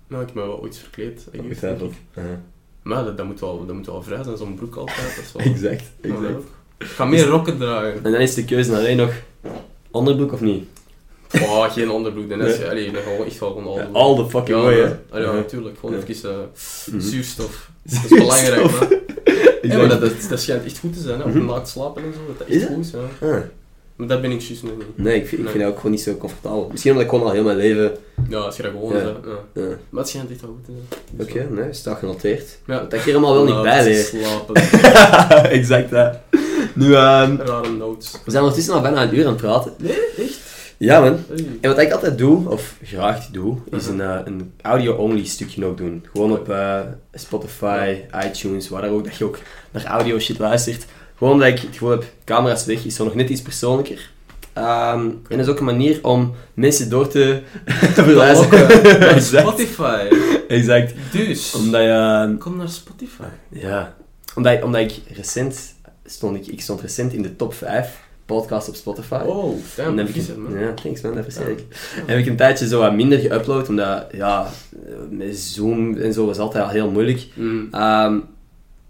Nou, 0.08 0.22
ik 0.22 0.28
heb 0.28 0.34
me 0.36 0.42
wel 0.42 0.62
ooit 0.62 0.78
verkleed. 0.78 1.28
Ja. 2.16 2.22
Maar 2.84 3.04
dat, 3.04 3.18
dat, 3.18 3.26
moet 3.26 3.40
wel, 3.40 3.66
dat 3.66 3.76
moet 3.76 3.86
wel 3.86 4.04
vrij 4.04 4.24
zijn, 4.24 4.38
zo'n 4.38 4.56
broek 4.56 4.76
altijd. 4.76 5.16
Dat 5.16 5.26
is 5.26 5.32
wel- 5.34 5.46
Exact, 5.54 5.84
exact. 6.02 6.44
Ik 6.78 6.86
ga 6.86 7.06
meer 7.06 7.26
rokken 7.26 7.58
dragen. 7.58 8.04
En 8.04 8.12
dan 8.12 8.22
is 8.22 8.34
de 8.34 8.46
keuze 8.46 8.76
één 8.78 8.98
nog 8.98 9.14
onderbroek 9.92 10.34
of 10.34 10.42
niet? 10.42 10.68
Oh, 11.34 11.72
geen 11.72 11.90
onderbroek. 11.90 12.30
Dan 12.30 12.42
is 12.42 12.58
Nee. 12.58 12.70
allee, 12.70 12.92
dan 12.92 13.02
gewoon 13.02 13.26
echt 13.26 13.40
wel 13.40 13.50
gewoon 13.54 13.74
Ja, 13.78 13.88
al 13.94 14.02
all 14.18 14.24
the 14.24 14.30
fucking 14.30 14.58
ja, 14.58 14.64
way, 14.64 14.76
hè? 15.12 15.18
ja, 15.20 15.32
natuurlijk. 15.34 15.78
Gewoon 15.80 15.96
even 16.08 16.34
Mhm. 16.92 17.00
zuurstof. 17.00 17.70
Dat 17.84 18.04
is 18.04 18.18
belangrijk, 18.18 18.72
man. 18.72 18.88
Ja, 19.62 19.78
maar 19.78 19.88
dat, 19.88 20.02
dat, 20.02 20.12
dat 20.30 20.40
schijnt 20.40 20.66
echt 20.66 20.80
goed 20.80 20.94
te 20.94 21.00
zijn, 21.02 21.20
hè? 21.20 21.24
Op 21.26 21.34
Mhm. 21.34 21.46
naakt 21.46 21.68
slapen 21.70 22.04
en 22.04 22.14
zo. 22.14 22.20
Dat 22.28 22.38
dat 22.38 22.48
Is 22.48 22.56
echt 22.56 22.64
het? 22.68 22.74
goed 22.76 22.86
is, 22.86 22.92
ja. 22.92 23.28
Ah, 23.28 23.42
Maar 23.96 24.08
dat 24.08 24.22
ben 24.22 24.32
ik 24.32 24.42
juist 24.42 24.64
nog 24.64 24.72
niet. 24.78 24.86
nee, 24.96 25.16
ik 25.16 25.28
vind, 25.28 25.32
ik 25.32 25.38
Nee. 25.40 25.48
vind 25.52 25.64
dat 25.64 25.72
ook 25.72 25.76
gewoon 25.78 25.92
niet 25.92 26.02
zo 26.02 26.16
comfortabel. 26.18 26.68
Misschien 26.72 26.92
omdat 26.92 27.06
ik 27.08 27.12
gewoon 27.14 27.26
al 27.28 27.34
heel 27.34 27.44
mijn 27.44 27.58
leven... 27.58 27.92
Ja, 28.30 28.38
als 28.38 28.56
je 28.58 28.64
dat 28.64 28.72
gewoon 28.72 28.94
Ja. 28.96 29.00
Ja. 29.02 29.62
Ja. 29.62 29.68
Maar 29.90 30.00
het 30.02 30.10
schijnt 30.10 30.32
echt 30.32 30.42
wel 30.42 30.50
goed 30.56 30.66
te 30.66 30.72
zijn. 31.18 31.30
Oké, 31.48 31.62
nee, 31.62 31.74
staat 31.74 31.98
genoteerd. 31.98 32.58
Ja. 32.68 32.80
Dat 32.80 32.94
ik 32.94 33.02
hier 33.02 33.14
allemaal 33.14 33.34
wel 33.34 33.44
niet 33.44 33.54
Nou, 33.54 33.64
bij 33.64 33.84
leer. 33.84 34.00
is 34.00 34.08
Slapen. 34.08 34.56
exact, 35.60 35.90
hè. 35.90 36.10
Nu, 36.74 36.86
ehm, 36.94 37.36
Rare 37.38 37.70
notes. 37.78 38.12
we 38.26 38.32
zijn 38.32 38.42
ondertussen 38.44 38.74
al 38.74 38.82
bijna 38.82 39.04
een 39.04 39.16
uur 39.16 39.26
aan 39.26 39.32
het 39.34 39.42
praten. 39.42 39.74
Nee, 39.78 39.98
echt? 40.18 40.40
Ja, 40.80 41.00
man. 41.02 41.18
En 41.62 41.70
wat 41.70 41.80
ik 41.80 41.92
altijd 41.92 42.18
doe, 42.18 42.50
of 42.50 42.76
graag 42.84 43.28
doe, 43.28 43.58
is 43.72 43.88
Mhm. 43.90 44.00
een, 44.00 44.02
eh, 44.02 44.20
een 44.26 44.54
audio-only 44.62 45.26
stukje 45.26 45.66
ook 45.66 45.78
doen. 45.78 46.06
Gewoon 46.12 46.32
op 46.32 46.50
eh, 46.50 46.80
Spotify, 47.14 47.96
iTunes, 48.26 48.70
waar 48.70 48.82
dan 48.82 48.90
ook, 48.92 49.04
dat 49.04 49.16
je 49.18 49.24
ook 49.26 49.38
naar 49.72 49.86
audio 49.86 50.20
shit 50.20 50.40
luistert. 50.40 50.86
Gewoon 51.18 51.40
dat 51.40 51.48
ik 51.48 51.60
het 51.60 51.70
gevoel 51.72 51.90
heb, 51.90 52.04
camera 52.26 52.54
is 52.54 52.66
weg, 52.66 52.86
is 52.86 52.96
zo 52.96 53.04
nog 53.04 53.16
net 53.16 53.30
iets 53.30 53.42
persoonlijker. 53.42 54.12
Ehm, 54.54 55.00
en 55.02 55.20
dat 55.38 55.40
is 55.40 55.48
ook 55.48 55.60
een 55.60 55.66
manier 55.66 56.00
om 56.02 56.34
mensen 56.54 56.90
door 56.90 57.08
te 57.08 57.42
verwijzen. 58.00 58.44
Spotify. 59.42 60.08
exact. 60.48 60.94
Dus, 61.12 61.54
Omdat 61.56 61.82
je... 61.82 62.36
kom 62.40 62.58
naar 62.58 62.70
Spotify. 62.70 63.24
Ja. 63.50 63.96
Omdat, 64.36 64.64
omdat 64.64 64.82
ik 64.82 64.94
recent... 65.16 65.78
Stond 66.06 66.36
ik, 66.36 66.48
ik 66.48 66.62
stond 66.62 66.82
recent 66.82 67.14
in 67.14 67.22
de 67.22 67.36
top 67.36 67.54
5 67.54 68.00
podcasts 68.36 68.70
op 68.70 68.76
Spotify. 68.76 69.22
Oh, 69.26 69.56
damn, 69.76 69.98
heb 69.98 70.08
ik, 70.08 70.38
man. 70.38 70.60
ja, 70.60 70.74
thanks 70.74 71.02
man, 71.02 71.16
dat 71.16 71.26
ik. 71.28 71.60
En 71.96 72.04
heb 72.06 72.18
ik 72.18 72.26
een 72.26 72.36
tijdje 72.36 72.68
zo 72.68 72.80
wat 72.80 72.94
minder 72.94 73.20
geüpload, 73.20 73.68
omdat 73.70 74.06
ja, 74.12 74.48
met 75.10 75.38
Zoom 75.38 75.98
en 75.98 76.14
zo 76.14 76.26
was 76.26 76.38
altijd 76.38 76.64
al 76.64 76.70
heel 76.70 76.90
moeilijk. 76.92 77.28
Mm. 77.34 77.68
Ehm, 77.72 78.18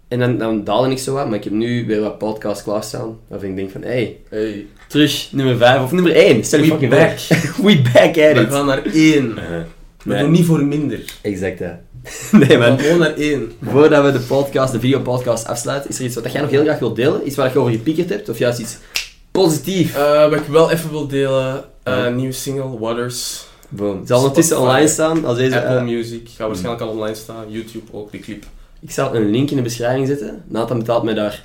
en 0.08 0.18
dan, 0.18 0.38
dan 0.38 0.64
daalde 0.64 0.90
ik 0.90 0.98
zo 0.98 1.12
wat, 1.14 1.26
maar 1.28 1.34
ik 1.38 1.44
heb 1.44 1.52
nu 1.52 1.86
weer 1.86 2.00
wat 2.00 2.18
podcasts 2.18 2.62
klaarstaan. 2.62 3.18
Waarvan 3.28 3.48
ik 3.48 3.56
denk 3.56 3.70
van, 3.70 3.82
hey, 3.82 4.18
Hey, 4.28 4.66
terug 4.88 5.28
nummer 5.32 5.56
5 5.56 5.82
of 5.82 5.92
nummer 5.92 6.12
1. 6.16 6.44
Stel 6.44 6.58
je 6.60 6.64
We 6.64 6.70
fucking 6.70 6.90
back. 6.90 7.18
We 7.66 7.82
back 7.92 8.08
at 8.08 8.14
we 8.14 8.40
it. 8.40 8.52
gaan 8.52 8.66
naar 8.66 8.84
één. 8.84 9.34
We 9.34 9.64
Nee. 10.04 10.22
doen 10.22 10.30
niet 10.30 10.44
voor 10.44 10.64
minder. 10.64 11.04
Exact, 11.22 11.58
hè. 11.58 11.66
nee, 12.38 12.48
We 12.48 12.56
man. 12.56 12.62
gaan 12.66 12.78
gewoon 12.78 12.98
naar 12.98 13.14
één. 13.14 13.52
Voordat 13.62 14.04
we 14.04 14.12
de 14.12 14.18
podcast, 14.18 14.72
de 14.72 14.80
videopodcast 14.80 15.46
afsluiten, 15.46 15.90
is 15.90 15.98
er 15.98 16.04
iets 16.04 16.14
wat 16.14 16.32
jij 16.32 16.40
nog 16.40 16.50
heel 16.50 16.62
graag 16.62 16.78
wilt 16.78 16.96
delen? 16.96 17.26
Iets 17.26 17.36
waar 17.36 17.52
je 17.52 17.58
over 17.58 17.72
gepiekerd 17.72 18.08
hebt? 18.08 18.28
Of 18.28 18.38
juist 18.38 18.58
iets 18.58 18.78
positiefs? 19.42 19.94
Eh, 19.94 20.28
wat 20.30 20.38
ik 20.38 20.46
wel 20.46 20.70
even 20.70 20.90
wil 20.90 21.06
delen, 21.06 21.64
eh 21.82 21.94
Ja. 21.94 22.08
nieuwe 22.08 22.32
single, 22.32 22.78
Waters. 22.78 23.44
Boom. 23.68 23.98
Het 23.98 24.08
zal 24.08 24.18
ondertussen 24.18 24.60
online 24.60 24.88
staan. 24.88 25.24
Als 25.24 25.36
deze, 25.38 25.56
Apple 25.60 25.76
eh, 25.76 25.82
Music, 25.82 26.28
gaat 26.36 26.46
waarschijnlijk 26.46 26.82
al 26.82 26.88
online 26.88 27.14
staan. 27.14 27.44
YouTube 27.48 27.92
ook, 27.92 28.12
de 28.12 28.18
clip. 28.18 28.44
ik 28.80 28.90
zal 28.90 29.14
een 29.14 29.30
link 29.30 29.50
in 29.50 29.56
de 29.56 29.62
beschrijving 29.62 30.06
zetten. 30.06 30.42
Nathan 30.46 30.78
betaalt 30.78 31.02
mij 31.02 31.14
daar 31.14 31.42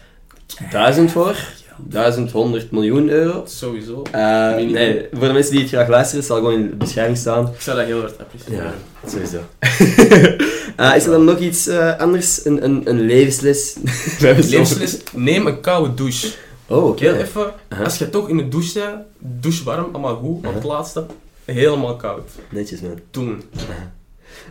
1000 0.71 1.11
voor. 1.11 1.35
1100 1.77 2.71
miljoen 2.71 3.09
euro. 3.09 3.43
Sowieso. 3.47 4.01
Eh, 4.11 4.55
nee, 4.55 5.07
voor 5.13 5.27
de 5.27 5.33
mensen 5.33 5.51
die 5.51 5.61
het 5.61 5.69
graag 5.69 5.87
luisteren, 5.87 6.23
zal 6.23 6.37
gewoon 6.37 6.53
in 6.53 6.69
de 6.69 6.75
beschrijving 6.75 7.17
staan. 7.17 7.47
Ik 7.47 7.61
zou 7.61 7.77
dat 7.77 7.85
heel 7.85 7.99
hard 7.99 8.19
appreciëren. 8.19 8.73
Ja, 9.03 9.09
sowieso. 9.09 9.39
Eh, 10.75 10.95
is 10.95 11.05
er 11.05 11.11
dan 11.11 11.23
nog 11.23 11.39
iets 11.39 11.67
eh, 11.67 11.97
anders? 11.99 12.45
Een, 12.45 12.63
een, 12.63 12.81
een 12.85 13.01
levensles? 13.01 13.75
Levensles, 14.19 14.97
neem 15.13 15.47
een 15.47 15.61
koude 15.61 15.93
douche. 15.93 16.27
Oh, 16.67 16.87
oké. 16.87 17.03
Heel 17.03 17.13
even, 17.13 17.53
als 17.83 17.97
je 17.97 18.09
toch 18.09 18.29
in 18.29 18.37
de 18.37 18.47
douche 18.47 18.79
bent, 18.79 18.95
douche 19.41 19.63
warm, 19.63 19.85
allemaal 19.91 20.15
goed, 20.15 20.41
maar 20.41 20.53
het 20.53 20.63
laatste, 20.63 21.05
helemaal 21.45 21.95
koud. 21.95 22.29
Netjes, 22.49 22.81
man. 22.81 22.99
Doen. 23.11 23.41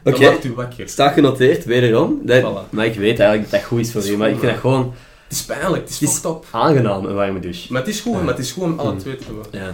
Oké. 0.05 0.19
Dat 0.21 0.31
maakt 0.31 0.45
u 0.45 0.53
wakker. 0.55 0.89
Staat 0.89 1.12
genoteerd, 1.15 1.65
wederom. 1.65 2.21
Dat, 2.23 2.43
Voilà. 2.43 2.71
Maar 2.71 2.87
ik 2.87 2.95
weet 2.95 3.19
eigenlijk 3.19 3.51
dat 3.51 3.61
dat 3.61 3.69
goed 3.69 3.81
is 3.81 3.93
voor 3.93 4.03
is 4.03 4.17
Maar 4.17 4.29
ik 4.31 4.39
vind 4.39 4.53
dat 4.53 4.61
gewoon 4.61 4.93
Het 5.29 5.37
is 5.37 5.43
pijnlijk, 5.45 5.83
het 5.83 5.91
is 5.91 6.01
Het 6.01 6.09
is- 6.09 6.21
aangenaam, 6.51 7.05
een 7.05 7.15
warme 7.15 7.41
douche. 7.41 7.73
Maar 7.73 7.81
het 7.81 7.91
is 7.91 8.01
goed, 8.01 8.12
maar 8.23 8.35
het 8.35 8.39
is 8.39 8.53
goed 8.53 8.62
om 8.62 8.79
alle 8.79 8.93
Mm. 8.93 8.99
twee 8.99 9.17
te 9.17 9.25
hebben. 9.25 9.45
Ja. 9.51 9.73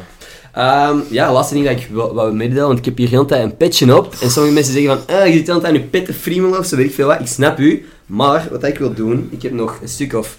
Ehm, 0.53 0.99
ja, 1.11 1.33
laatste 1.33 1.55
ding 1.55 1.67
dat 1.67 1.77
ik 1.77 1.89
wil, 1.93 2.15
wou 2.15 2.33
mededelen, 2.35 2.67
want 2.67 2.79
ik 2.79 2.85
heb 2.85 2.97
hier 2.97 3.09
de 3.09 3.15
hele 3.15 3.27
tijd 3.27 3.43
een 3.45 3.57
petje 3.57 3.97
op. 3.97 4.15
En 4.23 4.31
sommige 4.31 4.55
mensen 4.55 4.73
zeggen 4.73 4.99
van, 4.99 5.17
eh, 5.17 5.27
je 5.27 5.33
zit 5.33 5.47
de 5.47 5.53
hele 5.53 5.63
tijd 5.65 5.75
aan 5.75 5.81
je 5.81 5.87
pet 5.87 6.05
te 6.05 6.15
friemelen 6.15 6.59
of 6.59 6.67
zo, 6.67 6.77
weet 6.77 6.87
ik 6.87 6.95
veel 6.95 7.07
wat. 7.07 7.21
Ik 7.21 7.27
snap 7.27 7.59
u. 7.59 7.89
Maar, 8.07 8.49
wat 8.51 8.65
ik 8.65 8.79
wil 8.79 8.95
doen, 8.95 9.29
ik 9.33 9.43
heb 9.43 9.53
nog 9.53 9.79
een 9.83 9.89
stuk 9.89 10.13
of 10.15 10.39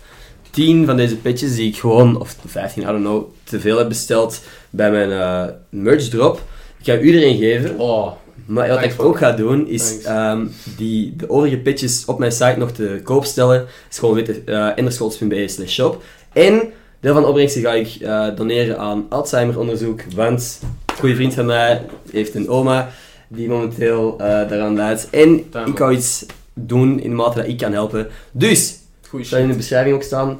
10 0.51 0.85
van 0.85 0.97
deze 0.97 1.17
petjes 1.17 1.55
die 1.55 1.67
ik 1.67 1.77
gewoon, 1.77 2.19
of 2.19 2.35
15, 2.45 2.83
I 2.83 2.85
don't 2.85 2.99
know, 2.99 3.23
te 3.43 3.59
veel 3.59 3.77
heb 3.77 3.87
besteld 3.87 4.41
bij 4.69 4.91
mijn 4.91 5.11
eh, 5.11 5.53
merch 5.69 6.09
drop. 6.09 6.41
Ik 6.79 6.85
ga 6.85 6.99
u 6.99 7.17
erin 7.17 7.37
geven. 7.37 7.79
Oh, 7.79 8.11
Maar 8.45 8.67
wat 8.67 8.83
ik 8.83 8.93
ook 8.97 9.17
ga 9.17 9.31
doen, 9.31 9.67
is 9.67 10.01
ehm, 10.01 10.45
die, 10.77 11.15
de 11.15 11.29
overige 11.29 11.57
pitches 11.57 12.05
op 12.05 12.19
mijn 12.19 12.31
site 12.31 12.55
nog 12.57 12.71
te 12.71 12.99
koop 13.03 13.25
stellen. 13.25 13.65
is 13.89 13.99
gewoon 13.99 14.17
uh, 14.45 15.47
slash 15.47 15.73
shop. 15.73 16.03
En 16.33 16.61
deel 16.99 17.13
van 17.13 17.21
de 17.21 17.27
opbrengsten 17.27 17.61
ga 17.61 17.73
ik 17.73 17.95
eh, 18.01 18.27
doneren 18.35 18.77
aan 18.77 19.05
Alzheimer-onderzoek, 19.09 20.01
want 20.15 20.59
een 20.85 20.95
goede 20.97 21.15
vriend 21.15 21.33
van 21.33 21.45
mij 21.45 21.81
heeft 22.11 22.35
een 22.35 22.49
oma 22.49 22.89
die 23.27 23.47
momenteel 23.47 24.15
eh, 24.19 24.27
daaraan 24.27 24.75
leidt. 24.75 25.07
En 25.09 25.37
ik 25.65 25.77
ga 25.77 25.91
iets 25.91 26.25
doen 26.53 26.99
in 26.99 27.09
de 27.09 27.15
mate 27.15 27.39
dat 27.39 27.47
ik 27.47 27.57
kan 27.57 27.73
helpen. 27.73 28.07
Dus, 28.31 28.77
goeie 29.11 29.25
zal 29.25 29.39
in 29.39 29.47
de 29.47 29.55
beschrijving 29.55 29.95
ook 29.95 30.03
staan, 30.03 30.39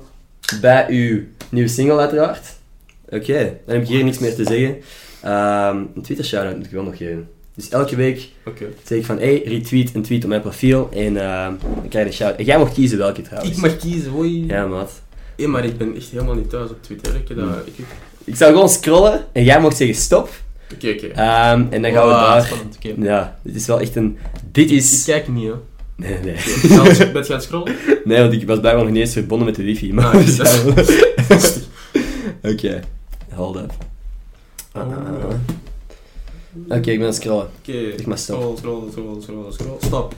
bij 0.62 0.86
uw 0.90 1.24
nieuwe 1.50 1.70
single 1.70 1.98
uiteraard. 2.00 2.48
Oké, 3.10 3.58
dan 3.66 3.76
heb 3.76 3.82
ik 3.84 3.88
hier 3.88 4.04
niks 4.04 4.20
meer 4.20 4.36
te 4.36 4.44
zeggen. 4.44 4.78
Ehm, 5.22 5.78
een 5.96 6.02
Twitter 6.02 6.26
shout-out 6.26 6.56
moet 6.56 6.66
ik 6.66 6.72
wel 6.72 6.84
nog 6.84 6.98
geven. 6.98 7.30
Dus 7.56 7.70
elke 7.70 7.96
week 7.96 8.30
Oké. 8.46 8.66
zeg 8.84 8.98
ik 8.98 9.06
van, 9.06 9.18
hey, 9.18 9.42
retweet 9.46 9.96
een 9.96 10.02
tweet 10.02 10.24
op 10.24 10.30
mijn 10.30 10.42
profiel 10.42 10.90
en 10.94 11.18
ehm, 11.18 11.54
dan 11.60 11.88
krijg 11.90 12.06
je 12.06 12.12
een 12.12 12.14
shout. 12.14 12.36
En 12.36 12.46
jij 12.46 12.58
mag 12.58 12.74
kiezen 12.74 12.98
welke 12.98 13.22
trouwens. 13.22 13.52
Ik 13.56 13.62
mag 13.62 13.78
kiezen, 13.78 14.12
hoi. 14.12 14.46
Ja, 14.48 14.66
maat. 14.66 15.02
Hey, 15.36 15.48
maar 15.48 15.66
ik 15.66 15.78
ben 15.78 15.96
echt 15.96 16.10
helemaal 16.10 16.36
niet 16.36 16.50
thuis 16.50 16.70
op 16.70 16.84
Twitter. 16.84 17.16
Ik 17.16 17.28
dat... 17.28 17.38
Mm. 17.38 17.54
Ik... 17.66 17.86
Ik 18.24 18.36
zal 18.36 18.48
gewoon 18.52 18.70
scrollen 18.70 19.26
en 19.32 19.44
jij 19.44 19.62
mag 19.62 19.76
zeggen 19.76 19.96
stop. 19.96 20.30
Oké, 20.74 20.90
oké. 20.90 21.08
Ehm, 21.08 21.66
en 21.70 21.82
dan 21.82 21.92
gaan 21.92 22.08
we 22.08 22.14
Wow, 22.14 22.22
daar... 22.22 22.46
spannend. 22.46 22.78
Ja, 22.82 23.40
dit 23.44 23.56
is 23.56 23.66
wel 23.68 23.80
echt 23.80 23.96
een... 23.96 24.18
Dit 24.52 24.70
Ik 24.72 24.78
is... 24.78 25.04
kijk 25.04 25.28
niet, 25.28 25.48
hè. 25.48 25.54
Nee, 26.02 26.18
nee. 26.24 26.34
Ben 26.34 26.70
je 26.70 27.16
aan 27.20 27.32
het- 27.32 27.44
scrollen? 27.44 27.76
Nee, 28.04 28.20
want 28.22 28.34
ik 28.34 28.48
was 28.48 28.60
blijkbaar 28.60 28.84
nog 28.84 28.94
niet 28.94 29.02
eens 29.02 29.14
verbonden 29.14 29.48
met 29.48 29.56
de 29.56 29.64
wifi. 29.64 29.94
Maar 29.94 30.06
Ah, 30.16 30.22
zijn- 30.24 30.74
Oké, 32.54 32.80
hold 33.34 33.56
up. 33.56 33.72
Ah, 34.72 34.82
ah, 34.82 34.90
ah. 34.92 35.34
Oké, 36.68 36.76
ik 36.78 36.84
ben 36.86 37.00
aan 37.00 37.06
het 37.06 37.16
scrollen. 37.16 37.50
Oké. 37.62 38.08
Maar 38.08 38.18
stop. 38.18 38.38
Scroll, 38.58 38.58
scroll, 38.58 38.92
scroll, 38.92 39.22
scroll, 39.22 39.52
scroll. 39.52 39.78
Stop. 39.82 40.14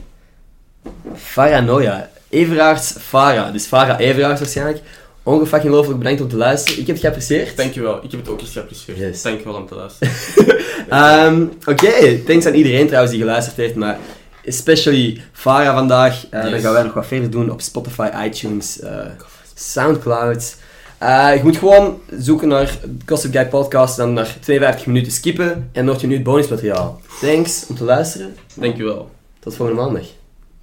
Faranoia. 1.16 2.10
Everaerts 2.28 2.94
Farah. 2.98 3.52
Dus 3.52 3.66
Farah 3.66 4.00
Everaerts 4.00 4.40
waarschijnlijk. 4.40 4.80
Ongefucking 5.22 5.70
gelooflijk 5.72 5.98
bedankt 5.98 6.20
om 6.20 6.28
te 6.28 6.36
luisteren. 6.36 6.80
Ik 6.80 6.86
heb 6.86 6.96
het 6.96 7.04
geapprecieerd. 7.04 7.56
Dankjewel. 7.56 8.04
Ik 8.04 8.10
heb 8.10 8.20
het 8.20 8.28
ook 8.28 8.40
echt 8.40 8.50
geapprecieerd. 8.50 8.98
Yes. 8.98 9.22
Dankjewel 9.22 9.54
om 9.54 9.66
te 9.66 9.74
luisteren. 9.74 10.12
Ehm, 10.88 11.46
Oké, 11.66 12.18
thanks 12.26 12.46
aan 12.46 12.54
iedereen 12.54 12.86
trouwens 12.86 13.12
die 13.14 13.22
geluisterd 13.22 13.56
heeft, 13.56 13.74
maar 13.74 13.98
especially 14.46 15.22
Farah 15.32 15.74
vandaag. 15.74 16.26
Eh, 16.30 16.42
Dan 16.50 16.60
gaan 16.60 16.72
wij 16.72 16.82
nog 16.82 16.94
wat 16.94 17.06
verder 17.06 17.30
doen 17.30 17.50
op 17.50 17.60
Spotify, 17.60 18.08
iTunes, 18.24 18.80
eh, 18.80 19.06
Soundcloud. 19.54 20.56
Eh, 20.98 21.36
je 21.36 21.40
moet 21.42 21.56
gewoon 21.56 22.00
zoeken 22.18 22.48
naar 22.48 22.78
Gossip 23.06 23.32
Guy 23.32 23.46
Podcast, 23.46 23.96
dan 23.96 24.12
naar 24.12 24.36
52 24.40 24.86
minuten 24.86 25.12
skippen 25.12 25.68
en 25.72 25.84
nog 25.84 26.00
je 26.00 26.06
nu 26.06 26.14
het 26.14 26.22
bonusmateriaal. 26.22 27.00
Thanks 27.20 27.66
om 27.68 27.76
te 27.76 27.84
luisteren. 27.84 28.36
Dankjewel. 28.54 29.10
Tot 29.40 29.54
volgende 29.54 29.82
maandag. 29.82 30.06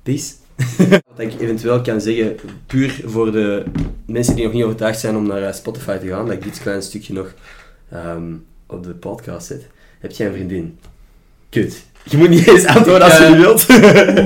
Peace. 0.04 0.34
Wat 1.10 1.20
ik 1.20 1.40
eventueel 1.40 1.82
kan 1.82 2.02
zeggen, 2.02 2.38
puur 2.68 3.02
voor 3.06 3.32
de 3.32 3.64
mensen 4.06 4.36
die 4.36 4.44
nog 4.44 4.54
niet 4.54 4.64
overtuigd 4.64 5.00
zijn 5.00 5.16
om 5.16 5.28
naar 5.28 5.54
Spotify 5.54 5.98
te 5.98 6.08
gaan, 6.08 6.26
dat 6.26 6.36
ik 6.36 6.44
dit 6.44 6.60
klein 6.60 6.82
stukje 6.82 7.14
nog 7.14 7.34
ehm, 7.92 8.34
op 8.68 8.84
de 8.84 8.94
podcast 8.94 9.48
zet. 9.48 9.68
Heb 10.00 10.12
jij 10.12 10.28
een 10.28 10.34
vriendin? 10.34 10.80
Kut. 11.50 11.84
Je 12.10 12.18
moet 12.18 12.30
niet 12.30 12.48
eens 12.48 12.66
antwoorden 12.66 13.04
als 13.04 13.18
je 13.18 13.36
wilt. 13.36 13.66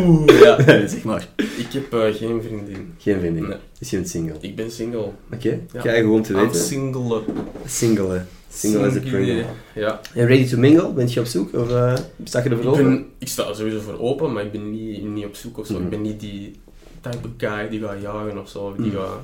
Oeh, 0.07 0.39
ja. 0.41 0.57
zeg 0.87 1.03
maar. 1.03 1.27
Ik 1.35 1.67
heb 1.73 1.93
eh, 1.93 2.13
geen 2.13 2.41
vriendin. 2.41 2.93
Geen 2.97 3.19
vriendin. 3.19 3.47
Nee. 3.47 3.57
Is 3.79 3.89
je 3.89 3.97
een 3.97 4.05
single? 4.07 4.35
Ik 4.41 4.55
ben 4.55 4.71
single. 4.71 5.09
Oké, 5.33 5.49
Ja. 5.73 5.79
krijg 5.79 5.95
je 5.97 6.01
gewoon 6.03 6.21
te 6.23 6.33
weten. 6.33 6.59
single. 6.59 7.21
Single, 7.65 8.09
hè. 8.13 8.21
Single 8.49 8.87
as 8.87 8.95
a 8.95 8.99
Pringle. 8.99 9.45
Ja. 9.75 9.99
En 10.13 10.27
ready 10.27 10.47
to 10.49 10.57
mingle? 10.57 10.93
Ben 10.93 11.07
je 11.09 11.19
op 11.19 11.25
zoek? 11.25 11.53
Of 11.55 11.69
uh, 11.69 11.93
sta 12.23 12.43
je 12.43 12.49
ervoor 12.49 12.65
open? 12.71 12.83
ben, 12.83 13.05
ik 13.17 13.27
sta 13.27 13.47
er 13.47 13.55
sowieso 13.55 13.79
voor 13.79 13.99
open, 13.99 14.33
maar 14.33 14.43
ik 14.45 14.51
ben 14.51 14.71
niet, 14.71 15.03
niet 15.03 15.25
op 15.25 15.35
zoek 15.35 15.57
of 15.57 15.65
zo. 15.67 15.73
Mhm. 15.73 15.83
Ik 15.83 15.89
ben 15.89 16.01
niet 16.01 16.19
die 16.19 16.59
type 17.01 17.27
guy 17.37 17.69
die 17.69 17.81
gaat 17.81 18.01
jagen 18.01 18.41
of 18.41 18.49
zo. 18.49 18.59
Of, 18.59 18.75
die 18.75 18.85
Mhm. 18.91 18.95
gaat, 18.97 19.19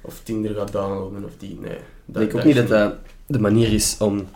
of 0.00 0.20
Tinder 0.22 0.54
gaat 0.54 0.72
downloaden 0.72 1.24
of 1.24 1.30
die. 1.38 1.58
Nee. 1.62 1.76
Dat, 2.04 2.22
Ik 2.22 2.30
denk 2.30 2.34
ook 2.34 2.44
niet 2.44 2.56
dat 2.56 2.68
dat 2.68 2.94
de 3.26 3.38
manier 3.38 3.72
is 3.72 3.96
om 3.98 4.26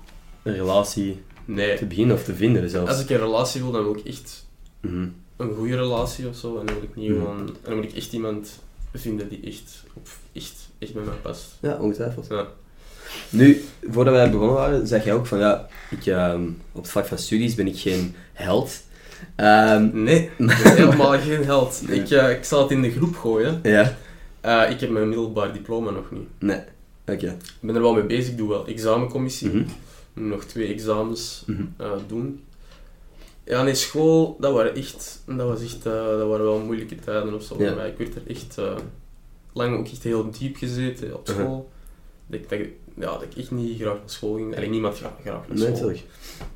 een 0.42 0.54
relatie 0.54 1.22
Nee. 1.54 1.76
te 1.76 1.86
beginnen 1.86 2.16
of 2.16 2.24
te 2.24 2.34
vinden 2.34 2.70
zelfs. 2.70 2.90
Als 2.90 3.00
ik 3.00 3.10
een 3.10 3.16
relatie 3.16 3.62
wil, 3.62 3.70
dan 3.72 3.82
wil 3.82 3.96
ik 3.96 4.04
echt 4.06 4.46
Mhm. 4.80 5.06
een 5.36 5.54
goede 5.54 5.76
relatie 5.76 6.28
of 6.28 6.36
zo. 6.36 6.58
En 6.58 6.66
dan 6.66 6.74
wil 6.74 6.84
ik 6.84 6.96
niet 6.96 7.08
Mhm. 7.10 7.46
dan 7.62 7.74
moet 7.74 7.84
ik 7.84 7.92
echt 7.92 8.12
iemand 8.12 8.58
vinden 8.94 9.28
die 9.28 9.40
echt, 9.44 9.84
op, 9.94 10.08
echt, 10.32 10.68
echt 10.78 10.94
bij 10.94 11.02
mij 11.02 11.14
past. 11.22 11.44
Ja, 11.60 11.76
ongetwijfeld. 11.80 12.26
Ja. 12.30 12.46
Nu, 13.30 13.64
voordat 13.90 14.14
wij 14.14 14.30
begonnen 14.30 14.54
waren, 14.56 14.86
zeg 14.86 15.04
jij 15.04 15.14
ook 15.14 15.26
van 15.26 15.38
ja, 15.38 15.68
ik, 15.90 16.06
ehm, 16.06 16.42
op 16.72 16.82
het 16.82 16.90
vlak 16.90 17.06
van 17.06 17.18
studies 17.18 17.54
ben 17.54 17.66
ik 17.66 17.78
geen 17.78 18.14
held. 18.32 18.82
Ehm, 19.36 20.02
Nee, 20.02 20.30
helemaal 20.76 21.18
geen 21.18 21.44
held. 21.44 21.82
Nee. 21.88 22.00
Ik, 22.00 22.10
eh, 22.10 22.30
ik 22.30 22.44
zal 22.44 22.62
het 22.62 22.70
in 22.70 22.82
de 22.82 22.90
groep 22.90 23.16
gooien. 23.16 23.60
ja, 23.62 23.96
Eh, 24.40 24.70
ik 24.70 24.80
heb 24.80 24.90
mijn 24.90 25.08
middelbaar 25.08 25.52
diploma 25.52 25.90
nog 25.90 26.10
niet. 26.10 26.28
nee. 26.38 26.60
Oké. 27.06 27.26
Ik 27.26 27.36
ben 27.60 27.74
er 27.74 27.80
wel 27.82 27.94
mee 27.94 28.04
bezig, 28.06 28.30
ik 28.30 28.36
doe 28.36 28.48
wel 28.48 28.66
examencommissie. 28.66 29.48
Mhm. 29.48 29.62
Nog 30.12 30.44
twee 30.44 30.66
examens 30.72 31.42
Mhm. 31.46 31.62
eh, 31.76 31.92
doen. 32.06 32.44
Ja, 33.44 33.62
nee, 33.62 33.74
school, 33.74 34.36
dat 34.40 34.52
waren 34.52 34.74
echt, 34.74 35.22
dat 35.26 35.48
was 35.48 35.62
echt, 35.62 35.86
eh, 35.86 35.92
dat 36.06 36.28
waren 36.28 36.44
wel 36.44 36.58
moeilijke 36.58 36.94
tijden 36.94 37.34
of 37.34 37.42
zo 37.42 37.54
Ja. 37.58 37.74
mij. 37.74 37.88
Ik 37.90 37.98
werd 37.98 38.14
er 38.14 38.22
echt 38.26 38.58
eh, 38.58 38.76
lang 39.52 39.78
ook 39.78 39.86
echt 39.88 40.02
heel 40.02 40.30
diep 40.30 40.56
gezeten 40.56 41.14
op 41.14 41.28
Uh-huh. 41.28 41.44
school. 41.44 41.70
dat, 42.26 42.40
ik- 42.40 42.48
dat, 42.48 42.58
ja, 42.94 43.12
dat 43.12 43.22
ik 43.22 43.34
echt 43.36 43.50
niet 43.50 43.80
graag 43.80 43.92
naar 43.98 44.02
school 44.10 44.34
ging. 44.34 44.56
Alleen 44.56 44.70
niemand 44.70 44.96
graag, 44.96 45.12
graag 45.22 45.48
naar 45.48 45.58
school. 45.58 45.70
natuurlijk. 45.70 46.04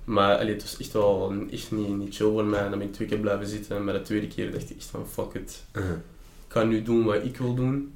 Maar 0.04 0.38
allee, 0.38 0.52
het 0.52 0.62
was 0.62 0.76
echt 0.78 0.92
wel 0.92 1.32
echt 1.50 1.72
niet, 1.72 1.96
niet 1.96 2.14
chill 2.14 2.26
voor 2.30 2.44
mij. 2.44 2.60
En 2.60 2.70
dan 2.70 2.78
ben 2.78 2.88
ik 2.88 2.94
twee 2.94 3.08
keer 3.08 3.18
blijven 3.18 3.46
zitten. 3.46 3.76
En 3.76 3.84
bij 3.84 3.94
de 3.94 4.02
tweede 4.02 4.26
keer 4.28 4.52
dacht 4.52 4.70
ik 4.70 4.76
echt 4.76 4.86
van 4.86 5.06
fuck 5.08 5.34
it. 5.42 5.64
Uh-huh. 5.72 5.90
Ik 6.46 6.52
ga 6.60 6.62
nu 6.64 6.82
doen 6.82 7.04
wat 7.04 7.24
ik 7.24 7.36
wil 7.36 7.54
doen. 7.54 7.94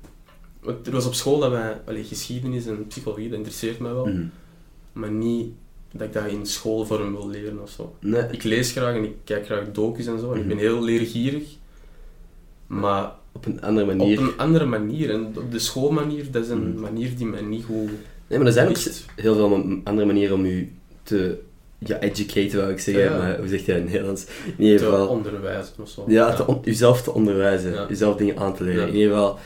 Want 0.60 0.86
er 0.86 0.92
was 0.92 1.06
op 1.06 1.14
school 1.14 1.38
dat 1.38 1.50
wij, 1.50 1.80
allee, 1.86 2.04
geschiedenis 2.04 2.66
en 2.66 2.86
psychologie, 2.86 3.28
dat 3.28 3.36
interesseert 3.38 3.78
mij 3.78 3.92
wel. 3.92 4.06
Mhm. 4.06 4.24
Maar 4.92 5.10
niet 5.10 5.46
dat 5.92 6.06
ik 6.06 6.12
dat 6.12 6.26
in 6.26 6.46
schoolvorm 6.46 7.12
wil 7.12 7.28
leren 7.28 7.62
of 7.62 7.70
zo. 7.70 7.94
Nee. 8.00 8.22
Ik 8.30 8.42
lees 8.42 8.70
graag 8.72 8.94
en 8.94 9.04
ik 9.04 9.14
kijk 9.24 9.44
graag 9.46 9.64
docus 9.72 10.06
en 10.06 10.18
zo, 10.18 10.30
en 10.32 10.36
ik 10.36 10.44
Mhm. 10.44 10.48
ben 10.48 10.58
heel 10.58 10.82
leergierig. 10.84 11.42
Maar 12.66 13.12
Op 13.32 13.46
een 13.46 13.60
andere 13.62 13.86
manier. 13.86 14.18
op 14.20 14.24
een 14.24 14.36
andere 14.38 14.64
manier, 14.64 15.10
en 15.10 15.26
op 15.36 15.52
de 15.52 15.58
schoolmanier, 15.58 16.30
dat 16.30 16.44
is 16.44 16.50
een 16.50 16.68
Mhm. 16.70 16.80
manier 16.80 17.16
die 17.16 17.26
mij 17.26 17.40
niet 17.42 17.64
goed 17.64 17.90
Nee, 18.26 18.38
maar 18.38 18.46
er 18.46 18.52
zijn 18.52 18.68
ook 18.68 18.76
heel 19.16 19.34
veel 19.34 19.80
andere 19.84 20.06
manieren 20.06 20.34
om 20.34 20.46
je 20.46 20.66
te 21.02 21.38
ja, 21.78 22.00
educaten, 22.00 22.58
wou 22.58 22.70
ik 22.72 22.78
zeggen. 22.78 23.02
Ja. 23.04 23.16
Maar 23.18 23.38
hoe 23.38 23.48
zeg 23.48 23.60
je 23.60 23.66
dat 23.66 23.76
in 23.76 23.82
het 23.82 23.90
Nederlands? 23.92 24.26
In 24.56 24.64
ieder 24.64 24.78
te 24.78 24.84
geval... 24.84 25.06
onderwijzen 25.08 25.72
of 25.82 25.88
zo. 25.88 26.04
Ja, 26.08 26.34
te 26.34 26.58
jezelf 26.62 27.02
te 27.02 27.12
onderwijzen. 27.14 27.86
Jezelf 27.88 28.16
dingen 28.16 28.38
aan 28.38 28.54
te 28.54 28.64
leren. 28.64 28.88
In 28.88 28.94
ieder 28.94 29.10
geval... 29.12 29.38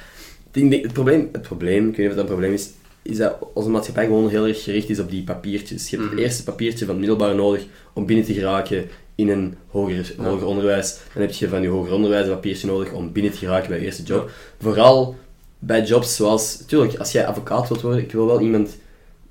Het 0.53 0.93
probleem, 0.93 1.29
het 1.33 1.43
probleem, 1.43 1.89
ik 1.89 1.97
weet 1.97 1.99
niet 1.99 2.09
of 2.09 2.13
dat 2.15 2.21
een 2.25 2.31
probleem 2.31 2.53
is, 2.53 2.71
is 3.03 3.17
dat 3.17 3.37
onze 3.55 3.69
maatschappij 3.71 4.05
gewoon 4.05 4.29
heel 4.29 4.47
erg 4.47 4.63
gericht 4.63 4.89
is 4.91 4.99
op 4.99 5.11
die 5.11 5.23
papiertjes. 5.25 5.91
Je 5.91 5.97
hebt 5.97 6.09
Mhm. 6.09 6.19
het 6.19 6.25
eerste 6.27 6.45
papiertje 6.45 6.85
van 6.85 6.95
het 6.95 6.99
middelbaar 7.07 7.35
nodig 7.35 7.67
om 7.93 8.07
binnen 8.07 8.25
te 8.25 8.33
geraken 8.35 8.89
in 9.15 9.29
een 9.29 9.55
hoger, 9.69 10.15
hoger 10.17 10.47
onderwijs. 10.47 10.99
Dan 11.13 11.23
heb 11.23 11.33
je 11.33 11.49
van 11.49 11.63
je 11.63 11.69
hoger 11.69 11.93
onderwijs 11.93 12.27
een 12.27 12.33
papiertje 12.33 12.67
nodig 12.67 12.93
om 12.93 13.13
binnen 13.13 13.33
te 13.33 13.39
geraken 13.39 13.69
bij 13.69 13.79
je 13.79 13.85
eerste 13.85 14.03
job. 14.03 14.31
Vooral 14.61 15.17
bij 15.59 15.83
jobs 15.83 16.17
zoals... 16.17 16.57
Tuurlijk, 16.67 16.99
als 16.99 17.13
jij 17.13 17.27
advocaat 17.27 17.69
wilt 17.69 17.81
worden, 17.81 18.01
ik 18.03 18.13
wil 18.13 18.27
wel 18.27 18.41
iemand 18.41 18.77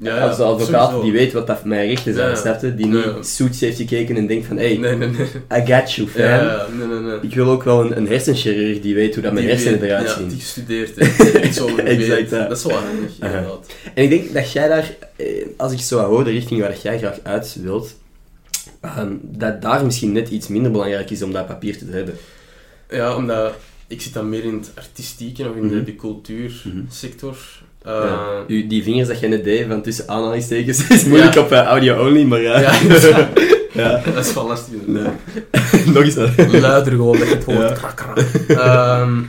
Ja, 0.03 0.27
als 0.27 0.37
een 0.39 0.45
advocaat 0.45 0.85
sowieso. 0.89 1.01
die 1.01 1.11
weet 1.11 1.33
wat 1.33 1.47
dat 1.47 1.65
mijn 1.65 1.87
rechten 1.87 2.13
zijn, 2.13 2.37
snap 2.37 2.61
je? 2.61 2.75
Die 2.75 2.85
niet. 2.85 3.05
Suits 3.21 3.59
heeft 3.59 3.77
gekeken 3.77 4.15
en 4.15 4.27
denkt 4.27 4.45
van, 4.47 4.57
hey, 4.57 4.77
Nee, 4.77 4.95
nee, 4.95 5.07
nee. 5.09 5.27
I 5.61 5.73
got 5.73 5.91
you, 5.93 6.07
fam. 6.07 6.21
Ja, 6.21 6.41
ja, 6.41 6.67
nee, 6.77 6.87
nee, 6.87 6.99
nee. 6.99 7.17
Ik 7.21 7.33
wil 7.35 7.49
ook 7.49 7.63
wel 7.63 7.81
een, 7.85 7.97
een 7.97 8.07
hersenchirurg 8.07 8.79
die 8.81 8.95
weet 8.95 9.13
hoe 9.13 9.23
dat 9.23 9.33
mijn 9.33 9.47
hersenen 9.47 9.83
eruit 9.83 10.07
ja, 10.07 10.15
zien. 10.17 10.27
die 10.27 10.39
gestudeerd 10.39 10.95
heeft. 10.95 11.31
Echt 11.31 11.55
zo 11.55 11.75
Exact. 11.77 12.29
Dat 12.29 12.57
is 12.57 12.63
wel 12.63 12.75
handig, 12.77 13.11
inderdaad. 13.21 13.67
En 13.93 14.03
ik 14.03 14.09
denk 14.09 14.33
dat 14.33 14.51
jij 14.51 14.67
daar, 14.67 14.95
eh, 15.15 15.25
als 15.57 15.71
ik 15.71 15.79
zo 15.79 15.99
hoor, 15.99 16.23
de 16.23 16.31
richting 16.31 16.61
waar 16.61 16.75
jij 16.83 16.97
graag 16.97 17.19
uit 17.23 17.57
wilt, 17.61 17.95
ehm, 18.81 19.11
dat 19.21 19.61
daar 19.61 19.85
misschien 19.85 20.11
net 20.11 20.29
iets 20.29 20.47
minder 20.47 20.71
belangrijk 20.71 21.09
is 21.09 21.21
om 21.23 21.31
dat 21.31 21.47
papiertje 21.47 21.85
te 21.85 21.91
hebben. 21.91 22.15
Ja, 22.89 23.15
omdat 23.15 23.53
ik 23.87 24.01
zit 24.01 24.13
dan 24.13 24.29
meer 24.29 24.43
in 24.43 24.53
het 24.53 24.71
artistieke 24.75 25.49
of 25.49 25.55
in 25.55 25.67
de, 25.67 25.75
Mhm. 25.75 25.83
de 25.85 25.95
cultuursector. 25.95 27.37
Ja. 27.59 27.60
Eh, 27.83 28.39
U, 28.47 28.67
die 28.67 28.83
vingers 28.83 29.07
dat 29.07 29.19
jij 29.19 29.29
net 29.29 29.43
deed, 29.43 29.67
van 29.67 29.81
tussen 29.81 30.07
aanhalingstekens, 30.09 30.87
is 30.89 31.05
moeilijk 31.05 31.33
Ja. 31.33 31.41
op 31.41 31.51
eh, 31.51 31.63
audio-only, 31.63 32.23
maar 32.23 32.41
ja. 32.41 32.59
Ja, 32.59 32.73
ja. 33.73 34.01
dat 34.13 34.25
is 34.25 34.33
wel 34.33 34.47
lastig. 34.47 34.75
Nee. 34.85 35.07
Nog 35.93 36.03
eens 36.03 36.15
dat. 36.15 36.51
Luider 36.51 36.91
gewoon, 36.93 37.17
dat 37.19 37.27
je 37.27 37.33
het 37.35 37.43
hoort. 37.43 37.57
Ja. 37.57 37.73
Krak, 37.73 37.95
krak. 37.95 38.17
Ehm, 38.47 39.21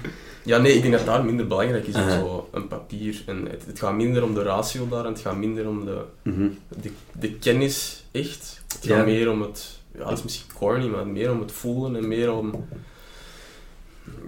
ja, 0.45 0.59
nee, 0.59 0.73
ik 0.75 0.83
denk 0.83 0.95
dat 0.95 1.07
daar 1.07 1.25
minder 1.25 1.47
belangrijk 1.47 1.87
is 1.87 1.95
Aha. 1.95 2.11
zo 2.19 2.49
een 2.53 2.69
papier. 2.69 3.23
En 3.27 3.47
het, 3.51 3.63
het 3.67 3.79
gaat 3.79 3.95
minder 3.95 4.23
om 4.25 4.35
de 4.35 4.43
ratio 4.43 4.89
daar, 4.89 5.05
en 5.05 5.13
het 5.13 5.21
gaat 5.21 5.37
minder 5.37 5.69
om 5.69 5.85
de, 5.85 5.99
Mhm. 6.23 6.49
de, 6.83 6.91
de 7.13 7.33
kennis, 7.33 8.05
echt. 8.11 8.63
Het 8.75 8.85
Ja. 8.85 8.97
gaat 8.97 9.07
meer 9.07 9.31
om 9.31 9.43
het, 9.43 9.69
ja, 9.99 10.05
dat 10.05 10.19
is 10.19 10.23
misschien 10.23 10.51
corny, 10.59 10.87
maar 10.87 11.07
meer 11.07 11.31
om 11.31 11.41
het 11.41 11.53
voelen 11.53 11.97
en 11.97 12.09
meer 12.09 12.33
om 12.33 12.67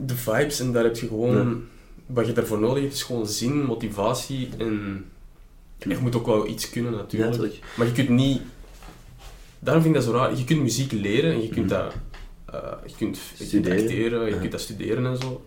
de 0.06 0.14
vibes. 0.16 0.60
En 0.60 0.72
daar 0.72 0.84
heb 0.84 0.96
je 0.96 1.06
gewoon, 1.06 1.64
wat 2.06 2.26
je 2.26 2.32
daarvoor 2.32 2.58
nodig 2.60 2.82
hebt, 2.82 2.94
is 2.94 3.02
gewoon 3.02 3.26
zin, 3.26 3.64
motivatie 3.64 4.48
en 4.58 5.04
je 5.78 5.96
moet 6.00 6.16
ook 6.16 6.26
wel 6.26 6.46
iets 6.48 6.70
kunnen 6.70 6.92
natuurlijk. 6.92 7.58
Maar 7.76 7.86
je 7.86 7.92
kunt 7.92 8.08
niet... 8.08 8.40
Daarom 9.58 9.82
vind 9.82 9.94
ik 9.96 10.00
dat 10.02 10.10
zo 10.10 10.16
raar. 10.18 10.36
Je 10.36 10.44
kunt 10.44 10.60
muziek 10.62 10.92
leren 10.92 11.32
en 11.32 11.42
je 11.42 11.48
kunt 11.48 11.66
Mhm. 11.66 11.74
dat... 11.74 11.94
eh, 12.46 12.60
je 12.86 12.94
kunt, 12.98 13.16
je 13.16 13.36
kunt 13.36 13.48
Studeren. 13.48 13.78
acteren, 13.80 14.26
je 14.28 14.38
kunt 14.38 14.50
dat 14.52 14.60
studeren 14.60 15.06
en 15.06 15.16
zo. 15.16 15.44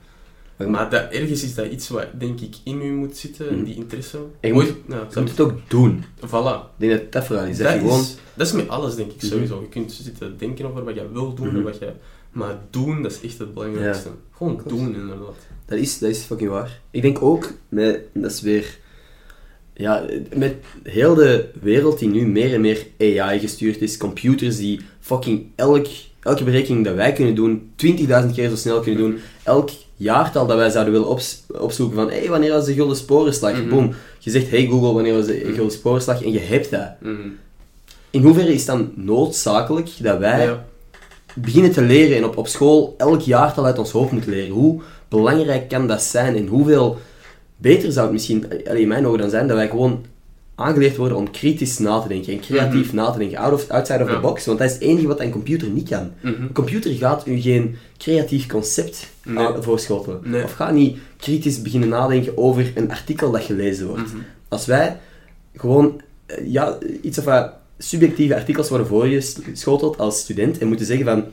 Maar- 0.68 0.90
dat, 0.90 1.12
ergens 1.12 1.44
is 1.44 1.56
dat 1.56 1.66
iets 1.72 1.88
wat, 1.90 2.08
denk 2.20 2.40
ik, 2.40 2.56
in 2.64 2.82
u 2.82 2.92
moet 2.94 3.18
zitten, 3.18 3.54
Mhm. 3.56 3.64
die 3.64 3.76
interesse. 3.76 4.18
En 4.40 4.48
je 4.50 4.54
moet- 4.54 4.74
ja, 4.88 5.08
Je 5.14 5.20
moet 5.20 5.30
het 5.30 5.40
ook 5.40 5.60
doen. 5.68 6.04
Voilà. 6.20 6.56
Ik 6.56 6.88
denk 6.88 6.92
dat 6.92 7.12
dat 7.12 7.26
vooral 7.26 7.46
is. 7.46 7.58
Dat, 7.58 7.74
is, 7.74 7.80
gewoon... 7.80 8.04
dat 8.34 8.48
is 8.48 8.54
met 8.54 8.68
alles, 8.70 8.96
denk 8.96 9.12
ik, 9.12 9.18
Mhm. 9.18 9.26
sowieso. 9.26 9.62
Je 9.62 9.68
kunt 9.70 9.92
zitten 9.92 10.38
denken 10.38 10.66
over 10.66 10.84
wat 10.84 10.96
je 10.96 11.08
wil 11.12 11.34
doen 11.34 11.50
en 11.56 11.64
wat 11.64 11.78
je... 11.80 11.92
Maar 12.38 12.58
doen, 12.70 13.02
dat 13.02 13.12
is 13.12 13.22
echt 13.22 13.38
het 13.40 13.54
belangrijkste. 13.54 14.10
Gewoon 14.32 14.56
Klopt. 14.56 14.70
doen, 14.70 14.96
inderdaad. 14.96 15.36
Dat 15.66 15.78
is, 15.78 16.00
dat 16.00 16.10
is 16.10 16.20
fucking 16.22 16.50
waar. 16.50 16.80
Ik 16.92 17.02
denk 17.02 17.22
ook, 17.22 17.52
met, 17.70 18.00
dat 18.14 18.32
is 18.32 18.42
weer... 18.42 18.78
Ja, 19.74 20.06
met 20.36 20.54
heel 20.84 21.16
de 21.16 21.46
wereld 21.62 22.00
die 22.00 22.08
nu 22.10 22.28
meer 22.28 22.54
en 22.54 22.62
meer 22.62 22.88
AI 23.00 23.40
gestuurd 23.40 23.82
is, 23.82 23.98
computers 23.98 24.58
die 24.58 24.82
fucking 25.00 25.46
elk, 25.56 25.86
elke 26.20 26.44
berekening 26.44 26.86
dat 26.86 26.96
wij 26.96 27.14
kunnen 27.14 27.36
doen, 27.36 27.72
20.000 27.86 28.34
keer 28.34 28.50
zo 28.50 28.56
snel 28.56 28.80
kunnen 28.80 29.02
doen, 29.02 29.18
elk 29.44 29.70
jaartal 29.96 30.48
dat 30.48 30.58
wij 30.58 30.70
zouden 30.70 30.94
willen 30.94 31.08
ops- 31.10 31.44
opzoeken 31.48 31.96
van, 31.96 32.10
hé, 32.10 32.18
hey, 32.20 32.30
wanneer 32.30 32.52
was 32.52 32.66
de 32.66 32.74
gulden 32.74 32.96
sporenslag? 32.98 33.54
Mhm. 33.62 33.70
Boom. 33.70 33.94
Je 34.20 34.32
zegt, 34.32 34.50
hey 34.50 34.66
Google, 34.66 34.94
wanneer 34.94 35.14
was 35.14 35.26
de 35.26 35.40
gulden 35.54 35.72
sporenslag? 35.72 36.24
En 36.24 36.32
je 36.32 36.40
hebt 36.40 36.72
dat. 36.72 36.90
Mhm. 37.02 37.28
In 38.10 38.22
hoeverre 38.22 38.54
is 38.54 38.58
het 38.58 38.68
dan 38.68 38.92
noodzakelijk 38.96 39.90
dat 40.00 40.20
wij 40.20 40.46
Ja. 40.46 40.66
Beginnen 41.42 41.72
te 41.72 41.82
leren 41.82 42.18
en 42.18 42.26
op, 42.26 42.38
op 42.38 42.48
school 42.48 42.96
elk 42.98 43.22
jaartal 43.22 43.66
uit 43.66 43.80
ons 43.80 43.92
hoofd 43.92 44.12
moeten 44.12 44.32
leren. 44.32 44.54
Hoe 44.56 44.82
belangrijk 45.08 45.70
kan 45.70 45.88
dat 45.88 46.02
zijn 46.02 46.36
en 46.36 46.48
hoeveel 46.48 46.98
beter 47.58 47.92
zou 47.92 48.04
het 48.06 48.14
misschien 48.14 48.64
in 48.78 48.88
mijn 48.88 49.06
ogen 49.08 49.20
dan 49.20 49.30
zijn 49.30 49.48
dat 49.48 49.58
wij 49.58 49.70
gewoon 49.70 50.06
aangeleerd 50.56 50.98
worden 50.98 51.18
om 51.18 51.32
kritisch 51.32 51.78
na 51.78 52.00
te 52.00 52.08
denken 52.08 52.34
en 52.34 52.40
creatief 52.40 52.94
na 52.94 53.12
te 53.12 53.18
denken, 53.18 53.38
out 53.38 53.54
of, 53.54 53.70
outside 53.70 54.04
of 54.04 54.10
the 54.10 54.20
box, 54.20 54.46
want 54.46 54.58
dat 54.60 54.68
is 54.68 54.74
het 54.74 54.84
enige 54.84 55.08
wat 55.08 55.20
een 55.20 55.32
computer 55.32 55.70
niet 55.70 55.90
kan. 55.90 56.12
Mhm. 56.22 56.42
Een 56.42 56.54
computer 56.54 56.92
gaat 56.92 57.28
u 57.28 57.40
geen 57.40 57.76
creatief 57.98 58.48
concept 58.48 59.08
Nee. 59.24 59.38
aan- 59.46 59.64
voorschotelen. 59.64 60.20
Nee. 60.24 60.44
Of 60.44 60.52
gaat 60.54 60.74
niet 60.74 60.98
kritisch 61.18 61.62
beginnen 61.62 61.90
nadenken 61.90 62.38
over 62.38 62.72
een 62.76 62.92
artikel 62.92 63.32
dat 63.32 63.42
gelezen 63.44 63.88
wordt. 63.88 64.08
Mhm. 64.14 64.18
Als 64.48 64.66
wij 64.66 64.98
gewoon 65.56 66.02
eh, 66.26 66.52
ja, 66.52 66.78
iets 67.02 67.18
of 67.18 67.24
wat 67.26 67.52
subjectieve 67.78 68.36
artikels 68.36 68.70
worden 68.70 68.88
voorgeschoteld 68.88 69.98
als 69.98 70.20
student 70.20 70.58
en 70.58 70.68
moeten 70.68 70.86
zeggen 70.86 71.06
van 71.06 71.26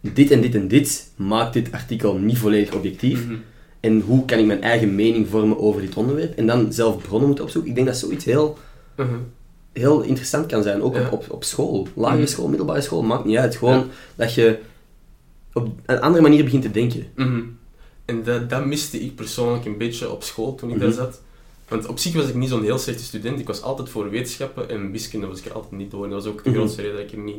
dit 0.00 0.30
en 0.30 0.40
dit 0.40 0.54
en 0.54 0.68
dit 0.68 1.10
maakt 1.16 1.52
dit 1.52 1.72
artikel 1.72 2.14
niet 2.18 2.38
volledig 2.38 2.74
objectief. 2.74 3.24
Mhm. 3.26 3.34
En 3.80 4.00
hoe 4.00 4.24
kan 4.24 4.38
ik 4.38 4.46
mijn 4.46 4.62
eigen 4.62 4.94
mening 4.94 5.28
vormen 5.28 5.58
over 5.58 5.80
dit 5.80 5.94
onderwerp? 5.94 6.36
En 6.38 6.46
dan 6.46 6.72
zelf 6.72 7.02
bronnen 7.02 7.26
moeten 7.26 7.44
opzoeken. 7.44 7.70
Ik 7.70 7.76
denk 7.76 7.86
dat 7.88 7.96
zoiets 7.96 8.24
heel, 8.24 8.58
Mhm. 8.96 9.14
heel 9.72 10.00
interessant 10.02 10.46
kan 10.46 10.62
zijn. 10.62 10.82
Ook 10.82 10.94
Ja. 10.94 11.06
op, 11.06 11.12
op, 11.12 11.24
op 11.30 11.44
school. 11.44 11.88
Lagere 11.94 12.20
Mhm. 12.20 12.28
school, 12.30 12.48
middelbare 12.48 12.80
school, 12.80 13.02
maakt 13.02 13.24
niet 13.24 13.36
uit. 13.36 13.56
Gewoon 13.56 13.76
Ja. 13.78 13.84
dat 14.14 14.34
je 14.34 14.58
op 15.52 15.68
een 15.86 16.00
andere 16.00 16.22
manier 16.22 16.44
begint 16.44 16.62
te 16.62 16.70
denken. 16.70 17.06
En 18.04 18.22
dat, 18.24 18.50
dat 18.50 18.64
miste 18.66 19.00
ik 19.00 19.14
persoonlijk 19.14 19.64
een 19.64 19.78
beetje 19.78 20.10
op 20.10 20.22
school 20.22 20.54
toen 20.54 20.70
ik 20.70 20.80
daar 20.80 20.92
zat. 20.92 21.20
Want 21.70 21.86
op 21.86 21.98
zich 21.98 22.12
was 22.14 22.28
ik 22.28 22.34
niet 22.34 22.48
zo'n 22.48 22.62
heel 22.62 22.78
slechte 22.78 23.02
student. 23.04 23.38
Ik 23.40 23.46
was 23.46 23.62
altijd 23.62 23.88
voor 23.88 24.10
wetenschappen 24.10 24.68
en 24.70 24.90
wiskunde 24.92 25.26
was 25.26 25.38
ik 25.38 25.44
er 25.46 25.52
altijd 25.52 25.72
niet 25.72 25.90
door. 25.90 26.04
En 26.04 26.10
dat 26.10 26.22
was 26.24 26.32
ook 26.32 26.44
de 26.44 26.50
Mhm. 26.50 26.58
grootste 26.58 26.82
reden 26.82 26.96
dat 26.96 27.04
ik 27.06 27.12
er 27.12 27.18
niet 27.18 27.36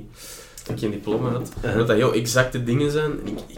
dat 0.64 0.76
ik 0.76 0.80
geen 0.82 0.92
diploma 0.92 1.30
had. 1.30 1.52
Ja. 1.64 1.72
Omdat 1.72 1.88
dat 1.88 1.96
heel 1.96 2.14
exacte 2.14 2.64
dingen 2.64 2.92
zijn. 2.92 3.12
En 3.12 3.28
ik, 3.28 3.38
ik, 3.48 3.58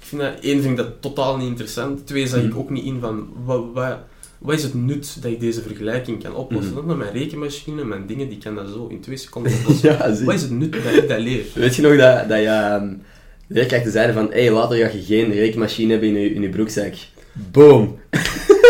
ik 0.00 0.04
vind 0.06 0.20
dat, 0.22 0.32
één, 0.40 0.60
vind 0.62 0.70
ik 0.78 0.84
dat 0.84 0.92
totaal 1.02 1.36
niet 1.36 1.46
interessant. 1.48 2.06
Twee, 2.06 2.26
zag 2.26 2.40
ik 2.42 2.48
Mhm. 2.48 2.58
ook 2.58 2.70
niet 2.70 2.84
in 2.84 3.00
van 3.00 3.28
wat, 3.44 3.64
wat, 3.74 3.98
wat 4.38 4.54
is 4.54 4.62
het 4.62 4.74
nut 4.74 5.16
dat 5.22 5.30
ik 5.30 5.40
deze 5.40 5.62
vergelijking 5.62 6.22
kan 6.22 6.34
oplossen. 6.34 6.74
Dat 6.74 6.84
met 6.84 6.96
mijn 6.96 7.12
rekenmachine, 7.12 7.84
mijn 7.84 8.06
dingen, 8.06 8.28
die 8.28 8.38
kan 8.38 8.54
dat 8.54 8.68
zo 8.68 8.86
in 8.90 9.00
twee 9.00 9.16
seconden 9.16 9.52
oplossen. 9.58 9.90
Ja. 9.92 10.24
Wat 10.24 10.34
is 10.34 10.42
het 10.42 10.50
nut 10.50 10.72
dat 10.72 10.94
ik 10.94 11.08
dat 11.08 11.18
leer? 11.20 11.44
Weet 11.54 11.76
je 11.76 11.82
nog 11.82 11.96
dat, 11.96 12.28
dat 12.28 12.38
je 12.38 12.46
ehm, 12.46 12.88
leerkrachten 13.46 13.92
zeiden 13.92 14.14
van 14.14 14.26
hé, 14.32 14.40
hey, 14.44 14.50
later 14.52 14.76
ga 14.76 14.96
je 14.96 15.02
geen 15.02 15.32
rekenmachine 15.32 15.90
hebben 15.90 16.08
in 16.08 16.20
je, 16.20 16.34
in 16.34 16.42
je 16.42 16.48
broekzak. 16.48 16.94
Boom. 17.32 17.98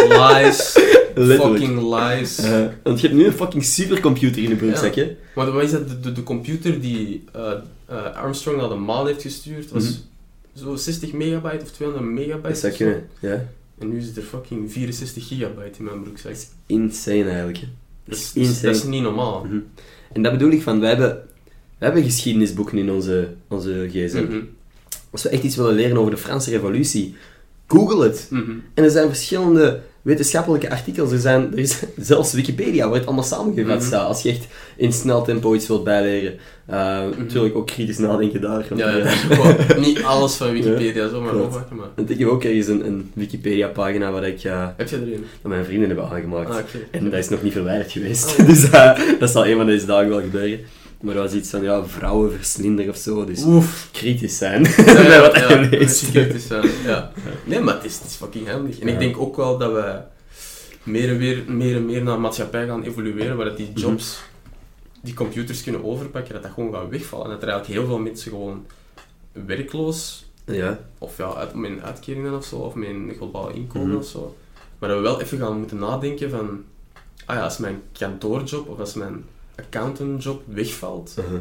Lies. 0.08 0.76
Letterlijk. 1.26 1.62
fucking 1.64 1.94
lies. 1.94 2.38
Eh, 2.38 2.66
want 2.82 3.00
je 3.00 3.06
hebt 3.06 3.18
nu 3.18 3.26
een 3.26 3.32
fucking 3.32 3.64
supercomputer 3.64 4.42
in 4.42 4.48
je 4.48 4.56
broekzak, 4.56 4.94
hè? 4.94 5.16
Maar 5.34 5.52
wat 5.52 5.62
is 5.62 5.70
dat? 5.70 5.88
De, 5.88 6.00
de, 6.00 6.12
de 6.12 6.22
computer 6.22 6.80
die 6.80 7.24
eh, 7.32 7.52
eh, 7.86 8.16
Armstrong 8.16 8.56
naar 8.60 8.68
de 8.68 8.74
maan 8.74 9.06
heeft 9.06 9.22
gestuurd, 9.22 9.70
was 9.70 9.84
Mhm. 9.84 10.64
zo 10.64 10.76
60 10.76 11.12
megabyte 11.12 11.62
of 11.64 11.70
200 11.70 12.10
megabyte. 12.12 12.48
Dat 12.48 12.58
zou 12.58 12.72
kunnen, 12.72 13.06
ja. 13.20 13.48
En 13.78 13.88
nu 13.88 14.00
zit 14.00 14.16
er 14.16 14.22
fucking 14.22 14.72
64 14.72 15.28
gigabyte 15.28 15.78
in 15.78 15.84
mijn 15.84 16.02
broekzak. 16.02 16.34
Insane 16.66 17.24
eigenlijk, 17.24 17.58
hè. 17.58 17.66
Dat 18.04 18.18
Dat 18.18 18.18
is, 18.18 18.32
is 18.50 18.60
dat 18.60 18.74
is 18.74 18.84
niet 18.84 19.02
normaal. 19.02 19.44
Mhm. 19.44 19.58
En 20.12 20.22
dat 20.22 20.32
bedoel 20.32 20.50
ik 20.50 20.62
van, 20.62 20.80
wij 20.80 20.88
hebben, 20.88 21.08
wij 21.78 21.88
hebben 21.88 22.02
geschiedenisboeken 22.02 22.78
in 22.78 22.90
onze, 22.90 23.28
onze 23.48 23.88
gsm. 23.92 24.22
Mhm. 24.24 24.40
Als 25.10 25.22
we 25.22 25.28
echt 25.28 25.42
iets 25.42 25.56
willen 25.56 25.74
leren 25.74 25.98
over 25.98 26.10
de 26.10 26.16
Franse 26.16 26.50
revolutie, 26.50 27.14
google 27.66 28.02
het. 28.04 28.28
En 28.74 28.84
er 28.84 28.90
zijn 28.90 29.08
verschillende 29.08 29.80
wetenschappelijke 30.08 30.70
artikels. 30.70 31.12
Er, 31.12 31.18
zijn, 31.18 31.52
er 31.52 31.58
is 31.58 31.82
zelfs 31.96 32.32
Wikipedia 32.32 32.86
waar 32.88 32.96
het 32.98 33.06
allemaal 33.06 33.24
samengevat 33.24 33.76
Mhm. 33.76 33.86
staat. 33.86 34.06
Als 34.08 34.22
je 34.22 34.28
echt 34.30 34.46
in 34.76 34.92
snel 34.92 35.22
tempo 35.22 35.54
iets 35.54 35.66
wilt 35.66 35.84
bijleren. 35.84 36.32
Uh, 36.70 37.00
Natuurlijk 37.18 37.54
ook 37.56 37.66
kritisch 37.66 37.98
nadenken 37.98 38.40
daar. 38.40 38.66
Mhm. 38.70 38.78
Ja, 38.78 38.90
ja. 38.96 39.04
eh, 39.04 39.10
Gewoon 39.12 39.56
niet 39.80 40.02
alles 40.02 40.34
van 40.34 40.52
Wikipedia 40.52 41.08
zomaar 41.08 41.30
Klopt. 41.30 41.44
oppakken, 41.54 41.76
maar... 41.76 41.86
ik 42.06 42.18
heb 42.18 42.28
ook 42.28 42.44
ergens 42.44 42.66
een, 42.66 42.86
een 42.86 43.10
Wikipedia-pagina 43.14 44.10
waar 44.10 44.26
ik, 44.26 44.44
eh, 44.44 44.66
Heb 44.76 44.88
je 44.88 44.96
er 44.96 45.02
een? 45.02 45.24
dat 45.42 45.50
mijn 45.50 45.64
vrienden 45.64 45.86
hebben 45.88 46.08
aangemaakt. 46.10 46.50
Ah. 46.50 46.56
En 46.90 47.04
dat 47.10 47.18
is 47.18 47.28
nog 47.28 47.42
niet 47.42 47.52
verwijderd 47.52 47.92
geweest. 47.92 48.36
Oh. 48.40 48.46
dus 48.48 48.70
eh, 48.70 48.98
dat 49.18 49.30
zal 49.30 49.46
een 49.46 49.56
van 49.56 49.66
deze 49.66 49.86
dagen 49.86 50.08
wel 50.08 50.20
gebeuren. 50.20 50.58
Maar 51.00 51.14
dat 51.14 51.22
was 51.24 51.32
iets 51.34 51.50
van, 51.50 51.62
ja, 51.62 51.84
vrouwenverslinder 51.84 52.88
of 52.88 52.96
zo. 52.96 53.24
Dus 53.24 53.42
Oef. 53.44 53.88
kritisch 53.92 54.38
zijn 54.38 54.62
Ja, 54.62 55.00
ja, 55.14 55.20
wat 55.20 55.34
ja, 55.36 55.50
een 55.50 55.68
kritisch 55.68 56.46
zijn, 56.46 56.68
ja. 56.84 57.12
Nee, 57.44 57.60
maar 57.60 57.74
het 57.74 57.84
is, 57.84 57.98
het 57.98 58.06
is 58.06 58.14
fucking 58.14 58.48
handig. 58.48 58.78
En 58.78 58.88
ik 58.88 58.98
denk 58.98 59.18
ook 59.18 59.36
wel 59.36 59.58
dat 59.58 59.72
we 59.72 60.00
meer 60.82 61.08
en, 61.08 61.16
meer, 61.16 61.42
meer 61.46 61.76
en 61.76 61.86
meer 61.86 62.02
naar 62.02 62.14
een 62.14 62.20
maatschappij 62.20 62.66
gaan 62.66 62.82
evolueren, 62.82 63.36
waar 63.36 63.46
dat 63.46 63.56
die 63.56 63.72
jobs 63.72 64.20
die 65.02 65.14
computers 65.14 65.62
kunnen 65.62 65.84
overpakken, 65.84 66.32
dat 66.34 66.42
dat 66.42 66.52
gewoon 66.52 66.72
gaat 66.72 66.88
wegvallen. 66.88 67.24
En 67.24 67.30
dat 67.32 67.42
er 67.42 67.48
eigenlijk 67.48 67.80
heel 67.80 67.88
veel 67.88 67.98
mensen 67.98 68.30
gewoon 68.30 68.66
werkloos, 69.46 70.26
Ja. 70.44 70.78
of 70.98 71.16
ja, 71.16 71.34
uit, 71.34 71.54
met 71.54 71.70
een 71.70 71.82
uitkeringen 71.82 72.34
of 72.34 72.44
zo, 72.44 72.56
of 72.56 72.74
met 72.74 72.88
een 72.88 73.12
globaal 73.16 73.48
inkomen 73.50 73.88
Mhm. 73.88 73.96
of 73.96 74.06
zo. 74.06 74.36
Maar 74.78 74.88
dat 74.88 74.98
we 74.98 75.04
wel 75.04 75.20
even 75.20 75.38
gaan 75.38 75.58
moeten 75.58 75.78
nadenken 75.78 76.30
van, 76.30 76.64
ah 77.24 77.36
ja, 77.36 77.42
als 77.42 77.58
mijn 77.58 77.82
kantoorjob 77.98 78.68
of 78.68 78.78
als 78.78 78.94
mijn 78.94 79.24
accountantjob 79.58 80.42
wegvalt, 80.46 81.14
Uh-huh. 81.18 81.40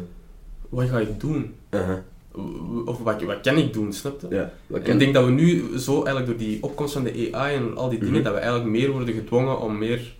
wat 0.68 0.88
ga 0.88 0.98
ik 0.98 1.20
doen? 1.20 1.54
W- 1.70 2.88
Of 2.88 2.98
wat, 2.98 3.22
wat 3.22 3.40
kan 3.40 3.56
ik 3.56 3.72
doen, 3.72 3.92
snap 3.92 4.20
je? 4.20 4.26
Ja. 4.34 4.52
En 4.72 4.92
ik 4.92 4.98
denk 4.98 5.14
dat 5.14 5.24
we 5.24 5.30
nu 5.30 5.78
zo 5.78 5.92
eigenlijk 5.94 6.26
door 6.26 6.36
die 6.36 6.62
opkomst 6.62 6.92
van 6.92 7.04
de 7.04 7.28
AI 7.32 7.54
en 7.56 7.76
al 7.76 7.88
die 7.88 7.98
dingen, 7.98 8.14
Mhm. 8.14 8.22
dat 8.24 8.32
we 8.32 8.38
eigenlijk 8.38 8.70
meer 8.70 8.90
worden 8.90 9.14
gedwongen 9.14 9.60
om 9.60 9.78
meer 9.78 10.14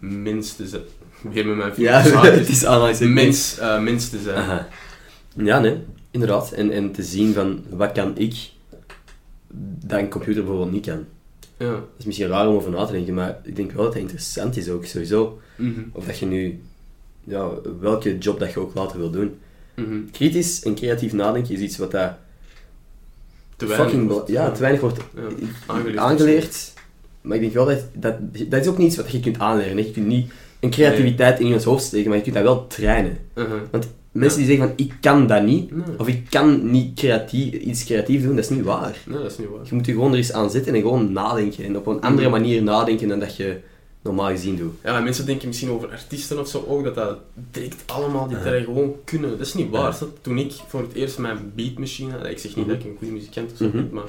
mens 0.00 0.54
te 0.56 0.66
zijn. 0.68 0.82
Weer 1.32 1.46
met 1.46 1.56
mijn 1.56 1.72
Ja, 1.76 2.00
het 2.22 2.48
is 2.48 2.64
aanhalingstekens. 2.64 3.14
mens, 3.14 3.58
eh, 3.58 3.80
mens 3.82 4.08
te 4.10 4.18
zijn. 4.18 4.66
Ja, 5.36 5.60
nee, 5.60 5.76
inderdaad. 6.10 6.52
En, 6.52 6.70
en 6.70 6.92
te 6.92 7.02
zien 7.02 7.34
van 7.34 7.64
wat 7.70 7.92
kan 7.92 8.16
ik 8.18 8.50
dat 9.84 9.98
een 9.98 10.08
computer 10.08 10.42
bijvoorbeeld 10.42 10.72
niet 10.72 10.86
kan. 10.86 11.04
Ja. 11.58 11.70
Dat 11.70 11.82
is 11.96 12.04
misschien 12.04 12.28
raar 12.28 12.48
om 12.48 12.54
over 12.54 12.70
na 12.70 12.84
te 12.84 12.92
denken, 12.92 13.14
maar 13.14 13.40
ik 13.44 13.56
denk 13.56 13.72
wel 13.72 13.84
dat 13.84 13.92
het 13.92 14.02
interessant 14.02 14.56
is 14.56 14.68
ook 14.68 14.84
sowieso. 14.84 15.38
Mhm. 15.56 15.80
Of 15.92 16.04
dat 16.06 16.18
je 16.18 16.26
nu, 16.26 16.60
ja, 17.28 17.48
welke 17.80 18.18
job 18.18 18.38
dat 18.38 18.52
je 18.52 18.60
ook 18.60 18.74
later 18.74 18.98
wil 18.98 19.10
doen. 19.10 19.34
Mhm. 19.74 19.98
Kritisch 20.12 20.62
en 20.62 20.74
creatief 20.74 21.12
nadenken 21.12 21.54
is 21.54 21.60
iets 21.60 21.76
wat 21.78 21.90
dat 21.90 22.12
Te 23.56 23.66
fucking 23.66 24.08
wordt, 24.08 24.28
ja, 24.28 24.50
te 24.50 24.60
weinig 24.60 24.80
wordt 24.80 24.98
aangeleerd. 25.66 25.98
aangeleerd. 25.98 26.72
Maar 27.20 27.36
ik 27.36 27.42
denk 27.42 27.54
wel 27.54 27.66
dat, 27.66 27.84
dat 27.94 28.14
dat 28.48 28.60
is 28.60 28.66
ook 28.68 28.78
niet 28.78 28.86
iets 28.86 28.96
wat 28.96 29.10
je 29.10 29.20
kunt 29.20 29.38
aanleren. 29.38 29.76
hè. 29.76 29.82
Je 29.82 29.90
kunt 29.90 30.06
niet 30.06 30.30
een 30.60 30.70
creativiteit 30.70 31.38
in 31.38 31.44
iemands 31.44 31.64
hoofd 31.64 31.84
steken, 31.84 32.08
maar 32.08 32.16
je 32.16 32.22
kunt 32.22 32.34
dat 32.34 32.44
wel 32.44 32.66
trainen. 32.66 33.16
Mhm. 33.34 33.46
Mensen 34.12 34.38
die 34.38 34.46
zeggen 34.48 34.66
van 34.68 34.76
ik 34.86 34.92
kan 35.00 35.26
dat 35.26 35.42
niet, 35.42 35.70
Nee. 35.76 35.98
of 35.98 36.08
ik 36.08 36.26
kan 36.30 36.70
niet 36.70 36.94
creatief, 36.94 37.52
iets 37.52 37.84
creatief 37.84 38.22
doen, 38.22 38.34
dat 38.34 38.44
is 38.44 38.50
niet 38.50 38.64
waar. 38.64 38.96
Nee, 39.06 39.18
dat 39.22 39.30
is 39.30 39.38
niet 39.38 39.48
waar. 39.48 39.60
Je 39.64 39.74
moet 39.74 39.86
je 39.86 39.92
gewoon 39.92 40.10
er 40.10 40.16
eens 40.16 40.32
aan 40.32 40.50
zitten 40.50 40.74
en 40.74 40.80
gewoon 40.80 41.12
nadenken. 41.12 41.64
En 41.64 41.76
op 41.76 41.86
een 41.86 42.00
andere 42.00 42.28
Mhm. 42.28 42.38
manier 42.40 42.62
nadenken 42.62 43.08
dan 43.08 43.18
dat 43.20 43.36
je 43.36 43.56
normaal 44.02 44.28
gezien 44.28 44.56
doet. 44.56 44.72
Ja, 44.84 45.00
mensen 45.00 45.26
denken 45.26 45.46
misschien 45.48 45.70
over 45.70 45.90
artiesten 45.90 46.38
of 46.38 46.48
zo 46.48 46.64
ook, 46.68 46.84
dat 46.84 46.94
dat 46.94 47.18
direct 47.50 47.82
allemaal 47.86 48.28
die 48.28 48.36
terrein 48.36 48.64
gewoon 48.64 48.94
kunnen. 49.04 49.30
Dat 49.30 49.46
is 49.46 49.54
niet 49.54 49.70
waar. 49.70 49.96
Ja. 50.00 50.06
Toen 50.20 50.38
ik 50.38 50.52
voor 50.68 50.80
het 50.80 50.92
eerst 50.92 51.18
mijn 51.18 51.52
beatmachine 51.54 52.12
had, 52.12 52.26
ik 52.26 52.38
zeg 52.38 52.56
niet 52.56 52.66
Mhm. 52.66 52.74
dat 52.74 52.84
ik 52.84 52.90
een 52.90 52.96
goede 52.98 53.12
muzikant 53.12 53.52
of 53.52 53.56
zo 53.58 53.64
Mhm. 53.64 53.76
ben, 53.76 53.88
maar 53.92 54.04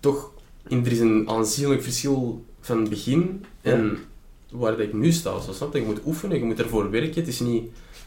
toch, 0.00 0.30
er 0.68 0.92
is 0.92 1.00
een 1.00 1.28
aanzienlijk 1.28 1.82
verschil 1.82 2.44
van 2.60 2.80
het 2.80 2.88
begin 2.88 3.44
en 3.60 3.98
waar 4.50 4.70
dat 4.70 4.80
ik 4.80 4.92
nu 4.92 5.12
sta. 5.12 5.40
Zo, 5.40 5.52
snap 5.52 5.72
je? 5.72 5.80
Je 5.80 5.86
moet 5.86 6.00
oefenen, 6.06 6.38
je 6.38 6.44
moet 6.44 6.60
ervoor 6.60 6.90
werken. 6.90 7.14
Het 7.14 7.28
is 7.28 7.40
niet 7.40 7.64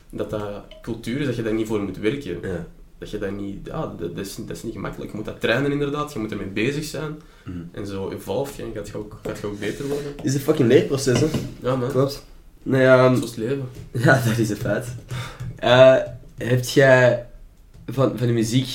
dat 0.09 0.29
dat 0.29 0.63
cultuur 0.81 1.19
is, 1.19 1.25
dat 1.25 1.35
je 1.35 1.43
daar 1.43 1.53
niet 1.53 1.67
voor 1.67 1.81
moet 1.81 1.97
werken. 1.97 2.39
Ja. 2.41 2.67
Dat 2.97 3.09
je 3.09 3.17
dat 3.17 3.31
niet... 3.31 3.57
Ja, 3.65 3.93
dat, 3.99 4.15
dat 4.15 4.25
is, 4.25 4.35
dat 4.35 4.55
is 4.57 4.63
niet 4.63 4.73
gemakkelijk. 4.73 5.11
Je 5.11 5.17
moet 5.17 5.25
dat 5.25 5.39
trainen 5.41 5.71
inderdaad, 5.71 6.13
je 6.13 6.19
moet 6.19 6.31
ermee 6.31 6.47
bezig 6.47 6.83
zijn. 6.83 7.21
Mhm. 7.47 7.57
En 7.71 7.87
zo 7.87 8.09
evolve 8.11 8.51
je 8.61 8.63
en 8.67 8.73
gaat 8.75 8.87
je 8.87 8.97
ook, 8.97 9.19
gaat 9.25 9.39
je 9.39 9.47
ook 9.47 9.59
beter 9.59 9.87
worden. 9.87 10.05
Het 10.15 10.25
is 10.25 10.33
een 10.33 10.39
fucking 10.39 10.67
leerproces, 10.69 11.19
hè? 11.19 11.27
Ja 11.61 11.75
man, 11.75 11.89
Klopt. 11.89 12.25
Nee, 12.63 12.85
ehm, 12.85 13.15
zo 13.15 13.23
is 13.23 13.29
het 13.29 13.37
leven. 13.37 13.65
ja, 13.91 14.21
dat 14.27 14.37
is 14.37 14.49
een 14.49 14.55
feit. 14.55 14.85
Eh 15.55 15.95
heb 16.37 16.63
jij 16.65 17.25
van, 17.85 18.17
van 18.17 18.27
de 18.27 18.33
muziek... 18.33 18.67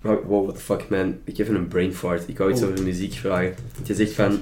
Wow, 0.00 0.44
what 0.44 0.54
the 0.54 0.60
fuck, 0.60 0.88
man. 0.88 1.16
Ik 1.24 1.36
heb 1.36 1.46
even 1.46 1.58
een 1.60 1.68
brain 1.68 1.94
fart. 1.94 2.28
Ik 2.28 2.38
wou 2.38 2.50
iets 2.50 2.60
Oh. 2.60 2.66
over 2.66 2.78
de 2.78 2.84
muziek 2.84 3.12
vragen. 3.14 3.54
Je 3.84 3.94
zegt 3.94 4.12
van... 4.12 4.32
Ja. 4.32 4.38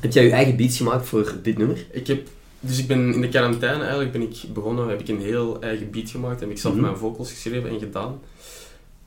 Heb 0.00 0.12
jij 0.12 0.24
je 0.24 0.30
eigen 0.30 0.56
beats 0.56 0.76
gemaakt 0.76 1.06
voor 1.06 1.34
dit 1.42 1.58
nummer? 1.58 1.86
Ik 1.90 2.06
heb, 2.06 2.28
dus 2.60 2.78
ik 2.78 2.86
ben 2.86 3.12
in 3.14 3.20
de 3.20 3.28
quarantaine 3.28 3.80
eigenlijk 3.80 4.12
ben 4.12 4.22
ik 4.22 4.36
begonnen, 4.54 4.88
heb 4.88 5.00
ik 5.00 5.08
een 5.08 5.20
heel 5.20 5.60
eigen 5.62 5.90
beat 5.90 6.10
gemaakt, 6.10 6.40
heb 6.40 6.50
ik 6.50 6.58
zelf 6.58 6.74
Mhm. 6.74 6.82
mijn 6.82 6.96
vocals 6.96 7.30
geschreven 7.32 7.70
en 7.70 7.78
gedaan. 7.78 8.20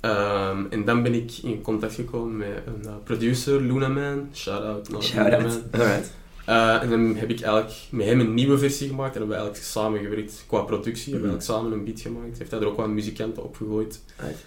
Ehm, 0.02 0.64
en 0.70 0.86
dan 0.86 1.04
ben 1.04 1.14
ik 1.14 1.32
in 1.44 1.62
contact 1.62 1.94
gekomen 1.94 2.38
met 2.38 2.48
een 2.66 2.82
uh, 2.86 2.92
producer, 3.04 3.62
Luna 3.62 3.88
Man, 3.88 4.30
shout-out 4.34 4.90
naar 4.90 5.02
Luna 5.02 5.14
Shout-out. 5.14 5.42
Man. 5.72 5.82
Alright. 5.82 6.12
Eh, 6.46 6.82
en 6.82 6.90
dan 6.90 7.16
heb 7.16 7.30
ik 7.30 7.42
eigenlijk 7.42 7.74
met 7.90 8.06
hem 8.06 8.20
een 8.20 8.34
nieuwe 8.34 8.58
versie 8.58 8.88
gemaakt 8.88 9.14
en 9.14 9.20
hebben 9.20 9.38
we 9.38 9.42
eigenlijk 9.44 9.72
samen 9.72 10.00
gewerkt 10.00 10.44
qua 10.48 10.62
productie, 10.62 11.14
hebben 11.14 11.30
we 11.30 11.36
Mhm. 11.36 11.42
eigenlijk 11.42 11.44
samen 11.44 11.72
een 11.80 11.84
beat 11.86 12.00
gemaakt. 12.02 12.38
Heeft 12.38 12.52
hij 12.52 12.60
er 12.60 12.68
ook 12.68 12.78
wat 12.78 12.88
muzikanten 12.88 13.44
op 13.44 13.56
gegooid. 13.56 14.02
Right. 14.18 14.38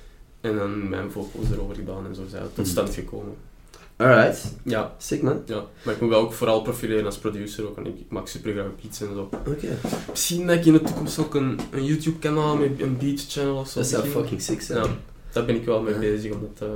En 0.41 0.57
dan 0.57 0.89
mijn 0.89 1.11
vocals 1.11 1.51
erover 1.53 1.75
gedaan 1.75 2.07
en 2.07 2.15
zo 2.15 2.23
zijn 2.29 2.43
we 2.43 2.49
tot 2.49 2.57
Mhm. 2.65 2.67
stand 2.69 2.95
gekomen. 2.95 3.35
Alright. 3.97 4.55
Ja, 4.65 4.95
Sick, 4.99 5.23
man. 5.23 5.43
ja, 5.47 5.65
maar 5.83 5.95
ik 5.95 6.01
moet 6.01 6.11
wel 6.11 6.21
ook 6.21 6.33
vooral 6.33 6.63
profileren 6.63 7.05
als 7.05 7.19
producer 7.19 7.69
ook, 7.69 7.77
en 7.77 7.87
ik, 7.87 7.95
maak 8.09 8.29
super 8.29 8.53
graag 8.53 8.67
beats 8.83 9.01
en 9.01 9.09
zo. 9.15 9.29
Oké. 9.49 9.69
Misschien 10.11 10.47
dat 10.47 10.57
ik 10.57 10.65
in 10.65 10.73
de 10.73 10.83
toekomst 10.83 11.19
ook 11.19 11.35
een, 11.35 11.59
een 11.71 11.85
YouTube 11.85 12.19
kanaal 12.19 12.57
met 12.57 12.81
een 12.81 12.97
beat 12.97 13.25
channel 13.29 13.57
of 13.57 13.69
zo 13.69 13.79
Dat 13.79 13.89
zou 13.89 14.07
fucking 14.07 14.43
sick 14.43 14.61
zijn. 14.61 14.85
Ja, 14.85 14.91
daar 15.35 15.45
ben 15.45 15.55
ik 15.55 15.64
wel 15.64 15.82
mee 15.82 15.95
bezig, 15.95 16.32
omdat 16.32 16.68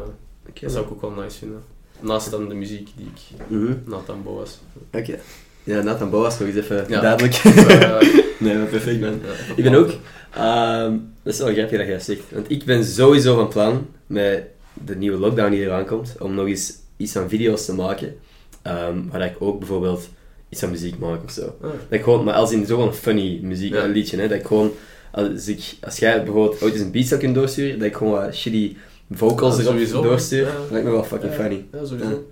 Oké. 0.48 0.60
dat 0.60 0.72
zou 0.72 0.84
ik 0.84 0.90
ook 0.90 1.00
wel 1.00 1.10
nice 1.10 1.38
vinden. 1.38 1.62
Naast 2.00 2.30
dan 2.30 2.48
de 2.48 2.54
muziek 2.54 2.88
die 2.96 3.06
ik 3.06 3.46
Mhm. 3.48 3.72
Nathan 3.84 4.22
Boas. 4.22 4.58
Oké. 4.92 5.18
Ja, 5.64 5.82
Nathan 5.82 6.10
Boas, 6.10 6.38
nog 6.38 6.48
eens 6.48 6.56
even 6.56 6.84
Ja. 6.88 7.00
duidelijk. 7.00 7.42
Nee, 8.40 8.56
maar 8.56 8.66
perfect, 8.66 9.00
man. 9.00 9.20
Ik 9.56 9.62
ben 9.64 9.74
ook... 9.74 9.90
ehm, 10.34 10.96
dat 11.22 11.32
is 11.32 11.38
wel 11.38 11.52
grappig 11.52 11.78
dat 11.78 11.86
jij 11.86 11.92
dat 11.96 12.02
zegt. 12.02 12.20
Want 12.32 12.50
ik 12.50 12.64
ben 12.64 12.84
sowieso 12.84 13.34
van 13.36 13.48
plan, 13.48 13.86
met 14.06 14.42
de 14.84 14.96
nieuwe 14.96 15.18
lockdown 15.18 15.50
die 15.50 15.60
eraan 15.60 15.86
komt, 15.86 16.14
om 16.18 16.34
nog 16.34 16.46
eens 16.46 16.72
iets 16.96 17.12
van 17.12 17.28
video's 17.28 17.64
te 17.64 17.74
maken. 17.74 18.16
ehm, 18.62 18.98
waar 19.10 19.24
ik 19.24 19.36
ook 19.38 19.58
bijvoorbeeld 19.58 20.08
iets 20.48 20.60
van 20.60 20.70
muziek 20.70 20.98
maak 20.98 21.24
of 21.24 21.30
zo. 21.30 21.42
ah, 21.42 21.50
Dat 21.62 21.70
ik 21.90 22.02
gewoon, 22.02 22.24
maar 22.24 22.34
als 22.34 22.52
in 22.52 22.66
zo'n 22.66 22.92
funny 22.92 23.38
muziek, 23.42 23.74
Ja. 23.74 23.84
een 23.84 23.90
liedje, 23.90 24.16
hè, 24.16 24.28
dat 24.28 24.38
ik 24.38 24.46
gewoon... 24.46 24.70
Als, 25.12 25.48
ik, 25.48 25.74
als 25.80 25.98
jij 25.98 26.22
bijvoorbeeld 26.24 26.62
ooit 26.62 26.72
eens 26.74 26.82
een 26.82 26.90
beat 26.90 27.06
zou 27.06 27.20
kunnen 27.20 27.38
doorsturen, 27.38 27.78
dat 27.78 27.88
ik 27.88 27.96
gewoon 27.96 28.12
wat 28.12 28.34
shitty 28.34 28.76
vocals 29.10 29.54
Ja, 29.56 29.60
erop 29.62 29.72
sowieso. 29.72 30.02
doorstuur, 30.02 30.46
Ja. 30.46 30.52
lijkt 30.70 30.86
me 30.86 30.92
wel 30.92 31.04
fucking 31.04 31.32
ja, 31.32 31.38
funny. 31.38 31.64
Ja, 31.72 31.84
sowieso. 31.84 32.30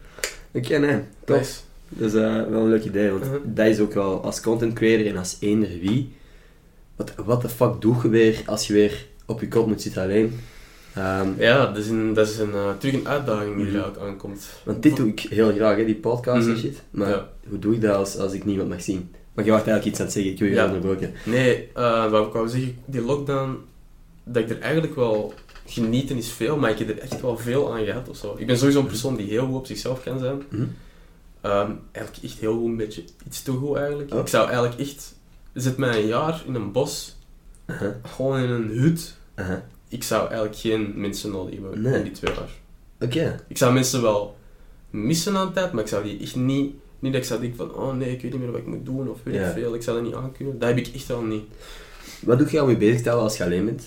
Oké, 0.52 0.78
nee. 0.78 0.98
Top. 1.24 1.36
Nice. 1.36 1.54
Dat 1.88 2.08
is 2.08 2.14
eh, 2.14 2.22
wel 2.48 2.60
een 2.62 2.68
leuk 2.68 2.84
idee, 2.84 3.10
want 3.10 3.24
Mhm. 3.24 3.34
dat 3.44 3.66
is 3.66 3.78
ook 3.80 3.92
wel 3.94 4.22
als 4.22 4.40
content 4.40 4.72
creator 4.74 5.06
en 5.06 5.16
als 5.16 5.36
eender 5.40 5.68
wie. 5.80 6.12
Wat 6.96 7.12
what 7.24 7.40
the 7.40 7.48
fuck 7.48 7.80
doe 7.80 7.96
je 8.02 8.08
weer 8.08 8.42
als 8.46 8.66
je 8.66 8.72
weer 8.72 9.06
op 9.26 9.40
je 9.40 9.48
kop 9.48 9.66
moet 9.66 9.82
zitten 9.82 10.02
alleen? 10.02 10.38
Ehm, 10.94 11.28
Ja, 11.38 11.66
dat 11.66 11.76
is, 11.76 11.88
een, 11.88 12.14
dat 12.14 12.28
is 12.28 12.38
een, 12.38 12.52
eh, 12.52 12.70
terug 12.78 12.94
een 12.94 13.08
uitdaging 13.08 13.56
die 13.56 13.64
Mhm. 13.64 13.74
eigenlijk 13.74 13.98
aankomt. 14.04 14.46
want 14.64 14.82
dit 14.82 14.96
doe 14.96 15.08
ik 15.08 15.20
heel 15.20 15.52
graag, 15.52 15.76
hè, 15.76 15.84
die 15.84 15.94
podcast 15.94 16.46
en 16.46 16.52
Mhm. 16.52 16.60
shit. 16.60 16.82
Maar 16.90 17.08
Ja. 17.08 17.28
hoe 17.48 17.58
doe 17.58 17.74
ik 17.74 17.80
dat 17.80 17.94
als, 17.96 18.16
als 18.18 18.32
ik 18.32 18.44
niemand 18.44 18.68
mag 18.68 18.82
zien? 18.82 19.10
Maar 19.36 19.44
je 19.44 19.50
wacht 19.50 19.66
eigenlijk 19.66 19.84
iets 19.84 19.98
aan 19.98 20.04
het 20.04 20.14
zeggen, 20.14 20.32
ik 20.32 20.38
wil 20.38 20.48
je 20.48 20.54
Ja. 20.54 20.64
onderbroken. 20.66 21.12
Nee, 21.24 21.68
eh, 21.74 22.10
wat 22.10 22.26
ik 22.26 22.32
wou 22.32 22.48
zeggen, 22.48 22.78
die 22.84 23.00
lockdown, 23.00 23.56
dat 24.24 24.42
ik 24.42 24.50
er 24.50 24.60
eigenlijk 24.60 24.94
wel... 24.94 25.34
Genieten 25.68 26.16
is 26.16 26.28
veel, 26.32 26.56
maar 26.56 26.70
ik 26.70 26.78
heb 26.78 26.88
er 26.88 26.98
echt 26.98 27.20
wel 27.20 27.36
veel 27.38 27.74
aan 27.74 27.84
gehad 27.84 28.08
of 28.08 28.16
zo. 28.16 28.34
Ik 28.38 28.46
ben 28.46 28.58
sowieso 28.58 28.80
een 28.80 28.86
persoon 28.86 29.16
die 29.16 29.26
heel 29.28 29.46
goed 29.46 29.54
op 29.54 29.66
zichzelf 29.66 30.02
kan 30.02 30.18
zijn. 30.18 30.42
Mhm. 30.50 30.62
Ehm, 31.40 31.70
eigenlijk 31.92 32.24
echt 32.24 32.38
heel 32.40 32.54
goed, 32.58 32.64
een 32.64 32.76
beetje 32.76 33.04
iets 33.26 33.42
te 33.42 33.52
goed 33.52 33.76
eigenlijk. 33.76 34.14
Oh. 34.14 34.20
Ik 34.20 34.28
zou 34.28 34.46
eigenlijk 34.48 34.80
echt... 34.80 35.14
Zet 35.52 35.76
mij 35.76 36.00
een 36.00 36.06
jaar 36.06 36.42
in 36.46 36.54
een 36.54 36.72
bos, 36.72 37.16
gewoon 38.02 38.38
in 38.38 38.50
een 38.50 38.68
hut. 38.68 39.16
Ik 39.88 40.02
zou 40.02 40.26
eigenlijk 40.28 40.56
geen 40.58 40.92
mensen 41.00 41.30
nodig 41.30 41.54
hebben 41.54 41.82
Nee. 41.82 41.94
in 41.94 42.02
die 42.02 42.12
twee 42.12 42.34
jaar. 42.34 42.50
Oké. 43.00 43.44
Ik 43.48 43.58
zou 43.58 43.72
mensen 43.72 44.02
wel 44.02 44.36
missen 44.90 45.36
aan 45.36 45.52
tijd, 45.52 45.72
maar 45.72 45.82
ik 45.82 45.88
zou 45.88 46.04
die 46.04 46.20
echt 46.20 46.36
niet... 46.36 46.74
Niet 46.98 47.12
dat 47.12 47.20
ik 47.20 47.26
zou 47.26 47.40
denken 47.40 47.56
van, 47.58 47.74
oh 47.74 47.94
nee, 47.94 48.10
ik 48.12 48.22
weet 48.22 48.32
niet 48.32 48.40
meer 48.40 48.50
wat 48.50 48.60
ik 48.60 48.66
moet 48.66 48.84
doen, 48.84 49.08
of 49.10 49.18
weet 49.22 49.34
Ja. 49.34 49.46
ik 49.48 49.54
veel. 49.54 49.74
Ik 49.74 49.82
zou 49.82 49.96
dat 49.96 50.06
niet 50.06 50.14
aankunnen. 50.14 50.58
Dat 50.58 50.68
heb 50.68 50.78
ik 50.78 50.88
echt 50.94 51.06
wel 51.06 51.22
niet. 51.22 51.42
Wat 52.20 52.38
doe 52.38 52.48
jij 52.48 52.60
om 52.60 52.70
je 52.70 52.76
bezig 52.76 52.96
te 53.02 53.08
houden 53.08 53.28
als 53.28 53.36
je 53.36 53.44
alleen 53.44 53.64
bent? 53.64 53.82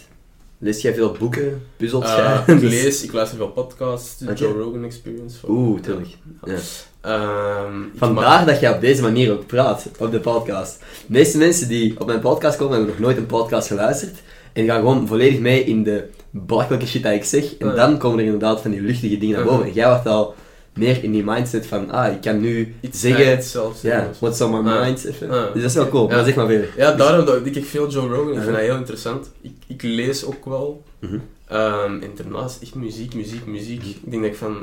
Lees 0.57 0.81
jij 0.81 0.93
veel 0.93 1.15
boeken? 1.19 1.61
Puzzelt 1.77 2.03
Eh, 2.03 2.41
jij? 2.45 2.55
ik 2.55 2.61
lees, 2.73 3.03
ik 3.03 3.11
luister 3.13 3.37
veel 3.37 3.49
podcasts, 3.51 4.17
de. 4.17 4.33
Joe 4.33 4.53
Rogan 4.53 4.83
Experience. 4.83 5.37
van- 5.39 5.49
Oeh, 5.49 5.79
tuurlijk. 5.79 6.07
Ja. 6.45 6.53
Ja. 6.53 6.59
Ehm, 7.01 7.73
Vandaar 7.95 8.45
dat 8.45 8.59
je 8.59 8.73
op 8.73 8.81
deze 8.81 9.01
manier 9.01 9.31
ook 9.31 9.45
praat, 9.45 9.89
op 9.99 10.11
de 10.11 10.19
podcast. 10.19 10.79
De 10.79 10.85
meeste 11.07 11.37
mensen 11.37 11.67
die 11.67 11.99
op 11.99 12.07
mijn 12.07 12.19
podcast 12.19 12.57
komen, 12.57 12.73
hebben 12.75 12.91
nog 12.93 12.99
nooit 13.05 13.17
een 13.17 13.25
podcast 13.25 13.67
geluisterd. 13.67 14.21
En 14.53 14.65
gaan 14.65 14.79
gewoon 14.79 15.07
volledig 15.07 15.39
mee 15.39 15.63
in 15.63 15.83
de 15.83 16.09
belachelijke 16.29 16.87
shit 16.87 17.03
dat 17.03 17.13
ik 17.13 17.23
zeg. 17.23 17.57
En 17.57 17.67
Ja. 17.67 17.73
dan 17.73 17.97
komen 17.97 18.19
er 18.19 18.25
inderdaad 18.25 18.61
van 18.61 18.71
die 18.71 18.81
luchtige 18.81 19.17
dingen 19.17 19.35
naar 19.35 19.45
Ja. 19.45 19.51
boven. 19.51 19.65
En 19.67 19.73
jij 19.73 19.87
wordt 19.89 20.07
al 20.07 20.35
meer 20.79 21.03
in 21.03 21.11
die 21.11 21.23
mindset 21.23 21.65
van, 21.67 21.89
ah, 21.91 22.13
ik 22.13 22.21
kan 22.21 22.39
nu 22.39 22.75
iets 22.81 22.99
zeggen, 22.99 23.59
ja, 23.81 24.09
what's 24.19 24.41
on 24.41 24.63
my 24.63 24.69
Ja. 24.71 24.83
mind. 24.83 25.05
Even. 25.05 25.27
Ja. 25.27 25.43
Dus 25.53 25.61
dat 25.61 25.71
is 25.71 25.73
wel 25.77 25.89
cool, 25.89 26.09
Ja. 26.09 26.15
maar 26.15 26.25
zeg 26.25 26.35
maar 26.35 26.47
verder. 26.47 26.69
Ja, 26.77 26.93
daarom 26.95 27.25
denk 27.43 27.55
ik 27.55 27.65
veel 27.65 27.89
Joe 27.89 28.07
Rogan. 28.07 28.33
Ik 28.33 28.41
vind 28.41 28.51
dat 28.55 28.61
heel 28.65 28.75
interessant. 28.75 29.31
Ik, 29.41 29.51
ik 29.67 29.81
lees 29.81 30.25
ook 30.25 30.45
wel. 30.45 30.83
Mhm. 30.99 31.17
Ehm, 31.47 31.93
en 32.01 32.11
daarnaast 32.15 32.61
echt 32.61 32.75
muziek, 32.75 33.13
muziek, 33.15 33.45
muziek. 33.45 33.83
Ik 33.83 34.11
denk 34.11 34.21
dat 34.23 34.31
ik 34.31 34.37
van, 34.37 34.57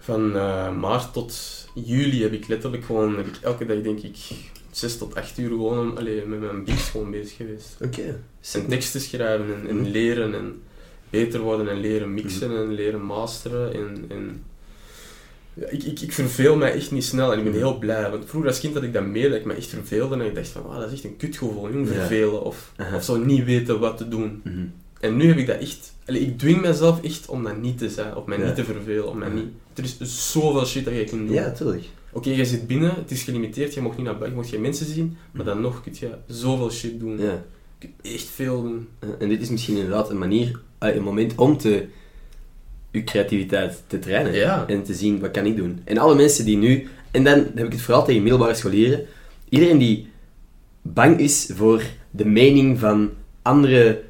van 0.00 0.36
eh, 0.36 0.72
maart 0.76 1.12
tot 1.12 1.34
juli 1.74 2.22
heb 2.22 2.32
ik 2.32 2.48
letterlijk 2.48 2.84
gewoon, 2.84 3.16
heb 3.16 3.26
ik 3.26 3.34
elke 3.42 3.66
dag 3.66 3.80
denk 3.82 4.00
ik 4.00 4.16
6 4.70 4.98
tot 4.98 5.14
8 5.14 5.38
uur 5.38 5.48
gewoon 5.48 5.96
allee, 5.98 6.22
met 6.26 6.40
mijn 6.40 6.64
beats 6.64 6.90
gewoon 6.90 7.10
bezig 7.10 7.36
geweest. 7.36 7.76
Oké. 7.84 8.20
En 8.52 8.66
teksten 8.68 9.00
schrijven 9.00 9.46
en, 9.54 9.68
en 9.68 9.76
Mhm. 9.80 9.90
leren 9.90 10.34
en 10.34 10.60
beter 11.10 11.40
worden 11.40 11.68
en 11.68 11.80
leren 11.80 12.14
mixen 12.14 12.56
en 12.56 12.72
leren 12.74 13.00
masteren 13.04 13.74
en, 13.74 14.04
en 14.08 14.42
ik, 15.70 15.82
ik, 15.82 16.00
ik 16.00 16.12
verveel 16.12 16.56
mij 16.56 16.72
echt 16.72 16.90
niet 16.90 17.04
snel 17.04 17.32
en 17.32 17.38
ik 17.38 17.44
ben 17.44 17.52
heel 17.52 17.78
blij. 17.78 18.10
Want 18.10 18.24
vroeger 18.26 18.50
als 18.50 18.60
kind 18.60 18.74
had 18.74 18.82
ik 18.82 18.92
dat 18.92 19.06
meer, 19.06 19.28
dat 19.30 19.38
ik 19.38 19.44
me 19.44 19.54
echt 19.54 19.68
verveelde 19.68 20.14
en 20.14 20.20
ik 20.26 20.34
dacht 20.34 20.48
van, 20.48 20.66
ah, 20.68 20.78
dat 20.78 20.86
is 20.86 20.92
echt 20.92 21.04
een 21.04 21.16
kutgevoel, 21.16 21.68
Ja. 21.78 21.84
vervelen 21.86 22.42
of, 22.44 22.72
of 22.94 23.04
zo 23.04 23.16
niet 23.16 23.44
weten 23.44 23.80
wat 23.80 23.96
te 23.96 24.08
doen. 24.08 24.40
Mhm. 24.44 24.64
En 25.00 25.16
nu 25.16 25.28
heb 25.28 25.36
ik 25.36 25.46
dat 25.46 25.60
echt... 25.60 25.92
Allee, 26.06 26.20
ik 26.20 26.38
dwing 26.38 26.60
mezelf 26.60 27.02
echt 27.02 27.28
om 27.28 27.44
dat 27.44 27.56
niet 27.60 27.78
te 27.78 27.90
zijn, 27.90 28.14
om 28.16 28.22
mij 28.26 28.38
niet 28.38 28.54
te 28.54 28.64
vervelen, 28.64 29.08
om 29.08 29.18
mij 29.18 29.28
niet... 29.28 29.46
Er 29.74 29.84
is 29.84 30.30
zoveel 30.30 30.66
shit 30.66 30.84
dat 30.84 30.94
je 30.94 31.04
kunt 31.04 31.26
doen. 31.26 31.36
Ja, 31.36 31.50
tuurlijk. 31.52 31.84
Oké, 32.12 32.30
je 32.30 32.44
zit 32.44 32.66
binnen, 32.66 32.94
het 32.94 33.10
is 33.10 33.22
gelimiteerd, 33.22 33.74
je 33.74 33.80
mag 33.80 33.96
niet 33.96 34.06
naar 34.06 34.18
buiten, 34.18 34.30
je 34.36 34.42
mag 34.42 34.50
geen 34.50 34.60
mensen 34.60 34.86
zien, 34.86 35.16
maar 35.32 35.44
dan 35.44 35.60
nog 35.60 35.82
kun 35.82 35.92
je 36.00 36.10
zoveel 36.26 36.70
shit 36.70 37.00
doen. 37.00 37.14
Mhm. 37.14 37.22
Ja. 37.22 37.44
Je 37.78 37.86
kunt 37.86 38.14
echt 38.14 38.26
veel 38.26 38.62
doen. 38.62 38.88
En 39.18 39.28
dit 39.28 39.40
is 39.42 39.48
misschien 39.50 39.76
inderdaad 39.76 40.10
een 40.10 40.18
manier, 40.18 40.60
eh, 40.78 40.94
een 40.94 41.02
moment 41.02 41.34
om 41.34 41.56
te, 41.58 41.86
je 42.90 43.04
creativiteit 43.04 43.82
te 43.86 43.98
trainen. 43.98 44.32
Ja. 44.34 44.64
En 44.66 44.82
te 44.82 44.94
zien, 44.94 45.20
wat 45.20 45.30
kan 45.30 45.46
ik 45.46 45.56
doen? 45.56 45.80
En 45.84 45.98
alle 45.98 46.14
mensen 46.14 46.44
die 46.44 46.56
nu... 46.56 46.88
En 47.10 47.24
dan 47.24 47.46
heb 47.54 47.66
ik 47.66 47.72
het 47.72 47.80
vooral 47.80 48.04
tegen 48.04 48.22
middelbare 48.22 48.54
scholieren. 48.54 49.00
Iedereen 49.48 49.78
die 49.78 50.08
bang 50.82 51.18
is 51.20 51.50
voor 51.54 51.82
de 52.10 52.24
mening 52.26 52.78
van 52.78 53.10
andere 53.42 54.00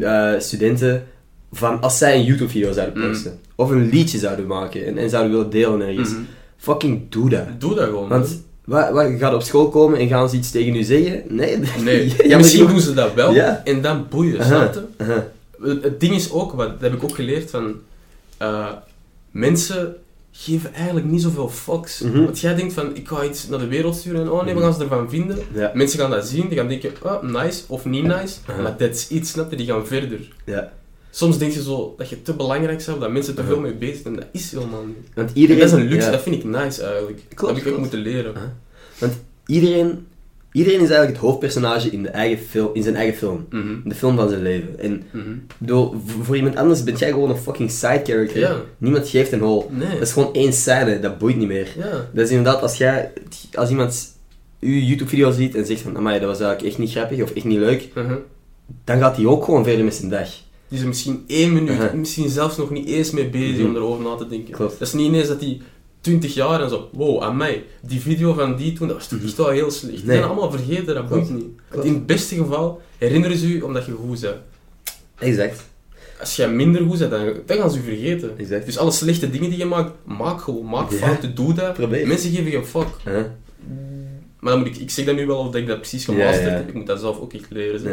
eh, 0.00 0.32
studenten, 0.38 1.06
van 1.52 1.80
als 1.80 1.98
zij 1.98 2.14
een 2.16 2.24
YouTube-video 2.24 2.72
zouden 2.72 3.02
Mm. 3.02 3.08
posten. 3.10 3.38
Of 3.54 3.70
een 3.70 3.88
liedje 3.88 4.18
zouden 4.18 4.46
maken 4.46 4.86
en, 4.86 4.98
en 4.98 5.10
zouden 5.10 5.32
willen 5.32 5.50
delen 5.50 5.80
ergens. 5.88 6.10
Mhm. 6.10 6.20
Fucking 6.56 7.00
doe 7.08 7.28
dat. 7.30 7.44
Doe 7.58 7.74
dat 7.74 7.84
gewoon. 7.84 8.08
Want 8.08 8.42
wat, 8.64 8.90
wat, 8.90 9.10
gaat 9.18 9.34
op 9.34 9.42
school 9.42 9.68
komen 9.68 9.98
en 9.98 10.08
gaan 10.08 10.28
ze 10.30 10.36
iets 10.36 10.50
tegen 10.50 10.74
u 10.74 10.82
zeggen? 10.82 11.22
Nee. 11.28 11.58
Misschien 12.36 12.66
doen 12.66 12.80
ze 12.80 12.94
dat 12.94 13.14
wel 13.14 13.32
Ja. 13.34 13.62
en 13.64 13.82
dan 13.82 14.06
boeien, 14.10 14.40
Aha, 14.40 14.46
snap 14.70 14.74
je? 14.74 15.04
aha. 15.04 15.28
Het 15.62 15.82
het 15.82 16.00
ding 16.00 16.14
is 16.14 16.30
ook, 16.32 16.52
wat, 16.52 16.68
dat 16.68 16.80
heb 16.80 16.92
ik 16.92 17.02
ook 17.04 17.14
geleerd 17.14 17.50
van... 17.50 17.74
eh, 18.38 18.72
mensen 19.30 19.96
geven 20.30 20.72
eigenlijk 20.72 21.06
niet 21.06 21.22
zoveel 21.22 21.48
fucks. 21.48 22.00
Mhm. 22.00 22.24
Want 22.24 22.40
jij 22.40 22.54
denkt 22.54 22.72
van, 22.72 22.96
ik 22.96 23.08
ga 23.08 23.24
iets 23.24 23.48
naar 23.48 23.58
de 23.58 23.66
wereld 23.66 23.96
sturen 23.96 24.20
en 24.20 24.30
oh 24.30 24.44
nee, 24.44 24.54
we 24.54 24.60
gaan 24.60 24.74
ze 24.74 24.82
ervan 24.82 25.10
vinden. 25.10 25.38
Ja. 25.54 25.70
Mensen 25.74 25.98
gaan 25.98 26.10
dat 26.10 26.26
zien, 26.26 26.48
die 26.48 26.58
gaan 26.58 26.68
denken, 26.68 26.92
oh, 27.02 27.22
nice 27.22 27.62
of 27.66 27.84
niet 27.84 28.04
nice. 28.04 28.38
Aha. 28.46 28.62
Maar 28.62 28.76
dat 28.76 28.90
is 28.90 29.08
iets, 29.08 29.30
snap 29.30 29.50
je? 29.50 29.56
Die 29.56 29.66
gaan 29.66 29.86
verder. 29.86 30.32
Ja. 30.44 30.72
Soms 31.10 31.38
denk 31.38 31.52
je 31.52 31.62
zo 31.62 31.94
dat 31.96 32.08
je 32.08 32.22
te 32.22 32.34
belangrijk 32.34 32.84
bent, 32.86 33.00
dat 33.00 33.10
mensen 33.10 33.34
te 33.34 33.44
veel 33.44 33.60
mee 33.60 33.74
bezig 33.74 34.02
zijn. 34.02 34.16
Dat 34.16 34.26
is 34.32 34.52
helemaal 34.52 34.84
niet. 34.84 34.96
Want 35.14 35.28
En 35.28 35.36
iedereen... 35.36 35.62
dat 35.62 35.72
is 35.72 35.74
een 35.78 35.88
luxe, 35.88 36.06
ja. 36.06 36.12
dat 36.12 36.22
vind 36.22 36.36
ik 36.36 36.44
nice 36.44 36.82
eigenlijk. 36.82 37.22
dat 37.36 37.48
heb 37.48 37.56
ik 37.56 37.72
ook 37.72 37.78
moeten 37.78 37.98
leren. 37.98 38.34
Want 38.98 39.12
iedereen, 39.46 40.06
iedereen 40.58 40.80
is 40.80 40.88
eigenlijk 40.88 41.10
het 41.18 41.26
hoofdpersonage 41.26 41.90
in, 41.90 42.02
de 42.02 42.08
eigen 42.08 42.44
film, 42.46 42.70
in 42.72 42.82
zijn 42.82 42.96
eigen 42.96 43.18
film. 43.18 43.46
Mhm. 43.50 43.74
De 43.84 43.94
film 43.94 44.16
van 44.16 44.28
zijn 44.28 44.42
leven. 44.42 44.78
En 44.78 45.02
Mhm. 45.12 45.24
bedoel, 45.58 45.94
voor 46.22 46.36
iemand 46.36 46.56
anders 46.56 46.82
ben 46.84 46.94
jij 46.96 47.08
gewoon 47.10 47.30
een 47.30 47.36
fucking 47.36 47.70
side 47.70 48.00
character. 48.04 48.38
Ja. 48.38 48.56
Niemand 48.78 49.08
geeft 49.08 49.32
een 49.32 49.40
hol. 49.40 49.70
Nee. 49.70 49.88
Dat 49.92 50.00
is 50.00 50.12
gewoon 50.12 50.34
één 50.34 50.52
scène, 50.52 51.00
dat 51.00 51.18
boeit 51.18 51.36
niet 51.36 51.48
meer. 51.48 51.68
Ja. 51.78 52.08
Dat 52.12 52.24
is 52.24 52.30
inderdaad, 52.30 52.62
als 52.62 52.76
jij, 52.78 53.12
als 53.54 53.70
iemand 53.70 54.16
uw 54.60 54.78
YouTube-video 54.78 55.30
ziet 55.30 55.54
en 55.54 55.66
zegt 55.66 55.80
van, 55.80 55.96
amai, 55.96 56.18
dat 56.20 56.28
was 56.28 56.40
eigenlijk 56.40 56.68
echt 56.70 56.78
niet 56.78 56.90
grappig 56.90 57.22
of 57.22 57.30
echt 57.34 57.44
niet 57.44 57.58
leuk, 57.58 57.88
Mhm. 57.94 58.14
dan 58.84 58.98
gaat 58.98 59.16
hij 59.16 59.26
ook 59.26 59.44
gewoon 59.44 59.64
verder 59.64 59.84
met 59.84 59.94
zijn 59.94 60.10
dag. 60.10 60.28
Die 60.68 60.76
is 60.78 60.80
er 60.80 60.88
misschien 60.88 61.24
één 61.26 61.52
minuut, 61.52 61.70
Aha. 61.80 61.92
misschien 61.94 62.28
zelfs 62.28 62.56
nog 62.56 62.70
niet 62.70 62.86
eens 62.88 63.10
mee 63.10 63.28
bezig 63.28 63.56
Mhm. 63.58 63.66
om 63.68 63.76
erover 63.76 64.04
na 64.04 64.14
te 64.14 64.28
denken. 64.28 64.54
Klopt. 64.54 64.78
Dat 64.78 64.88
is 64.88 64.94
niet 64.94 65.06
ineens 65.06 65.28
dat 65.28 65.40
die 65.40 65.60
20 66.00 66.34
jaar 66.34 66.62
en 66.62 66.68
zo, 66.68 66.88
wow, 66.92 67.22
aan 67.22 67.36
mij, 67.36 67.64
die 67.82 68.00
video 68.00 68.32
van 68.32 68.56
die 68.56 68.72
toen, 68.72 68.88
dat 68.88 68.96
was 68.96 69.08
toch 69.08 69.22
echt 69.22 69.36
wel 69.36 69.48
heel 69.48 69.70
slecht. 69.70 69.96
Die. 69.96 70.04
Nee. 70.06 70.16
zijn 70.16 70.28
allemaal 70.28 70.50
vergeten, 70.50 70.94
dat 70.94 71.08
boeit 71.08 71.26
Klopt. 71.26 71.42
niet. 71.74 71.84
In 71.84 71.94
het 71.94 72.06
beste 72.06 72.34
geval 72.34 72.80
herinneren 72.98 73.36
ze 73.36 73.46
u 73.46 73.60
omdat 73.60 73.86
je 73.86 73.92
goed 73.92 74.20
bent. 74.20 74.36
Exact. 75.18 75.64
Als 76.20 76.36
jij 76.36 76.48
minder 76.50 76.82
goed 76.82 76.98
bent, 76.98 77.10
dan, 77.10 77.32
dan 77.46 77.56
gaan 77.56 77.70
ze 77.70 77.78
u 77.78 77.82
vergeten. 77.82 78.38
Exact. 78.38 78.66
Dus 78.66 78.78
alle 78.78 78.90
slechte 78.90 79.30
dingen 79.30 79.50
die 79.50 79.58
je 79.58 79.64
maakt, 79.64 79.92
maak 80.04 80.40
gewoon, 80.40 80.64
maak 80.68 80.90
Ja. 80.90 80.96
fouten, 80.96 81.34
doe 81.34 81.54
dat. 81.54 81.72
Probeer. 81.72 82.06
Mensen 82.06 82.30
geven 82.30 82.50
geen 82.50 82.64
fuck. 82.66 82.86
Huh? 83.04 83.20
Maar 84.40 84.52
dan 84.52 84.58
moet 84.58 84.68
ik, 84.68 84.76
ik 84.76 84.90
zeg 84.90 85.04
dat 85.04 85.14
nu 85.16 85.26
wel 85.26 85.38
of 85.38 85.46
dat 85.46 85.54
ik 85.54 85.66
dat 85.66 85.78
precies 85.78 86.06
Ja, 86.06 86.12
gemasterd 86.12 86.46
ja. 86.50 86.56
heb, 86.56 86.68
ik 86.68 86.74
moet 86.74 86.86
dat 86.86 87.00
zelf 87.00 87.20
ook 87.20 87.32
echt 87.32 87.46
leren. 87.50 87.80
zo. 87.80 87.88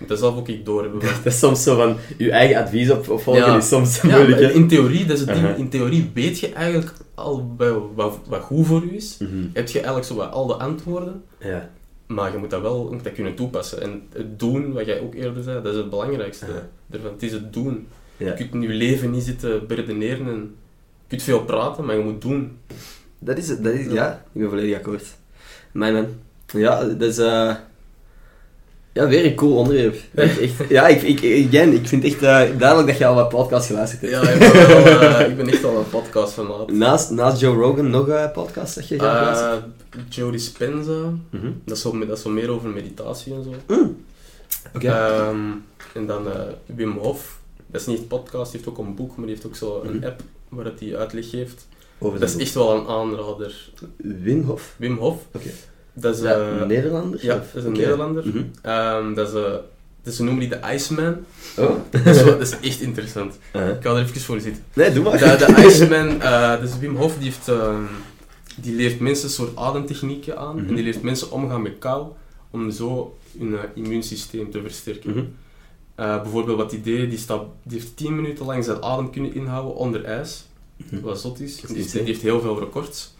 Ik 0.00 0.08
dat 0.08 0.18
zelf 0.18 0.36
ook 0.36 0.48
echt 0.48 0.64
doorhebben. 0.64 1.00
Dat 1.24 1.26
is 1.32 1.38
soms 1.38 1.62
zo 1.62 1.76
van, 1.76 1.96
je 2.18 2.30
eigen 2.30 2.62
advies 2.62 2.90
op, 2.90 3.08
opvolgen 3.08 3.42
Ja. 3.46 3.56
is 3.56 3.68
soms 3.68 4.00
Ja, 4.00 4.16
moeilijk, 4.16 4.40
hè? 4.40 4.50
in 4.50 4.68
theorie, 4.68 5.04
dat 5.04 5.18
is 5.18 5.24
het 5.26 5.34
ding, 5.34 5.56
in 5.56 5.68
theorie 5.68 6.10
weet 6.14 6.38
je 6.40 6.52
eigenlijk 6.52 6.92
al 7.14 7.54
wat, 7.94 8.18
wat 8.26 8.40
goed 8.40 8.66
voor 8.66 8.82
u 8.82 8.96
is. 8.96 9.16
Mhm. 9.18 9.30
Heb 9.52 9.68
je 9.68 9.74
eigenlijk 9.78 10.06
zo 10.06 10.14
wat 10.14 10.30
al 10.32 10.46
de 10.46 10.54
antwoorden, 10.54 11.22
Ja. 11.38 11.70
maar 12.06 12.32
je 12.32 12.38
moet 12.38 12.50
dat 12.50 12.60
wel 12.60 12.84
je 12.88 12.94
moet 12.94 13.04
dat 13.04 13.12
kunnen 13.12 13.34
toepassen. 13.34 13.82
En 13.82 14.02
het 14.12 14.38
doen, 14.38 14.72
wat 14.72 14.86
jij 14.86 15.00
ook 15.00 15.14
eerder 15.14 15.42
zei, 15.42 15.62
dat 15.62 15.72
is 15.72 15.78
het 15.78 15.90
belangrijkste 15.90 16.46
Ja. 16.46 16.68
ervan. 16.96 17.10
Het 17.12 17.22
is 17.22 17.32
het 17.32 17.52
doen. 17.52 17.86
Ja. 18.16 18.26
Je 18.26 18.32
kunt 18.34 18.54
in 18.54 18.62
je 18.62 18.68
leven 18.68 19.10
niet 19.10 19.22
zitten 19.24 19.66
beredeneren 19.66 20.26
en 20.26 20.34
je 21.02 21.06
kunt 21.08 21.22
veel 21.22 21.44
praten, 21.44 21.84
maar 21.84 21.96
je 21.96 22.02
moet 22.04 22.22
doen. 22.22 22.56
Dat 23.18 23.38
is 23.38 23.48
het, 23.48 23.64
dat 23.64 23.72
is, 23.72 23.92
ja, 23.92 24.24
ik 24.32 24.40
ben 24.40 24.48
volledig 24.50 24.76
akkoord. 24.76 25.04
Mijn 25.72 25.92
man. 25.94 26.06
Ja, 26.52 26.84
dat 26.84 27.08
is, 27.08 27.18
eh 27.18 27.54
ja, 28.92 29.08
weer 29.08 29.24
een 29.24 29.34
cool 29.34 29.56
onderwerp. 29.56 29.96
Echt, 30.14 30.38
echt, 30.38 30.52
ja, 30.68 30.86
ik, 30.88 31.02
ik, 31.02 31.46
again, 31.48 31.72
ik 31.72 31.88
vind 31.88 32.04
echt 32.04 32.22
eh, 32.22 32.42
duidelijk 32.58 32.86
dat 32.88 32.98
je 32.98 33.06
al 33.06 33.14
wat 33.14 33.28
podcasts 33.28 33.66
geluisterd 33.66 34.00
hebt. 34.00 34.12
Ja, 34.12 34.30
ik 34.30 34.38
ben, 34.38 34.52
wel, 34.52 35.00
eh, 35.00 35.28
ik 35.28 35.36
ben 35.36 35.48
echt 35.48 35.62
wel 35.62 35.76
een 35.78 35.88
podcast 35.90 36.32
van 36.32 36.64
Naast, 36.72 37.10
naast 37.10 37.40
Joe 37.40 37.56
Rogan 37.56 37.90
nog 37.90 38.08
een 38.08 38.30
podcast 38.30 38.74
dat 38.74 38.88
je 38.88 38.98
gaat 38.98 39.22
luisteren? 39.24 39.74
Uh, 39.96 40.02
Joe 40.08 40.30
Dispenza, 40.32 41.12
Mhm. 41.30 41.50
dat 41.64 41.76
is, 41.76 41.82
zo, 41.82 41.98
dat 42.06 42.16
is 42.16 42.22
zo 42.22 42.30
meer 42.30 42.50
over 42.50 42.68
meditatie 42.68 43.34
en 43.34 43.42
zo. 43.44 43.74
Mm. 43.74 43.96
Oké. 44.74 44.88
Ehm, 44.88 45.36
en 45.94 46.06
dan 46.06 46.26
eh, 46.32 46.40
Wim 46.66 46.96
Hof, 46.98 47.38
dat 47.66 47.80
is 47.80 47.86
niet 47.86 47.98
een 47.98 48.06
podcast, 48.06 48.52
die 48.52 48.60
heeft 48.60 48.72
ook 48.78 48.86
een 48.86 48.94
boek, 48.94 49.16
maar 49.16 49.26
die 49.26 49.34
heeft 49.34 49.46
ook 49.46 49.56
zo 49.56 49.82
een 49.84 49.96
Mhm. 49.96 50.04
app 50.06 50.20
waar 50.48 50.72
hij 50.78 50.96
uitleg 50.96 51.30
geeft. 51.30 51.68
Over 51.98 52.20
Dat 52.20 52.28
is 52.28 52.36
echt 52.36 52.54
wel 52.54 52.74
een 52.74 52.86
aanrader. 52.86 53.70
Wim 53.96 54.42
Hof. 54.42 54.74
Wim 54.76 54.96
Hof, 54.96 55.16
Oké. 55.34 55.48
Dat 55.94 56.16
is, 56.16 56.22
eh, 56.22 56.46
een 56.60 56.66
Nederlander? 56.66 57.24
ja, 57.24 57.34
Of- 57.34 57.40
dat 57.52 57.54
is 57.54 57.62
een 57.64 57.70
oké. 57.70 57.80
Nederlander. 57.80 58.26
Mhm. 58.26 58.42
Ehm, 58.62 59.14
dat 59.14 59.28
is, 59.28 59.34
eh, 59.34 59.52
dus 60.02 60.16
ze 60.16 60.22
noemen 60.22 60.40
die 60.40 60.48
de 60.48 60.72
Iceman. 60.74 61.16
Oh. 61.58 61.70
Dat 61.90 62.06
is, 62.06 62.22
wel- 62.22 62.38
dat 62.38 62.46
is 62.60 62.68
echt 62.68 62.80
interessant. 62.80 63.38
Uh-huh. 63.56 63.70
Ik 63.76 63.82
ga 63.82 63.90
er 63.94 64.02
even 64.02 64.20
voor 64.20 64.40
zitten. 64.40 64.62
Nee, 64.72 64.92
doe 64.92 65.04
maar. 65.04 65.18
De, 65.18 65.44
de 65.56 65.64
Iceman, 65.68 66.22
eh 66.22 66.60
dus 66.60 66.78
Wim 66.78 66.96
Hof, 66.96 67.14
die, 67.18 67.24
heeft, 67.24 67.48
ehm, 67.48 67.82
die 68.56 68.74
leert 68.74 69.00
mensen 69.00 69.24
een 69.24 69.30
soort 69.34 69.56
ademtechnieken 69.56 70.38
aan. 70.38 70.56
Mhm. 70.56 70.68
En 70.68 70.74
die 70.74 70.84
leert 70.84 71.02
mensen 71.02 71.30
omgaan 71.30 71.62
met 71.62 71.78
kou, 71.78 72.06
om 72.50 72.70
zo 72.70 73.16
hun 73.38 73.54
eh, 73.54 73.60
immuunsysteem 73.74 74.50
te 74.50 74.60
versterken. 74.62 75.10
Mhm. 75.10 75.24
Eh, 75.94 76.22
bijvoorbeeld 76.22 76.56
wat 76.56 76.70
die 76.70 76.80
deed, 76.80 77.10
die, 77.10 77.18
staat, 77.18 77.42
die 77.62 77.78
heeft 77.78 77.96
10 77.96 78.16
minuten 78.16 78.46
lang 78.46 78.64
zijn 78.64 78.82
adem 78.82 79.10
kunnen 79.10 79.34
inhouden 79.34 79.74
onder 79.74 80.04
ijs. 80.04 80.44
Mhm. 80.76 81.00
Wat 81.00 81.20
zot 81.20 81.40
is. 81.40 81.60
Dus 81.60 81.90
die 81.90 82.02
heeft 82.02 82.22
heel 82.22 82.40
veel 82.40 82.58
records. 82.58 83.14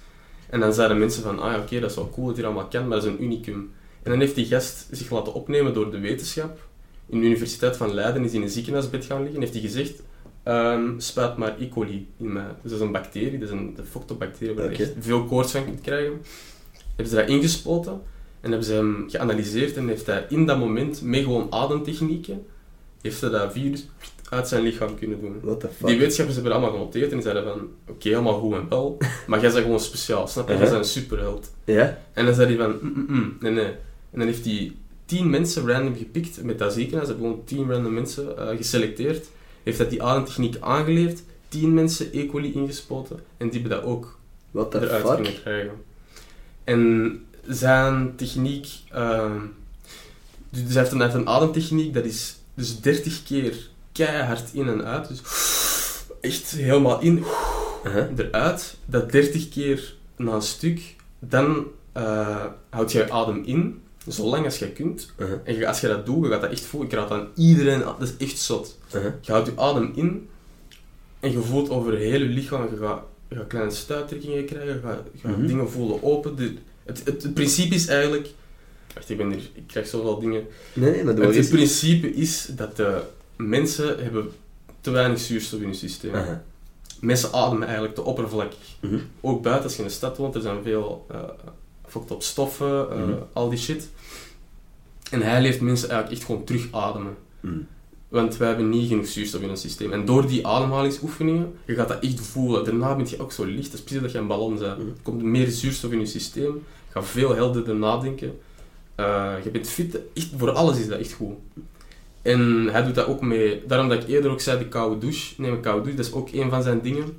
En 0.50 0.60
dan 0.60 0.72
zeiden 0.72 0.98
mensen 0.98 1.22
van, 1.22 1.38
ah 1.38 1.52
ja, 1.52 1.58
oké, 1.58 1.80
dat 1.80 1.90
is 1.90 1.96
wel 1.96 2.10
cool 2.10 2.26
dat 2.26 2.34
hij 2.34 2.44
dat 2.44 2.52
allemaal 2.52 2.70
kan, 2.70 2.88
maar 2.88 2.98
dat 2.98 3.06
is 3.06 3.12
een 3.12 3.22
unicum. 3.22 3.72
En 4.02 4.10
dan 4.10 4.20
heeft 4.20 4.34
die 4.34 4.46
gast 4.46 4.86
zich 4.90 5.10
laten 5.10 5.34
opnemen 5.34 5.74
door 5.74 5.90
de 5.90 5.98
wetenschap. 5.98 6.68
In 7.06 7.20
de 7.20 7.26
Universiteit 7.26 7.76
van 7.76 7.94
Leiden 7.94 8.24
is 8.24 8.30
hij 8.30 8.38
in 8.38 8.44
een 8.44 8.52
ziekenhuisbed 8.52 9.04
gaan 9.04 9.18
liggen 9.18 9.34
en 9.34 9.40
heeft 9.40 9.52
hij 9.52 9.62
gezegd, 9.62 10.02
ehm 10.42 10.98
spuit 10.98 11.36
maar 11.36 11.56
E. 11.58 11.68
coli 11.68 12.08
in 12.16 12.32
mij. 12.32 12.46
Dus 12.62 12.70
dat 12.70 12.80
is 12.80 12.86
een 12.86 12.92
bacterie, 12.92 13.38
dat 13.38 13.48
is 13.48 13.54
een 13.54 13.74
de 13.74 13.84
foktobacterie 13.84 14.54
waar 14.54 14.70
je 14.70 14.76
echt 14.76 14.92
veel 14.98 15.24
koorts 15.24 15.52
van 15.52 15.64
kunt 15.64 15.80
krijgen. 15.80 16.22
Hebben 16.86 17.08
ze 17.08 17.14
dat 17.14 17.28
ingespoten 17.28 18.02
en 18.40 18.48
hebben 18.50 18.64
ze 18.64 18.72
hem 18.72 19.04
geanalyseerd 19.08 19.76
en 19.76 19.88
heeft 19.88 20.06
hij 20.06 20.26
in 20.28 20.46
dat 20.46 20.58
moment, 20.58 21.02
met 21.02 21.22
gewoon 21.22 21.46
ademtechnieken, 21.50 22.46
heeft 23.00 23.20
hij 23.20 23.30
dat 23.30 23.52
virus 23.52 23.86
uit 24.30 24.48
zijn 24.48 24.62
lichaam 24.62 24.98
kunnen 24.98 25.20
doen. 25.20 25.40
What 25.42 25.60
the 25.60 25.68
fuck? 25.68 25.86
Die 25.86 25.96
wetenschappers 25.98 26.36
hebben 26.36 26.52
dat 26.54 26.62
allemaal 26.62 26.80
genoteerd 26.80 27.08
en 27.10 27.16
die 27.16 27.22
zeiden 27.22 27.44
van, 27.44 27.68
oké, 27.88 28.08
helemaal 28.08 28.40
goed 28.40 28.54
en 28.54 28.68
wel, 28.68 28.96
maar 29.26 29.40
jij 29.40 29.50
bent 29.50 29.62
gewoon 29.64 29.80
speciaal, 29.80 30.26
snap 30.28 30.48
je? 30.48 30.52
Jij 30.52 30.62
Uh-huh. 30.62 30.76
bent 30.78 30.86
een 30.86 31.00
superheld. 31.02 31.50
Ja? 31.64 31.98
En 32.12 32.24
dan 32.24 32.34
zei 32.34 32.46
hij 32.56 32.56
van, 32.56 32.78
mm, 32.82 32.92
mm, 32.94 33.06
mm, 33.16 33.36
nee, 33.40 33.52
nee. 33.52 33.64
En 34.10 34.18
dan 34.18 34.26
heeft 34.26 34.44
hij 34.44 34.72
tien 35.04 35.30
mensen 35.30 35.66
random 35.68 35.96
gepikt 35.96 36.42
met 36.42 36.58
dat 36.58 36.72
ziekenhuis, 36.72 37.08
hij 37.08 37.16
heeft 37.16 37.28
gewoon 37.28 37.44
tien 37.44 37.70
random 37.70 37.92
mensen 37.94 38.38
eh, 38.38 38.56
geselecteerd, 38.56 39.26
heeft 39.62 39.78
dat 39.78 39.90
die 39.90 40.02
ademtechniek 40.02 40.56
aangeleerd, 40.60 41.22
tien 41.48 41.74
mensen 41.74 42.08
E. 42.12 42.26
coli 42.26 42.52
ingespoten 42.52 43.20
en 43.36 43.50
die 43.50 43.60
hebben 43.60 43.78
dat 43.78 43.86
ook 43.88 44.18
What 44.50 44.70
the 44.70 44.78
eruit 44.80 45.06
fuck? 45.06 45.14
kunnen 45.14 45.40
krijgen. 45.42 45.72
En 46.64 47.22
zijn 47.46 48.12
techniek, 48.16 48.66
ehm, 48.90 49.36
dus 50.50 50.60
hij 50.62 50.78
heeft 50.82 50.92
een, 50.92 50.98
hij 50.98 51.06
heeft 51.06 51.20
een 51.20 51.28
ademtechniek 51.28 51.94
dat 51.94 52.04
is 52.04 52.36
dus 52.54 52.80
30 52.80 53.22
keer 53.22 53.68
keihard 54.04 54.48
in 54.52 54.68
en 54.68 54.84
uit, 54.84 55.08
dus 55.08 55.20
echt 56.20 56.50
helemaal 56.50 57.00
in, 57.00 57.24
eruit, 58.16 58.76
dat 58.86 59.12
30 59.12 59.48
keer 59.48 59.94
na 60.16 60.32
een 60.34 60.42
stuk, 60.42 60.80
dan 61.18 61.66
eh 61.92 62.44
houd 62.70 62.92
je 62.92 63.10
adem 63.10 63.42
in, 63.44 63.82
zolang 64.06 64.44
als 64.44 64.58
je 64.58 64.68
kunt. 64.72 65.12
En 65.44 65.54
je- 65.56 65.68
als 65.68 65.80
je 65.80 65.86
dat 65.88 66.06
doet, 66.06 66.24
je 66.24 66.30
gaat 66.30 66.40
dat 66.40 66.50
echt 66.50 66.60
voelen. 66.64 66.88
Ik 66.90 66.94
raad 66.94 67.10
aan 67.10 67.28
iedereen 67.36 67.80
dat 67.98 68.02
is 68.18 68.26
echt 68.26 68.38
zot. 68.38 68.78
Je 69.20 69.32
houdt 69.32 69.46
je 69.46 69.52
adem 69.56 69.92
in 69.94 70.28
en 71.20 71.32
je 71.32 71.38
voelt 71.40 71.70
over 71.70 71.96
heel 71.96 72.20
je 72.20 72.24
lichaam, 72.28 72.62
je 72.70 72.76
gaat, 72.76 73.02
je 73.28 73.36
gaat 73.36 73.46
kleine 73.46 73.70
stuittrekkingen 73.70 74.44
krijgen, 74.44 74.74
je 74.74 74.80
gaat, 74.84 74.98
je 75.12 75.18
gaat 75.28 75.36
Mhm. 75.36 75.46
dingen 75.46 75.70
voelen 75.70 76.02
open. 76.02 76.36
De, 76.36 76.54
het, 76.84 77.02
het, 77.04 77.22
het 77.22 77.34
principe 77.34 77.74
is 77.74 77.86
eigenlijk... 77.86 78.28
Wacht, 78.94 79.10
ik 79.10 79.16
ben 79.16 79.30
hier, 79.30 79.50
ik 79.54 79.66
krijg 79.66 79.86
zoveel 79.86 80.18
dingen. 80.18 80.44
Nee, 80.72 80.90
nee, 80.90 81.04
maar 81.04 81.14
doe 81.14 81.24
Het, 81.24 81.34
het 81.36 81.48
principe 81.48 82.12
is 82.14 82.48
dat 82.56 82.76
de 82.76 83.00
mensen 83.48 84.02
hebben 84.02 84.30
te 84.80 84.90
weinig 84.90 85.18
zuurstof 85.18 85.60
in 85.60 85.64
hun 85.64 85.74
systeem. 85.74 86.12
Mensen 87.00 87.32
ademen 87.32 87.64
eigenlijk 87.64 87.94
te 87.94 88.02
oppervlakkig. 88.02 88.76
Mhm. 88.80 88.98
Ook 89.20 89.42
buiten, 89.42 89.64
als 89.64 89.76
je 89.76 89.82
in 89.82 89.88
de 89.88 89.94
stad 89.94 90.16
woont, 90.16 90.34
er 90.34 90.40
zijn 90.40 90.62
veel 90.62 91.06
uh, 91.12 91.18
fucked 91.86 92.10
up 92.10 92.22
stoffen, 92.22 92.88
uh, 92.96 93.14
al 93.32 93.48
die 93.48 93.58
shit. 93.58 93.88
En 95.10 95.22
hij 95.22 95.42
leert 95.42 95.60
mensen 95.60 95.88
eigenlijk 95.88 96.18
echt 96.18 96.30
gewoon 96.30 96.44
terug 96.44 96.68
ademen. 96.70 97.16
Mhm. 97.40 97.58
Want 98.08 98.36
wij 98.36 98.48
hebben 98.48 98.68
niet 98.68 98.88
genoeg 98.88 99.06
zuurstof 99.06 99.40
in 99.40 99.50
ons 99.50 99.60
systeem. 99.60 99.92
En 99.92 100.04
door 100.04 100.26
die 100.26 100.46
ademhalingsoefeningen, 100.46 101.54
je 101.64 101.74
gaat 101.74 101.88
dat 101.88 102.02
echt 102.02 102.20
voelen. 102.20 102.64
Daarna 102.64 102.96
ben 102.96 103.08
je 103.08 103.20
ook 103.20 103.32
zo 103.32 103.44
licht, 103.44 103.70
dat 103.70 103.74
is 103.74 103.80
precies 103.80 104.02
dat 104.02 104.12
je 104.12 104.18
een 104.18 104.26
ballon 104.26 104.58
bent. 104.58 104.78
Er 104.78 104.84
komt 105.02 105.22
meer 105.22 105.50
zuurstof 105.50 105.92
in 105.92 106.00
je 106.00 106.06
systeem, 106.06 106.54
je 106.54 106.92
gaat 106.92 107.06
veel 107.06 107.34
helderder 107.34 107.76
nadenken. 107.76 108.38
Uh, 108.96 109.34
je 109.44 109.50
bent 109.50 109.68
fit, 109.68 109.98
echt, 110.14 110.28
voor 110.36 110.50
alles 110.50 110.78
is 110.78 110.88
dat 110.88 110.98
echt 110.98 111.12
goed. 111.12 111.34
En 112.22 112.68
hij 112.72 112.82
doet 112.84 112.94
dat 112.94 113.06
ook 113.06 113.20
mee, 113.20 113.62
daarom 113.66 113.88
dat 113.88 114.02
ik 114.02 114.08
eerder 114.08 114.30
ook 114.30 114.40
zei, 114.40 114.58
de 114.58 114.68
koude 114.68 114.98
douche. 114.98 115.34
Neem 115.36 115.52
een 115.52 115.60
koude 115.60 115.80
douche, 115.82 115.96
dat 115.96 116.06
is 116.06 116.12
ook 116.12 116.32
een 116.32 116.50
van 116.50 116.62
zijn 116.62 116.80
dingen. 116.80 117.18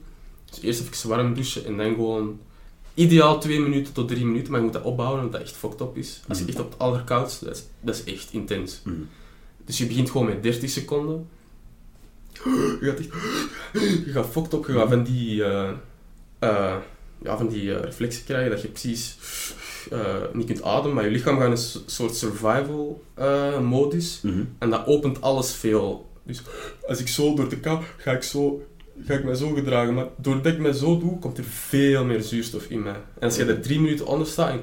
Dus 0.50 0.62
eerst 0.62 0.82
even 0.82 1.10
warm 1.10 1.34
douchen 1.34 1.66
en 1.66 1.78
dan 1.78 1.94
gewoon 1.94 2.40
ideaal 2.94 3.40
2 3.40 3.60
minuten 3.60 3.94
tot 3.94 4.08
3 4.08 4.26
minuten, 4.26 4.50
maar 4.52 4.60
je 4.60 4.66
moet 4.66 4.76
dat 4.76 4.84
opbouwen 4.84 5.18
omdat 5.20 5.32
dat 5.40 5.42
echt 5.50 5.58
fucked 5.58 5.82
up 5.82 5.98
is. 5.98 6.22
Als 6.28 6.38
je 6.38 6.44
Mhm. 6.44 6.54
echt 6.54 6.62
op 6.64 6.72
het 6.72 6.80
allerkoudste, 6.80 7.46
dat 7.46 7.56
is, 7.56 7.64
dat 7.82 7.96
is 8.06 8.14
echt 8.14 8.28
intens. 8.32 8.82
Mhm. 8.84 8.96
Dus 9.66 9.78
je 9.78 9.86
begint 9.86 10.10
gewoon 10.12 10.28
met 10.28 10.44
30 10.44 10.70
seconden. 10.70 11.28
Je 12.44 12.78
gaat 12.82 13.00
echt... 13.00 13.10
Je 14.06 14.12
gaat 14.12 14.26
fucked 14.32 14.54
up, 14.54 14.66
je 14.68 14.74
gaat 14.74 14.90
van 14.90 15.04
die... 15.04 15.44
eh, 15.44 15.70
ja, 17.24 17.38
van 17.38 17.48
die 17.48 17.74
eh, 17.76 17.82
reflexen 17.84 18.24
krijgen 18.24 18.52
dat 18.52 18.62
je 18.62 18.68
precies 18.68 19.18
eh, 19.92 20.16
niet 20.34 20.46
kunt 20.46 20.64
ademen, 20.64 20.94
maar 20.96 21.04
je 21.04 21.12
lichaam 21.12 21.38
gaat 21.38 21.46
in 21.46 21.52
een 21.52 21.84
soort 21.86 22.16
survival 22.16 23.04
eh, 23.14 23.60
modus. 23.60 24.20
Mhm. 24.24 24.44
En 24.60 24.70
dat 24.70 24.86
opent 24.86 25.22
alles 25.22 25.54
veel. 25.54 26.10
Dus 26.24 26.42
als 26.88 27.00
ik 27.00 27.08
zo 27.08 27.36
door 27.36 27.50
de 27.50 27.58
kou 27.60 27.80
ga 27.98 28.12
ik, 28.12 28.24
zo, 28.24 28.66
ga 29.06 29.14
ik 29.14 29.24
mij 29.24 29.36
zo 29.36 29.50
gedragen. 29.54 29.94
Maar 29.94 30.08
doordat 30.18 30.54
ik 30.54 30.60
mij 30.60 30.74
zo 30.74 31.00
doe, 31.00 31.20
komt 31.20 31.38
er 31.38 31.44
veel 31.44 32.06
meer 32.06 32.22
zuurstof 32.22 32.66
in 32.66 32.82
mij. 32.84 32.92
En 33.20 33.22
als 33.22 33.36
je 33.36 33.46
er 33.46 33.62
drie 33.62 33.80
minuten 33.80 34.06
onder 34.06 34.28
staat 34.28 34.50
en, 34.50 34.62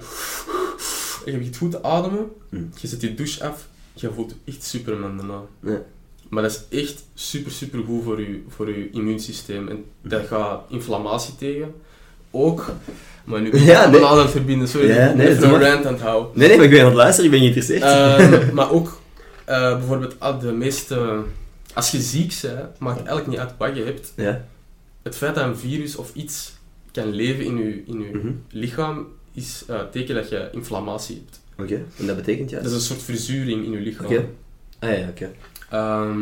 en 1.26 1.32
je 1.32 1.38
begint 1.38 1.56
goed 1.56 1.70
te 1.70 1.82
ademen, 1.82 2.26
Mhm. 2.48 2.62
je 2.80 2.86
zet 2.88 3.00
je 3.00 3.14
douche 3.14 3.44
af, 3.44 3.68
je 3.94 4.10
voelt 4.12 4.34
je 4.44 4.52
echt 4.52 4.64
superman 4.64 5.16
daarna. 5.16 5.40
Ja. 5.62 5.82
Maar 6.28 6.42
dat 6.42 6.66
is 6.70 6.78
echt 6.78 7.04
super, 7.14 7.52
super 7.52 7.82
goed 7.84 8.02
voor 8.04 8.20
je, 8.20 8.42
voor 8.48 8.68
je 8.68 8.90
immuunsysteem. 8.90 9.68
En 9.68 9.84
dat 10.02 10.26
gaat 10.26 10.64
inflammatie 10.68 11.36
tegen. 11.36 11.74
Ook. 12.30 12.72
Maar 13.28 13.40
nu 13.40 13.50
ben 13.50 13.60
ik 13.60 13.66
Ja, 13.66 13.90
nee. 13.90 14.04
aan 14.04 14.18
het 14.18 14.30
verbinden. 14.30 14.68
Sorry, 14.68 14.88
Ja, 14.88 15.12
nee, 15.12 15.28
even 15.28 15.42
een 15.54 15.60
rant 15.60 15.86
aan 15.86 15.92
het 15.92 16.02
houden. 16.02 16.30
Nee, 16.34 16.48
nee, 16.48 16.56
maar 16.56 16.64
ik 16.66 16.70
ben 16.72 16.80
aan 16.80 16.86
het 16.86 16.94
luisteren, 16.94 17.24
ik 17.24 17.30
ben 17.30 17.40
geïnteresseerd. 17.40 17.82
Ehm, 17.82 18.54
maar 18.56 18.70
ook 18.70 19.00
eh, 19.44 19.76
bijvoorbeeld 19.78 20.14
ah, 20.18 20.40
de 20.40 20.52
meeste... 20.52 21.22
Als 21.74 21.90
je 21.90 22.00
ziek 22.00 22.34
bent, 22.42 22.78
maakt 22.78 22.96
eigenlijk 22.98 23.26
niet 23.26 23.38
uit 23.38 23.52
wat 23.58 23.76
je 23.76 23.84
hebt. 23.84 24.12
ja. 24.16 24.44
Het 25.02 25.16
feit 25.16 25.34
dat 25.34 25.44
een 25.44 25.56
virus 25.56 25.96
of 25.96 26.14
iets 26.14 26.52
kan 26.92 27.08
leven 27.10 27.44
in 27.44 27.56
je, 27.56 27.82
in 27.86 28.00
je 28.00 28.10
Mhm. 28.18 28.28
lichaam, 28.50 29.06
is 29.34 29.64
eh, 29.68 29.80
teken 29.92 30.14
dat 30.14 30.28
je 30.28 30.48
inflammatie 30.52 31.22
hebt. 31.24 31.40
Oké, 31.58 31.82
en 31.98 32.06
dat 32.06 32.16
betekent 32.16 32.50
ja? 32.50 32.56
Dat 32.56 32.66
is 32.66 32.72
een 32.72 32.80
soort 32.80 33.02
verzuring 33.02 33.64
in 33.64 33.70
je 33.72 33.78
lichaam. 33.78 34.06
Oké. 34.06 34.24
Ah 34.78 34.98
ja, 34.98 35.08
oké. 35.08 35.30
Ehm, 35.70 36.18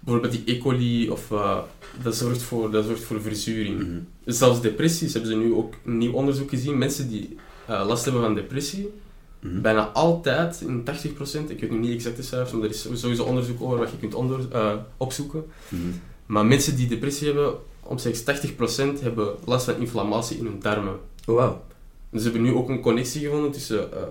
bijvoorbeeld 0.00 0.32
die 0.32 0.42
E. 0.56 0.58
coli, 0.58 1.10
of, 1.10 1.30
eh, 1.30 1.58
dat, 2.02 2.16
zorgt 2.16 2.42
voor, 2.42 2.70
dat 2.70 2.84
zorgt 2.84 3.02
voor 3.02 3.20
verzuring. 3.22 3.78
Mhm. 3.80 3.98
Zelfs 4.24 4.60
depressies 4.60 5.12
hebben 5.12 5.30
ze 5.30 5.36
nu 5.36 5.54
ook 5.54 5.74
een 5.84 5.98
nieuw 5.98 6.12
onderzoek 6.12 6.48
gezien. 6.48 6.78
Mensen 6.78 7.08
die 7.08 7.36
eh, 7.66 7.84
last 7.86 8.04
hebben 8.04 8.22
van 8.22 8.34
depressie, 8.34 8.92
Mhm. 9.40 9.60
bijna 9.60 9.86
altijd, 9.88 10.60
in 10.60 10.82
80%, 10.84 11.50
ik 11.50 11.60
weet 11.60 11.70
nu 11.70 11.78
niet 11.78 11.92
exact 11.94 12.16
de 12.16 12.22
cijfers, 12.22 12.52
maar 12.52 12.62
er 12.62 12.68
is 12.70 12.88
sowieso 12.92 13.24
onderzoek 13.24 13.62
over 13.62 13.78
wat 13.78 13.90
je 13.90 13.96
kunt 13.98 14.14
onder, 14.14 14.40
eh, 14.52 14.72
opzoeken. 14.96 15.44
Mhm. 15.68 15.80
Maar 16.26 16.46
mensen 16.46 16.76
die 16.76 16.88
depressie 16.88 17.26
hebben, 17.26 17.54
omstreeks 17.80 18.22
80% 18.22 19.00
hebben 19.00 19.34
last 19.44 19.64
van 19.64 19.76
inflammatie 19.76 20.38
in 20.38 20.44
hun 20.44 20.58
darmen. 20.60 20.94
Oh, 21.26 21.34
wauw. 21.34 21.62
Dus 22.10 22.22
ze 22.22 22.30
hebben 22.30 22.46
nu 22.50 22.54
ook 22.56 22.68
een 22.68 22.80
connectie 22.80 23.20
gevonden 23.20 23.50
tussen 23.50 23.92
eh, 23.92 24.02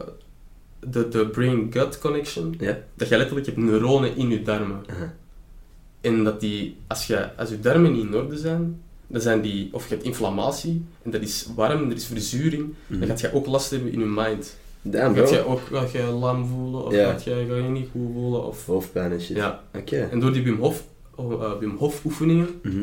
de, 0.79 1.07
de 1.07 1.27
brain-gut 1.27 1.99
connection, 1.99 2.55
Ja. 2.59 2.77
dat 2.95 3.07
je 3.09 3.17
letterlijk 3.17 3.45
hebt 3.45 3.57
neuronen 3.57 4.15
in 4.15 4.29
je 4.29 4.41
darmen. 4.41 4.81
En 6.01 6.23
dat 6.23 6.39
die, 6.39 6.77
als 6.87 7.07
je, 7.07 7.35
als 7.37 7.49
je 7.49 7.59
darmen 7.59 7.91
niet 7.91 8.03
in 8.05 8.15
orde 8.15 8.37
zijn, 8.37 8.81
dan 9.07 9.21
zijn 9.21 9.41
die, 9.41 9.69
of 9.71 9.87
je 9.87 9.93
hebt 9.93 10.05
inflammatie, 10.05 10.85
en 11.03 11.11
dat 11.11 11.21
is 11.21 11.47
warm, 11.55 11.89
er 11.89 11.95
is 11.95 12.05
verzuring, 12.05 12.73
Mhm. 12.87 12.99
dan 12.99 13.07
gaat 13.09 13.19
je 13.21 13.33
ook 13.33 13.45
last 13.45 13.69
hebben 13.71 13.91
in 13.91 13.99
je 13.99 14.05
mind. 14.05 14.55
Damn, 14.81 15.15
Gaat 15.15 15.25
bro. 15.25 15.33
je 15.35 15.45
ook 15.45 15.61
gaat 15.71 15.91
je 15.91 16.01
lam 16.03 16.45
voelen, 16.47 16.85
of 16.85 16.93
Ja. 16.93 17.11
gaat, 17.11 17.23
je, 17.23 17.45
ga 17.49 17.55
je 17.55 17.61
niet 17.61 17.87
goed 17.91 18.09
voelen, 18.13 18.47
of... 18.47 18.65
Hoofdpijn 18.65 19.11
en 19.11 19.21
shit. 19.21 19.35
Ja. 19.35 19.63
Oké. 19.75 19.97
En 20.11 20.19
door 20.19 20.33
die 20.33 20.43
Wim 20.43 20.57
Hof, 20.59 20.83
oh, 21.15 21.43
eh, 21.43 21.51
Wim 21.59 21.75
Hof 21.77 22.05
oefeningen, 22.05 22.47
Mhm. 22.63 22.81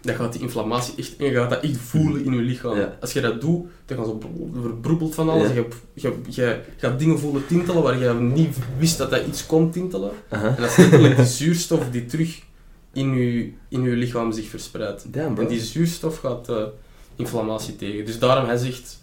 dan 0.00 0.14
gaat 0.14 0.32
die 0.32 0.40
inflammatie 0.42 0.94
echt, 0.96 1.16
en 1.16 1.24
je 1.26 1.32
gaat 1.32 1.50
dat 1.50 1.62
echt 1.62 1.76
voelen 1.76 2.24
in 2.24 2.32
je 2.32 2.40
lichaam. 2.40 2.78
Als 3.00 3.12
je 3.12 3.20
dat 3.20 3.40
doet, 3.40 3.64
dan 3.86 3.96
gaat 3.98 4.06
zo 4.06 4.20
verbroebelt 4.62 5.14
van 5.14 5.28
alles. 5.28 5.52
Je, 5.52 5.66
je, 5.94 6.12
je 6.28 6.60
gaat 6.76 6.98
dingen 6.98 7.18
voelen 7.18 7.46
tintelen 7.46 7.82
waar 7.82 7.98
je 7.98 8.12
niet 8.14 8.56
wist 8.78 8.98
dat 8.98 9.10
dat 9.10 9.26
iets 9.26 9.46
kon 9.46 9.70
tintelen. 9.70 10.10
En 10.28 10.54
dat 10.58 10.68
is 10.70 10.76
letterlijk 10.76 11.16
die 11.16 11.24
zuurstof 11.24 11.90
die 11.90 12.04
terug 12.06 12.42
in 12.92 13.14
je, 13.14 13.52
in 13.68 13.82
je 13.82 13.90
lichaam 13.90 14.32
zich 14.32 14.48
verspreidt. 14.48 15.12
Damn. 15.12 15.38
En 15.38 15.46
die 15.46 15.60
zuurstof 15.60 16.18
gaat 16.18 16.48
eh, 16.48 16.64
inflammatie 17.16 17.76
tegen. 17.76 18.04
Dus 18.04 18.18
daarom 18.18 18.46
hij 18.46 18.56
zegt 18.56 19.00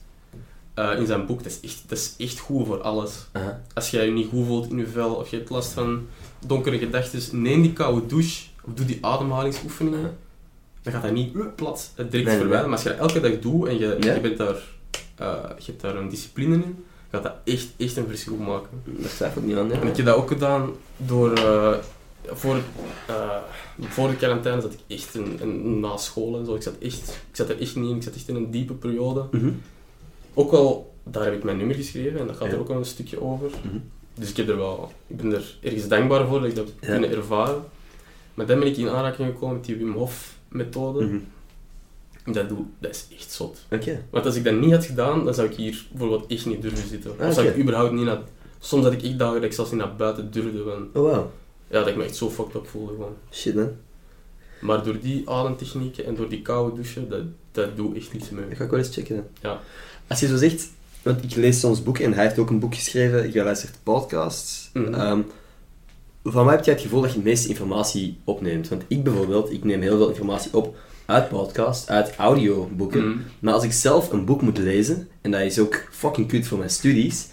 eh, 0.74 1.00
in 1.00 1.06
zijn 1.06 1.26
boek, 1.26 1.44
dat 1.44 1.52
is, 1.52 1.70
echt, 1.70 1.84
dat 1.88 1.98
is 1.98 2.16
echt 2.18 2.40
goed 2.40 2.66
voor 2.66 2.82
alles. 2.82 3.28
Als 3.74 3.90
jij 3.90 4.06
je 4.06 4.12
niet 4.12 4.30
goed 4.30 4.46
voelt 4.46 4.70
in 4.70 4.78
je 4.78 4.88
vel, 4.88 5.14
of 5.14 5.30
je 5.30 5.38
hebt 5.38 5.50
last 5.50 5.72
van 5.72 6.08
donkere 6.46 6.78
gedachten, 6.78 7.42
neem 7.42 7.62
die 7.62 7.74
koude 7.74 8.06
douche, 8.06 8.46
of 8.66 8.74
doe 8.74 8.86
die 8.86 9.06
ademhalingsoefeningen. 9.06 10.18
Dan 10.82 10.94
gaat 10.94 11.02
dat 11.02 11.12
niet 11.12 11.36
uh, 11.36 11.46
plat 11.56 11.92
het 11.96 12.12
direct 12.12 12.30
Nee, 12.30 12.38
verwijderen. 12.38 12.70
Maar 12.70 12.80
als 12.80 12.88
je 12.88 12.90
dat 12.90 13.10
elke 13.10 13.20
dag 13.20 13.40
doet 13.40 13.68
en 13.68 13.78
je, 13.78 13.98
je, 14.00 14.20
bent 14.22 14.38
daar, 14.38 14.56
eh, 15.16 15.50
je 15.58 15.66
hebt 15.66 15.82
daar 15.82 15.96
een 15.96 16.10
discipline 16.10 16.56
in, 16.56 16.86
gaat 17.12 17.24
dat 17.24 17.36
echt, 17.44 17.68
echt 17.78 17.98
een 17.98 18.08
verschil 18.08 18.36
maken. 18.36 18.82
Daar 18.84 19.10
twijfel 19.10 19.42
ik 19.42 19.48
niet 19.48 19.58
aan, 19.58 19.72
En 19.72 19.88
ik 19.88 19.96
heb 19.96 20.06
dat 20.06 20.16
ook 20.16 20.28
gedaan 20.28 20.72
door... 20.98 21.40
voor, 22.34 22.56
eh, 23.08 23.38
voor 23.80 24.10
de 24.10 24.16
quarantaine 24.16 24.62
zat 24.62 24.74
ik 24.74 24.80
echt 24.88 25.16
in, 25.16 25.40
in, 25.42 25.80
na 25.80 25.98
school 25.98 26.38
en 26.40 26.46
zo. 26.46 26.56
Ik 26.56 26.62
zat, 26.62 26.74
echt, 26.82 27.08
ik 27.30 27.36
zat 27.36 27.50
er 27.50 27.60
echt 27.62 27.76
niet 27.76 27.90
in. 27.90 27.96
Ik 27.96 28.04
zat 28.04 28.16
echt 28.16 28.28
in 28.28 28.36
een 28.36 28.52
diepe 28.52 28.74
periode. 28.74 29.26
Mhm. 29.32 29.52
Ook 30.34 30.52
al, 30.52 30.94
daar 31.04 31.24
heb 31.24 31.34
ik 31.34 31.44
mijn 31.44 31.58
nummer 31.58 31.76
geschreven 31.76 32.20
en 32.20 32.28
dat 32.28 32.36
gaat 32.36 32.48
Ja. 32.48 32.54
er 32.54 32.60
ook 32.60 32.68
wel 32.68 32.78
een 32.78 32.86
stukje 32.86 33.22
over. 33.22 33.50
Mhm. 33.64 33.78
Dus 34.14 34.30
ik, 34.30 34.38
heb 34.38 34.50
er 34.50 34.58
wel, 34.58 34.92
ik 35.08 35.18
ben 35.18 35.34
er 35.34 35.58
ergens 35.62 35.88
dankbaar 35.88 36.28
voor 36.28 36.40
dat 36.40 36.50
ik 36.50 36.56
dat 36.56 36.66
heb 36.66 36.76
Ja. 36.82 36.88
kunnen 36.88 37.10
ervaren. 37.18 37.64
Maar 38.34 38.46
dan 38.46 38.60
ben 38.60 38.68
ik 38.68 38.78
in 38.78 38.90
aanraking 38.90 39.28
gekomen 39.28 39.56
met 39.56 39.66
die 39.66 39.76
Wim 39.76 39.94
Hof 39.94 40.36
methode. 40.48 41.06
Mhm. 41.06 41.18
Dat, 42.34 42.50
doe, 42.50 42.58
dat 42.80 42.92
is 42.92 43.08
echt 43.18 43.32
zot. 43.32 43.66
Want 44.10 44.26
als 44.26 44.36
ik 44.36 44.44
dat 44.44 44.54
niet 44.54 44.72
had 44.72 44.86
gedaan, 44.86 45.26
dan 45.26 45.34
zou 45.34 45.50
ik 45.50 45.56
hier 45.56 45.86
bijvoorbeeld 45.92 46.32
echt 46.32 46.46
niet 46.46 46.62
durven 46.62 46.88
zitten. 46.88 47.12
Ah, 47.20 47.28
of 47.28 47.34
zou 47.34 47.48
ik 47.48 47.58
überhaupt 47.58 47.94
niet 47.94 48.06
naar... 48.06 48.20
Soms 48.60 48.84
had 48.84 48.94
ik 48.94 49.04
echt 49.04 49.20
dagen 49.20 49.36
dat 49.36 49.44
ik 49.44 49.54
zelfs 49.54 49.72
niet 49.72 49.80
naar 49.80 49.96
buiten 49.96 50.32
durfde. 50.32 50.64
Want, 50.64 50.96
Oh, 50.96 51.14
wow. 51.14 51.26
Ja, 51.70 51.80
dat 51.80 51.88
ik 51.88 51.96
me 51.96 52.04
echt 52.04 52.16
zo 52.16 52.30
fucked 52.30 52.56
up 52.56 52.68
voelde 52.68 52.94
gewoon. 52.94 53.16
Shit, 53.32 53.56
man. 53.56 53.72
Maar 54.62 54.84
door 54.84 55.00
die 55.00 55.30
ademtechnieken 55.30 56.06
en 56.06 56.16
door 56.16 56.30
die 56.30 56.42
koude 56.42 56.76
douchen, 56.76 57.10
dat, 57.10 57.24
dat 57.52 57.76
doe 57.76 57.96
echt 57.96 58.14
niets 58.14 58.30
meer. 58.30 58.50
Dat 58.50 58.58
ga 58.58 58.64
ik 58.64 58.70
wel 58.70 58.80
eens 58.80 58.94
checken, 58.94 59.16
dan. 59.16 59.26
Ja. 59.42 59.60
Als 60.08 60.20
je 60.20 60.28
zo 60.28 60.38
zegt... 60.38 60.70
Want 61.02 61.24
ik 61.24 61.36
lees 61.36 61.60
soms 61.60 61.84
boeken 61.84 62.06
en 62.06 62.14
hij 62.14 62.24
heeft 62.24 62.40
ook 62.40 62.50
een 62.50 62.60
boek 62.60 62.76
geschreven. 62.76 63.34
Je 63.34 63.44
luistert 63.44 63.78
podcasts. 63.84 64.70
Mhm. 64.74 64.94
Ehm, 64.94 65.22
van 66.24 66.46
mij 66.46 66.56
heb 66.56 66.66
jij 66.66 66.74
het 66.74 66.84
gevoel 66.84 67.02
dat 67.02 67.10
je 67.10 67.16
het 67.16 67.26
meeste 67.26 67.50
informatie 67.50 68.18
opneemt? 68.24 68.68
Want 68.68 68.84
ik 68.88 69.04
bijvoorbeeld, 69.04 69.52
ik 69.52 69.64
neem 69.64 69.82
heel 69.82 69.98
veel 69.98 70.10
informatie 70.10 70.54
op 70.54 70.78
uit 71.06 71.30
podcasts, 71.30 71.88
uit 71.88 72.16
audioboeken. 72.16 73.10
Mhm. 73.10 73.20
Maar 73.40 73.54
als 73.54 73.64
ik 73.64 73.72
zelf 73.72 74.12
een 74.12 74.26
boek 74.26 74.42
moet 74.42 74.58
lezen, 74.58 75.08
en 75.22 75.32
dat 75.32 75.42
is 75.42 75.60
ook 75.60 75.88
fucking 75.92 76.28
kut 76.28 76.48
voor 76.48 76.58
mijn 76.58 76.70
studies, 76.70 77.28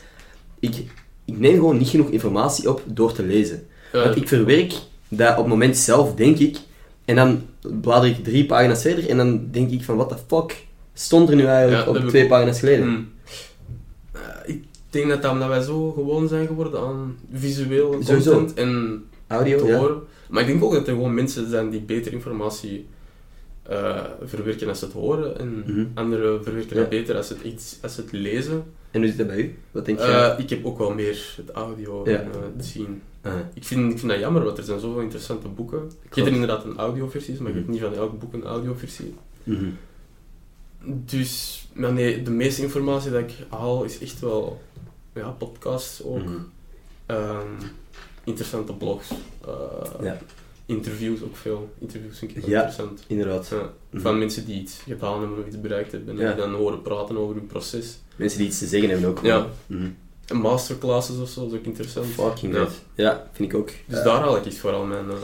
ik, 0.58 0.76
ik 1.24 1.38
neem 1.38 1.54
gewoon 1.54 1.78
niet 1.78 1.88
genoeg 1.88 2.10
informatie 2.10 2.70
op 2.70 2.82
door 2.86 3.12
te 3.12 3.22
lezen. 3.22 3.66
Ja, 3.96 4.02
Want 4.04 4.16
ik 4.16 4.28
verwerk 4.28 4.72
dat 5.08 5.30
op 5.30 5.36
het 5.36 5.46
moment 5.46 5.76
zelf, 5.76 6.14
denk 6.14 6.38
ik, 6.38 6.56
en 7.04 7.16
dan 7.16 7.42
blader 7.80 8.10
ik 8.10 8.24
drie 8.24 8.46
pagina's 8.46 8.82
verder 8.82 9.08
en 9.08 9.16
dan 9.16 9.48
denk 9.50 9.70
ik 9.70 9.84
van, 9.84 9.96
what 9.96 10.08
the 10.08 10.16
fuck 10.26 10.64
stond 10.94 11.28
er 11.28 11.36
nu 11.36 11.44
eigenlijk 11.44 11.84
Ja, 11.86 11.90
op 12.04 12.08
twee 12.08 12.26
pagina's 12.26 12.58
geleden? 12.58 12.88
Mm. 12.88 13.08
Eh, 14.12 14.20
ik 14.44 14.64
denk 14.90 15.08
dat, 15.08 15.22
dat 15.22 15.32
omdat 15.32 15.48
wij 15.48 15.62
zo 15.62 15.90
gewoon 15.92 16.28
zijn 16.28 16.46
geworden 16.46 16.80
aan 16.80 17.16
visueel 17.32 17.96
Sowieso. 18.02 18.32
content 18.32 18.58
en 18.58 19.04
Audio, 19.26 19.58
te 19.58 19.66
ja. 19.66 19.78
horen. 19.78 19.96
Maar 20.30 20.40
ik 20.42 20.48
denk 20.48 20.64
ook 20.64 20.72
dat 20.72 20.86
er 20.88 20.94
gewoon 20.94 21.14
mensen 21.14 21.50
zijn 21.50 21.70
die 21.70 21.80
beter 21.80 22.12
informatie 22.12 22.86
eh, 23.62 24.04
verwerken 24.24 24.68
als 24.68 24.78
ze 24.78 24.84
het 24.84 24.94
horen. 24.94 25.38
En 25.38 25.62
Mhm. 25.66 25.84
anderen 25.94 26.44
verwerken 26.44 26.74
Ja. 26.76 26.80
dat 26.80 26.90
beter 26.90 27.16
als 27.16 27.26
ze 27.26 27.32
het, 27.34 27.42
iets, 27.42 27.76
als 27.82 27.96
het 27.96 28.12
lezen. 28.12 28.64
En 28.90 29.00
hoe 29.00 29.08
zit 29.08 29.18
dat 29.18 29.26
bij 29.26 29.36
u? 29.38 29.54
Wat 29.70 29.84
denk 29.86 29.98
je? 29.98 30.04
Eh, 30.04 30.38
ik 30.38 30.50
heb 30.50 30.64
ook 30.64 30.78
wel 30.78 30.94
meer 30.94 31.34
het 31.36 31.50
audio 31.50 32.02
Ja. 32.04 32.16
en 32.18 32.24
eh, 32.32 32.38
het 32.56 32.66
zien. 32.66 33.02
Aha. 33.26 33.50
Ik 33.54 33.64
vind, 33.64 33.92
ik 33.92 33.98
vind 33.98 34.10
dat 34.10 34.20
jammer, 34.20 34.44
want 34.44 34.58
er 34.58 34.64
zijn 34.64 34.80
zoveel 34.80 35.00
interessante 35.02 35.48
boeken. 35.48 35.90
Ik 36.02 36.14
heb 36.14 36.26
er 36.26 36.32
inderdaad 36.32 36.64
een 36.64 36.76
audioversie, 36.78 37.40
maar 37.40 37.48
ik 37.48 37.54
heb 37.54 37.62
Mhm. 37.62 37.72
niet 37.72 37.80
van 37.82 37.94
elk 37.94 38.18
boek 38.18 38.32
een 38.32 38.44
audioversie. 38.44 39.14
Mhm. 39.44 39.66
Dus 40.84 41.66
maar 41.74 41.92
nee, 41.92 42.22
de 42.22 42.30
meeste 42.30 42.62
informatie 42.62 43.10
dat 43.10 43.20
ik 43.20 43.32
haal 43.48 43.84
is 43.84 43.98
echt 43.98 44.20
wel 44.20 44.62
ja, 45.14 45.30
podcasts 45.30 46.02
ook. 46.04 46.18
Mhm. 46.24 46.36
Ehm, 47.06 47.46
interessante 48.24 48.72
blogs. 48.72 49.10
eh, 49.46 50.02
Ja. 50.02 50.18
interviews 50.66 51.22
ook 51.22 51.36
veel. 51.36 51.70
Interviews 51.78 52.18
vind 52.18 52.30
ik 52.30 52.36
wel 52.40 52.50
Ja. 52.50 52.56
interessant. 52.64 53.04
Inderdaad. 53.06 53.48
Ja, 53.48 53.72
van 54.00 54.18
mensen 54.18 54.44
die 54.46 54.60
iets 54.60 54.78
gedaan 54.78 55.20
hebben 55.20 55.38
of 55.38 55.46
iets 55.46 55.60
bereikt 55.60 55.92
hebben. 55.92 56.18
En 56.20 56.26
die 56.26 56.36
dan 56.36 56.54
horen 56.54 56.82
praten 56.82 57.16
over 57.16 57.34
hun 57.34 57.46
proces. 57.46 57.98
Mensen 58.16 58.38
die 58.38 58.46
iets 58.48 58.58
te 58.58 58.66
zeggen 58.66 58.90
hebben 58.90 59.08
ook. 59.10 59.20
Ja. 59.22 59.46
Masterclasses 60.32 61.18
of 61.20 61.28
zo, 61.28 61.40
dat 61.42 61.52
is 61.52 61.58
ook 61.58 61.64
interessant. 61.64 62.06
Fucking 62.06 62.54
Ja. 62.54 62.66
Ja, 62.94 63.26
vind 63.32 63.52
ik 63.52 63.58
ook. 63.58 63.70
Dus 63.86 63.98
Eh, 63.98 64.04
daar 64.04 64.20
haal 64.20 64.36
ik 64.36 64.44
iets 64.44 64.58
vooral 64.58 64.84
mijn, 64.84 65.04
eh, 65.10 65.16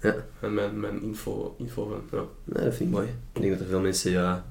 Ja. 0.00 0.14
en 0.40 0.54
mijn, 0.54 0.80
mijn 0.80 1.02
info, 1.02 1.54
info 1.58 1.88
van. 2.10 2.18
Ja. 2.18 2.24
nee, 2.44 2.64
dat 2.64 2.74
vind 2.74 2.88
ik 2.88 2.94
mooi. 2.96 3.06
Ik 3.32 3.40
denk 3.40 3.52
dat 3.52 3.60
er 3.62 3.66
veel 3.68 3.80
mensen 3.80 4.10
ja, 4.10 4.44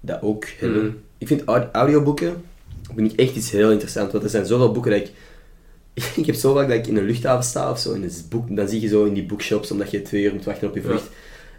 dat 0.00 0.22
ook 0.22 0.44
hebben. 0.58 0.84
Mhm. 0.86 0.94
Ik 1.18 1.26
vind 1.26 1.44
aud- 1.44 1.68
audioboeken 1.72 2.44
vind 2.94 3.12
ik 3.12 3.18
echt 3.18 3.36
iets 3.36 3.50
heel 3.50 3.70
interessants. 3.70 4.12
Want 4.12 4.24
er 4.24 4.30
zijn 4.30 4.46
zoveel 4.46 4.72
boeken 4.72 4.90
dat 4.90 5.00
ik... 5.00 5.10
ik 6.20 6.26
heb 6.26 6.34
zo 6.34 6.54
vaak 6.54 6.68
dat 6.68 6.76
ik 6.76 6.86
in 6.86 6.96
een 6.96 7.04
luchthaven 7.04 7.44
sta 7.44 7.70
of 7.70 7.78
zo, 7.78 7.92
in 7.92 8.02
een 8.02 8.10
boek, 8.28 8.56
dan 8.56 8.68
zie 8.68 8.80
je 8.80 8.88
zo 8.88 9.04
in 9.04 9.14
die 9.14 9.26
bookshops, 9.26 9.70
omdat 9.70 9.90
je 9.90 10.02
twee 10.02 10.22
uur 10.24 10.32
moet 10.32 10.44
wachten 10.44 10.68
op 10.68 10.74
je 10.74 10.82
vlucht. 10.82 11.08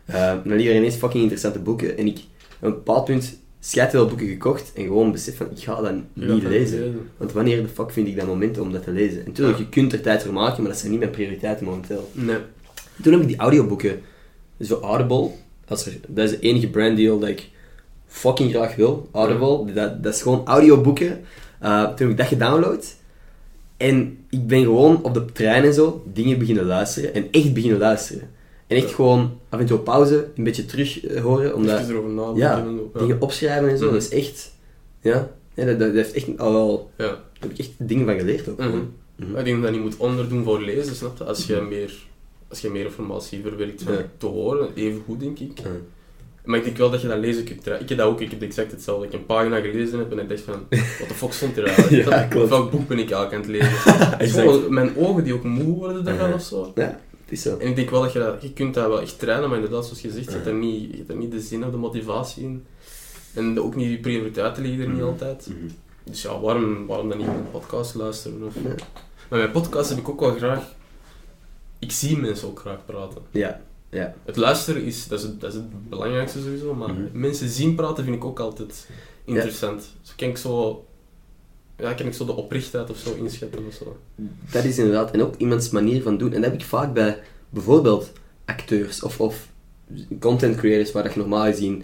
Eh, 0.06 0.16
dan 0.44 0.56
liggen 0.56 0.70
er 0.72 0.76
ineens 0.80 0.96
fucking 0.96 1.22
interessante 1.22 1.60
boeken. 1.60 1.98
En 1.98 2.08
ik 2.08 2.18
op 2.18 2.24
een 2.68 2.70
bepaald 2.74 3.06
punt 3.06 3.38
veel 3.68 4.06
boeken 4.08 4.28
gekocht 4.28 4.72
en 4.76 4.84
gewoon 4.84 5.12
besef 5.12 5.38
van, 5.38 5.48
ik 5.56 5.64
ga 5.64 5.82
dat 5.82 5.94
niet 6.14 6.28
dat 6.28 6.52
lezen. 6.52 7.10
Want 7.18 7.32
wanneer 7.32 7.62
de 7.62 7.68
fuck 7.68 7.92
vind 7.92 8.08
ik 8.08 8.16
dat 8.16 8.28
moment 8.28 8.60
om 8.60 8.72
dat 8.72 8.84
te 8.84 8.92
lezen? 8.92 9.20
En 9.20 9.26
natuurlijk, 9.26 9.58
Ja. 9.58 9.64
je 9.64 9.70
kunt 9.70 9.94
er 9.94 10.02
tijd 10.02 10.24
voor 10.24 10.34
maken, 10.34 10.62
maar 10.62 10.72
dat 10.72 10.80
zijn 10.80 10.92
niet 10.92 11.00
mijn 11.00 11.12
prioriteiten 11.12 11.66
momenteel. 11.66 12.10
Nee. 12.12 12.38
Toen 13.02 13.12
heb 13.14 13.22
ik 13.22 13.28
die 13.28 13.38
audioboeken, 13.38 14.02
zo 14.62 14.80
Audible, 14.80 15.30
als 15.68 15.86
er, 15.86 15.94
dat 16.08 16.26
is 16.26 16.32
de 16.32 16.40
enige 16.40 16.68
branddeal 16.68 17.20
dat 17.20 17.30
ik 17.30 17.50
fucking 18.08 18.52
graag 18.52 18.76
wil, 18.76 19.10
Audible, 19.12 19.74
dat, 19.74 20.04
dat 20.04 20.14
is 20.14 20.22
gewoon 20.22 20.42
audioboeken. 20.46 21.22
Eh, 21.60 21.84
toen 21.84 21.98
heb 21.98 22.10
ik 22.10 22.18
dat 22.18 22.28
gedownload. 22.28 22.86
En 23.78 24.18
ik 24.30 24.48
ben 24.48 24.62
gewoon 24.64 25.04
op 25.04 25.14
de 25.14 25.26
trein 25.26 25.64
en 25.64 25.74
zo 25.74 26.04
dingen 26.14 26.38
beginnen 26.40 26.66
luisteren. 26.66 27.14
En 27.14 27.28
echt 27.32 27.54
beginnen 27.54 27.80
luisteren. 27.80 28.30
En 28.68 28.78
echt 28.78 28.94
gewoon 28.94 29.40
af 29.50 29.60
en 29.60 29.66
toe 29.66 29.78
op 29.78 29.84
pauze, 29.84 30.28
een 30.36 30.44
beetje 30.44 30.66
terug 30.66 31.06
eh, 31.06 31.22
horen. 31.22 31.56
Omdat, 31.56 31.80
Even 31.80 31.92
erover 31.94 32.10
nadenken. 32.10 32.40
ja, 32.94 33.00
dingen 33.00 33.22
opschrijven 33.22 33.70
en 33.70 33.78
zo, 33.78 33.84
Mhm. 33.86 33.94
dat 33.94 34.04
is 34.04 34.10
echt... 34.10 34.52
Ja, 35.02 35.32
ja 35.54 35.66
dat, 35.66 35.80
dat 35.80 35.94
heeft 35.94 36.14
echt 36.14 36.38
al 36.38 36.54
wel... 36.54 36.92
Ja. 36.98 37.06
Daar 37.06 37.18
heb 37.40 37.52
ik 37.52 37.60
echt 37.60 37.72
dingen 37.78 38.06
van 38.06 38.18
geleerd 38.20 38.50
ook. 38.50 38.58
Mhm. 38.58 38.78
Maar 39.32 39.40
Ik 39.40 39.46
denk 39.46 39.62
dat 39.62 39.70
je 39.74 39.80
niet 39.80 39.86
moet 39.86 39.98
onderdoen 39.98 40.44
voor 40.44 40.62
lezen, 40.62 40.96
snap 40.96 41.18
je? 41.18 41.24
Als 41.24 41.46
je 41.46 41.62
meer, 41.70 41.94
als 42.50 42.60
je 42.62 42.70
meer 42.70 42.86
informatie 42.86 43.42
verwerkt 43.42 43.84
van 43.84 43.96
te 44.18 44.26
horen, 44.26 44.70
even 44.76 45.02
goed 45.06 45.20
denk 45.20 45.40
ik. 45.40 45.52
Maar 46.44 46.58
ik 46.58 46.64
denk 46.64 46.78
wel 46.78 46.90
dat 46.90 47.02
je 47.02 47.08
dat 47.08 47.18
lezen 47.18 47.44
kunt 47.44 47.66
Ik 47.68 47.90
heb 47.90 47.98
dat 47.98 48.08
ook, 48.08 48.22
ik 48.22 48.32
heb 48.32 48.42
exact 48.42 48.72
hetzelfde. 48.72 49.06
Ik 49.06 49.12
heb 49.12 49.20
een 49.22 49.26
pagina 49.26 49.60
gelezen 49.60 50.00
heb 50.00 50.12
en 50.12 50.20
ik 50.20 50.30
dacht 50.30 50.42
van, 50.42 50.54
wat 51.00 51.08
de 51.08 51.14
fuck 51.14 51.32
stond 51.34 51.58
er 51.58 51.64
eigenlijk? 51.66 52.04
Ja, 52.10 52.10
Dat- 52.20 52.28
klopt. 52.28 52.50
Welk 52.50 52.72
boek 52.72 52.88
ben 52.88 53.00
ik 53.00 53.12
eigenlijk 53.12 53.34
aan 53.34 53.40
het 53.42 53.50
lezen? 53.50 54.10
Exact. 54.20 54.70
Mijn 54.70 54.98
ogen 54.98 55.24
die 55.24 55.34
ook 55.34 55.44
moe 55.44 55.76
worden 55.78 55.98
ervan 56.08 56.14
Uh-huh. 56.14 56.34
of 56.36 56.42
zo. 56.42 56.72
Ja, 56.76 57.00
is 57.32 57.42
zo. 57.42 57.58
En 57.58 57.68
ik 57.68 57.76
denk 57.76 57.90
wel 57.90 58.02
dat 58.02 58.14
je 58.14 58.20
dat, 58.20 58.42
je 58.42 58.54
kunt 58.54 58.74
dat 58.74 58.88
wel 58.88 59.02
echt 59.02 59.20
trainen, 59.20 59.48
maar 59.50 59.58
inderdaad, 59.58 59.84
zoals 59.86 60.02
je 60.02 60.12
zegt, 60.12 60.26
je 60.26 60.32
hebt 60.32 60.46
Ja. 60.46 60.52
er 60.52 60.58
niet, 60.58 60.92
je 60.92 60.98
hebt 60.98 61.10
er 61.10 61.16
niet 61.16 61.32
de 61.32 61.42
zin 61.42 61.66
of 61.66 61.72
de 61.72 61.78
motivatie 61.78 62.44
in. 62.44 62.66
En 63.34 63.62
ook 63.62 63.76
niet, 63.76 63.90
je 63.92 64.00
prioriteiten 64.00 64.64
liggen 64.64 64.82
er 64.82 64.88
niet 64.90 64.98
Mhm. 65.00 65.08
altijd. 65.08 65.48
Mhm. 65.50 65.68
Dus 66.04 66.22
ja, 66.22 66.40
waarom, 66.40 66.86
waarom 66.86 67.10
dan 67.10 67.18
niet 67.18 67.28
een 67.28 67.52
podcast 67.52 67.96
luisteren? 67.96 68.44
Of... 68.44 68.56
Ja. 68.64 68.70
Maar 69.30 69.40
mijn 69.40 69.52
podcast 69.52 69.90
heb 69.90 69.98
ik 69.98 70.10
ook 70.10 70.20
wel 70.20 70.36
graag... 70.36 70.64
Ik 71.80 71.92
zie 71.92 72.18
mensen 72.18 72.48
ook 72.48 72.60
graag 72.60 72.86
praten. 72.86 73.22
Ja, 73.32 73.62
ja. 73.90 74.14
Het 74.26 74.36
luisteren 74.36 74.84
is, 74.84 75.08
dat 75.08 75.20
is, 75.20 75.26
het, 75.26 75.42
dat 75.42 75.50
is 75.50 75.56
het 75.56 75.90
belangrijkste 75.90 76.40
sowieso, 76.40 76.74
maar 76.74 76.94
Mhm. 76.94 77.02
mensen 77.20 77.50
zien 77.50 77.76
praten 77.76 78.04
vind 78.04 78.16
ik 78.16 78.26
ook 78.26 78.40
altijd 78.40 78.88
interessant. 79.26 79.94
Zo 80.02 80.14
kan 80.18 80.28
ik 80.30 80.38
zo... 80.38 80.86
Ja, 81.78 81.94
kan 81.94 82.06
ik 82.06 82.14
zo 82.14 82.26
de 82.26 82.36
oprechtheid 82.36 82.90
of 82.90 82.98
zo 82.98 83.14
inschatten 83.16 83.66
of 83.68 83.74
zo. 83.74 83.98
Dat 84.52 84.64
is 84.64 84.78
inderdaad, 84.78 85.12
en 85.12 85.22
ook 85.22 85.36
iemands 85.38 85.70
manier 85.70 86.02
van 86.02 86.18
doen. 86.18 86.34
En 86.34 86.42
dat 86.42 86.52
heb 86.52 86.60
ik 86.60 86.66
vaak 86.66 86.94
bij 86.94 87.18
bijvoorbeeld 87.50 88.12
acteurs 88.46 89.04
of, 89.04 89.20
of 89.22 89.50
content 90.20 90.56
creators 90.58 90.92
waar 90.92 91.04
dat 91.04 91.14
je 91.14 91.20
normaal 91.20 91.44
gezien 91.46 91.84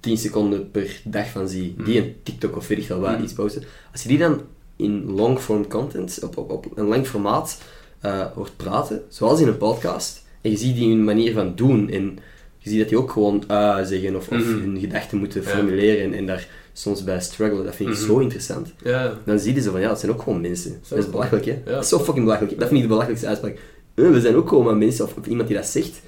10 0.00 0.16
seconden 0.16 0.70
per 0.70 1.00
dag 1.04 1.28
van 1.30 1.48
zie, 1.48 1.74
die 1.84 1.98
Mhm. 1.98 2.08
een 2.08 2.14
TikTok 2.22 2.56
of 2.56 2.66
weet 2.68 2.78
ik 2.78 2.84
veel 2.84 3.00
waar 3.00 3.14
Mhm. 3.14 3.22
iets 3.22 3.32
posten. 3.32 3.62
Als 3.92 4.02
je 4.02 4.08
die 4.08 4.18
dan 4.18 4.40
in 4.76 5.10
long-form 5.10 5.68
content, 5.68 6.18
op, 6.22 6.36
op, 6.36 6.50
op 6.50 6.66
een 6.78 6.86
lang 6.86 7.06
formaat, 7.06 7.60
eh, 8.00 8.26
hoort 8.34 8.56
praten, 8.56 9.02
zoals 9.08 9.40
in 9.40 9.48
een 9.48 9.56
podcast, 9.56 10.24
en 10.40 10.50
je 10.50 10.56
ziet 10.56 10.74
die 10.76 10.88
hun 10.88 11.04
manier 11.04 11.32
van 11.32 11.54
doen, 11.54 11.90
en 11.90 12.18
je 12.68 12.74
ziet 12.74 12.78
dat 12.82 12.88
die 12.88 12.98
ook 12.98 13.10
gewoon 13.10 13.44
ah 13.46 13.86
zeggen 13.86 14.16
of, 14.16 14.28
of 14.28 14.38
Mhm. 14.38 14.60
hun 14.60 14.78
gedachten 14.80 15.18
moeten 15.18 15.44
formuleren 15.44 16.04
en, 16.04 16.14
en 16.14 16.26
daar 16.26 16.48
soms 16.72 17.04
bij 17.04 17.20
struggelen, 17.20 17.64
dat 17.64 17.74
vind 17.74 17.88
ik 17.90 17.94
Mhm. 17.96 18.04
zo 18.06 18.18
interessant. 18.18 18.72
Ja, 18.82 19.18
Dan 19.24 19.38
zie 19.38 19.54
je 19.54 19.60
zo 19.60 19.70
van, 19.70 19.80
ja, 19.80 19.88
het 19.88 19.98
zijn 19.98 20.12
ook 20.12 20.22
gewoon 20.22 20.40
mensen. 20.40 20.70
Zo. 20.82 20.94
Dat 20.94 21.04
is 21.04 21.10
belachelijk, 21.10 21.44
hè? 21.44 21.58
Dat 21.64 21.82
is 21.82 21.88
zo 21.88 21.98
fucking 21.98 22.24
belachelijk. 22.24 22.58
Dat 22.58 22.68
vind 22.68 22.74
ik 22.76 22.82
de 22.82 22.88
belachelijkste 22.88 23.28
uitspraak. 23.28 23.58
Eh, 23.94 24.10
we 24.10 24.20
zijn 24.20 24.34
ook 24.36 24.48
gewoon 24.48 24.64
maar 24.64 24.76
mensen, 24.76 25.04
of, 25.04 25.14
of 25.18 25.26
iemand 25.26 25.48
die 25.48 25.56
dat 25.56 25.66
zegt. 25.66 26.00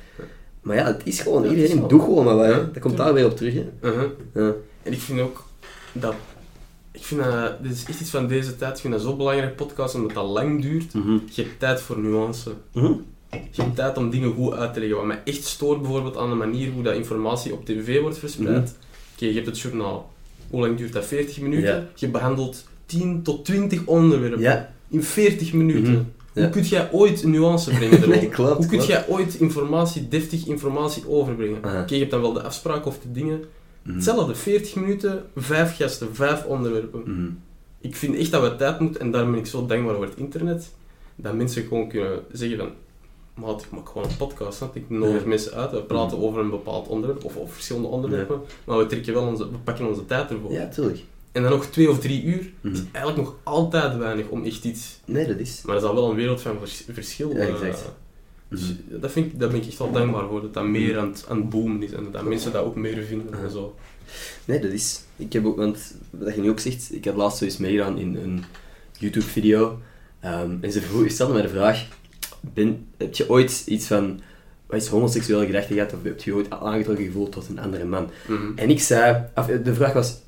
Maar 0.62 0.77
ja, 0.77 0.85
het 0.87 1.01
is 1.05 1.20
gewoon, 1.20 1.43
Ja, 1.43 1.49
is 1.51 1.55
iedereen 1.57 1.78
wel- 1.78 1.89
doet 1.89 2.01
gewoon 2.03 2.24
maar 2.24 2.37
wat. 2.37 2.47
Ja, 2.47 2.69
Dat 2.73 2.78
komt 2.82 2.97
daar 2.97 3.15
weer 3.15 3.24
op 3.27 3.37
terug, 3.37 3.55
hè. 3.55 3.66
uh-huh. 3.82 4.03
Ja. 4.35 4.53
En 4.82 4.93
ik 4.93 4.99
vind 5.01 5.20
ook 5.20 5.45
dat... 5.93 6.15
Ik 6.93 7.03
vind 7.05 7.23
dat... 7.24 7.62
Dit 7.62 7.73
is 7.73 7.85
echt 7.89 8.01
iets 8.01 8.11
van 8.11 8.27
deze 8.27 8.57
tijd. 8.57 8.74
Ik 8.74 8.81
vind 8.81 8.93
dat 8.93 9.03
zo 9.03 9.16
belangrijk, 9.16 9.57
podcast, 9.57 9.95
omdat 9.95 10.15
dat 10.15 10.27
lang 10.28 10.62
duurt. 10.62 10.95
Mhm. 10.95 11.19
Je 11.32 11.43
hebt 11.43 11.59
tijd 11.59 11.81
voor 11.81 11.99
nuance. 11.99 12.51
Hebt 13.31 13.74
tijd 13.74 13.97
om 13.97 14.11
dingen 14.11 14.32
goed 14.32 14.52
uit 14.52 14.73
te 14.73 14.81
leggen. 14.81 14.98
Wat 14.98 15.07
mij 15.07 15.20
echt 15.24 15.44
stoort 15.44 15.82
bijvoorbeeld 15.82 16.16
aan 16.16 16.28
de 16.31 16.36
manier 16.36 16.70
hoe 16.73 16.82
dat 16.82 16.94
informatie 16.94 17.52
op 17.52 17.65
tv 17.65 18.01
wordt 18.01 18.19
verspreid. 18.19 18.65
Mhm. 18.65 18.73
Oké, 19.15 19.24
je 19.27 19.35
hebt 19.35 19.47
het 19.47 19.61
journaal. 19.61 20.12
Hoe 20.51 20.61
lang 20.61 20.77
duurt 20.77 20.93
dat? 20.93 21.05
40 21.05 21.40
minuten? 21.40 21.89
Je 21.94 22.09
behandelt 22.09 22.65
10 22.86 23.23
tot 23.23 23.44
20 23.44 23.85
onderwerpen 23.85 24.69
in 24.89 25.02
40 25.02 25.52
minuten. 25.52 25.93
Mhm. 25.93 26.02
Hoe 26.32 26.48
kun 26.51 26.62
jij 26.62 26.89
ooit 26.93 27.24
nuance 27.24 27.70
brengen? 27.70 28.09
Nee, 28.09 28.28
klopt, 28.28 28.57
Hoe 28.57 28.66
kun 28.66 28.85
jij 28.85 29.09
ooit 29.09 29.35
informatie, 29.35 30.09
deftig 30.09 30.47
informatie 30.47 31.09
overbrengen? 31.09 31.57
Oké, 31.57 31.94
je 31.94 31.98
hebt 31.98 32.11
dan 32.11 32.20
wel 32.20 32.32
de 32.32 32.43
afspraak 32.43 32.86
of 32.86 32.98
de 32.98 33.12
dingen. 33.12 33.44
Mhm. 33.82 33.94
Hetzelfde, 33.94 34.35
40 34.35 34.74
minuten, 34.74 35.24
5 35.36 35.77
gasten, 35.77 36.15
5 36.15 36.44
onderwerpen. 36.44 37.02
Ik 37.81 37.97
vind 37.97 38.16
echt 38.16 38.31
dat 38.31 38.43
we 38.43 38.57
tijd 38.57 38.81
moeten, 38.81 39.01
en 39.01 39.11
daarom 39.11 39.31
ben 39.31 39.40
ik 39.40 39.47
zo 39.47 39.66
dankbaar 39.66 39.94
voor 39.94 40.05
het 40.05 40.16
internet, 40.16 40.70
dat 41.16 41.35
mensen 41.35 41.62
gewoon 41.62 41.89
kunnen 41.89 42.19
zeggen 42.32 42.59
van, 42.59 42.70
maat, 43.40 43.62
ik 43.62 43.70
maak 43.70 43.88
gewoon 43.88 44.04
een 44.08 44.16
podcast, 44.16 44.62
ik 44.72 44.90
nodig 44.90 45.24
mensen 45.24 45.52
uit, 45.52 45.70
we 45.70 45.82
praten 45.82 46.16
Mhm. 46.18 46.26
over 46.26 46.40
een 46.40 46.50
bepaald 46.50 46.88
onderwerp, 46.88 47.24
of 47.24 47.36
over 47.36 47.54
verschillende 47.54 47.88
onderwerpen, 47.88 48.40
maar 48.64 48.78
we 48.78 48.86
trekken 48.86 49.14
wel 49.14 49.26
onze, 49.26 49.50
we 49.50 49.58
pakken 49.64 49.88
onze 49.88 50.06
tijd 50.06 50.30
ervoor. 50.30 50.52
Ja, 50.52 50.68
tuurlijk. 50.68 50.98
En 51.32 51.42
dan 51.42 51.50
nog 51.50 51.66
twee 51.66 51.90
of 51.90 51.98
drie 52.00 52.22
uur, 52.22 52.50
Mhm. 52.60 52.74
is 52.74 52.82
eigenlijk 52.92 53.16
nog 53.26 53.36
altijd 53.42 53.96
weinig 53.96 54.28
om 54.28 54.44
echt 54.44 54.64
iets... 54.64 55.00
Nee, 55.04 55.26
dat 55.26 55.38
is... 55.38 55.62
Maar 55.64 55.74
dat 55.74 55.82
is 55.84 55.88
al 55.90 55.94
wel 55.94 56.10
een 56.10 56.16
wereld 56.16 56.40
van 56.40 56.56
vers- 56.58 56.84
verschil. 56.92 57.30
Ja, 57.32 57.36
eh. 57.38 57.48
exact. 57.48 57.92
Dus 58.48 58.60
Mhm. 58.60 59.00
dat 59.00 59.10
vind 59.12 59.26
ik, 59.26 59.40
daar 59.40 59.48
ben 59.48 59.60
ik 59.60 59.66
echt 59.66 59.78
wel 59.78 59.92
dankbaar 59.92 60.26
voor, 60.28 60.40
dat 60.42 60.54
dat 60.54 60.64
meer 60.64 60.98
aan 60.98 61.08
het, 61.08 61.24
aan 61.28 61.36
het 61.36 61.48
boomen 61.48 61.82
is 61.82 61.92
en 61.92 62.06
dat 62.12 62.24
mensen 62.24 62.52
dat 62.52 62.64
ook 62.64 62.74
meer 62.76 63.02
vinden 63.02 63.32
en 63.32 63.38
Mhm. 63.42 63.50
zo. 63.50 63.74
Nee, 64.44 64.60
dat 64.60 64.70
is... 64.70 65.00
Ik 65.16 65.32
heb 65.32 65.46
ook, 65.46 65.56
want 65.56 65.94
wat 66.10 66.34
je 66.34 66.40
nu 66.40 66.50
ook 66.50 66.60
zegt, 66.60 66.94
ik 66.94 67.04
had 67.04 67.14
laatst 67.16 67.38
zoiets 67.38 67.56
meegedaan 67.56 67.98
in 67.98 68.14
een 68.16 68.44
YouTube-video. 68.98 69.78
Ehm, 70.20 70.56
en 70.60 70.72
ze 70.72 70.80
vroeg, 70.80 71.10
stelde 71.10 71.32
mij 71.32 71.42
de 71.42 71.48
vraag, 71.48 71.86
ben, 72.40 72.86
heb 72.96 73.14
je 73.14 73.30
ooit 73.30 73.62
iets 73.66 73.86
van, 73.86 74.20
wat 74.66 74.80
is 74.82 74.86
homoseksuele 74.88 75.46
gedachte 75.46 75.72
gehad, 75.74 75.92
of 75.92 75.98
heb 76.02 76.20
je 76.20 76.34
ooit 76.34 76.50
aangetrokken 76.50 77.04
gevoeld 77.04 77.32
tot 77.32 77.48
een 77.48 77.60
andere 77.60 77.84
man? 77.84 78.10
Mhm. 78.28 78.42
En 78.54 78.70
ik 78.70 78.80
zei, 78.80 79.24
of, 79.34 79.46
de 79.46 79.74
vraag 79.74 79.92
was, 79.92 80.18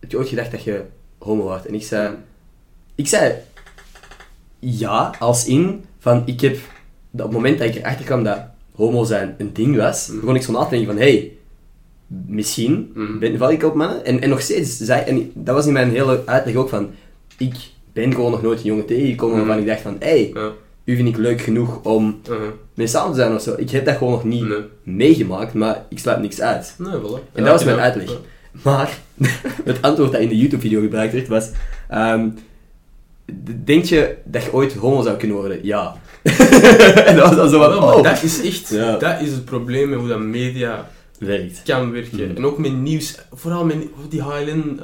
heb 0.00 0.10
je 0.10 0.16
ooit 0.18 0.28
gedacht 0.28 0.50
dat 0.50 0.62
je 0.64 0.82
homo 1.18 1.44
was? 1.44 1.66
En 1.66 1.74
ik 1.74 1.82
zei, 1.82 2.14
ik 2.94 3.06
zei, 3.06 3.34
ja, 4.58 5.14
als 5.18 5.46
in, 5.46 5.84
van 5.98 6.22
ik 6.26 6.40
heb, 6.40 6.56
dat 7.10 7.26
op 7.26 7.32
het 7.32 7.40
moment 7.42 7.58
dat 7.58 7.68
ik 7.68 7.74
erachter 7.74 8.04
kwam 8.04 8.24
dat 8.24 8.38
homo 8.74 9.04
zijn 9.04 9.34
een 9.38 9.52
ding 9.52 9.76
was, 9.76 10.08
Mhm. 10.08 10.20
begon 10.20 10.34
ik 10.36 10.42
zo 10.42 10.52
na 10.52 10.64
te 10.64 10.70
denken 10.70 10.88
van, 10.92 10.98
hey, 11.02 11.32
misschien 12.26 12.90
Mhm. 12.94 13.18
ben, 13.18 13.38
val 13.38 13.50
ik 13.50 13.62
op 13.62 13.74
mannen. 13.74 14.04
En, 14.04 14.20
en 14.20 14.28
nog 14.28 14.40
steeds, 14.40 14.76
zei, 14.76 15.02
en 15.04 15.30
dat 15.34 15.54
was 15.54 15.66
in 15.66 15.72
mijn 15.72 15.90
hele 15.90 16.22
uitleg 16.26 16.54
ook 16.54 16.68
van, 16.68 16.90
ik 17.38 17.54
ben 17.92 18.14
gewoon 18.14 18.30
nog 18.30 18.42
nooit 18.42 18.58
een 18.58 18.64
jongen 18.64 18.86
tegengekomen 18.86 19.36
Mhm. 19.36 19.46
waarvan 19.46 19.62
ik 19.64 19.68
dacht 19.70 19.80
van, 19.82 19.96
hey, 19.98 20.30
Ja. 20.34 20.50
U 20.84 20.96
vind 20.96 21.08
ik 21.08 21.16
leuk 21.16 21.40
genoeg 21.40 21.80
om 21.82 22.20
Mhm. 22.28 22.40
mee 22.74 22.86
samen 22.86 23.10
te 23.12 23.18
zijn 23.20 23.34
of 23.34 23.42
zo. 23.42 23.54
Ik 23.56 23.70
heb 23.70 23.84
dat 23.84 23.96
gewoon 23.96 24.12
nog 24.12 24.24
niet 24.24 24.48
Nee. 24.48 24.58
meegemaakt, 24.82 25.54
maar 25.54 25.82
ik 25.88 25.98
sluit 25.98 26.20
niks 26.20 26.40
uit. 26.40 26.74
Nee, 26.78 26.92
voilà. 26.92 27.32
En 27.32 27.44
dat 27.44 27.52
was 27.52 27.64
mijn 27.64 27.76
ja. 27.76 27.82
uitleg. 27.82 28.18
Maar 28.62 28.98
het 29.64 29.82
antwoord 29.82 30.12
dat 30.12 30.20
in 30.20 30.28
de 30.28 30.36
YouTube-video 30.38 30.80
gebruikt 30.80 31.12
werd 31.12 31.28
was: 31.28 31.50
ehm, 31.88 32.28
Denk 33.64 33.84
je 33.84 34.16
dat 34.24 34.44
je 34.44 34.52
ooit 34.52 34.74
homo 34.74 35.02
zou 35.02 35.16
kunnen 35.16 35.36
worden? 35.36 35.58
Ja. 35.62 35.96
en 37.06 37.16
dat 37.16 37.26
was 37.28 37.36
dan 37.36 37.48
zo 37.50 37.58
van: 37.62 37.80
maar 37.80 37.96
Oh, 37.96 38.02
dat 38.02 38.22
is 38.22 38.42
echt 38.42 38.68
Ja. 38.68 38.96
dat 38.96 39.20
is 39.20 39.30
het 39.30 39.44
probleem 39.44 39.88
met 39.88 39.98
hoe 39.98 40.08
dat 40.08 40.18
media 40.20 40.88
werkt. 41.18 41.62
kan 41.64 41.92
werken. 41.92 42.26
Mhm. 42.28 42.36
En 42.36 42.44
ook 42.44 42.58
met 42.58 42.72
nieuws, 42.72 43.18
vooral 43.32 43.64
met 43.64 43.76
die 44.08 44.22
HLN, 44.22 44.80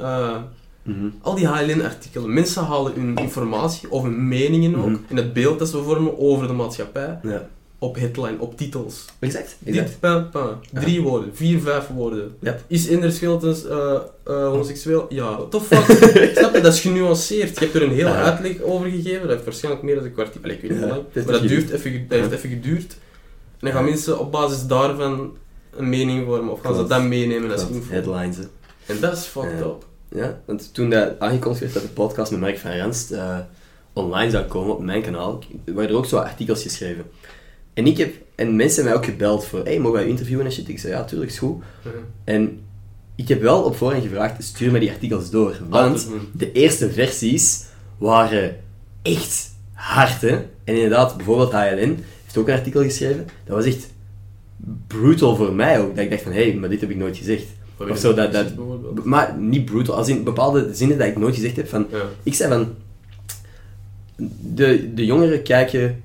Mhm. 0.89 1.09
al 1.21 1.35
die 1.35 1.47
HLN-artikelen. 1.47 2.33
Mensen 2.33 2.63
halen 2.63 2.93
hun 2.93 3.15
informatie 3.15 3.91
of 3.91 4.03
hun 4.03 4.27
meningen 4.27 4.75
ook, 4.75 4.85
Mhm. 4.89 4.97
en 5.07 5.15
het 5.15 5.33
beeld 5.33 5.59
dat 5.59 5.69
ze 5.69 5.83
vormen 5.83 6.19
over 6.19 6.47
de 6.47 6.53
maatschappij, 6.53 7.19
Ja. 7.23 7.47
op 7.81 7.95
headline, 7.95 8.35
op 8.39 8.57
titels. 8.57 9.05
Exact. 9.19 9.57
exact. 9.65 9.87
Dit, 9.87 9.99
pa, 9.99 10.19
pa. 10.31 10.59
Drie 10.73 11.01
woorden, 11.01 11.29
vier, 11.33 11.59
vijf 11.59 11.87
woorden. 11.87 12.35
Yep. 12.41 12.63
Is 12.67 12.87
Ender 12.87 13.11
Schiltens 13.11 13.65
eh, 13.67 13.99
homoseksueel? 14.23 15.05
Ja, 15.09 15.39
the 15.49 15.61
fuck? 15.61 15.83
Snap 16.37 16.55
je? 16.55 16.61
Dat 16.61 16.73
is 16.73 16.81
genuanceerd. 16.81 17.53
Je 17.59 17.63
hebt 17.65 17.75
er 17.75 17.81
een 17.83 17.89
hele 17.89 18.09
Ja. 18.09 18.23
uitleg 18.23 18.61
over 18.61 18.89
gegeven. 18.89 19.21
Dat 19.21 19.29
heeft 19.29 19.43
waarschijnlijk 19.43 19.83
meer 19.83 19.95
dan 19.95 20.03
een 20.03 20.13
kwartier. 20.13 20.41
Allee, 20.43 20.55
ik 20.55 20.61
weet 20.61 20.71
niet 20.71 20.79
Ja, 20.79 20.87
lang. 20.87 21.01
Maar 21.13 21.25
dat, 21.25 21.41
duurt 21.47 21.69
even, 21.71 22.05
dat 22.07 22.19
heeft 22.19 22.31
even 22.31 22.49
geduurd. 22.49 22.97
dan 23.59 23.71
gaan 23.71 23.83
mensen 23.85 24.19
op 24.19 24.31
basis 24.31 24.65
daarvan 24.65 25.31
een 25.77 25.89
mening 25.89 26.25
vormen, 26.25 26.53
of 26.53 26.61
gaan 26.61 26.75
ze 26.75 26.85
dat 26.87 27.03
meenemen 27.03 27.51
als 27.51 27.67
info. 27.67 27.91
Headlines, 27.91 28.37
hè. 28.37 28.43
En 28.85 28.99
dat 28.99 29.17
is 29.17 29.23
fucked 29.25 29.59
Ja. 29.59 29.65
up. 29.65 29.85
Ja, 30.15 30.41
want 30.45 30.73
toen 30.73 30.89
dat 30.89 31.19
aangekondigd 31.19 31.61
werd 31.61 31.73
dat 31.73 31.83
de 31.83 31.89
podcast 31.89 32.31
met 32.31 32.39
Mark 32.39 32.57
van 32.57 32.77
Ranst 32.77 33.11
eh, 33.11 33.37
online 33.93 34.31
zou 34.31 34.45
komen 34.45 34.73
op 34.75 34.83
mijn 34.83 35.01
kanaal, 35.01 35.43
werden 35.65 35.89
er 35.89 35.95
ook 35.95 36.05
zo 36.05 36.17
artikels 36.17 36.61
geschreven. 36.61 37.03
En 37.73 37.87
ik 37.87 37.97
heb, 37.97 38.13
en 38.35 38.55
mensen 38.55 38.83
hebben 38.83 38.99
mij 38.99 39.09
ook 39.09 39.17
gebeld 39.17 39.45
voor, 39.45 39.63
hey, 39.63 39.77
mogen 39.77 39.93
wij 39.93 40.03
je 40.03 40.09
interviewen 40.09 40.45
en 40.45 40.51
shit? 40.51 40.69
Ik 40.69 40.79
zei, 40.79 40.93
ja, 40.93 41.03
tuurlijk, 41.03 41.31
is 41.31 41.37
goed. 41.37 41.63
Ja. 41.83 41.89
En 42.23 42.59
ik 43.15 43.27
heb 43.27 43.41
wel 43.41 43.63
op 43.63 43.75
voorhand 43.75 44.03
gevraagd, 44.03 44.43
stuur 44.43 44.71
mij 44.71 44.79
die 44.79 44.91
artikels 44.91 45.29
door. 45.29 45.57
Want 45.69 45.73
Altijd 45.89 46.07
doen. 46.09 46.29
de 46.33 46.51
eerste 46.51 46.91
versies 46.91 47.65
waren 47.97 48.55
echt 49.01 49.51
hard, 49.73 50.21
hè. 50.21 50.35
En 50.63 50.75
inderdaad, 50.75 51.15
bijvoorbeeld 51.17 51.51
HLN 51.51 52.03
heeft 52.23 52.37
ook 52.37 52.47
een 52.47 52.53
artikel 52.57 52.81
geschreven. 52.81 53.27
Dat 53.45 53.55
was 53.55 53.65
echt 53.65 53.87
brutal 54.87 55.35
voor 55.35 55.53
mij 55.53 55.79
ook. 55.79 55.95
Dat 55.95 56.03
ik 56.03 56.09
dacht 56.09 56.21
van, 56.21 56.31
hé, 56.31 56.49
hey, 56.49 56.59
maar 56.59 56.69
dit 56.69 56.81
heb 56.81 56.89
ik 56.89 56.97
nooit 56.97 57.17
gezegd. 57.17 57.45
Of 57.89 57.97
zo, 57.97 58.13
dat, 58.13 58.31
dat, 58.33 58.45
maar 59.03 59.35
niet 59.39 59.65
brutal, 59.65 59.95
als 59.95 60.07
in 60.07 60.23
bepaalde 60.23 60.69
zinnen 60.73 60.97
dat 60.97 61.07
ik 61.07 61.17
nooit 61.17 61.35
gezegd 61.35 61.55
heb. 61.55 61.67
Van, 61.69 61.87
Ja. 61.91 62.01
Ik 62.23 62.33
zei 62.33 62.49
van, 62.51 62.67
de, 64.41 64.93
de 64.93 65.05
jongeren 65.05 65.43
kijken 65.43 66.01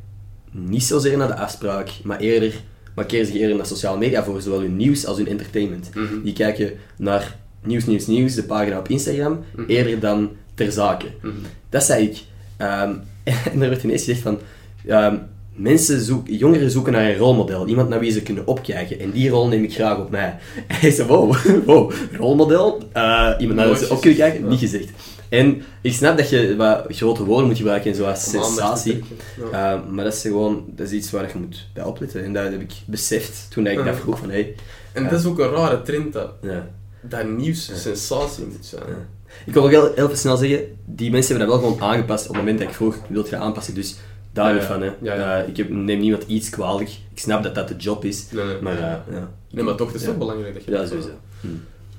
niet 0.51 0.83
zozeer 0.85 1.17
naar 1.17 1.27
de 1.29 1.37
afspraak, 1.37 1.91
maar 2.05 2.19
eerder, 2.19 2.53
markeren 2.95 3.27
zich 3.27 3.35
eerder 3.35 3.57
naar 3.57 3.67
sociale 3.67 3.99
media 3.99 4.25
voor 4.25 4.41
zowel 4.41 4.61
hun 4.61 4.77
nieuws 4.77 5.07
als 5.07 5.17
hun 5.17 5.29
entertainment. 5.29 5.91
Mhm. 5.95 6.23
Die 6.23 6.33
kijken 6.33 6.73
naar 6.97 7.37
nieuws, 7.63 7.87
nieuws, 7.87 8.07
nieuws, 8.07 8.35
de 8.35 8.45
pagina 8.45 8.79
op 8.79 8.89
Instagram, 8.89 9.39
Mhm. 9.57 9.69
eerder 9.71 10.01
dan 10.01 10.31
ter 10.55 10.73
zake. 10.73 11.07
Mhm. 11.23 11.33
Dat 11.69 11.85
zei 11.85 12.05
ik. 12.05 12.23
Ehm, 12.57 12.95
en 13.53 13.63
er 13.63 13.69
werd 13.69 13.83
ineens 13.83 14.05
gezegd 14.05 14.21
van... 14.21 14.39
ehm, 14.87 15.17
mensen 15.55 16.01
zoeken, 16.01 16.37
jongeren 16.37 16.71
zoeken 16.71 16.93
naar 16.93 17.09
een 17.09 17.17
rolmodel. 17.17 17.67
Iemand 17.67 17.89
naar 17.89 18.01
wie 18.01 18.11
ze 18.11 18.23
kunnen 18.23 18.47
opkijken. 18.47 19.01
En 19.01 19.11
die 19.11 19.29
rol 19.29 19.49
neem 19.49 19.65
ik 19.65 19.75
graag 19.75 19.99
op 19.99 20.11
mij. 20.11 20.39
En 20.67 20.77
hij 20.81 20.91
zei, 20.91 21.09
wow, 21.09 21.35
wow, 21.67 21.93
rolmodel? 22.13 22.83
Eh, 22.93 23.31
iemand 23.39 23.59
naar 23.59 23.69
wie 23.69 23.77
ze 23.77 23.91
op 23.91 24.01
kunnen 24.01 24.19
kijken? 24.19 24.49
Niet 24.49 24.59
gezegd. 24.59 24.91
En 25.29 25.63
ik 25.81 25.93
snap 25.93 26.17
dat 26.17 26.31
je 26.31 26.57
wat 26.57 26.85
grote 26.89 27.25
woorden 27.25 27.47
moet 27.47 27.57
gebruiken 27.57 27.91
en 27.91 27.97
zoals 27.97 28.31
sensatie. 28.31 29.05
Ja. 29.53 29.75
Eh, 29.75 29.81
maar 29.91 30.05
dat 30.05 30.15
is 30.15 30.21
gewoon 30.21 30.65
dat 30.67 30.87
is 30.87 30.93
iets 30.93 31.11
waar 31.11 31.29
je 31.29 31.39
moet 31.39 31.69
bij 31.75 31.85
opletten. 31.85 32.25
En 32.25 32.33
dat 32.33 32.45
heb 32.45 32.61
ik 32.61 32.73
beseft 32.87 33.47
toen 33.51 33.67
ik 33.67 33.85
dat 33.85 33.97
vroeg 33.97 34.19
van, 34.19 34.31
hey, 34.31 34.55
En 34.93 35.03
dat 35.05 35.19
is 35.19 35.25
ook 35.25 35.39
een 35.39 35.51
rare 35.51 35.83
trend, 35.83 36.13
dat, 36.13 36.31
ja. 36.43 36.69
dat 37.01 37.29
nieuws 37.29 37.71
sensatie 37.75 38.45
moet 38.45 38.67
zijn. 38.67 38.83
Ja. 38.89 39.07
Ik 39.47 39.53
wil 39.53 39.63
nog 39.63 39.71
heel, 39.71 39.93
heel 39.95 40.17
snel 40.17 40.37
zeggen, 40.37 40.77
die 40.85 41.11
mensen 41.11 41.37
hebben 41.37 41.55
dat 41.55 41.61
wel 41.61 41.71
gewoon 41.71 41.91
aangepast 41.91 42.23
op 42.23 42.29
het 42.29 42.39
moment 42.39 42.59
dat 42.59 42.69
ik 42.69 42.75
vroeg, 42.75 42.97
wilt 43.09 43.29
je 43.29 43.37
aanpassen? 43.37 43.75
Dus 43.75 43.97
daar 44.35 44.63
van, 44.63 44.83
hè. 44.83 44.91
Eh, 45.03 45.49
ik 45.49 45.57
heb, 45.57 45.69
neem 45.69 46.01
niemand 46.01 46.23
iets 46.27 46.51
kwalijk. 46.51 46.89
Ik 46.89 47.19
snap 47.19 47.43
dat 47.43 47.55
dat 47.55 47.69
de 47.69 47.77
job 47.77 48.05
is, 48.05 48.27
Nee, 48.31 48.45
nee. 48.45 48.61
maar 48.61 48.73
eh, 48.77 49.15
ja. 49.15 49.31
Nee, 49.51 49.65
maar 49.65 49.75
toch, 49.75 49.87
het 49.93 50.01
is 50.01 50.07
toch 50.07 50.19
belangrijk 50.19 50.55
dat 50.55 50.65
je... 50.65 50.71
Ja, 50.71 50.87
sowieso. 50.87 51.09
Hm. 51.41 51.49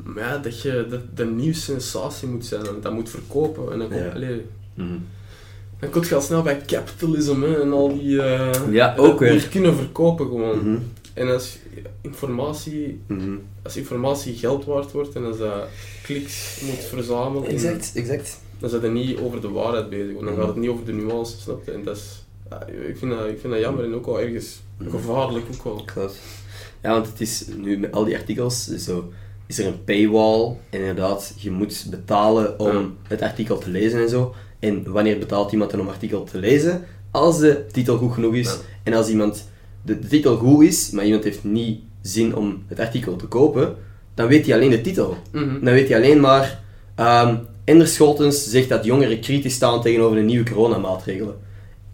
Maar 0.03 0.23
ja, 0.23 0.37
dat 0.37 0.61
je 0.61 0.85
dat 0.89 0.99
de 1.15 1.25
nieuws 1.25 1.63
sensatie 1.63 2.27
moet 2.27 2.45
zijn, 2.45 2.65
en 2.67 2.75
dat 2.81 2.93
moet 2.93 3.09
verkopen. 3.09 3.71
En 3.71 3.79
dan 3.79 3.89
komt, 3.89 4.23
Mhm. 4.75 4.97
dan 5.79 5.89
kom 5.89 6.03
je 6.03 6.15
al 6.15 6.21
snel 6.21 6.41
bij 6.41 6.61
capitalisme 6.65 7.55
en 7.61 7.71
al 7.71 7.97
die... 7.99 8.21
eh, 8.21 8.51
Ja, 8.71 8.93
ook 8.97 9.19
weer. 9.19 9.33
niet 9.33 9.49
kunnen 9.49 9.75
verkopen 9.75 10.25
gewoon. 10.25 10.57
Mhm. 10.69 10.77
En 11.13 11.27
als 11.33 11.57
informatie, 12.01 13.01
Mhm. 13.07 13.35
als 13.63 13.77
informatie 13.77 14.33
geld 14.35 14.65
waard 14.65 14.91
wordt 14.91 15.15
en 15.15 15.25
als 15.25 15.37
dat 15.37 15.63
kliks 16.03 16.61
moet 16.65 16.83
verzamelen, 16.83 17.49
Exact, 17.49 17.91
exact. 17.95 18.39
dan 18.59 18.69
zijn 18.69 18.83
er 18.83 18.91
niet 18.91 19.19
over 19.19 19.41
de 19.41 19.49
waarheid 19.49 19.89
bezig. 19.89 20.13
Want 20.13 20.19
dan 20.25 20.33
Mhm. 20.33 20.39
gaat 20.39 20.47
het 20.49 20.57
niet 20.57 20.69
over 20.69 20.85
de 20.85 20.93
nuance, 20.93 21.39
snap 21.39 21.65
je? 21.65 21.71
En 21.71 21.83
dat 21.83 21.95
is... 21.95 22.24
ja, 22.49 22.65
ik, 22.88 22.97
vind 22.97 23.11
dat, 23.11 23.27
ik 23.27 23.39
vind 23.39 23.53
dat 23.53 23.61
jammer 23.61 23.84
en 23.84 23.93
ook 23.95 24.05
wel 24.05 24.22
ergens 24.22 24.63
Mhm. 24.77 24.89
gevaarlijk 24.89 25.45
ook 25.53 25.63
wel. 25.63 25.84
Klopt. 25.85 26.19
Ja, 26.81 26.91
want 26.91 27.07
het 27.07 27.22
is 27.22 27.45
nu 27.57 27.77
met 27.77 27.91
al 27.91 28.03
die 28.05 28.15
artikels, 28.17 28.63
zo, 28.76 29.11
is 29.47 29.59
er 29.59 29.65
een 29.65 29.84
paywall. 29.84 30.55
En 30.69 30.80
inderdaad, 30.80 31.34
je 31.38 31.51
moet 31.51 31.85
betalen 31.89 32.59
om 32.59 32.67
Ja. 32.76 32.85
het 33.07 33.22
artikel 33.22 33.57
te 33.57 33.69
lezen 33.69 33.99
en 34.01 34.09
zo. 34.09 34.34
En 34.59 34.91
wanneer 34.91 35.17
betaalt 35.19 35.51
iemand 35.51 35.72
dan 35.72 35.80
om 35.80 35.88
artikel 35.88 36.23
te 36.23 36.38
lezen? 36.38 36.84
Als 37.11 37.39
de 37.39 37.65
titel 37.72 37.97
goed 37.97 38.13
genoeg 38.13 38.34
is. 38.35 38.45
Ja. 38.47 38.55
En 38.84 38.93
als 38.93 39.09
iemand 39.09 39.49
de, 39.81 39.99
de 39.99 40.07
titel 40.07 40.38
goed 40.38 40.63
is, 40.63 40.91
maar 40.91 41.05
iemand 41.05 41.23
heeft 41.23 41.43
niet 41.43 41.80
zin 42.01 42.35
om 42.35 42.63
het 42.67 42.80
artikel 42.80 43.15
te 43.15 43.26
kopen, 43.26 43.76
dan 44.13 44.27
weet 44.27 44.45
hij 44.45 44.55
alleen 44.55 44.69
de 44.69 44.81
titel. 44.81 45.17
Mhm. 45.31 45.63
Dan 45.63 45.73
weet 45.73 45.88
hij 45.89 45.97
alleen 45.97 46.19
maar. 46.19 46.63
ehm 46.95 47.35
Ender 47.63 47.88
Scholtens 47.88 48.49
zegt 48.49 48.69
dat 48.69 48.85
jongeren 48.85 49.19
kritisch 49.19 49.53
staan 49.53 49.81
tegenover 49.81 50.15
de 50.17 50.23
nieuwe 50.23 50.49
coronamaatregelen. 50.49 51.35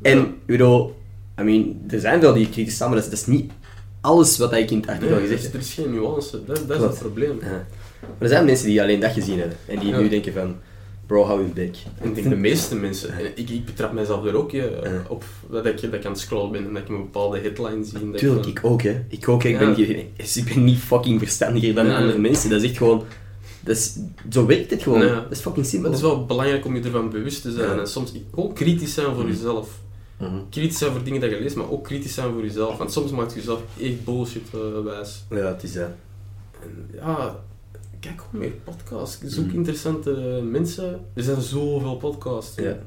En, 0.02 0.19
ik 0.19 0.45
bedoel, 0.45 0.95
I 1.40 1.44
mean, 1.44 1.82
er 1.90 1.99
zijn 1.99 2.19
wel 2.19 2.34
die 2.34 2.49
kritisch 2.49 2.73
staan, 2.76 2.90
maar 2.90 2.98
dat 3.02 3.06
is, 3.06 3.19
dat 3.19 3.19
is 3.19 3.34
niet 3.34 3.52
alles 4.02 4.38
wat 4.38 4.53
ik 4.53 4.72
in 4.72 4.78
het 4.78 4.88
artikel 4.88 5.10
Nee, 5.10 5.19
er 5.19 5.22
gezegd 5.28 5.44
heb. 5.44 5.53
er 5.53 5.60
is 5.60 5.73
geen 5.73 5.91
nuance, 5.91 6.44
dat, 6.45 6.64
dat 6.68 6.78
is 6.78 6.84
het 6.84 6.99
probleem. 6.99 7.38
Ja. 7.41 7.48
Maar 8.02 8.10
er 8.19 8.28
zijn 8.28 8.45
mensen 8.45 8.65
die 8.68 8.82
alleen 8.82 8.99
dat 8.99 9.11
gezien 9.11 9.40
hebben. 9.40 9.57
En 9.68 9.80
die 9.80 9.90
Ja. 9.90 9.99
nu 9.99 10.10
denken 10.10 10.34
van, 10.34 10.56
bro, 11.06 11.23
hou 11.23 11.41
je 11.41 11.48
bek. 11.53 11.76
En 12.02 12.07
ik 12.10 12.15
denk 12.15 12.30
de 12.30 12.36
meeste 12.36 12.76
mensen, 12.76 13.18
en 13.18 13.26
ik, 13.36 13.49
ik 13.49 13.65
betrap 13.65 13.91
mijzelf 13.94 14.26
er 14.26 14.36
ook 14.36 14.52
je, 14.52 14.80
Ja. 14.84 15.03
op 15.07 15.23
dat 15.49 15.65
ik, 15.65 15.82
dat 15.82 15.94
ik 15.94 16.06
aan 16.06 16.11
het 16.11 16.19
scrollen 16.22 16.52
ben 16.52 16.65
en 16.68 16.73
dat 16.73 16.82
ik 16.84 16.90
een 16.90 16.95
bepaalde 16.98 17.40
headline 17.40 17.84
zie. 17.86 18.10
dat 18.11 18.18
Tuurlijk, 18.18 18.44
van- 18.44 18.52
ik 18.52 18.60
ook, 18.64 18.82
hè. 18.82 19.02
Ik 19.10 19.28
ook, 19.30 19.44
hè. 19.44 19.49
Ik, 19.49 19.57
ben, 19.60 19.80
ik 20.36 20.44
ben 20.53 20.64
niet 20.64 20.78
fucking 20.80 21.19
verstandiger 21.19 21.73
dan 21.73 21.91
andere 21.95 22.18
mensen. 22.19 22.49
Dat 22.49 22.61
is 22.61 22.68
echt 22.69 22.78
gewoon... 22.78 23.03
Dat 23.64 23.76
is, 23.76 23.95
zo 24.30 24.45
werkt 24.45 24.72
het 24.72 24.82
gewoon. 24.84 24.99
Dat 24.99 25.26
is 25.32 25.40
fucking 25.40 25.65
simpel. 25.65 25.90
het 25.90 25.98
is 25.99 26.06
wel 26.06 26.26
belangrijk 26.26 26.65
om 26.65 26.76
je 26.76 26.82
ervan 26.84 27.10
bewust 27.10 27.41
te 27.41 27.52
zijn 27.52 27.80
en 27.80 27.88
soms 27.88 28.11
ook 28.36 28.56
kritisch 28.56 28.94
zijn 28.94 29.06
voor 29.15 29.23
Mhm. 29.23 29.32
Mhm. 30.22 30.35
Kritisch 30.49 30.77
zijn 30.77 30.91
voor 30.91 31.03
dingen 31.03 31.22
dat 31.22 31.30
je 31.30 31.39
leest, 31.39 31.56
maar 31.56 31.69
ook 31.72 31.84
kritisch 31.84 32.14
zijn 32.14 32.31
voor 32.34 32.41
jezelf. 32.41 32.77
Want 32.77 32.91
soms 32.91 33.11
maakt 33.11 33.31
je 33.34 33.39
jezelf 33.39 33.61
echt 33.81 34.03
bullshit 34.06 34.43
eh, 34.53 34.84
wijs. 34.84 35.23
Ja, 35.30 35.35
het 35.38 35.64
is 35.64 35.73
dat. 35.73 35.89
En 36.64 36.89
ja, 36.93 37.35
kijk 37.99 38.22
gewoon 38.22 38.41
meer 38.41 38.52
podcasts. 38.64 39.22
Zoek 39.26 39.45
Mhm. 39.45 39.56
interessante 39.56 40.11
mensen. 40.52 40.99
Er 41.14 41.23
zijn 41.23 41.41
zoveel 41.41 41.95
podcasts. 41.95 42.56
Ja. 42.56 42.77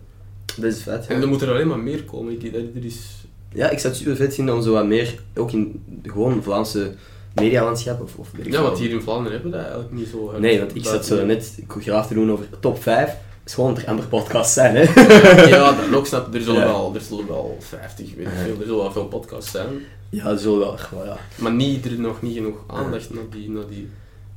Dat 0.57 0.65
is 0.73 0.83
vet. 0.83 1.07
En 1.07 1.23
er 1.23 1.29
moeten 1.29 1.49
er 1.49 1.55
alleen 1.55 1.69
maar 1.69 1.79
meer 1.79 2.05
komen. 2.05 2.33
Ik, 2.33 2.55
er, 2.55 2.65
er 2.77 2.85
is... 2.85 3.25
Ja, 3.53 3.71
ik 3.71 3.79
zou 3.79 3.93
het 3.93 4.03
super 4.03 4.17
vet 4.17 4.35
vinden 4.35 4.55
om 4.55 4.63
zo 4.63 4.73
wat 4.73 4.87
meer, 4.87 5.19
ook 5.35 5.53
in 5.53 5.83
gewoon 6.03 6.43
Vlaamse 6.43 6.95
medialandschap 7.35 8.03
of, 8.03 8.17
of 8.17 8.33
ik 8.37 8.53
Ja, 8.53 8.63
want 8.63 8.79
hier 8.79 8.91
in 8.91 9.03
Vlaanderen 9.03 9.33
hebben 9.33 9.51
we 9.51 9.57
dat 9.57 9.67
eigenlijk 9.67 9.95
niet 9.95 10.09
zo. 10.09 10.39
Nee, 10.39 10.59
want 10.59 10.75
ik 10.75 10.85
zat 10.85 11.07
zo 11.07 11.25
net 11.25 11.59
graaf 11.69 12.07
te 12.07 12.15
doen 12.15 12.31
over 12.33 12.47
top 12.61 12.83
5. 12.83 13.17
Het 13.45 13.53
is 13.53 13.55
gewoon 13.55 13.77
er 13.79 13.87
andere 13.87 14.09
podcasts 14.09 14.55
zijn, 14.55 14.77
hè. 14.77 14.83
Ja, 15.57 15.73
dan 15.73 15.95
ook 15.95 16.07
snap 16.07 16.35
er 16.35 16.41
zullen, 16.43 16.61
Ja. 16.61 16.67
wel, 16.67 16.93
er 16.95 17.01
zullen 17.01 17.27
wel 17.27 17.57
50, 17.61 18.15
weet 18.17 18.27
ik 18.27 18.33
veel, 18.45 18.51
er 18.59 18.63
zullen 18.67 18.77
wel 18.83 18.93
veel 18.93 19.07
podcasts 19.07 19.51
zijn. 19.51 19.69
Ja, 20.09 20.25
dat 20.25 20.41
zullen 20.41 20.59
wel. 20.59 20.77
wel, 20.91 21.05
ja. 21.05 21.17
Maar 21.37 21.53
niet, 21.53 21.85
er 21.85 21.91
is 21.93 21.99
nog 21.99 22.23
niet 22.23 22.37
genoeg 22.37 22.57
aandacht 22.67 23.15
naar 23.15 23.23
die, 23.31 23.51
naar 23.51 23.67
die 23.69 23.89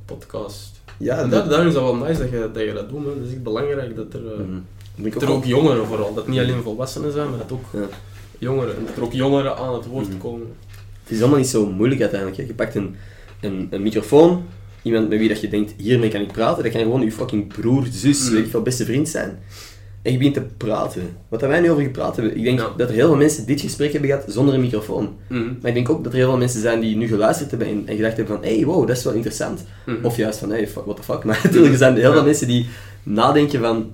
podcast. 0.04 0.80
Ja, 0.96 1.16
En 1.18 1.30
dat... 1.30 1.40
daar, 1.40 1.48
daarom 1.48 1.66
is 1.68 1.74
dat 1.74 1.82
wel 1.82 1.94
nice 1.96 2.20
dat 2.20 2.30
je 2.30 2.50
dat, 2.52 2.62
je 2.62 2.72
dat 2.72 2.88
doet, 2.88 3.04
man. 3.04 3.14
Dat 3.18 3.26
is 3.26 3.32
echt 3.32 3.42
belangrijk 3.42 3.96
dat 3.96 4.12
er, 4.12 4.32
eh, 4.32 4.38
Mhm. 4.38 5.10
Dat 5.12 5.22
er 5.22 5.30
ook 5.30 5.44
jongeren 5.44 5.86
vooral, 5.86 6.14
dat 6.14 6.28
niet 6.28 6.38
alleen 6.38 6.62
volwassenen 6.62 7.12
zijn, 7.12 7.28
maar 7.30 7.38
dat 7.38 7.52
ook 7.52 7.64
Ja. 7.72 7.86
jongeren, 8.38 8.76
en 8.76 8.84
dat 8.86 8.96
er 8.96 9.02
ook 9.02 9.12
jongeren 9.12 9.56
aan 9.56 9.74
het 9.74 9.86
woord 9.86 10.08
Mhm. 10.08 10.18
komen. 10.18 10.46
Het 11.02 11.12
is 11.12 11.20
allemaal 11.20 11.38
niet 11.38 11.48
zo 11.48 11.66
moeilijk 11.66 12.00
uiteindelijk. 12.00 12.46
Je 12.48 12.54
pakt 12.54 12.74
een, 12.74 12.96
een, 13.40 13.66
een 13.70 13.82
microfoon, 13.82 14.46
iemand 14.88 15.08
met 15.08 15.18
wie 15.18 15.28
dat 15.28 15.40
je 15.40 15.48
denkt, 15.48 15.74
hiermee 15.76 16.08
kan 16.10 16.20
ik 16.20 16.32
praten. 16.32 16.62
Dat 16.62 16.72
kan 16.72 16.80
gewoon 16.80 17.00
je 17.02 17.12
fucking 17.12 17.46
broer, 17.46 17.86
zus, 17.92 18.24
Mhm. 18.24 18.34
weet 18.34 18.44
ik 18.44 18.50
veel, 18.50 18.62
beste 18.62 18.84
vriend 18.84 19.08
zijn. 19.08 19.38
En 20.02 20.12
je 20.12 20.18
begint 20.18 20.34
te 20.36 20.42
praten. 20.56 21.02
Wat 21.28 21.40
wij 21.40 21.60
nu 21.60 21.70
over 21.70 21.82
gepraat 21.82 22.16
hebben, 22.16 22.36
ik 22.36 22.42
denk 22.44 22.58
Ja. 22.58 22.68
dat 22.76 22.88
er 22.88 22.94
heel 22.94 23.06
veel 23.06 23.16
mensen 23.16 23.46
dit 23.46 23.60
gesprek 23.60 23.92
hebben 23.92 24.10
gehad 24.10 24.24
zonder 24.28 24.54
een 24.54 24.60
microfoon. 24.60 25.16
Mhm. 25.28 25.42
Maar 25.44 25.68
ik 25.68 25.74
denk 25.74 25.88
ook 25.90 26.04
dat 26.04 26.12
er 26.12 26.18
heel 26.18 26.28
veel 26.28 26.38
mensen 26.38 26.60
zijn 26.60 26.80
die 26.80 26.96
nu 26.96 27.06
geluisterd 27.08 27.50
hebben 27.50 27.68
en, 27.68 27.82
en 27.86 27.96
gedacht 27.96 28.16
hebben 28.16 28.34
van, 28.36 28.44
hey, 28.44 28.64
wow, 28.64 28.86
dat 28.86 28.96
is 28.96 29.04
wel 29.04 29.12
interessant. 29.12 29.64
Mhm. 29.86 29.96
Of 30.04 30.16
juist 30.16 30.38
van, 30.38 30.50
hey, 30.50 30.68
fuck, 30.68 30.84
what 30.84 30.96
the 30.96 31.02
fuck. 31.02 31.24
Maar 31.28 31.40
natuurlijk 31.44 31.76
zijn 31.76 31.94
er 31.94 32.00
heel 32.00 32.12
veel 32.12 32.24
mensen 32.24 32.46
die 32.46 32.66
nadenken 33.02 33.60
van, 33.60 33.90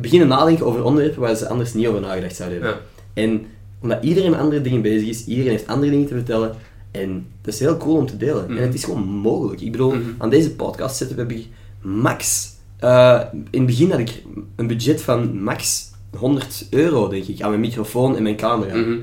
beginnen 0.00 0.28
nadenken 0.28 0.66
over 0.66 0.84
onderwerpen 0.84 1.20
waar 1.20 1.36
ze 1.36 1.48
anders 1.48 1.74
niet 1.74 1.86
over 1.86 2.00
nagedacht 2.00 2.36
zouden 2.36 2.62
hebben. 2.62 2.80
En 3.14 3.46
omdat 3.82 3.98
iedereen 4.02 4.30
met 4.30 4.40
andere 4.40 4.62
dingen 4.62 4.82
bezig 4.82 5.08
is, 5.08 5.24
iedereen 5.26 5.50
heeft 5.50 5.66
andere 5.66 5.90
dingen 5.90 6.06
te 6.06 6.14
vertellen. 6.14 6.52
En 6.90 7.26
dat 7.42 7.54
is 7.54 7.60
heel 7.60 7.76
cool 7.76 7.96
om 7.96 8.06
te 8.06 8.16
delen. 8.16 8.44
Mhm. 8.48 8.56
En 8.56 8.62
het 8.62 8.74
is 8.74 8.84
gewoon 8.84 9.02
mogelijk. 9.08 9.60
Ik 9.60 9.72
bedoel, 9.72 9.94
Mhm. 9.94 10.02
aan 10.18 10.30
deze 10.30 10.54
podcast 10.54 10.96
zetten 10.96 11.16
heb 11.18 11.30
ik 11.30 11.46
max... 11.82 12.48
eh, 12.78 13.20
in 13.50 13.58
het 13.58 13.66
begin 13.66 13.90
had 13.90 13.98
ik 13.98 14.22
een 14.56 14.66
budget 14.66 15.02
van 15.02 15.42
max 15.42 15.90
100 16.16 16.66
euro, 16.70 17.08
denk 17.08 17.24
ik, 17.24 17.40
aan 17.42 17.48
mijn 17.48 17.60
microfoon 17.60 18.16
en 18.16 18.22
mijn 18.22 18.36
camera. 18.36 18.76
Mhm. 18.76 18.96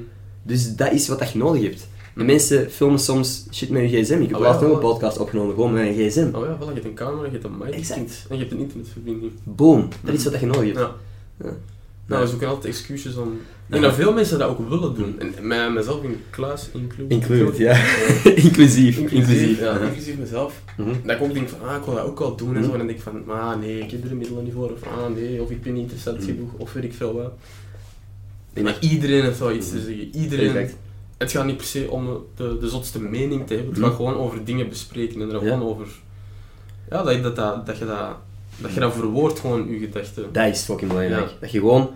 Dus 0.43 0.75
dat 0.75 0.91
is 0.91 1.07
wat 1.07 1.19
dat 1.19 1.31
je 1.31 1.37
nodig 1.37 1.61
hebt. 1.61 1.79
De 1.79 2.23
Mhm. 2.23 2.25
mensen 2.25 2.71
filmen 2.71 2.99
soms 2.99 3.45
shit 3.51 3.69
met 3.69 3.81
hun 3.81 3.89
gsm. 4.03 4.13
Ik 4.21 4.27
heb 4.27 4.35
Oh, 4.37 4.41
laatst 4.41 4.61
ja, 4.61 4.67
nog 4.67 4.75
een 4.77 4.83
ja. 4.85 4.91
podcast 4.91 5.17
opgenomen, 5.17 5.53
gewoon 5.55 5.73
met 5.73 5.83
mijn 5.83 6.09
gsm. 6.09 6.29
Oh 6.35 6.45
ja, 6.45 6.55
voilà, 6.57 6.67
je 6.67 6.73
hebt 6.73 6.85
een 6.85 6.93
camera, 6.93 7.25
je 7.25 7.31
hebt 7.31 7.43
een 7.43 7.57
mic 7.57 7.73
Exact. 7.73 8.25
en 8.29 8.35
je 8.35 8.41
hebt 8.41 8.51
een 8.51 8.59
internetverbinding. 8.59 9.31
Boom. 9.43 9.87
Dat 10.03 10.13
is 10.13 10.23
wat 10.23 10.31
dat 10.31 10.41
je 10.41 10.47
nodig 10.47 10.75
hebt. 10.75 10.89
Ja. 11.43 11.49
Nou, 12.07 12.21
we 12.21 12.27
zoeken 12.29 12.47
altijd 12.47 12.73
excuses 12.73 13.15
om... 13.15 13.31
Ik 13.33 13.73
denk 13.73 13.83
dat 13.83 13.93
veel 13.95 14.13
mensen 14.13 14.39
dat 14.39 14.49
ook 14.49 14.69
willen 14.69 14.95
doen. 14.95 15.19
En 15.19 15.47
mij, 15.47 15.69
mezelf 15.71 16.03
in 16.03 16.21
kluis 16.29 16.69
include. 16.73 17.13
Include, 17.15 17.63
ja. 17.63 17.75
inclusief. 18.35 18.97
Inclusief, 18.97 19.59
ja, 19.65 19.77
inclusief 19.79 20.17
mezelf. 20.17 20.61
Mhm. 20.77 20.89
Dat 21.03 21.15
ik 21.15 21.21
ook 21.21 21.33
denk 21.33 21.49
van, 21.49 21.67
ah, 21.69 21.75
ik 21.75 21.83
wil 21.83 21.95
dat 21.95 22.03
ook 22.05 22.19
wel 22.19 22.35
doen 22.35 22.47
en 22.47 22.53
Mhm. 22.55 22.63
zo. 22.65 22.71
En 22.71 22.77
dan 22.77 22.87
denk 22.87 22.99
ik 22.99 23.03
van, 23.05 23.29
ah 23.29 23.59
nee, 23.59 23.79
ik 23.79 23.91
heb 23.91 24.03
er 24.03 24.09
de 24.09 24.15
middelen 24.15 24.43
niet 24.43 24.53
voor. 24.53 24.71
Of 24.71 24.83
ah 24.83 25.15
nee, 25.15 25.41
of 25.41 25.49
ik 25.49 25.61
ben 25.61 25.73
niet 25.73 25.81
interessant 25.81 26.17
Mhm. 26.19 26.25
genoeg. 26.27 26.49
Of 26.57 26.73
weet 26.73 26.83
ik 26.83 26.93
veel 26.93 27.13
wat. 27.13 27.31
Ik 28.53 28.63
Maar 28.63 28.77
iedereen 28.79 29.23
heeft 29.23 29.39
wel 29.39 29.51
iets 29.51 29.69
te 29.69 29.79
zeggen. 29.79 30.15
Iedereen 30.15 30.55
Exact. 30.55 30.77
het 31.17 31.31
gaat 31.31 31.45
niet 31.45 31.57
per 31.57 31.65
se 31.65 31.87
om 31.89 32.23
de, 32.35 32.57
de 32.59 32.69
zotste 32.69 33.01
mening 33.01 33.47
te 33.47 33.53
hebben, 33.53 33.73
het 33.73 33.83
gaat 33.83 33.95
gewoon 33.95 34.15
over 34.15 34.43
dingen 34.45 34.69
bespreken 34.69 35.21
en 35.21 35.27
er 35.29 35.33
Ja. 35.33 35.39
gewoon 35.53 35.67
over... 35.69 35.87
Ja, 36.89 37.03
dat, 37.03 37.35
dat, 37.35 37.65
dat, 37.65 37.77
je 37.77 37.85
dat, 37.85 38.15
dat 38.57 38.73
je 38.73 38.79
dat 38.79 38.93
verwoordt, 38.93 39.39
gewoon, 39.39 39.69
je 39.69 39.79
gedachten. 39.79 40.25
Dat 40.31 40.47
is 40.47 40.61
fucking 40.61 40.91
belangrijk. 40.91 41.27
Ja. 41.27 41.33
Dat 41.39 41.51
je 41.51 41.59
gewoon... 41.59 41.89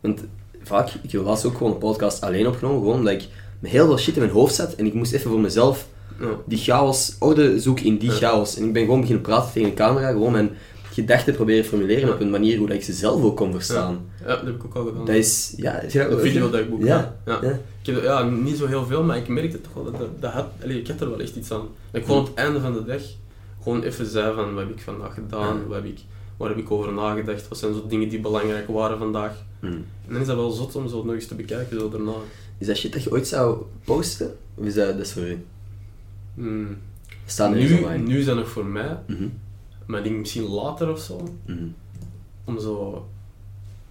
Want 0.00 0.20
vaak, 0.62 0.90
ik 1.02 1.12
heb 1.12 1.22
laatst 1.24 1.44
ook 1.44 1.56
gewoon 1.56 1.72
een 1.72 1.78
podcast 1.78 2.20
alleen 2.20 2.46
opgenomen, 2.46 2.78
gewoon 2.80 2.98
omdat 2.98 3.12
ik 3.12 3.28
met 3.60 3.70
heel 3.70 3.86
veel 3.86 3.98
shit 3.98 4.14
in 4.14 4.20
mijn 4.20 4.32
hoofd 4.32 4.54
zat 4.54 4.74
en 4.74 4.86
ik 4.86 4.94
moest 4.94 5.12
even 5.12 5.30
voor 5.30 5.40
mezelf 5.40 5.86
Ja. 6.20 6.26
die 6.46 6.58
chaos, 6.58 7.16
orde 7.18 7.60
zoeken 7.60 7.84
in 7.84 7.96
die 7.98 8.10
Ja. 8.10 8.16
chaos. 8.16 8.56
En 8.56 8.64
ik 8.64 8.72
ben 8.72 8.84
gewoon 8.84 9.00
beginnen 9.00 9.24
praten 9.24 9.52
tegen 9.52 9.68
de 9.68 9.74
camera, 9.74 10.10
gewoon 10.10 10.32
mijn 10.32 10.50
gedachten 10.92 11.34
proberen 11.34 11.64
formuleren 11.64 12.12
op 12.12 12.20
een 12.20 12.30
manier 12.30 12.58
hoe 12.58 12.66
dat 12.66 12.76
ik 12.76 12.82
ze 12.82 12.92
zelf 12.92 13.22
ook 13.22 13.36
kon 13.36 13.52
verstaan. 13.52 14.00
Ja, 14.20 14.26
dat 14.26 14.40
heb 14.44 14.54
ik 14.54 14.64
ook 14.64 14.74
al 14.74 14.84
gedaan. 14.84 15.04
Dat 15.04 15.14
is... 15.14 15.54
Ja, 15.56 15.82
je 15.88 15.98
dat 15.98 16.10
Een 16.12 16.20
video 16.20 16.50
dat 16.50 16.60
ik 16.60 16.70
boek. 16.70 16.82
Ja. 16.82 17.16
Ja. 17.26 17.40
Ik 17.82 17.94
heb, 17.94 18.02
ja, 18.02 18.22
niet 18.22 18.56
zo 18.56 18.66
heel 18.66 18.86
veel, 18.86 19.02
maar 19.02 19.16
ik 19.16 19.28
merkte 19.28 19.60
toch 19.60 19.72
wel 19.74 19.84
dat, 19.84 19.98
dat, 19.98 20.08
dat 20.20 20.32
had, 20.32 20.46
allee, 20.62 20.80
ik 20.80 20.86
had 20.88 21.00
er 21.00 21.10
wel 21.10 21.20
echt 21.20 21.36
iets 21.36 21.50
aan. 21.52 21.68
Dat 21.90 22.00
ik 22.00 22.06
gewoon 22.06 22.20
op 22.20 22.26
het 22.26 22.36
einde 22.36 22.60
van 22.60 22.72
de 22.72 22.84
dag 22.84 23.00
gewoon 23.66 23.82
even 23.82 24.06
zei 24.06 24.34
van 24.34 24.54
wat 24.54 24.64
heb 24.66 24.76
ik 24.76 24.80
vandaag 24.82 25.14
gedaan, 25.14 25.56
Ja. 25.56 25.66
wat 25.66 25.76
heb 25.76 25.84
ik, 25.84 25.98
waar 26.36 26.48
heb 26.48 26.58
ik 26.58 26.70
over 26.70 26.92
nagedacht, 26.92 27.48
wat 27.48 27.58
zijn 27.58 27.74
zo 27.74 27.86
dingen 27.86 28.08
die 28.08 28.20
belangrijk 28.20 28.68
waren 28.68 28.98
vandaag. 28.98 29.42
Hm. 29.60 29.66
En 29.66 29.84
dan 30.12 30.20
is 30.20 30.26
dat 30.26 30.36
wel 30.36 30.50
zot 30.50 30.76
om 30.76 30.88
zo 30.88 31.04
nog 31.04 31.14
eens 31.14 31.26
te 31.26 31.34
bekijken 31.34 31.80
zo 31.80 31.88
daarna. 31.88 32.12
Is 32.58 32.66
dat 32.66 32.76
shit 32.76 32.92
dat 32.92 33.02
je 33.02 33.10
ooit 33.12 33.26
zou 33.26 33.62
posten? 33.84 34.36
Of 34.54 34.64
is 34.64 34.74
dat, 34.74 34.98
dat? 34.98 35.14
Hmm. 36.34 36.76
Staan 37.26 37.52
er 37.52 37.58
niet 37.58 37.80
Nu, 37.88 37.98
nu 37.98 38.18
is 38.18 38.24
dat 38.24 38.36
nog 38.36 38.48
voor 38.48 38.64
mij, 38.66 38.98
Mhm. 39.06 39.28
maar 39.86 39.98
ik 39.98 40.04
denk 40.04 40.18
misschien 40.18 40.48
later 40.48 40.90
of 40.90 41.00
zo, 41.00 41.28
Mhm. 41.46 41.64
om 42.44 42.60
zo 42.60 43.06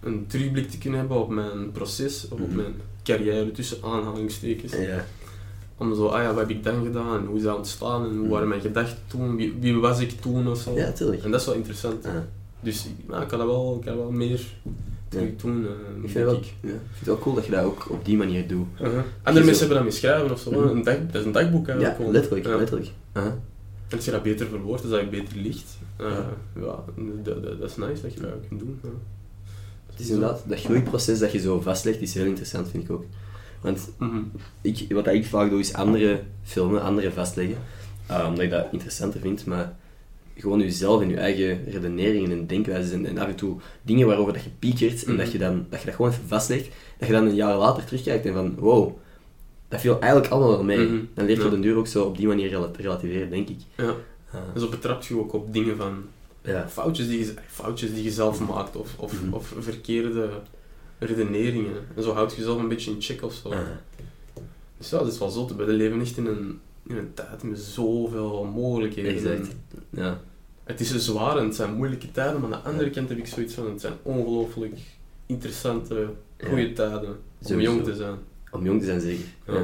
een 0.00 0.26
terugblik 0.26 0.70
te 0.70 0.78
kunnen 0.78 0.98
hebben 0.98 1.20
op 1.20 1.28
mijn 1.30 1.72
proces, 1.72 2.24
of 2.24 2.40
op 2.40 2.46
Mhm. 2.46 2.56
mijn 2.56 2.74
carrière 3.04 3.52
tussen 3.52 3.78
aanhalingstekens. 3.82 4.72
Ja. 4.72 5.04
Om 5.78 5.94
zo, 5.94 6.06
ah 6.06 6.22
ja, 6.22 6.28
wat 6.28 6.38
heb 6.38 6.50
ik 6.50 6.64
dan 6.64 6.84
gedaan 6.84 7.18
en 7.20 7.26
hoe 7.26 7.36
is 7.36 7.42
dat 7.42 7.56
ontstaan 7.56 8.02
en 8.04 8.10
hoe 8.10 8.18
Mhm. 8.20 8.28
waren 8.28 8.48
mijn 8.48 8.60
gedachten 8.60 8.98
toen, 9.06 9.36
wie, 9.36 9.54
wie 9.60 9.76
was 9.76 10.00
ik 10.00 10.20
toen 10.20 10.48
of 10.48 10.58
zo. 10.60 10.74
Ja, 10.74 10.90
tuurlijk. 10.92 11.24
En 11.24 11.30
dat 11.30 11.40
is 11.40 11.46
wel 11.46 11.54
interessant. 11.54 12.06
Dus 12.60 12.84
ik- 12.86 13.08
nou, 13.08 13.22
ik 13.22 13.28
kan 13.28 13.38
dat 13.38 13.48
wel, 13.48 13.76
ik 13.80 13.86
kan 13.86 13.96
wel 13.96 14.10
meer 14.10 14.40
terug 15.08 15.36
doen. 15.36 15.64
eh, 15.66 15.70
Ik 15.70 16.10
vind, 16.10 16.14
denk 16.14 16.14
het 16.14 16.24
wel, 16.24 16.34
ik. 16.36 16.44
ja, 16.60 16.68
ik 16.68 16.74
vind 16.80 16.98
het 16.98 17.06
wel 17.06 17.18
cool 17.18 17.34
dat 17.34 17.44
je 17.44 17.50
dat 17.50 17.64
ook 17.64 17.86
op 17.90 18.04
die 18.04 18.16
manier 18.16 18.48
doet. 18.48 18.66
Uh-huh. 18.80 18.88
Andere 18.96 19.04
zo- 19.22 19.44
mensen 19.44 19.58
hebben 19.58 19.74
dat 19.76 19.82
mee 19.82 19.90
schrijven 19.90 20.30
of 20.30 20.40
zo. 20.40 20.50
Mhm. 20.50 20.68
een 20.76 20.82
dag, 20.82 20.96
dat 21.06 21.14
is 21.20 21.24
een 21.24 21.32
dagboek 21.32 21.66
Ja, 21.66 21.74
eigenlijk. 21.78 22.12
letterlijk, 22.12 22.46
Ja. 22.46 22.56
letterlijk. 22.56 22.90
Aha. 23.12 23.26
En 23.88 23.96
als 23.96 24.04
je 24.04 24.10
dat 24.10 24.22
beter 24.22 24.46
verwoordt, 24.46 24.84
is 24.84 24.90
dat 24.90 25.00
je 25.00 25.06
beter 25.06 25.36
ligt. 25.36 25.78
Uh, 26.00 26.06
Ja. 26.10 26.26
ja, 26.60 26.84
dat, 27.22 27.42
dat, 27.42 27.60
dat 27.60 27.70
is 27.70 27.76
nice 27.76 28.02
dat 28.02 28.14
je 28.14 28.20
dat 28.20 28.30
kunt 28.48 28.60
doen. 28.60 28.78
Ja. 28.82 28.88
Het 29.90 30.00
is 30.00 30.08
inderdaad, 30.10 30.42
dat 30.46 30.60
groeiproces 30.60 31.18
dat 31.18 31.32
je 31.32 31.38
zo 31.38 31.60
vastlegt, 31.60 32.00
is 32.00 32.14
heel 32.14 32.24
interessant, 32.24 32.68
vind 32.68 32.84
ik 32.84 32.90
ook. 32.90 33.04
Want 33.66 33.90
Mhm. 33.98 34.18
ik, 34.60 34.86
wat 34.88 35.06
ik 35.06 35.26
vaak 35.26 35.50
doe, 35.50 35.58
is 35.60 35.72
andere 35.74 36.20
filmen, 36.42 36.82
andere 36.82 37.12
vastleggen. 37.12 37.56
Ah, 38.06 38.26
omdat 38.28 38.44
ik 38.44 38.50
dat 38.50 38.66
interessanter 38.72 39.20
vind, 39.20 39.46
maar 39.46 39.76
gewoon 40.36 40.60
jezelf 40.60 41.02
en 41.02 41.08
je 41.08 41.16
eigen 41.16 41.64
redeneringen 41.70 42.30
en 42.30 42.46
denkwijzes 42.46 42.92
en, 42.92 43.06
en 43.06 43.18
af 43.18 43.26
en 43.28 43.34
toe 43.34 43.56
dingen 43.82 44.06
waarover 44.06 44.32
dat 44.32 44.42
je 44.42 44.50
piekert 44.58 45.04
en 45.04 45.12
Mhm. 45.12 45.22
dat, 45.22 45.32
je 45.32 45.38
dan, 45.38 45.66
dat 45.70 45.80
je 45.80 45.86
dat 45.86 45.94
gewoon 45.94 46.10
even 46.10 46.26
vastlegt, 46.26 46.68
dat 46.98 47.08
je 47.08 47.14
dan 47.14 47.26
een 47.26 47.34
jaar 47.34 47.56
later 47.56 47.84
terugkijkt 47.84 48.26
en 48.26 48.32
van, 48.32 48.54
wow, 48.58 48.92
dat 49.68 49.80
viel 49.80 50.00
eigenlijk 50.00 50.32
allemaal 50.32 50.50
wel 50.50 50.64
mee. 50.64 50.78
Mhm. 50.86 50.96
Dan 51.14 51.24
leer 51.26 51.34
je 51.34 51.40
Ja. 51.40 51.44
op 51.44 51.50
den 51.50 51.60
duur 51.60 51.76
ook 51.76 51.86
zo 51.86 52.04
op 52.04 52.16
die 52.16 52.26
manier 52.26 52.48
rela- 52.48 52.70
relativeren, 52.76 53.30
denk 53.30 53.48
ik. 53.48 53.58
Ja. 53.76 53.94
Ah, 54.30 54.40
En 54.54 54.60
zo 54.60 54.68
betrapt 54.68 55.06
je 55.06 55.18
ook 55.18 55.32
op 55.32 55.52
dingen 55.52 55.76
van 55.76 56.04
ja. 56.42 56.68
foutjes 56.68 57.08
die 57.08 57.18
je, 57.18 57.34
foutjes 57.48 57.94
die 57.94 58.02
je 58.04 58.10
zelf 58.10 58.40
maakt 58.48 58.76
of, 58.76 58.94
of, 58.98 59.22
Mhm. 59.22 59.32
of 59.34 59.54
verkeerde 59.58 60.28
redeneringen. 60.98 61.86
En 61.96 62.02
zo 62.02 62.12
houd 62.12 62.30
je 62.30 62.36
jezelf 62.38 62.58
een 62.58 62.68
beetje 62.68 62.90
in 62.90 63.02
check 63.02 63.22
of 63.22 63.34
zo. 63.34 63.52
Dus 64.78 64.90
ja, 64.90 64.98
dat 64.98 65.12
is 65.12 65.18
wel 65.18 65.28
zot. 65.30 65.54
We 65.56 65.64
leven 65.66 66.00
echt 66.00 66.16
in 66.16 66.26
een, 66.26 66.60
in 66.86 66.96
een 66.96 67.14
tijd 67.14 67.42
met 67.42 67.58
zoveel 67.58 68.44
mogelijkheden. 68.44 69.12
exact. 69.12 69.54
Ja. 69.90 70.20
Het 70.64 70.80
is 70.80 70.96
zwaar 70.96 71.36
en 71.38 71.44
het 71.44 71.54
zijn 71.54 71.74
moeilijke 71.74 72.10
tijden, 72.12 72.40
maar 72.40 72.52
aan 72.54 72.60
de 72.62 72.68
andere 72.68 72.90
kant 72.90 73.08
heb 73.08 73.18
ik 73.18 73.26
zoiets 73.26 73.54
van, 73.54 73.70
het 73.70 73.80
zijn 73.80 73.92
ongelooflijk 74.02 74.78
interessante, 75.26 76.08
goede 76.48 76.72
tijden 76.72 77.08
om 77.08 77.16
Sowieso. 77.46 77.72
jong 77.72 77.84
te 77.84 77.94
zijn. 77.94 78.14
Om 78.50 78.64
jong 78.64 78.80
te 78.80 78.86
zijn, 78.86 79.00
zeker. 79.00 79.24
Ja. 79.46 79.52
Ja. 79.54 79.58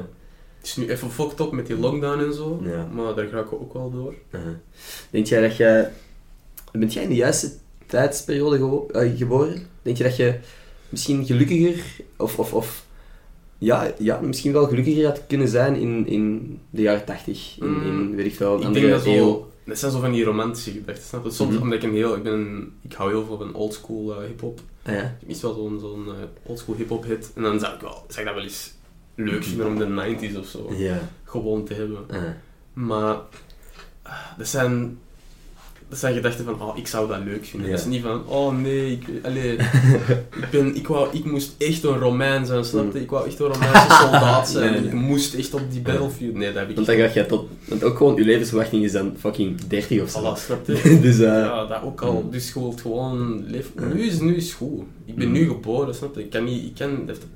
Het 0.59 0.67
is 0.71 0.77
nu 0.77 0.89
even 0.89 1.11
fucked 1.11 1.41
up 1.41 1.51
met 1.53 1.67
die 1.67 1.79
lockdown 1.79 2.23
en 2.23 2.33
zo, 2.35 2.61
Ja. 2.65 2.87
maar 2.93 3.15
daar 3.15 3.27
ga 3.27 3.41
ik 3.41 3.53
ook 3.53 3.73
wel 3.73 3.91
door. 3.91 4.15
Denk 5.11 5.27
jij 5.27 5.41
dat 5.41 5.57
je... 5.57 5.89
Bent 6.73 6.93
jij 6.93 7.03
in 7.03 7.09
de 7.09 7.15
juiste 7.15 7.51
tijdsperiode 7.87 8.87
eh, 8.93 9.17
geboren? 9.17 9.67
Denk 9.83 9.97
je 9.97 10.03
dat 10.05 10.17
je 10.17 10.39
misschien 10.93 11.25
gelukkiger 11.27 11.85
of, 12.17 12.39
of, 12.39 12.53
of 12.53 12.87
ja, 13.59 13.93
ja, 13.99 14.21
misschien 14.21 14.53
wel 14.53 14.67
gelukkiger 14.67 15.05
had 15.07 15.27
kunnen 15.27 15.49
zijn 15.49 15.77
in, 15.77 16.07
in 16.07 16.59
de 16.71 16.83
jaren 16.83 17.05
80, 17.05 17.57
in, 17.61 17.67
in 17.67 17.95
Mm, 17.95 18.15
weet 18.17 18.27
ik 18.27 18.35
veel, 18.35 18.63
Ik 18.63 18.73
denk 18.75 18.91
dat 18.91 19.05
eeuw? 19.07 19.15
zo, 19.17 19.51
dat 19.65 19.79
zijn 19.79 19.93
zo 19.93 20.01
van 20.01 20.13
die 20.13 20.25
romantische 20.25 20.71
gedachten, 20.71 21.05
snap 21.05 21.25
je? 21.25 21.31
Soms, 21.31 21.53
Mhm. 21.55 21.63
omdat 21.63 21.79
ik 21.79 21.85
een 21.85 21.95
heel, 21.95 22.17
ik 22.17 22.23
ben, 22.23 22.73
ik 22.83 22.93
hou 22.93 23.11
heel 23.11 23.25
veel 23.25 23.37
van 23.39 23.55
oldschool 23.55 24.21
uh, 24.23 24.27
hip-hop. 24.27 24.61
Ah, 24.83 24.95
ja. 24.95 25.17
Ik 25.21 25.27
mis 25.27 25.43
wel 25.43 25.55
zo'n 25.55 25.79
zo'n 25.81 26.05
uh, 26.07 26.13
oldschool 26.43 26.75
hip-hop 26.75 27.05
hit. 27.05 27.31
En 27.35 27.43
dan 27.43 27.61
zou 27.61 27.75
ik, 27.75 27.81
wel, 27.81 28.05
ik 28.09 28.25
dat 28.25 28.35
wel 28.35 28.43
eens 28.43 28.73
leuk 29.15 29.45
vinden 29.45 29.67
om 29.67 29.79
de 29.79 30.17
90s 30.33 30.39
of 30.39 30.47
zo 30.47 30.71
gewoon 31.25 31.65
te 31.65 31.75
hebben. 31.75 31.99
Ah. 32.11 32.23
Maar 32.73 33.17
ah, 34.03 34.39
dat 34.39 34.49
zijn, 34.49 34.99
dat 35.93 36.01
zijn 36.01 36.15
gedachten 36.15 36.45
van, 36.45 36.63
oh, 36.63 36.79
ik 36.79 36.87
zou 36.87 37.09
dat 37.09 37.19
leuk 37.25 37.45
vinden. 37.45 37.69
Ja. 37.69 37.75
Dat 37.77 37.85
is 37.85 37.91
niet 37.91 38.03
van, 38.03 38.27
oh 38.27 38.57
nee, 38.59 38.93
ik, 38.93 39.07
ik, 40.43 40.47
ben, 40.51 40.75
ik, 40.77 40.87
wou, 40.89 41.09
ik 41.17 41.25
moest 41.25 41.55
echt 41.59 41.85
een 41.85 41.99
Romein 41.99 42.47
zijn, 42.47 42.65
snap 42.65 42.93
je? 42.93 43.01
Ik 43.01 43.11
wou 43.11 43.27
echt 43.27 43.39
een 43.39 43.47
Romeinse 43.47 43.87
soldaat 44.03 44.49
zijn. 44.49 44.71
Nee, 44.73 44.81
nee. 44.81 44.89
Ik 44.89 44.95
moest 44.95 45.35
echt 45.35 45.55
op 45.55 45.61
die 45.71 45.81
battlefield. 45.81 46.35
Nee, 46.35 46.47
dat 46.53 46.57
heb 46.57 46.69
ik 46.69 46.75
Want 46.75 46.87
dan 46.87 46.97
ga 46.97 47.21
je 47.21 47.27
tot... 47.27 47.49
Want 47.69 47.85
ook 47.85 47.97
gewoon, 47.97 48.15
je 48.15 48.25
levensverwachting 48.25 48.85
is 48.85 48.93
dan 48.93 49.15
fucking 49.19 49.61
30 49.61 50.03
of 50.03 50.11
zo. 50.11 50.21
Voilà, 50.21 50.39
snap 50.41 50.67
je? 50.67 50.99
dus 51.03 51.19
eh 51.19 51.25
Ja, 51.25 51.67
dat 51.67 51.83
ook 51.83 52.03
al. 52.03 52.23
Mm. 52.23 52.31
Dus 52.31 52.53
je 52.53 52.61
wilt 52.61 52.81
gewoon 52.81 53.45
leven. 53.47 53.71
Ja. 53.79 53.87
Nu 53.95 54.03
is, 54.03 54.21
nu 54.21 54.37
is 54.37 54.53
goed. 54.53 54.83
Ik 55.05 55.15
ben 55.15 55.27
Mm. 55.27 55.33
nu 55.33 55.47
geboren, 55.49 55.95
snap 55.95 56.15
je? 56.15 56.21
Ik 56.21 56.31
kan 56.31 56.45
niet, 56.45 56.65
ik 56.65 56.75
kan, 56.75 56.91
het 56.91 57.07
heeft 57.07 57.27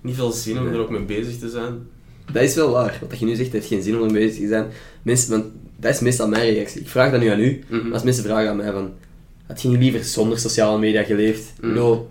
niet 0.00 0.14
veel 0.14 0.30
zin 0.32 0.58
om 0.58 0.64
Nee. 0.64 0.72
er 0.74 0.80
ook 0.80 0.90
mee 0.90 1.02
bezig 1.04 1.38
te 1.38 1.48
zijn. 1.50 1.74
Dat 2.32 2.42
is 2.42 2.54
wel 2.54 2.70
waar. 2.70 3.00
Wat 3.08 3.18
je 3.18 3.26
nu 3.26 3.34
zegt, 3.34 3.52
heeft 3.52 3.66
geen 3.66 3.82
zin 3.82 3.96
om 3.98 4.06
ermee 4.06 4.26
bezig 4.26 4.40
te 4.40 4.48
zijn. 4.48 4.66
Mensen, 5.02 5.30
want 5.30 5.44
dat 5.76 5.94
is 5.94 6.00
meestal 6.00 6.28
mijn 6.28 6.52
reactie. 6.52 6.80
Ik 6.80 6.88
vraag 6.88 7.10
dat 7.10 7.20
nu 7.20 7.26
aan 7.28 7.40
u. 7.40 7.64
Mhm. 7.68 7.92
Als 7.92 8.02
mensen 8.02 8.24
vragen 8.24 8.48
aan 8.50 8.56
mij 8.56 8.72
van... 8.72 8.90
Had 9.46 9.62
je 9.62 9.68
liever 9.68 10.04
zonder 10.04 10.38
sociale 10.38 10.78
media 10.78 11.02
geleefd? 11.02 11.52
Mm. 11.60 11.68
Bedoel, 11.68 12.10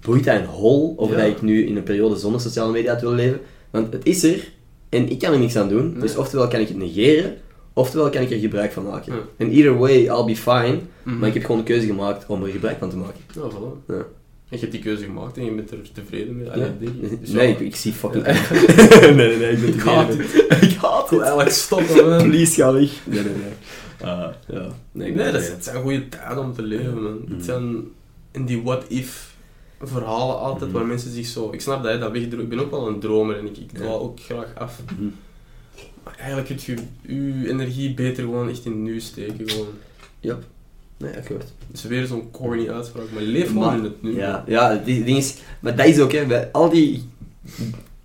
boeit 0.00 0.24
dat 0.24 0.34
een 0.36 0.44
hol 0.46 0.94
of 0.96 1.10
Ja. 1.10 1.16
dat 1.16 1.26
ik 1.26 1.42
nu 1.42 1.66
in 1.66 1.76
een 1.76 1.82
periode 1.82 2.16
zonder 2.16 2.40
sociale 2.40 2.72
media 2.72 2.92
had 2.92 3.00
willen 3.00 3.16
leven? 3.16 3.40
Want 3.70 3.92
het 3.92 4.06
is 4.06 4.22
er 4.24 4.52
en 4.88 5.08
ik 5.10 5.18
kan 5.18 5.32
er 5.32 5.38
niks 5.38 5.56
aan 5.56 5.68
doen. 5.68 5.90
Nee. 5.92 6.00
Dus 6.00 6.16
oftewel 6.16 6.48
kan 6.48 6.60
ik 6.60 6.68
het 6.68 6.76
negeren, 6.76 7.36
oftewel 7.72 8.10
kan 8.10 8.22
ik 8.22 8.30
er 8.30 8.38
gebruik 8.38 8.72
van 8.72 8.84
maken. 8.84 9.12
Ja. 9.12 9.18
En 9.36 9.50
either 9.50 9.78
way, 9.78 9.96
I'll 10.02 10.24
be 10.24 10.36
fine. 10.36 10.78
Mhm. 11.02 11.18
Maar 11.18 11.28
ik 11.28 11.34
heb 11.34 11.44
gewoon 11.44 11.60
de 11.60 11.66
keuze 11.66 11.86
gemaakt 11.86 12.26
om 12.26 12.42
er 12.44 12.50
gebruik 12.50 12.78
van 12.78 12.90
te 12.90 12.96
maken. 12.96 13.20
Ja, 13.34 13.40
voilà. 13.50 13.94
Je 14.48 14.58
hebt 14.58 14.72
die 14.72 14.80
keuze 14.80 15.04
gemaakt 15.04 15.36
en 15.36 15.44
je 15.44 15.50
bent 15.54 15.70
er 15.70 15.78
tevreden 15.92 16.36
mee. 16.36 16.50
Allee. 16.50 16.70
Dus 17.20 17.30
Nee, 17.30 17.48
ik, 17.52 17.60
ik 17.60 17.76
zie 17.76 17.92
fucking... 17.92 18.26
Ja. 18.26 18.32
nee, 19.12 19.12
nee, 19.14 19.36
nee, 19.36 19.50
ik 19.52 19.60
ben 19.60 19.68
Ik 19.74 19.80
haat 19.80 20.10
tevreden. 20.10 20.62
Ik 20.70 20.76
haat 20.76 21.02
Ik 21.04 21.10
wil 21.10 21.18
het. 21.18 21.28
eigenlijk 21.28 21.50
stoppen, 21.56 22.08
man. 22.08 22.22
Please, 22.28 22.54
ga 22.54 22.72
weg. 22.72 22.90
Nee, 23.04 23.22
nee, 23.22 23.32
nee. 23.32 24.08
Ah, 24.10 24.30
ja. 24.48 24.68
Nee, 24.92 25.14
dat, 25.14 25.32
het 25.48 25.64
zijn 25.64 25.82
goede 25.82 26.08
tijden 26.08 26.38
om 26.38 26.54
te 26.54 26.62
leven, 26.62 27.02
man. 27.02 27.24
Het 27.30 27.44
zijn 27.44 27.84
in 28.32 28.44
die 28.44 28.62
what-if 28.62 29.34
verhalen 29.82 30.38
altijd, 30.38 30.70
Mhm. 30.70 30.78
waar 30.78 30.86
mensen 30.88 31.10
zich 31.12 31.26
zo... 31.26 31.52
Ik 31.52 31.60
snap 31.60 31.82
dat, 31.82 31.92
hè, 31.92 31.98
dat 31.98 32.12
wegdromen. 32.12 32.42
Ik 32.44 32.48
ben 32.50 32.60
ook 32.60 32.70
wel 32.70 32.88
een 32.88 33.00
dromer 33.00 33.38
en 33.38 33.46
ik, 33.46 33.56
ik 33.56 33.70
dwaal 33.72 34.00
ook 34.00 34.20
graag 34.20 34.54
af. 34.54 34.80
Mhm. 34.96 35.04
Maar 36.04 36.14
eigenlijk 36.18 36.46
kun 36.48 36.58
je 37.06 37.12
je 37.42 37.48
energie 37.48 37.94
beter 37.94 38.22
gewoon 38.24 38.48
echt 38.48 38.64
in 38.64 38.70
het 38.70 38.80
nu 38.80 39.00
steken, 39.00 39.48
gewoon. 39.50 39.66
Yep. 40.20 40.44
Nee, 40.98 41.16
akkoord. 41.16 41.42
Het 41.66 41.76
is 41.76 41.84
weer 41.84 42.06
zo'n 42.06 42.30
corny 42.30 42.68
uitspraak, 42.68 43.04
maar 43.14 43.22
leef 43.22 43.46
gewoon 43.46 43.64
Maar- 43.64 43.76
in 43.78 43.84
het 43.84 44.02
nu. 44.02 44.16
Ja, 44.16 44.44
ja 44.46 44.70
het 44.70 44.84
ding 44.84 45.08
is, 45.08 45.34
maar 45.60 45.76
dat 45.76 45.86
is 45.86 46.00
ook, 46.00 46.12
hè, 46.12 46.24
bij 46.26 46.48
al 46.52 46.68
die 46.70 47.02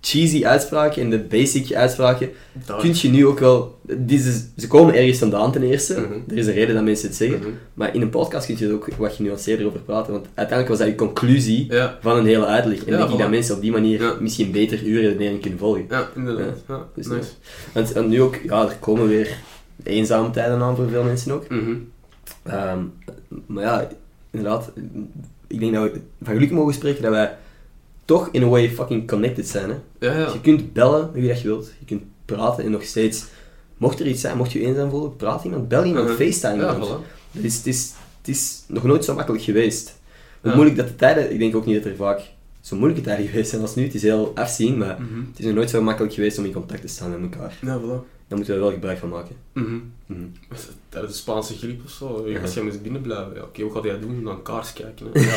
cheesy 0.00 0.44
uitspraken 0.46 1.02
en 1.02 1.10
de 1.10 1.18
basic 1.18 1.72
uitspraken, 1.74 2.30
Daar. 2.66 2.80
kun 2.80 2.90
je 2.94 3.08
nu 3.08 3.26
ook 3.26 3.38
wel, 3.38 3.78
die 3.96 4.18
ze 4.56 4.66
komen 4.68 4.94
ergens 4.94 5.18
vandaan 5.18 5.52
ten 5.52 5.62
eerste, 5.62 6.00
Mhm. 6.00 6.12
er 6.30 6.36
is 6.38 6.46
een 6.46 6.52
reden 6.52 6.74
dat 6.74 6.84
mensen 6.84 7.08
het 7.08 7.16
zeggen, 7.16 7.38
Mhm. 7.38 7.48
maar 7.74 7.94
in 7.94 8.00
een 8.02 8.10
podcast 8.10 8.46
kun 8.46 8.56
je 8.58 8.66
er 8.66 8.74
ook 8.74 8.88
wat 8.96 9.12
genuanceerder 9.12 9.66
over 9.66 9.80
praten, 9.80 10.12
want 10.12 10.26
uiteindelijk 10.34 10.68
was 10.68 10.78
dat 10.78 10.86
je 10.88 10.94
conclusie 10.94 11.66
Ja, 11.72 11.98
van 12.00 12.16
een 12.16 12.26
hele 12.26 12.46
uitleg, 12.46 12.78
en 12.84 12.92
Ja, 12.92 12.96
denk 12.98 13.08
ik 13.10 13.14
voilà. 13.16 13.18
dat 13.18 13.30
mensen 13.30 13.54
op 13.54 13.60
die 13.60 13.70
manier 13.72 14.00
Ja. 14.02 14.14
misschien 14.20 14.50
beter 14.52 14.80
uw 14.84 15.00
redenering 15.00 15.40
kunnen 15.40 15.58
volgen. 15.58 15.84
ja, 15.88 16.08
inderdaad. 16.16 16.56
Ja, 16.68 16.86
Dus, 16.94 17.06
nice. 17.06 17.28
Want 17.74 17.92
en 17.92 18.08
nu 18.08 18.22
ook, 18.22 18.36
ja, 18.46 18.62
er 18.68 18.76
komen 18.80 19.08
weer 19.08 19.36
eenzame 19.82 20.30
tijden 20.30 20.60
aan 20.62 20.76
voor 20.76 20.88
veel 20.88 21.04
mensen 21.04 21.32
ook. 21.32 21.48
Mhm. 21.48 21.74
Ehm, 22.42 22.78
maar 23.46 23.64
ja, 23.64 23.88
inderdaad, 24.30 24.70
ik 25.46 25.60
denk 25.60 25.74
dat 25.74 25.82
we 25.92 26.00
van 26.22 26.34
geluk 26.34 26.50
mogen 26.50 26.74
spreken 26.74 27.02
dat 27.02 27.10
wij 27.10 27.36
toch 28.04 28.28
in 28.32 28.42
a 28.42 28.46
way 28.46 28.70
fucking 28.70 29.08
connected 29.08 29.48
zijn. 29.48 29.70
Hè? 29.70 29.76
Ja, 30.06 30.18
ja. 30.18 30.24
Dus 30.24 30.32
je 30.32 30.40
kunt 30.40 30.72
bellen 30.72 31.12
wie 31.12 31.28
dat 31.28 31.40
je 31.40 31.46
wilt, 31.48 31.70
je 31.78 31.84
kunt 31.84 32.02
praten 32.24 32.64
en 32.64 32.70
nog 32.70 32.82
steeds, 32.82 33.24
mocht 33.76 34.00
er 34.00 34.06
iets 34.06 34.20
zijn, 34.20 34.36
mocht 34.36 34.52
je 34.52 34.60
je 34.60 34.66
eenzaam 34.66 34.90
voelen, 34.90 35.16
praat 35.16 35.44
iemand, 35.44 35.68
bel 35.68 35.84
iemand, 35.84 36.08
Mhm. 36.08 36.16
facetime 36.16 36.62
Ja, 36.62 36.72
iemand. 36.72 36.90
voilà. 36.90 37.06
Het, 37.32 37.44
is, 37.44 37.56
het, 37.56 37.66
is, 37.66 37.92
het 38.18 38.28
is 38.28 38.62
nog 38.66 38.82
nooit 38.84 39.04
zo 39.04 39.14
makkelijk 39.14 39.42
geweest. 39.44 39.98
Hoe 40.40 40.54
moeilijk 40.54 40.76
dat 40.76 40.88
de 40.88 40.96
tijden, 40.96 41.32
ik 41.32 41.38
denk 41.38 41.56
ook 41.56 41.66
niet 41.66 41.76
dat 41.82 41.84
er 41.92 41.96
vaak 41.96 42.20
zo 42.60 42.76
moeilijk 42.76 43.06
het 43.06 43.08
daar 43.16 43.26
geweest 43.26 43.50
zijn 43.50 43.62
als 43.62 43.74
nu. 43.74 43.82
Het 43.84 43.94
is 43.94 44.02
heel 44.02 44.32
afzien, 44.34 44.78
maar 44.78 45.00
Mhm. 45.00 45.18
het 45.30 45.38
is 45.38 45.44
nog 45.44 45.54
nooit 45.54 45.70
zo 45.70 45.82
makkelijk 45.82 46.14
geweest 46.14 46.38
om 46.38 46.44
in 46.44 46.52
contact 46.52 46.80
te 46.80 46.88
staan 46.88 47.10
met 47.10 47.32
elkaar. 47.32 47.58
Ja, 47.62 47.80
voilà. 47.80 48.18
Daar 48.30 48.38
moeten 48.38 48.56
we 48.56 48.60
wel 48.64 48.72
gebruik 48.72 48.98
van 48.98 49.08
maken. 49.08 49.36
Mhm. 49.52 49.78
Mhm. 50.06 50.20
Tijdens 50.88 51.12
de 51.12 51.18
Spaanse 51.18 51.56
griep 51.56 51.80
of 51.84 51.90
zo, 51.90 52.28
Ja. 52.28 52.40
als 52.40 52.54
jij 52.54 52.62
moest 52.62 52.82
binnen 52.82 53.00
blijven, 53.00 53.34
ja, 53.34 53.42
oké, 53.42 53.62
wat 53.68 53.72
ga 53.82 53.88
jij 53.88 53.98
doen? 54.00 54.24
Dan 54.24 54.42
kaars 54.42 54.72
kijken. 54.72 55.06
Hè. 55.12 55.20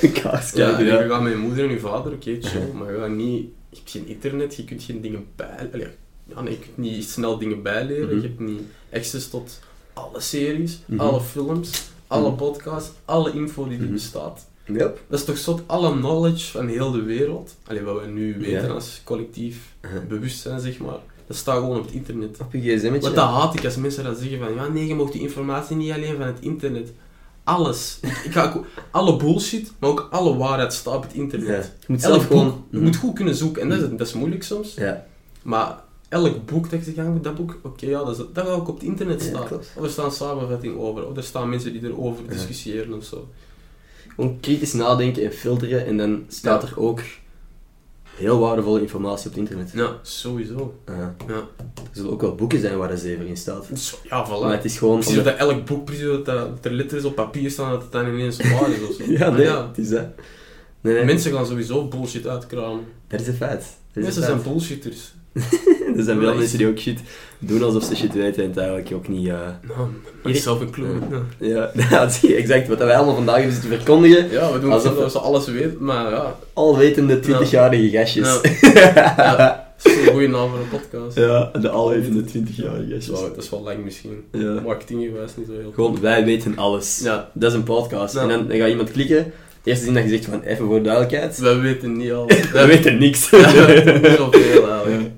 Ja, 0.00 0.20
Kaars 0.20 0.50
ja, 0.52 0.66
kijken, 0.68 0.84
je 0.84 0.92
ja. 0.92 1.06
gaat 1.08 1.22
met 1.22 1.32
je 1.32 1.38
moeder 1.38 1.64
en 1.64 1.70
je 1.70 1.78
vader, 1.80 2.12
oké, 2.12 2.36
chill, 2.40 2.72
maar 2.74 2.92
je 2.92 2.98
gaat 2.98 3.08
niet, 3.10 3.46
je 3.70 3.76
hebt 3.76 3.90
geen 3.90 4.06
internet, 4.06 4.56
je 4.56 4.64
kunt 4.64 4.82
geen 4.82 5.00
dingen 5.00 5.24
bij, 5.36 5.68
allee, 5.72 5.86
ja, 6.24 6.40
nee, 6.40 6.52
je 6.52 6.58
kunt 6.58 6.76
niet 6.76 7.04
snel 7.04 7.38
dingen 7.38 7.62
bijleren, 7.62 8.06
Mhm. 8.06 8.14
je 8.16 8.22
hebt 8.22 8.40
niet 8.40 8.60
access 8.92 9.30
tot 9.30 9.58
alle 9.92 10.20
series, 10.20 10.78
alle 10.96 11.20
films, 11.20 11.88
alle 12.06 12.32
podcasts, 12.32 12.90
alle 13.04 13.32
info 13.32 13.68
die 13.68 13.78
er 13.78 13.90
bestaat. 13.90 14.46
Yep. 14.66 15.00
Dat 15.08 15.18
is 15.18 15.24
toch 15.24 15.38
zot, 15.38 15.62
alle 15.66 15.92
knowledge 15.92 16.50
van 16.50 16.68
heel 16.68 16.90
de 16.90 17.02
wereld, 17.02 17.56
allee, 17.66 17.82
wat 17.82 18.00
we 18.00 18.06
nu 18.06 18.36
weten 18.38 18.70
als 18.70 19.00
collectief 19.04 19.74
Uh-huh. 19.80 20.06
bewustzijn, 20.08 20.60
zeg 20.60 20.78
maar, 20.78 20.98
dat 21.26 21.36
staat 21.36 21.56
gewoon 21.58 21.78
op 21.78 21.84
het 21.84 21.94
internet. 21.94 22.38
Op 22.40 22.52
je 22.52 22.60
gsm'tje. 22.60 23.00
Wat 23.00 23.14
dat 23.14 23.28
haat 23.28 23.54
ik 23.54 23.64
als 23.64 23.76
mensen 23.76 24.04
dat 24.04 24.18
zeggen 24.18 24.38
van 24.38 24.54
ja 24.54 24.68
nee, 24.68 24.86
je 24.86 24.94
mocht 24.94 25.12
die 25.12 25.20
informatie 25.22 25.76
niet 25.76 25.92
alleen 25.92 26.16
van 26.16 26.26
het 26.26 26.40
internet. 26.40 26.92
Alles. 27.44 27.98
Ik 28.24 28.32
ga 28.32 28.52
ook, 28.56 28.64
alle 28.90 29.16
bullshit, 29.16 29.72
maar 29.78 29.90
ook 29.90 30.08
alle 30.10 30.36
waarheid 30.36 30.72
staat 30.72 30.94
op 30.96 31.02
het 31.02 31.12
Ja. 31.14 31.20
internet. 31.20 31.72
Je 31.80 31.84
moet 31.92 32.02
Elk 32.02 32.12
zelf 32.12 32.26
gewoon... 32.26 32.44
boek, 32.46 32.58
je 32.70 32.78
moet 32.78 32.96
goed 32.96 33.14
kunnen 33.14 33.34
zoeken 33.34 33.62
en 33.62 33.68
dat 33.68 33.80
is, 33.80 33.88
dat 33.96 34.06
is 34.06 34.12
moeilijk 34.14 34.42
soms. 34.42 34.74
Ja, 34.74 35.06
Maar 35.42 35.78
elk 36.08 36.44
boek 36.46 36.70
dat 36.70 36.78
je 36.78 36.84
zegt, 36.84 36.96
ja, 36.96 37.14
dat 37.22 37.34
boek, 37.34 37.58
oké 37.62 37.86
ja, 37.86 37.98
dat, 38.04 38.10
is, 38.18 38.24
dat 38.32 38.46
gaat 38.46 38.54
ook 38.54 38.68
op 38.68 38.74
het 38.74 38.84
internet 38.84 39.22
staan. 39.22 39.42
of 39.76 39.82
er 39.84 39.90
staan 39.90 40.12
samenvattingen 40.12 40.78
over, 40.78 41.06
of 41.08 41.16
er 41.16 41.22
staan 41.22 41.48
mensen 41.48 41.72
die 41.72 41.84
erover 41.84 42.28
discussiëren 42.28 42.92
of 42.94 43.04
zo. 43.04 43.28
gewoon 44.08 44.40
kritisch 44.40 44.72
nadenken 44.72 45.24
en 45.24 45.32
filteren 45.32 45.86
en 45.86 45.96
dan 45.96 46.24
staat 46.28 46.62
er 46.62 46.80
ook 46.80 47.00
heel 48.16 48.38
waardevolle 48.38 48.80
informatie 48.80 49.26
op 49.26 49.32
het 49.32 49.40
internet. 49.42 49.70
Ja, 49.74 49.96
sowieso. 50.02 50.74
Uh, 50.90 50.96
Ja, 51.28 51.34
er 51.74 51.74
zullen 51.92 52.10
ook 52.12 52.20
wel 52.20 52.34
boeken 52.34 52.60
zijn 52.60 52.78
waar 52.78 52.90
er 52.90 52.98
zeven 52.98 53.26
in 53.26 53.36
staat. 53.36 53.66
Ja 54.02 54.26
voilà. 54.26 54.42
Maar 54.42 54.52
het 54.52 54.64
is 54.64 54.78
gewoon... 54.78 54.98
Precies 54.98 55.18
omdat- 55.18 55.38
dat 55.38 55.48
elk 55.48 55.64
boek, 55.66 55.84
precies 55.84 56.04
dat, 56.04 56.24
dat 56.26 56.48
er 56.62 56.70
letters 56.72 57.04
op 57.04 57.14
papier 57.14 57.50
staan, 57.50 57.70
dat 57.70 57.82
het 57.82 57.92
dan 57.92 58.06
ineens 58.08 58.36
waar 58.36 58.70
is 58.70 58.88
of 58.88 58.94
zo. 58.94 59.04
Ja, 59.12 59.30
nee, 59.30 59.44
ja, 59.44 59.66
het 59.68 59.78
is 59.78 59.88
dat. 59.88 60.06
Nee, 60.80 60.94
nee, 60.94 61.04
Mensen 61.04 61.32
gaan 61.32 61.46
sowieso 61.46 61.88
bullshit 61.88 62.26
uitkramen. 62.26 62.84
dat 63.08 63.20
is 63.20 63.26
een 63.26 63.34
feit. 63.34 63.66
Mensen 63.92 64.22
zijn 64.22 64.42
bullshitters. 64.42 65.14
er 65.96 66.04
zijn 66.04 66.18
veel 66.18 66.34
mensen 66.34 66.58
die 66.58 66.66
ook 66.66 66.78
shit 66.78 66.98
doen 67.38 67.62
alsof 67.62 67.84
ze 67.84 67.96
shit 67.96 68.14
weten 68.14 68.42
en 68.42 68.48
het 68.48 68.58
eigenlijk 68.58 68.92
ook 68.92 69.08
niet... 69.08 69.28
eh, 69.28 69.34
Nou, 69.76 69.88
myself 70.24 70.60
included. 70.60 71.02
Ja. 71.38 71.46
Ja, 71.48 71.70
ja, 71.90 72.08
zie 72.08 72.28
je, 72.28 72.34
exact. 72.34 72.68
Wat 72.68 72.78
wij 72.78 72.96
allemaal 72.96 73.14
vandaag 73.14 73.34
hebben 73.36 73.52
zitten 73.52 73.70
verkondigen. 73.70 74.30
Ja, 74.30 74.52
we 74.52 74.60
doen 74.60 74.72
Alsof- 74.72 74.98
alsof 74.98 75.12
we 75.22 75.28
alles 75.28 75.46
weten, 75.46 75.76
maar 75.84 76.10
ja. 76.10 76.36
Alwetende 76.52 77.20
20-jarige 77.22 77.90
gastjes. 77.90 78.40
Ja. 78.62 78.72
ja. 79.16 79.64
Dat 79.82 79.92
is 79.92 79.98
een 80.06 80.12
goede 80.12 80.28
naam 80.28 80.48
voor 80.50 80.58
een 80.58 80.80
podcast. 80.80 81.16
Ja, 81.18 81.50
de 81.60 81.68
alwetende 81.68 82.22
20-jarige 82.22 82.88
Dat 82.88 82.98
is, 82.98 83.06
gastjes. 83.06 83.20
wel, 83.20 83.34
dat 83.34 83.44
is 83.44 83.50
wel 83.50 83.62
lang 83.62 83.84
misschien. 83.84 84.24
Ja. 84.32 84.60
Marketinggewijs 84.64 85.30
niet 85.36 85.46
zo 85.46 85.52
heel 85.60 85.72
Gewoon, 85.74 86.00
wij 86.00 86.24
weten 86.24 86.56
alles. 86.56 87.00
Ja. 87.04 87.30
Dat 87.32 87.50
is 87.50 87.56
een 87.56 87.62
podcast. 87.62 88.14
Ja. 88.14 88.20
En 88.20 88.28
dan, 88.28 88.48
dan 88.48 88.56
gaat 88.56 88.68
iemand 88.68 88.90
klikken. 88.90 89.32
Eerste 89.64 89.84
zin 89.84 89.94
dat 89.94 90.02
je 90.02 90.08
zegt 90.08 90.24
van, 90.24 90.42
even 90.42 90.66
voor 90.66 90.82
duidelijkheid. 90.82 91.38
Wij 91.38 91.58
weten 91.60 91.96
niet 91.96 92.12
al. 92.12 92.30
Wij 92.52 92.66
weten 92.66 92.98
niks. 92.98 93.30
Ja, 93.30 93.52
we 93.52 93.64
weten 93.66 94.02
niet 94.02 94.16
zoveel 94.16 94.68
eigenlijk. 94.70 95.08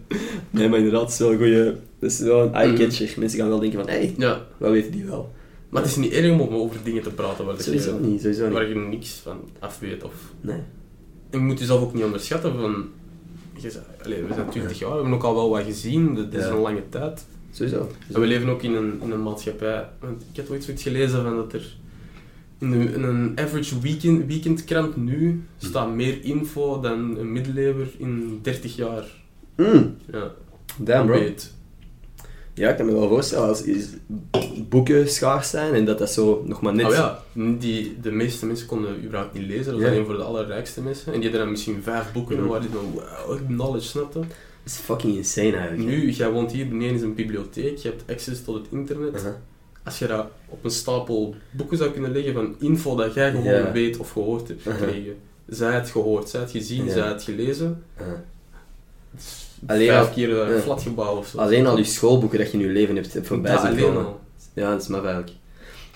Nee, 0.58 0.68
maar 0.68 0.78
inderdaad, 0.78 1.02
het 1.02 1.10
is 1.12 1.18
wel 1.18 1.30
een 1.32 1.36
goeie... 1.38 1.64
Dat 1.98 2.10
is 2.10 2.18
wel 2.20 2.42
een 2.42 2.52
eye-catcher. 2.54 3.14
Mensen 3.18 3.38
gaan 3.38 3.48
wel 3.48 3.58
denken 3.60 3.78
van, 3.78 3.88
hé, 3.88 3.96
hey, 3.98 4.14
Ja. 4.18 4.46
wij 4.56 4.70
weten 4.70 4.90
die 4.92 5.04
wel. 5.04 5.32
Maar 5.68 5.82
het 5.82 5.90
is 5.90 5.96
niet 5.96 6.12
erg 6.12 6.40
om 6.40 6.54
over 6.54 6.76
dingen 6.84 7.02
te 7.02 7.10
praten 7.10 7.44
waar, 7.44 7.60
Sowieso 7.60 7.94
je, 7.94 8.00
niet, 8.06 8.20
sowieso 8.20 8.50
waar 8.50 8.66
niet. 8.66 8.72
je 8.76 8.80
niks 8.80 9.10
van 9.22 9.40
af 9.58 9.78
weet. 9.78 10.04
Of... 10.04 10.12
Nee. 10.40 10.56
En 11.30 11.38
je 11.38 11.44
moet 11.44 11.58
jezelf 11.58 11.80
ook 11.82 11.94
niet 11.94 12.04
onderschatten 12.04 12.52
van... 12.60 12.84
Je 13.60 13.72
allee, 14.04 14.22
we 14.22 14.34
zijn 14.34 14.48
20 14.50 14.78
jaar, 14.78 14.88
we 14.90 14.94
hebben 14.96 15.12
ook 15.14 15.22
al 15.22 15.34
wel 15.34 15.50
wat 15.50 15.62
gezien, 15.64 16.14
dat 16.14 16.32
is 16.34 16.44
Ja. 16.44 16.50
een 16.50 16.58
lange 16.60 16.82
tijd. 16.88 17.26
Sowieso. 17.50 17.88
En 18.12 18.20
we 18.20 18.26
leven 18.26 18.48
ook 18.48 18.62
in 18.62 18.74
een, 18.74 19.00
in 19.02 19.10
een 19.10 19.22
maatschappij. 19.22 19.88
Want 20.00 20.22
ik 20.30 20.36
heb 20.36 20.50
ooit 20.50 20.64
zoiets 20.64 20.82
gelezen 20.82 21.22
van 21.22 21.36
dat 21.36 21.52
er 21.52 21.76
in 22.58 22.72
een, 22.72 22.94
in 22.94 23.02
een 23.02 23.32
average 23.38 23.80
weekend, 23.80 24.26
weekendkrant 24.26 24.96
nu 24.96 25.42
staat 25.58 25.94
meer 25.94 26.24
info 26.24 26.80
dan 26.80 27.16
een 27.18 27.32
middeleeuwer 27.32 27.88
in 27.98 28.38
30 28.42 28.76
jaar. 28.76 29.04
Mm, 29.56 29.96
Ja, 30.12 30.32
damn 30.78 31.06
bro. 31.06 31.18
weet. 31.18 31.56
Ja, 32.54 32.70
ik 32.70 32.76
kan 32.76 32.86
me 32.86 32.92
wel 32.92 33.08
voorstellen 33.08 33.48
als 33.48 33.62
boeken 34.68 35.08
schaars 35.08 35.50
zijn 35.50 35.74
en 35.74 35.84
dat 35.84 35.98
dat 35.98 36.10
zo 36.10 36.42
nog 36.46 36.60
maar 36.60 36.74
net... 36.74 36.86
Oh 36.86 36.92
ja, 36.92 37.22
die, 37.58 38.00
de 38.00 38.10
meeste 38.10 38.46
mensen 38.46 38.66
konden 38.66 39.04
überhaupt 39.04 39.34
niet 39.34 39.46
lezen, 39.46 39.72
dat 39.72 39.80
was 39.80 39.90
alleen 39.90 40.04
voor 40.04 40.16
de 40.16 40.22
allerrijkste 40.22 40.82
mensen. 40.82 41.06
En 41.06 41.12
die 41.12 41.22
hadden 41.22 41.40
dan 41.40 41.50
misschien 41.50 41.82
vijf 41.82 42.12
boeken 42.12 42.46
waar 42.46 42.60
die 42.60 42.70
van 42.70 42.90
wow, 42.92 43.46
knowledge 43.46 43.86
snapte. 43.86 44.18
Dat 44.18 44.28
is 44.64 44.76
fucking 44.76 45.16
insane 45.16 45.56
eigenlijk. 45.56 45.88
Nu, 45.88 46.10
jij 46.10 46.30
woont 46.30 46.52
hier, 46.52 46.68
beneden 46.68 46.94
is 46.94 47.02
een 47.02 47.14
bibliotheek, 47.14 47.76
je 47.76 47.88
hebt 47.88 48.02
access 48.10 48.44
tot 48.44 48.54
het 48.54 48.66
internet. 48.70 49.24
Als 49.84 49.98
je 49.98 50.06
dat 50.06 50.26
op 50.48 50.64
een 50.64 50.70
stapel 50.70 51.34
boeken 51.50 51.76
zou 51.76 51.90
kunnen 51.90 52.12
leggen 52.12 52.32
van 52.32 52.56
info 52.58 52.96
dat 52.96 53.14
jij 53.14 53.30
gewoon 53.30 53.72
weet 53.72 53.96
of 53.96 54.10
gehoord 54.10 54.48
hebt 54.48 54.62
gekregen. 54.62 55.16
Zij 55.46 55.74
het 55.74 55.90
gehoord, 55.90 56.28
zij 56.28 56.40
het 56.40 56.50
gezien, 56.50 56.90
zij 56.90 57.08
het 57.08 57.22
gelezen. 57.22 57.82
Alleen 59.66 59.88
Vijf 59.88 60.06
al- 60.06 60.12
keer 60.14 60.38
een 60.38 60.54
ja. 60.54 60.60
flatgebouw 60.60 61.16
of 61.16 61.26
zo. 61.26 61.38
Alleen 61.38 61.66
al 61.66 61.76
je 61.78 61.84
schoolboeken 61.84 62.38
dat 62.38 62.50
je 62.52 62.58
in 62.58 62.64
je 62.64 62.70
leven 62.72 62.96
hebt 62.96 63.18
voorbij 63.22 63.52
Dat 63.52 63.60
zien 63.60 63.76
komen. 63.76 64.04
al. 64.04 64.20
Ja, 64.54 64.70
dat 64.70 64.80
is 64.82 64.86
maar 64.88 65.00
eigenlijk. 65.04 65.32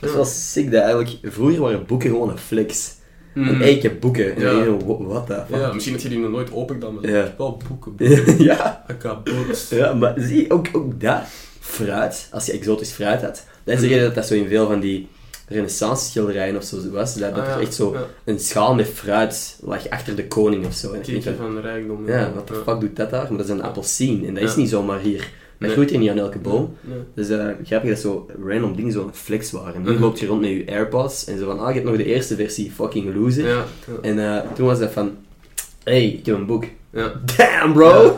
Dat 0.01 0.09
is 0.10 0.16
wel 0.16 0.24
sick 0.24 0.70
dat 0.70 0.80
eigenlijk... 0.82 1.18
Vroeger 1.22 1.60
waren 1.60 1.86
boeken 1.86 2.10
gewoon 2.10 2.30
een 2.30 2.39
flex. 2.39 2.94
Mm. 3.34 3.48
En 3.48 3.56
hey, 3.59 3.72
ik 3.74 3.82
heb 3.82 4.01
boeken. 4.01 4.34
En 4.34 4.40
Ja. 4.43 4.51
dan 4.52 4.64
denk 4.64 4.80
je, 4.80 4.86
"Wha- 4.86 5.05
what 5.05 5.26
the 5.26 5.43
fuck? 5.51 5.60
Ja, 5.60 5.72
misschien 5.72 5.94
heb 5.94 6.02
je 6.02 6.09
die 6.09 6.18
nog 6.18 6.30
nooit 6.30 6.52
opengedaan, 6.52 6.94
maar 6.94 7.10
Ja. 7.10 7.34
wel 7.39 7.60
boeken. 7.68 7.97
boeken. 7.97 8.43
ja. 8.44 8.84
Ik 8.89 9.02
heb 9.02 9.28
ja, 9.70 9.93
maar 9.94 10.14
zie 10.16 10.43
je, 10.43 10.51
ook, 10.51 10.66
ook 10.72 11.01
dat, 11.01 11.20
fruit, 11.60 12.28
als 12.30 12.47
je 12.47 12.52
exotisch 12.52 12.90
fruit 12.90 13.22
had, 13.22 13.47
dat 13.64 13.74
is 13.74 13.80
de 13.80 13.86
reden 13.86 14.05
dat 14.05 14.14
dat 14.14 14.26
zo 14.26 14.34
in 14.34 14.48
veel 14.48 14.66
van 14.66 14.80
die 14.80 15.09
renaissance 15.53 16.05
schilderijen 16.05 16.57
of 16.57 16.62
zo 16.65 16.91
was, 16.91 17.15
dat, 17.15 17.35
dat 17.35 17.45
Ah, 17.45 17.51
er 17.51 17.57
ja. 17.59 17.61
echt 17.61 17.74
zo 17.74 17.93
Ja. 17.93 18.07
een 18.24 18.39
schaal 18.41 18.74
met 18.74 18.87
fruit 18.87 19.57
lag 19.61 19.89
achter 19.89 20.16
de 20.16 20.27
koning 20.29 20.66
of 20.66 20.74
zo. 20.74 20.93
En 20.93 21.01
ik 21.15 21.23
van, 21.23 21.35
van 21.37 21.61
rijkdom. 21.61 22.07
ja, 22.09 22.33
wat 22.35 22.49
de 22.49 22.55
fuck 22.66 22.81
doet 22.81 22.97
dat 22.97 23.11
daar? 23.11 23.27
Maar 23.29 23.37
dat 23.37 23.47
is 23.47 23.53
een 23.53 23.62
appelsien 23.62 24.27
en 24.27 24.35
dat 24.35 24.43
is 24.43 24.57
niet 24.57 24.69
zomaar 24.69 24.99
hier. 25.01 25.19
Dat 25.19 25.70
Nee. 25.70 25.70
groeit 25.70 25.91
hier 25.91 25.99
niet 25.99 26.11
aan 26.11 26.19
elke 26.19 26.39
boom. 26.39 26.77
Nee. 26.81 26.99
Dus 27.15 27.31
uh, 27.31 27.47
grappig 27.65 27.91
dat 27.91 27.99
zo 27.99 28.27
random 28.47 28.77
dingen 28.77 28.93
zo'n 28.93 29.11
flex 29.12 29.51
waren. 29.51 29.83
Nu 29.83 29.91
Mhm. 29.93 30.01
loopt 30.01 30.19
je 30.20 30.27
rond 30.27 30.41
met 30.41 30.51
je 30.51 30.65
AirPods 30.66 31.24
en 31.27 31.39
zo 31.39 31.45
van, 31.47 31.59
ah, 31.61 31.69
je 31.69 31.74
hebt 31.74 31.87
nog 31.87 31.97
de 31.97 32.05
eerste 32.05 32.37
versie, 32.37 32.70
fucking 32.70 33.15
loser. 33.15 33.65
En 34.03 34.19
eh, 34.19 34.41
toen 34.55 34.66
was 34.66 34.79
dat 34.79 34.91
van, 34.93 35.11
hey, 35.85 36.07
ik 36.07 36.27
heb 36.27 36.35
een 36.37 36.47
boek. 36.47 36.65
Ja. 36.93 37.12
Damn, 37.36 37.73
bro! 37.73 38.14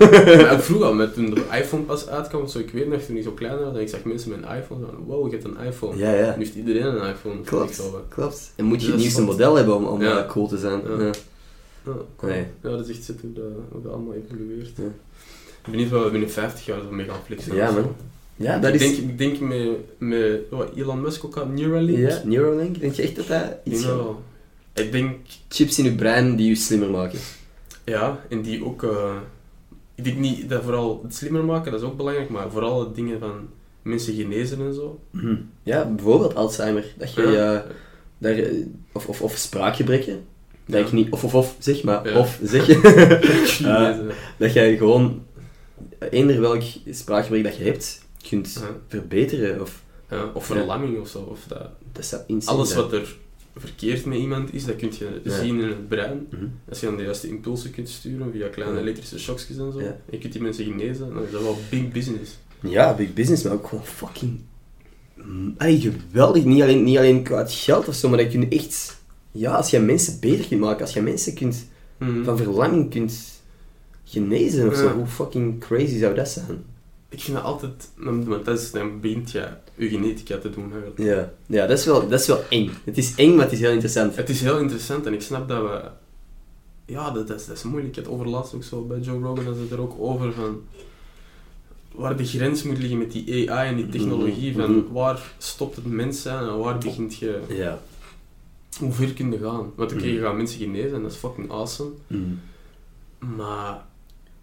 Vroeger 0.60 0.86
al, 0.86 0.94
met 0.94 1.14
toen 1.14 1.30
de 1.34 1.42
iPhone 1.52 1.82
pas 1.82 2.06
uitkwam, 2.09 2.46
zo, 2.46 2.59
ik 2.59 2.70
weet 2.70 2.88
nog, 2.88 3.01
toen 3.01 3.16
ik 3.16 3.22
zo 3.22 3.30
kleiner 3.30 3.64
was, 3.64 3.74
en 3.74 3.80
ik 3.80 3.88
zag 3.88 4.05
mensen 4.05 4.30
met 4.30 4.38
een 4.38 4.56
iPhone, 4.56 4.84
van, 4.86 5.05
wow, 5.06 5.26
je 5.26 5.32
hebt 5.32 5.44
een 5.44 5.66
iPhone. 5.66 5.96
Ja, 5.98 6.12
ja. 6.12 6.30
Nu 6.36 6.44
heeft 6.44 6.55
iedereen 6.55 6.84
een 6.86 7.09
iPhone. 7.10 7.40
Klopt, 7.40 7.70
Ik 7.78 7.90
wat. 7.92 8.02
klopt. 8.09 8.52
En 8.56 8.64
moet 8.64 8.74
je 8.80 8.80
Dus 8.86 8.90
het 8.94 9.01
nieuwste 9.01 9.22
model 9.22 9.55
hebben 9.55 9.76
om, 9.76 9.84
om 9.84 10.02
Ja. 10.02 10.18
eh, 10.18 10.28
cool 10.28 10.48
te 10.48 10.59
zijn. 10.59 10.80
Ja. 10.88 11.05
Ja. 11.05 11.10
Ja, 11.84 11.92
cool. 12.16 12.32
Nee. 12.32 12.46
ja, 12.62 12.70
dat 12.70 12.88
is 12.88 12.96
echt 12.96 13.05
zit 13.05 13.20
hoe 13.20 13.32
dat, 13.32 13.44
hoe 13.70 13.82
dat 13.82 13.92
allemaal 13.92 14.14
evolueert. 14.14 14.70
Ja. 14.76 14.84
Ik 15.64 15.70
ben 15.70 15.76
niet 15.76 15.90
wat 15.90 16.05
we 16.05 16.10
binnen 16.10 16.30
50 16.30 16.66
jaar 16.66 16.78
mee 16.90 17.06
gaan 17.06 17.16
flexen. 17.26 17.55
Ja, 17.55 17.70
man. 17.70 17.94
Ja, 18.36 18.59
dat 18.59 18.74
ik, 18.74 18.80
is... 18.80 18.96
denk, 18.96 19.10
ik 19.10 19.18
denk 19.18 19.40
met, 19.40 19.68
met 19.98 20.40
Elon 20.76 21.01
Musk 21.01 21.24
ook 21.24 21.34
had, 21.34 21.48
Neuralink. 21.52 21.98
Ja, 22.10 22.22
Neuralink, 22.24 22.80
denk 22.80 22.92
je 22.94 23.02
echt 23.02 23.16
dat 23.16 23.26
dat 23.26 23.42
Ik 23.64 23.72
iets. 23.72 23.86
Ik 24.74 24.92
denk, 24.92 25.16
Chips 25.48 25.78
in 25.78 25.84
je 25.84 25.94
brein 25.94 26.36
die 26.36 26.48
je 26.48 26.55
slimmer 26.55 26.90
maken. 26.90 27.18
Ja, 27.85 28.20
en 28.28 28.43
die 28.43 28.65
ook... 28.65 28.82
eh, 28.82 29.16
ik 29.94 30.05
denk 30.05 30.16
niet 30.19 30.48
dat 30.48 30.62
vooral 30.62 31.01
het 31.02 31.15
slimmer 31.15 31.44
maken, 31.44 31.73
dat 31.73 31.81
is 31.81 31.86
ook 31.86 31.97
belangrijk, 31.97 32.28
maar 32.28 32.51
vooral 32.51 32.81
het 32.81 32.94
dingen 32.94 33.19
van 33.20 33.48
mensen 33.82 34.15
genezen 34.15 34.61
en 34.61 34.74
zo. 34.74 35.01
Mhm. 35.11 35.36
Ja, 35.62 35.85
bijvoorbeeld 35.90 36.35
Alzheimer. 36.35 36.85
Dat 36.98 37.15
je, 37.15 37.23
Ja. 37.23 37.55
eh, 37.55 37.70
daar, 38.19 38.32
eh, 38.32 38.52
of, 38.93 39.06
of, 39.09 39.23
of 39.23 39.36
spraakgebreken. 39.36 40.24
Dat 40.66 40.81
Ja. 40.81 40.86
ik 40.86 40.93
niet, 40.93 41.11
of 41.11 41.24
of 41.24 41.35
of 41.35 41.56
zeg, 41.59 41.82
maar 41.82 42.09
Ja. 42.09 42.19
of 42.19 42.39
zeg 42.43 42.66
je. 42.66 44.11
Dat 44.36 44.52
jij 44.52 44.77
gewoon 44.77 45.23
eender 46.11 46.40
welk 46.40 46.62
spraakgebrek 46.90 47.44
dat 47.44 47.56
je 47.56 47.65
hebt, 47.65 48.02
kunt 48.28 48.65
verbeteren. 48.89 49.61
Of, 49.61 49.82
of 50.35 50.47
verlamming 50.47 51.01
of 51.01 51.09
zo. 51.09 51.19
Of 51.19 51.44
dat. 51.48 51.69
dat 51.93 52.24
insane 52.27 52.56
Alles 52.56 52.74
wat 52.74 52.93
er 52.93 53.16
verkeerd 53.56 54.05
met 54.05 54.18
iemand 54.18 54.55
is, 54.55 54.64
dat 54.64 54.76
kun 54.76 54.93
je 54.98 55.20
Ja. 55.24 55.39
zien 55.40 55.60
in 55.60 55.68
het 55.68 55.89
brein. 55.89 56.26
Mhm. 56.31 56.44
Als 56.68 56.81
je 56.81 56.86
dan 56.86 56.97
de 56.97 57.02
juiste 57.02 57.28
impulsen 57.28 57.70
kunt 57.70 57.89
sturen 57.89 58.32
via 58.32 58.48
kleine 58.48 58.78
elektrische 58.81 59.18
shocksjes 59.18 59.56
en 59.56 59.72
zo. 59.72 59.78
En 59.78 59.97
je 60.10 60.18
kunt 60.18 60.32
die 60.32 60.43
mensen 60.43 60.64
genezen, 60.64 61.14
dan 61.14 61.24
is 61.24 61.31
dat 61.31 61.43
wel 61.43 61.59
big 61.70 61.89
business. 61.93 62.39
Ja, 62.60 62.94
big 62.94 63.12
business, 63.14 63.43
maar 63.43 63.52
ook 63.52 63.66
gewoon 63.66 63.85
fucking... 63.85 64.40
Allee, 65.56 65.81
geweldig. 65.81 66.44
Niet 66.44 66.62
alleen, 66.62 66.85
niet 66.85 66.98
alleen 66.98 67.22
qua 67.22 67.39
het 67.39 67.52
geld 67.52 67.89
of 67.89 67.94
zo, 67.94 68.09
maar 68.09 68.18
dat 68.18 68.32
je 68.32 68.48
echt... 68.48 69.02
Ja, 69.32 69.55
als 69.55 69.70
je 69.70 69.78
mensen 69.78 70.20
beter 70.20 70.47
kunt 70.48 70.60
maken, 70.60 70.81
als 70.81 70.94
je 70.94 71.02
mensen 71.02 71.35
kunt, 71.35 71.66
Mhm. 71.98 72.24
van 72.24 72.36
verlamming 72.36 72.90
kunt 72.90 73.40
genezen 74.05 74.68
of 74.68 74.76
zo, 74.76 74.93
hoe 74.93 75.06
fucking 75.06 75.60
crazy 75.60 75.98
zou 75.98 76.14
dat 76.14 76.28
zijn? 76.28 76.64
Ik 77.15 77.20
vind 77.20 77.36
dat 77.36 77.47
altijd, 77.47 77.89
want 77.97 78.45
dat 78.45 78.59
is, 78.59 78.70
dan 78.70 79.01
begint 79.01 79.31
je 79.31 79.49
je 79.74 79.89
genetica 79.89 80.39
te 80.39 80.51
doen. 80.51 80.73
Ja, 80.97 81.32
ja 81.47 81.66
dat, 81.66 81.78
is 81.78 81.85
wel, 81.85 82.09
dat 82.09 82.20
is 82.20 82.27
wel 82.27 82.43
eng. 82.49 82.70
Het 82.85 82.99
is 82.99 83.15
eng, 83.15 83.35
maar 83.35 83.45
het 83.45 83.53
is 83.53 83.61
heel 83.61 83.70
interessant. 83.70 84.16
Het 84.16 84.28
is 84.28 84.41
heel 84.41 84.59
interessant 84.59 85.07
en 85.07 85.12
ik 85.12 85.23
snap 85.23 85.49
dat 85.49 85.62
we 85.62 85.81
ja, 86.86 87.11
dat, 87.11 87.28
dat, 87.28 87.41
is, 87.41 87.47
dat 87.47 87.57
is 87.57 87.62
moeilijk. 87.62 87.97
Het 87.97 88.09
overlaatst 88.09 88.55
ook 88.55 88.65
zo 88.65 88.82
bij 88.82 88.99
Joe 88.99 89.23
Rogan, 89.23 89.45
dat 89.45 89.57
het 89.57 89.70
er 89.70 89.81
ook 89.81 89.95
over 89.99 90.32
van 90.32 90.62
waar 91.95 92.16
de 92.16 92.24
grens 92.24 92.62
moet 92.62 92.78
liggen 92.78 92.99
met 92.99 93.12
die 93.12 93.51
AI 93.53 93.69
en 93.69 93.77
die 93.77 93.89
technologie. 93.89 94.51
Mhm, 94.51 94.61
Van 94.61 94.77
mhm. 94.77 94.93
waar 94.93 95.35
stopt 95.39 95.77
het 95.77 95.86
mens 95.86 96.23
zijn 96.23 96.45
en 96.45 96.59
waar 96.59 96.78
begint 96.78 97.16
je... 97.16 97.41
Ja. 97.49 97.81
Hoe 98.78 98.93
ver 98.93 99.12
kun 99.12 99.31
je 99.32 99.39
gaan? 99.39 99.73
Want 99.74 99.93
oké, 99.93 100.05
Mhm. 100.05 100.15
je 100.15 100.20
gaat 100.20 100.36
mensen 100.36 100.59
genezen 100.59 100.95
en 100.95 101.03
dat 101.03 101.12
is 101.12 101.16
fucking 101.16 101.51
awesome. 101.51 101.91
Mm. 102.07 102.41
Maar 103.36 103.85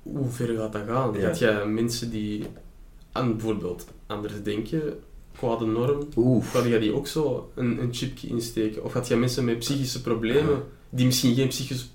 hoe 0.03 0.29
ver 0.29 0.55
gaat 0.57 0.73
dat 0.73 0.81
gaan? 0.87 1.13
Ja. 1.13 1.19
Gaat 1.19 1.39
je 1.39 1.63
mensen 1.67 2.09
die 2.09 2.43
aan 3.11 3.31
bijvoorbeeld 3.35 3.85
anders 4.07 4.33
denken, 4.43 4.81
qua 5.37 5.55
de 5.55 5.65
norm. 5.65 6.07
Ga 6.43 6.65
je 6.65 6.79
die 6.79 6.93
ook 6.93 7.07
zo 7.07 7.51
een, 7.55 7.81
een 7.81 7.89
chipje 7.93 8.27
insteken? 8.27 8.83
Of 8.83 8.91
gaat 8.91 9.07
je 9.07 9.15
mensen 9.15 9.45
met 9.45 9.59
psychische 9.59 10.01
problemen, 10.01 10.63
die 10.89 11.05
misschien 11.05 11.35
geen 11.35 11.47
psychisch... 11.47 11.91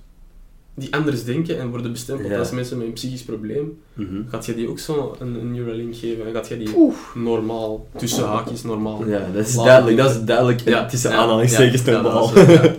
die 0.75 0.95
anders 0.95 1.25
denken 1.25 1.59
en 1.59 1.71
worden 1.71 1.93
bestempeld 1.93 2.31
Ja. 2.31 2.39
als 2.39 2.51
mensen 2.51 2.79
met 2.79 2.87
een 2.87 2.93
psychisch 2.93 3.23
probleem, 3.25 3.79
Mhm. 3.95 4.23
gaat 4.29 4.47
je 4.47 4.55
die 4.55 4.69
ook 4.69 4.79
zo 4.79 5.17
een, 5.19 5.35
een 5.35 5.53
Neuralink 5.53 5.97
geven? 5.97 6.27
En 6.27 6.33
gaat 6.33 6.49
je 6.49 6.57
die 6.59 6.71
normaal, 7.15 7.87
tussen 7.97 8.25
haakjes 8.27 8.63
normaal... 8.63 9.07
Ja, 9.07 9.29
dat 9.35 9.47
is 9.47 9.55
duidelijk. 9.55 9.97
Dat 9.97 10.11
is 10.11 10.25
duidelijk. 10.25 10.61
Ja, 10.61 10.87
tussen 10.87 11.11
ja, 11.11 11.17
aanhalingstekens 11.17 11.85
normaal. 11.85 12.39
ja. 12.39 12.75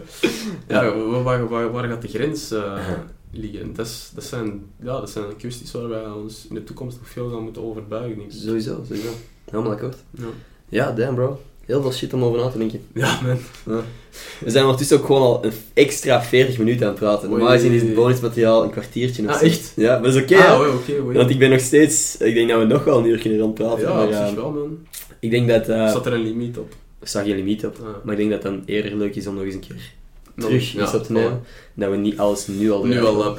Ja, 0.67 0.95
waar, 1.23 1.47
waar, 1.49 1.71
waar, 1.71 1.87
gaat 1.87 2.01
de 2.01 2.07
grens 2.07 2.51
eh. 2.51 2.79
Liggen? 3.38 3.73
Dat, 3.76 3.85
is, 3.85 4.11
dat, 4.15 4.23
zijn, 4.23 4.61
ja, 4.84 4.99
dat 4.99 5.09
zijn 5.09 5.35
kwesties 5.38 5.72
waar 5.72 5.89
wij 5.89 6.05
ons 6.05 6.45
in 6.49 6.55
de 6.55 6.64
toekomst 6.64 6.97
nog 6.99 7.09
veel 7.09 7.30
gaan 7.30 7.43
moeten 7.43 7.64
overbuigen. 7.64 8.22
Sowieso, 8.27 8.84
sowieso. 8.88 9.09
Helemaal 9.51 9.72
akkoord. 9.72 9.97
Ja. 10.11 10.26
Ja, 10.69 10.91
damn 10.91 11.15
bro. 11.15 11.41
Heel 11.65 11.81
veel 11.81 11.91
shit 11.91 12.14
om 12.14 12.23
over 12.23 12.39
na 12.39 12.49
te 12.49 12.57
denken. 12.57 12.81
ja, 12.93 13.19
man. 13.22 13.38
Ja. 13.65 13.81
We 14.43 14.49
zijn 14.49 14.64
ondertussen 14.64 14.97
ook 14.97 15.05
gewoon 15.05 15.22
al 15.22 15.45
een 15.45 15.51
extra 15.73 16.22
40 16.23 16.57
minuten 16.57 16.85
aan 16.85 16.91
het 16.91 16.99
praten. 17.01 17.30
Normaal 17.30 17.49
gezien 17.51 17.72
is 17.72 17.81
het 17.81 17.93
bonusmateriaal 17.95 18.64
een 18.64 18.69
kwartiertje 18.69 19.23
of 19.23 19.30
Ah, 19.30 19.38
zo. 19.39 19.45
echt? 19.45 19.73
Ja, 19.76 19.93
maar 19.99 20.11
dat 20.11 20.15
is 20.15 20.22
oké. 20.22 20.35
ah. 20.38 21.14
Want 21.14 21.30
ik 21.30 21.39
ben 21.39 21.49
nog 21.49 21.59
steeds... 21.59 22.18
Ik 22.18 22.34
denk 22.34 22.49
dat 22.49 22.59
we 22.59 22.65
nog 22.65 22.84
wel 22.84 22.97
een 22.99 23.05
uur 23.05 23.19
kunnen 23.19 23.39
rondpraten. 23.39 23.81
Ja, 23.81 23.93
maar, 23.95 24.09
eh, 24.09 24.34
wel, 24.34 24.51
man. 24.51 24.77
ik 25.19 25.30
denk 25.31 25.47
dat... 25.47 25.68
eh 25.69 25.91
Zat 25.91 26.05
er 26.05 26.14
een 26.14 26.22
limiet 26.22 26.57
op? 26.57 26.76
er 26.99 27.07
staat 27.07 27.26
geen 27.26 27.35
limiet 27.35 27.65
op. 27.65 27.77
Ah. 27.81 27.88
Maar 28.03 28.14
ik 28.14 28.19
denk 28.19 28.31
dat 28.31 28.43
het 28.43 28.51
dan 28.51 28.64
eerder 28.65 28.95
leuk 28.95 29.15
is 29.15 29.27
om 29.27 29.35
nog 29.35 29.43
eens 29.43 29.53
een 29.53 29.59
keer 29.59 29.91
terug 30.38 30.76
iets 30.76 30.93
op 30.93 31.03
te 31.03 31.11
nemen. 31.11 31.41
Dat 31.73 31.89
we 31.89 31.95
niet 31.95 32.19
alles 32.19 32.47
nu 32.47 32.72
al 32.72 32.84
Nu 32.85 33.05
al. 33.05 33.35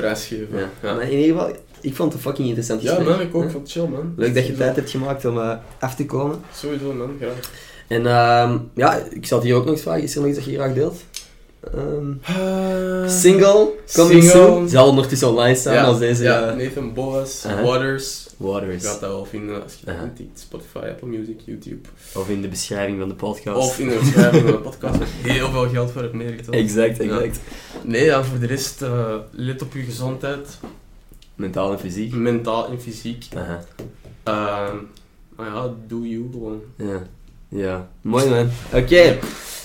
Ja. 0.53 0.69
Ja, 0.83 0.95
Maar 0.95 1.11
in 1.11 1.19
ieder 1.19 1.37
geval, 1.37 1.57
ik 1.81 1.95
vond 1.95 2.13
het 2.13 2.15
een 2.15 2.29
fucking 2.29 2.49
interessant 2.49 2.83
ja 2.83 2.99
man, 2.99 3.21
ik 3.21 3.35
ook. 3.35 3.51
Vond 3.51 3.63
het 3.63 3.71
chill, 3.71 3.87
man. 3.87 4.13
Leuk 4.17 4.35
dat 4.35 4.47
je 4.47 4.55
tijd 4.55 4.77
hebt 4.77 4.91
gemaakt 4.91 5.25
om 5.25 5.39
eh, 5.39 5.57
af 5.81 5.95
te 5.95 6.07
komen. 6.07 6.41
Sowieso, 6.55 6.93
man. 6.93 7.17
Graag. 7.21 7.51
En 7.89 8.07
ehm, 8.07 8.59
ja, 8.75 9.01
ik 9.11 9.27
zal 9.27 9.43
hier 9.43 9.55
ook 9.55 9.65
nog 9.65 9.73
eens 9.73 9.83
vragen. 9.83 10.03
Is 10.03 10.15
er 10.15 10.21
nog 10.21 10.29
iets 10.29 10.39
dat 10.39 10.47
je 10.47 10.55
graag 10.55 10.75
deelt? 10.75 10.97
Ehm, 11.61 13.09
single, 13.09 13.69
coming 13.95 14.23
soon. 14.25 14.69
Zal 14.69 14.89
ondertussen 14.89 15.29
online 15.29 15.55
staan 15.55 15.75
ja, 15.75 15.85
als 15.85 15.99
deze... 15.99 16.23
Ja, 16.23 16.51
eh, 16.51 16.57
Nathan 16.57 16.95
Boas, 16.95 17.45
Aha. 17.47 17.63
Waters. 17.63 18.27
Je 18.39 18.45
Waters. 18.45 18.85
gaat 18.87 19.01
dat 19.01 19.11
wel 19.11 19.25
vinden 19.25 19.63
als 19.63 19.75
je. 19.85 19.93
Spotify, 20.35 20.79
Apple 20.79 21.09
Music, 21.09 21.41
YouTube. 21.45 21.89
Of 22.15 22.29
in 22.29 22.41
de 22.43 22.49
beschrijving 22.49 22.99
van 22.99 23.09
de 23.09 23.15
podcast. 23.15 23.57
Of 23.59 23.79
in 23.79 23.89
de 23.89 23.99
beschrijving 23.99 24.43
van 24.43 24.53
de 24.53 24.59
podcast. 24.59 24.99
heel 25.23 25.51
veel 25.51 25.69
geld 25.69 25.91
voor 25.91 26.03
heb 26.03 26.13
neergeteld. 26.13 26.55
Exact, 26.57 26.97
Ja. 26.97 27.03
exact. 27.21 27.41
Nee, 27.83 28.05
ja, 28.05 28.25
voor 28.25 28.39
de 28.39 28.47
rest, 28.47 28.83
eh, 28.83 29.15
let 29.31 29.63
op 29.63 29.73
je 29.75 29.83
gezondheid. 29.83 30.59
Mentaal 31.35 31.73
en 31.73 31.79
fysiek. 31.79 32.15
Mentaal 32.15 32.69
en 32.69 32.81
fysiek. 32.81 33.25
Uh, 33.35 33.49
maar 35.37 35.47
ja, 35.47 35.75
do 35.87 35.99
you 36.03 36.29
gewoon. 36.33 36.61
Ja. 36.77 37.03
Ja. 37.49 37.89
Mooi 38.01 38.29
man. 38.29 38.51
Oké. 38.73 39.19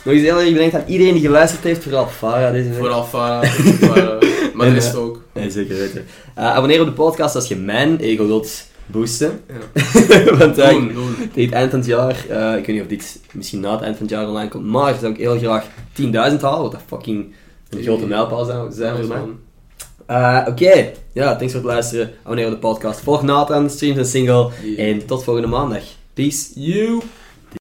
Nog 0.04 0.14
eens 0.14 0.24
heel 0.24 0.40
erg 0.40 0.52
bedankt 0.54 0.76
aan 0.76 0.84
iedereen 0.88 1.14
die 1.14 1.22
geluisterd 1.22 1.64
heeft. 1.64 1.84
Vooral 1.84 2.08
Farah 2.08 2.52
deze 2.52 2.70
week. 2.70 2.78
Vooral 2.78 3.04
Farah, 3.04 3.42
maar, 4.54 4.68
de 4.68 4.74
rest 4.74 4.94
eh, 4.94 5.00
ook. 5.00 5.22
Ja, 5.34 5.50
zeker 5.50 5.78
weten. 5.78 6.06
Eh, 6.36 6.46
abonneer 6.56 6.80
op 6.80 6.86
de 6.86 6.94
podcast 6.94 7.36
als 7.36 7.48
je 7.48 7.56
mijn 7.56 7.98
ego 7.98 8.26
wilt 8.26 8.66
boosten. 8.86 9.42
Ja. 9.48 10.36
Want 10.38 10.58
eh, 10.58 10.70
Doen, 10.70 10.94
doen. 10.94 11.16
tegen 11.34 11.44
het 11.44 11.52
eind 11.52 11.70
van 11.70 11.80
het 11.80 11.88
jaar, 11.88 12.16
ik 12.58 12.66
weet 12.66 12.76
niet 12.76 12.82
of 12.82 12.88
dit 12.88 13.20
misschien 13.32 13.60
na 13.60 13.72
het 13.72 13.82
eind 13.82 13.98
van 13.98 14.06
het 14.06 14.16
jaar 14.16 14.28
online 14.28 14.50
komt, 14.50 14.66
maar 14.66 14.96
zou 15.00 15.12
ik 15.12 15.18
heel 15.18 15.38
graag 15.38 15.66
10.000 16.02 16.12
halen, 16.14 16.62
wat 16.62 16.72
dat 16.72 16.82
fucking 16.88 17.34
een 17.70 17.84
grote 17.84 18.06
mijlpaal 18.06 18.46
zou 18.46 18.72
zijn 18.72 18.96
voor 18.96 19.08
mij. 19.08 20.46
Oké, 20.48 20.92
ja, 21.14 21.36
thanks 21.36 21.54
voor 21.54 21.62
het 21.62 21.72
luisteren. 21.72 22.12
Abonneer 22.24 22.46
op 22.46 22.52
de 22.52 22.58
podcast. 22.58 23.00
Volg 23.00 23.22
Nathan, 23.22 23.70
streams 23.70 23.98
en 23.98 24.06
single. 24.06 24.50
Yeah. 24.64 24.90
En 24.90 25.06
tot 25.06 25.24
volgende 25.24 25.50
maandag. 25.50 25.84
Peace. 26.14 26.60
You. 26.60 27.02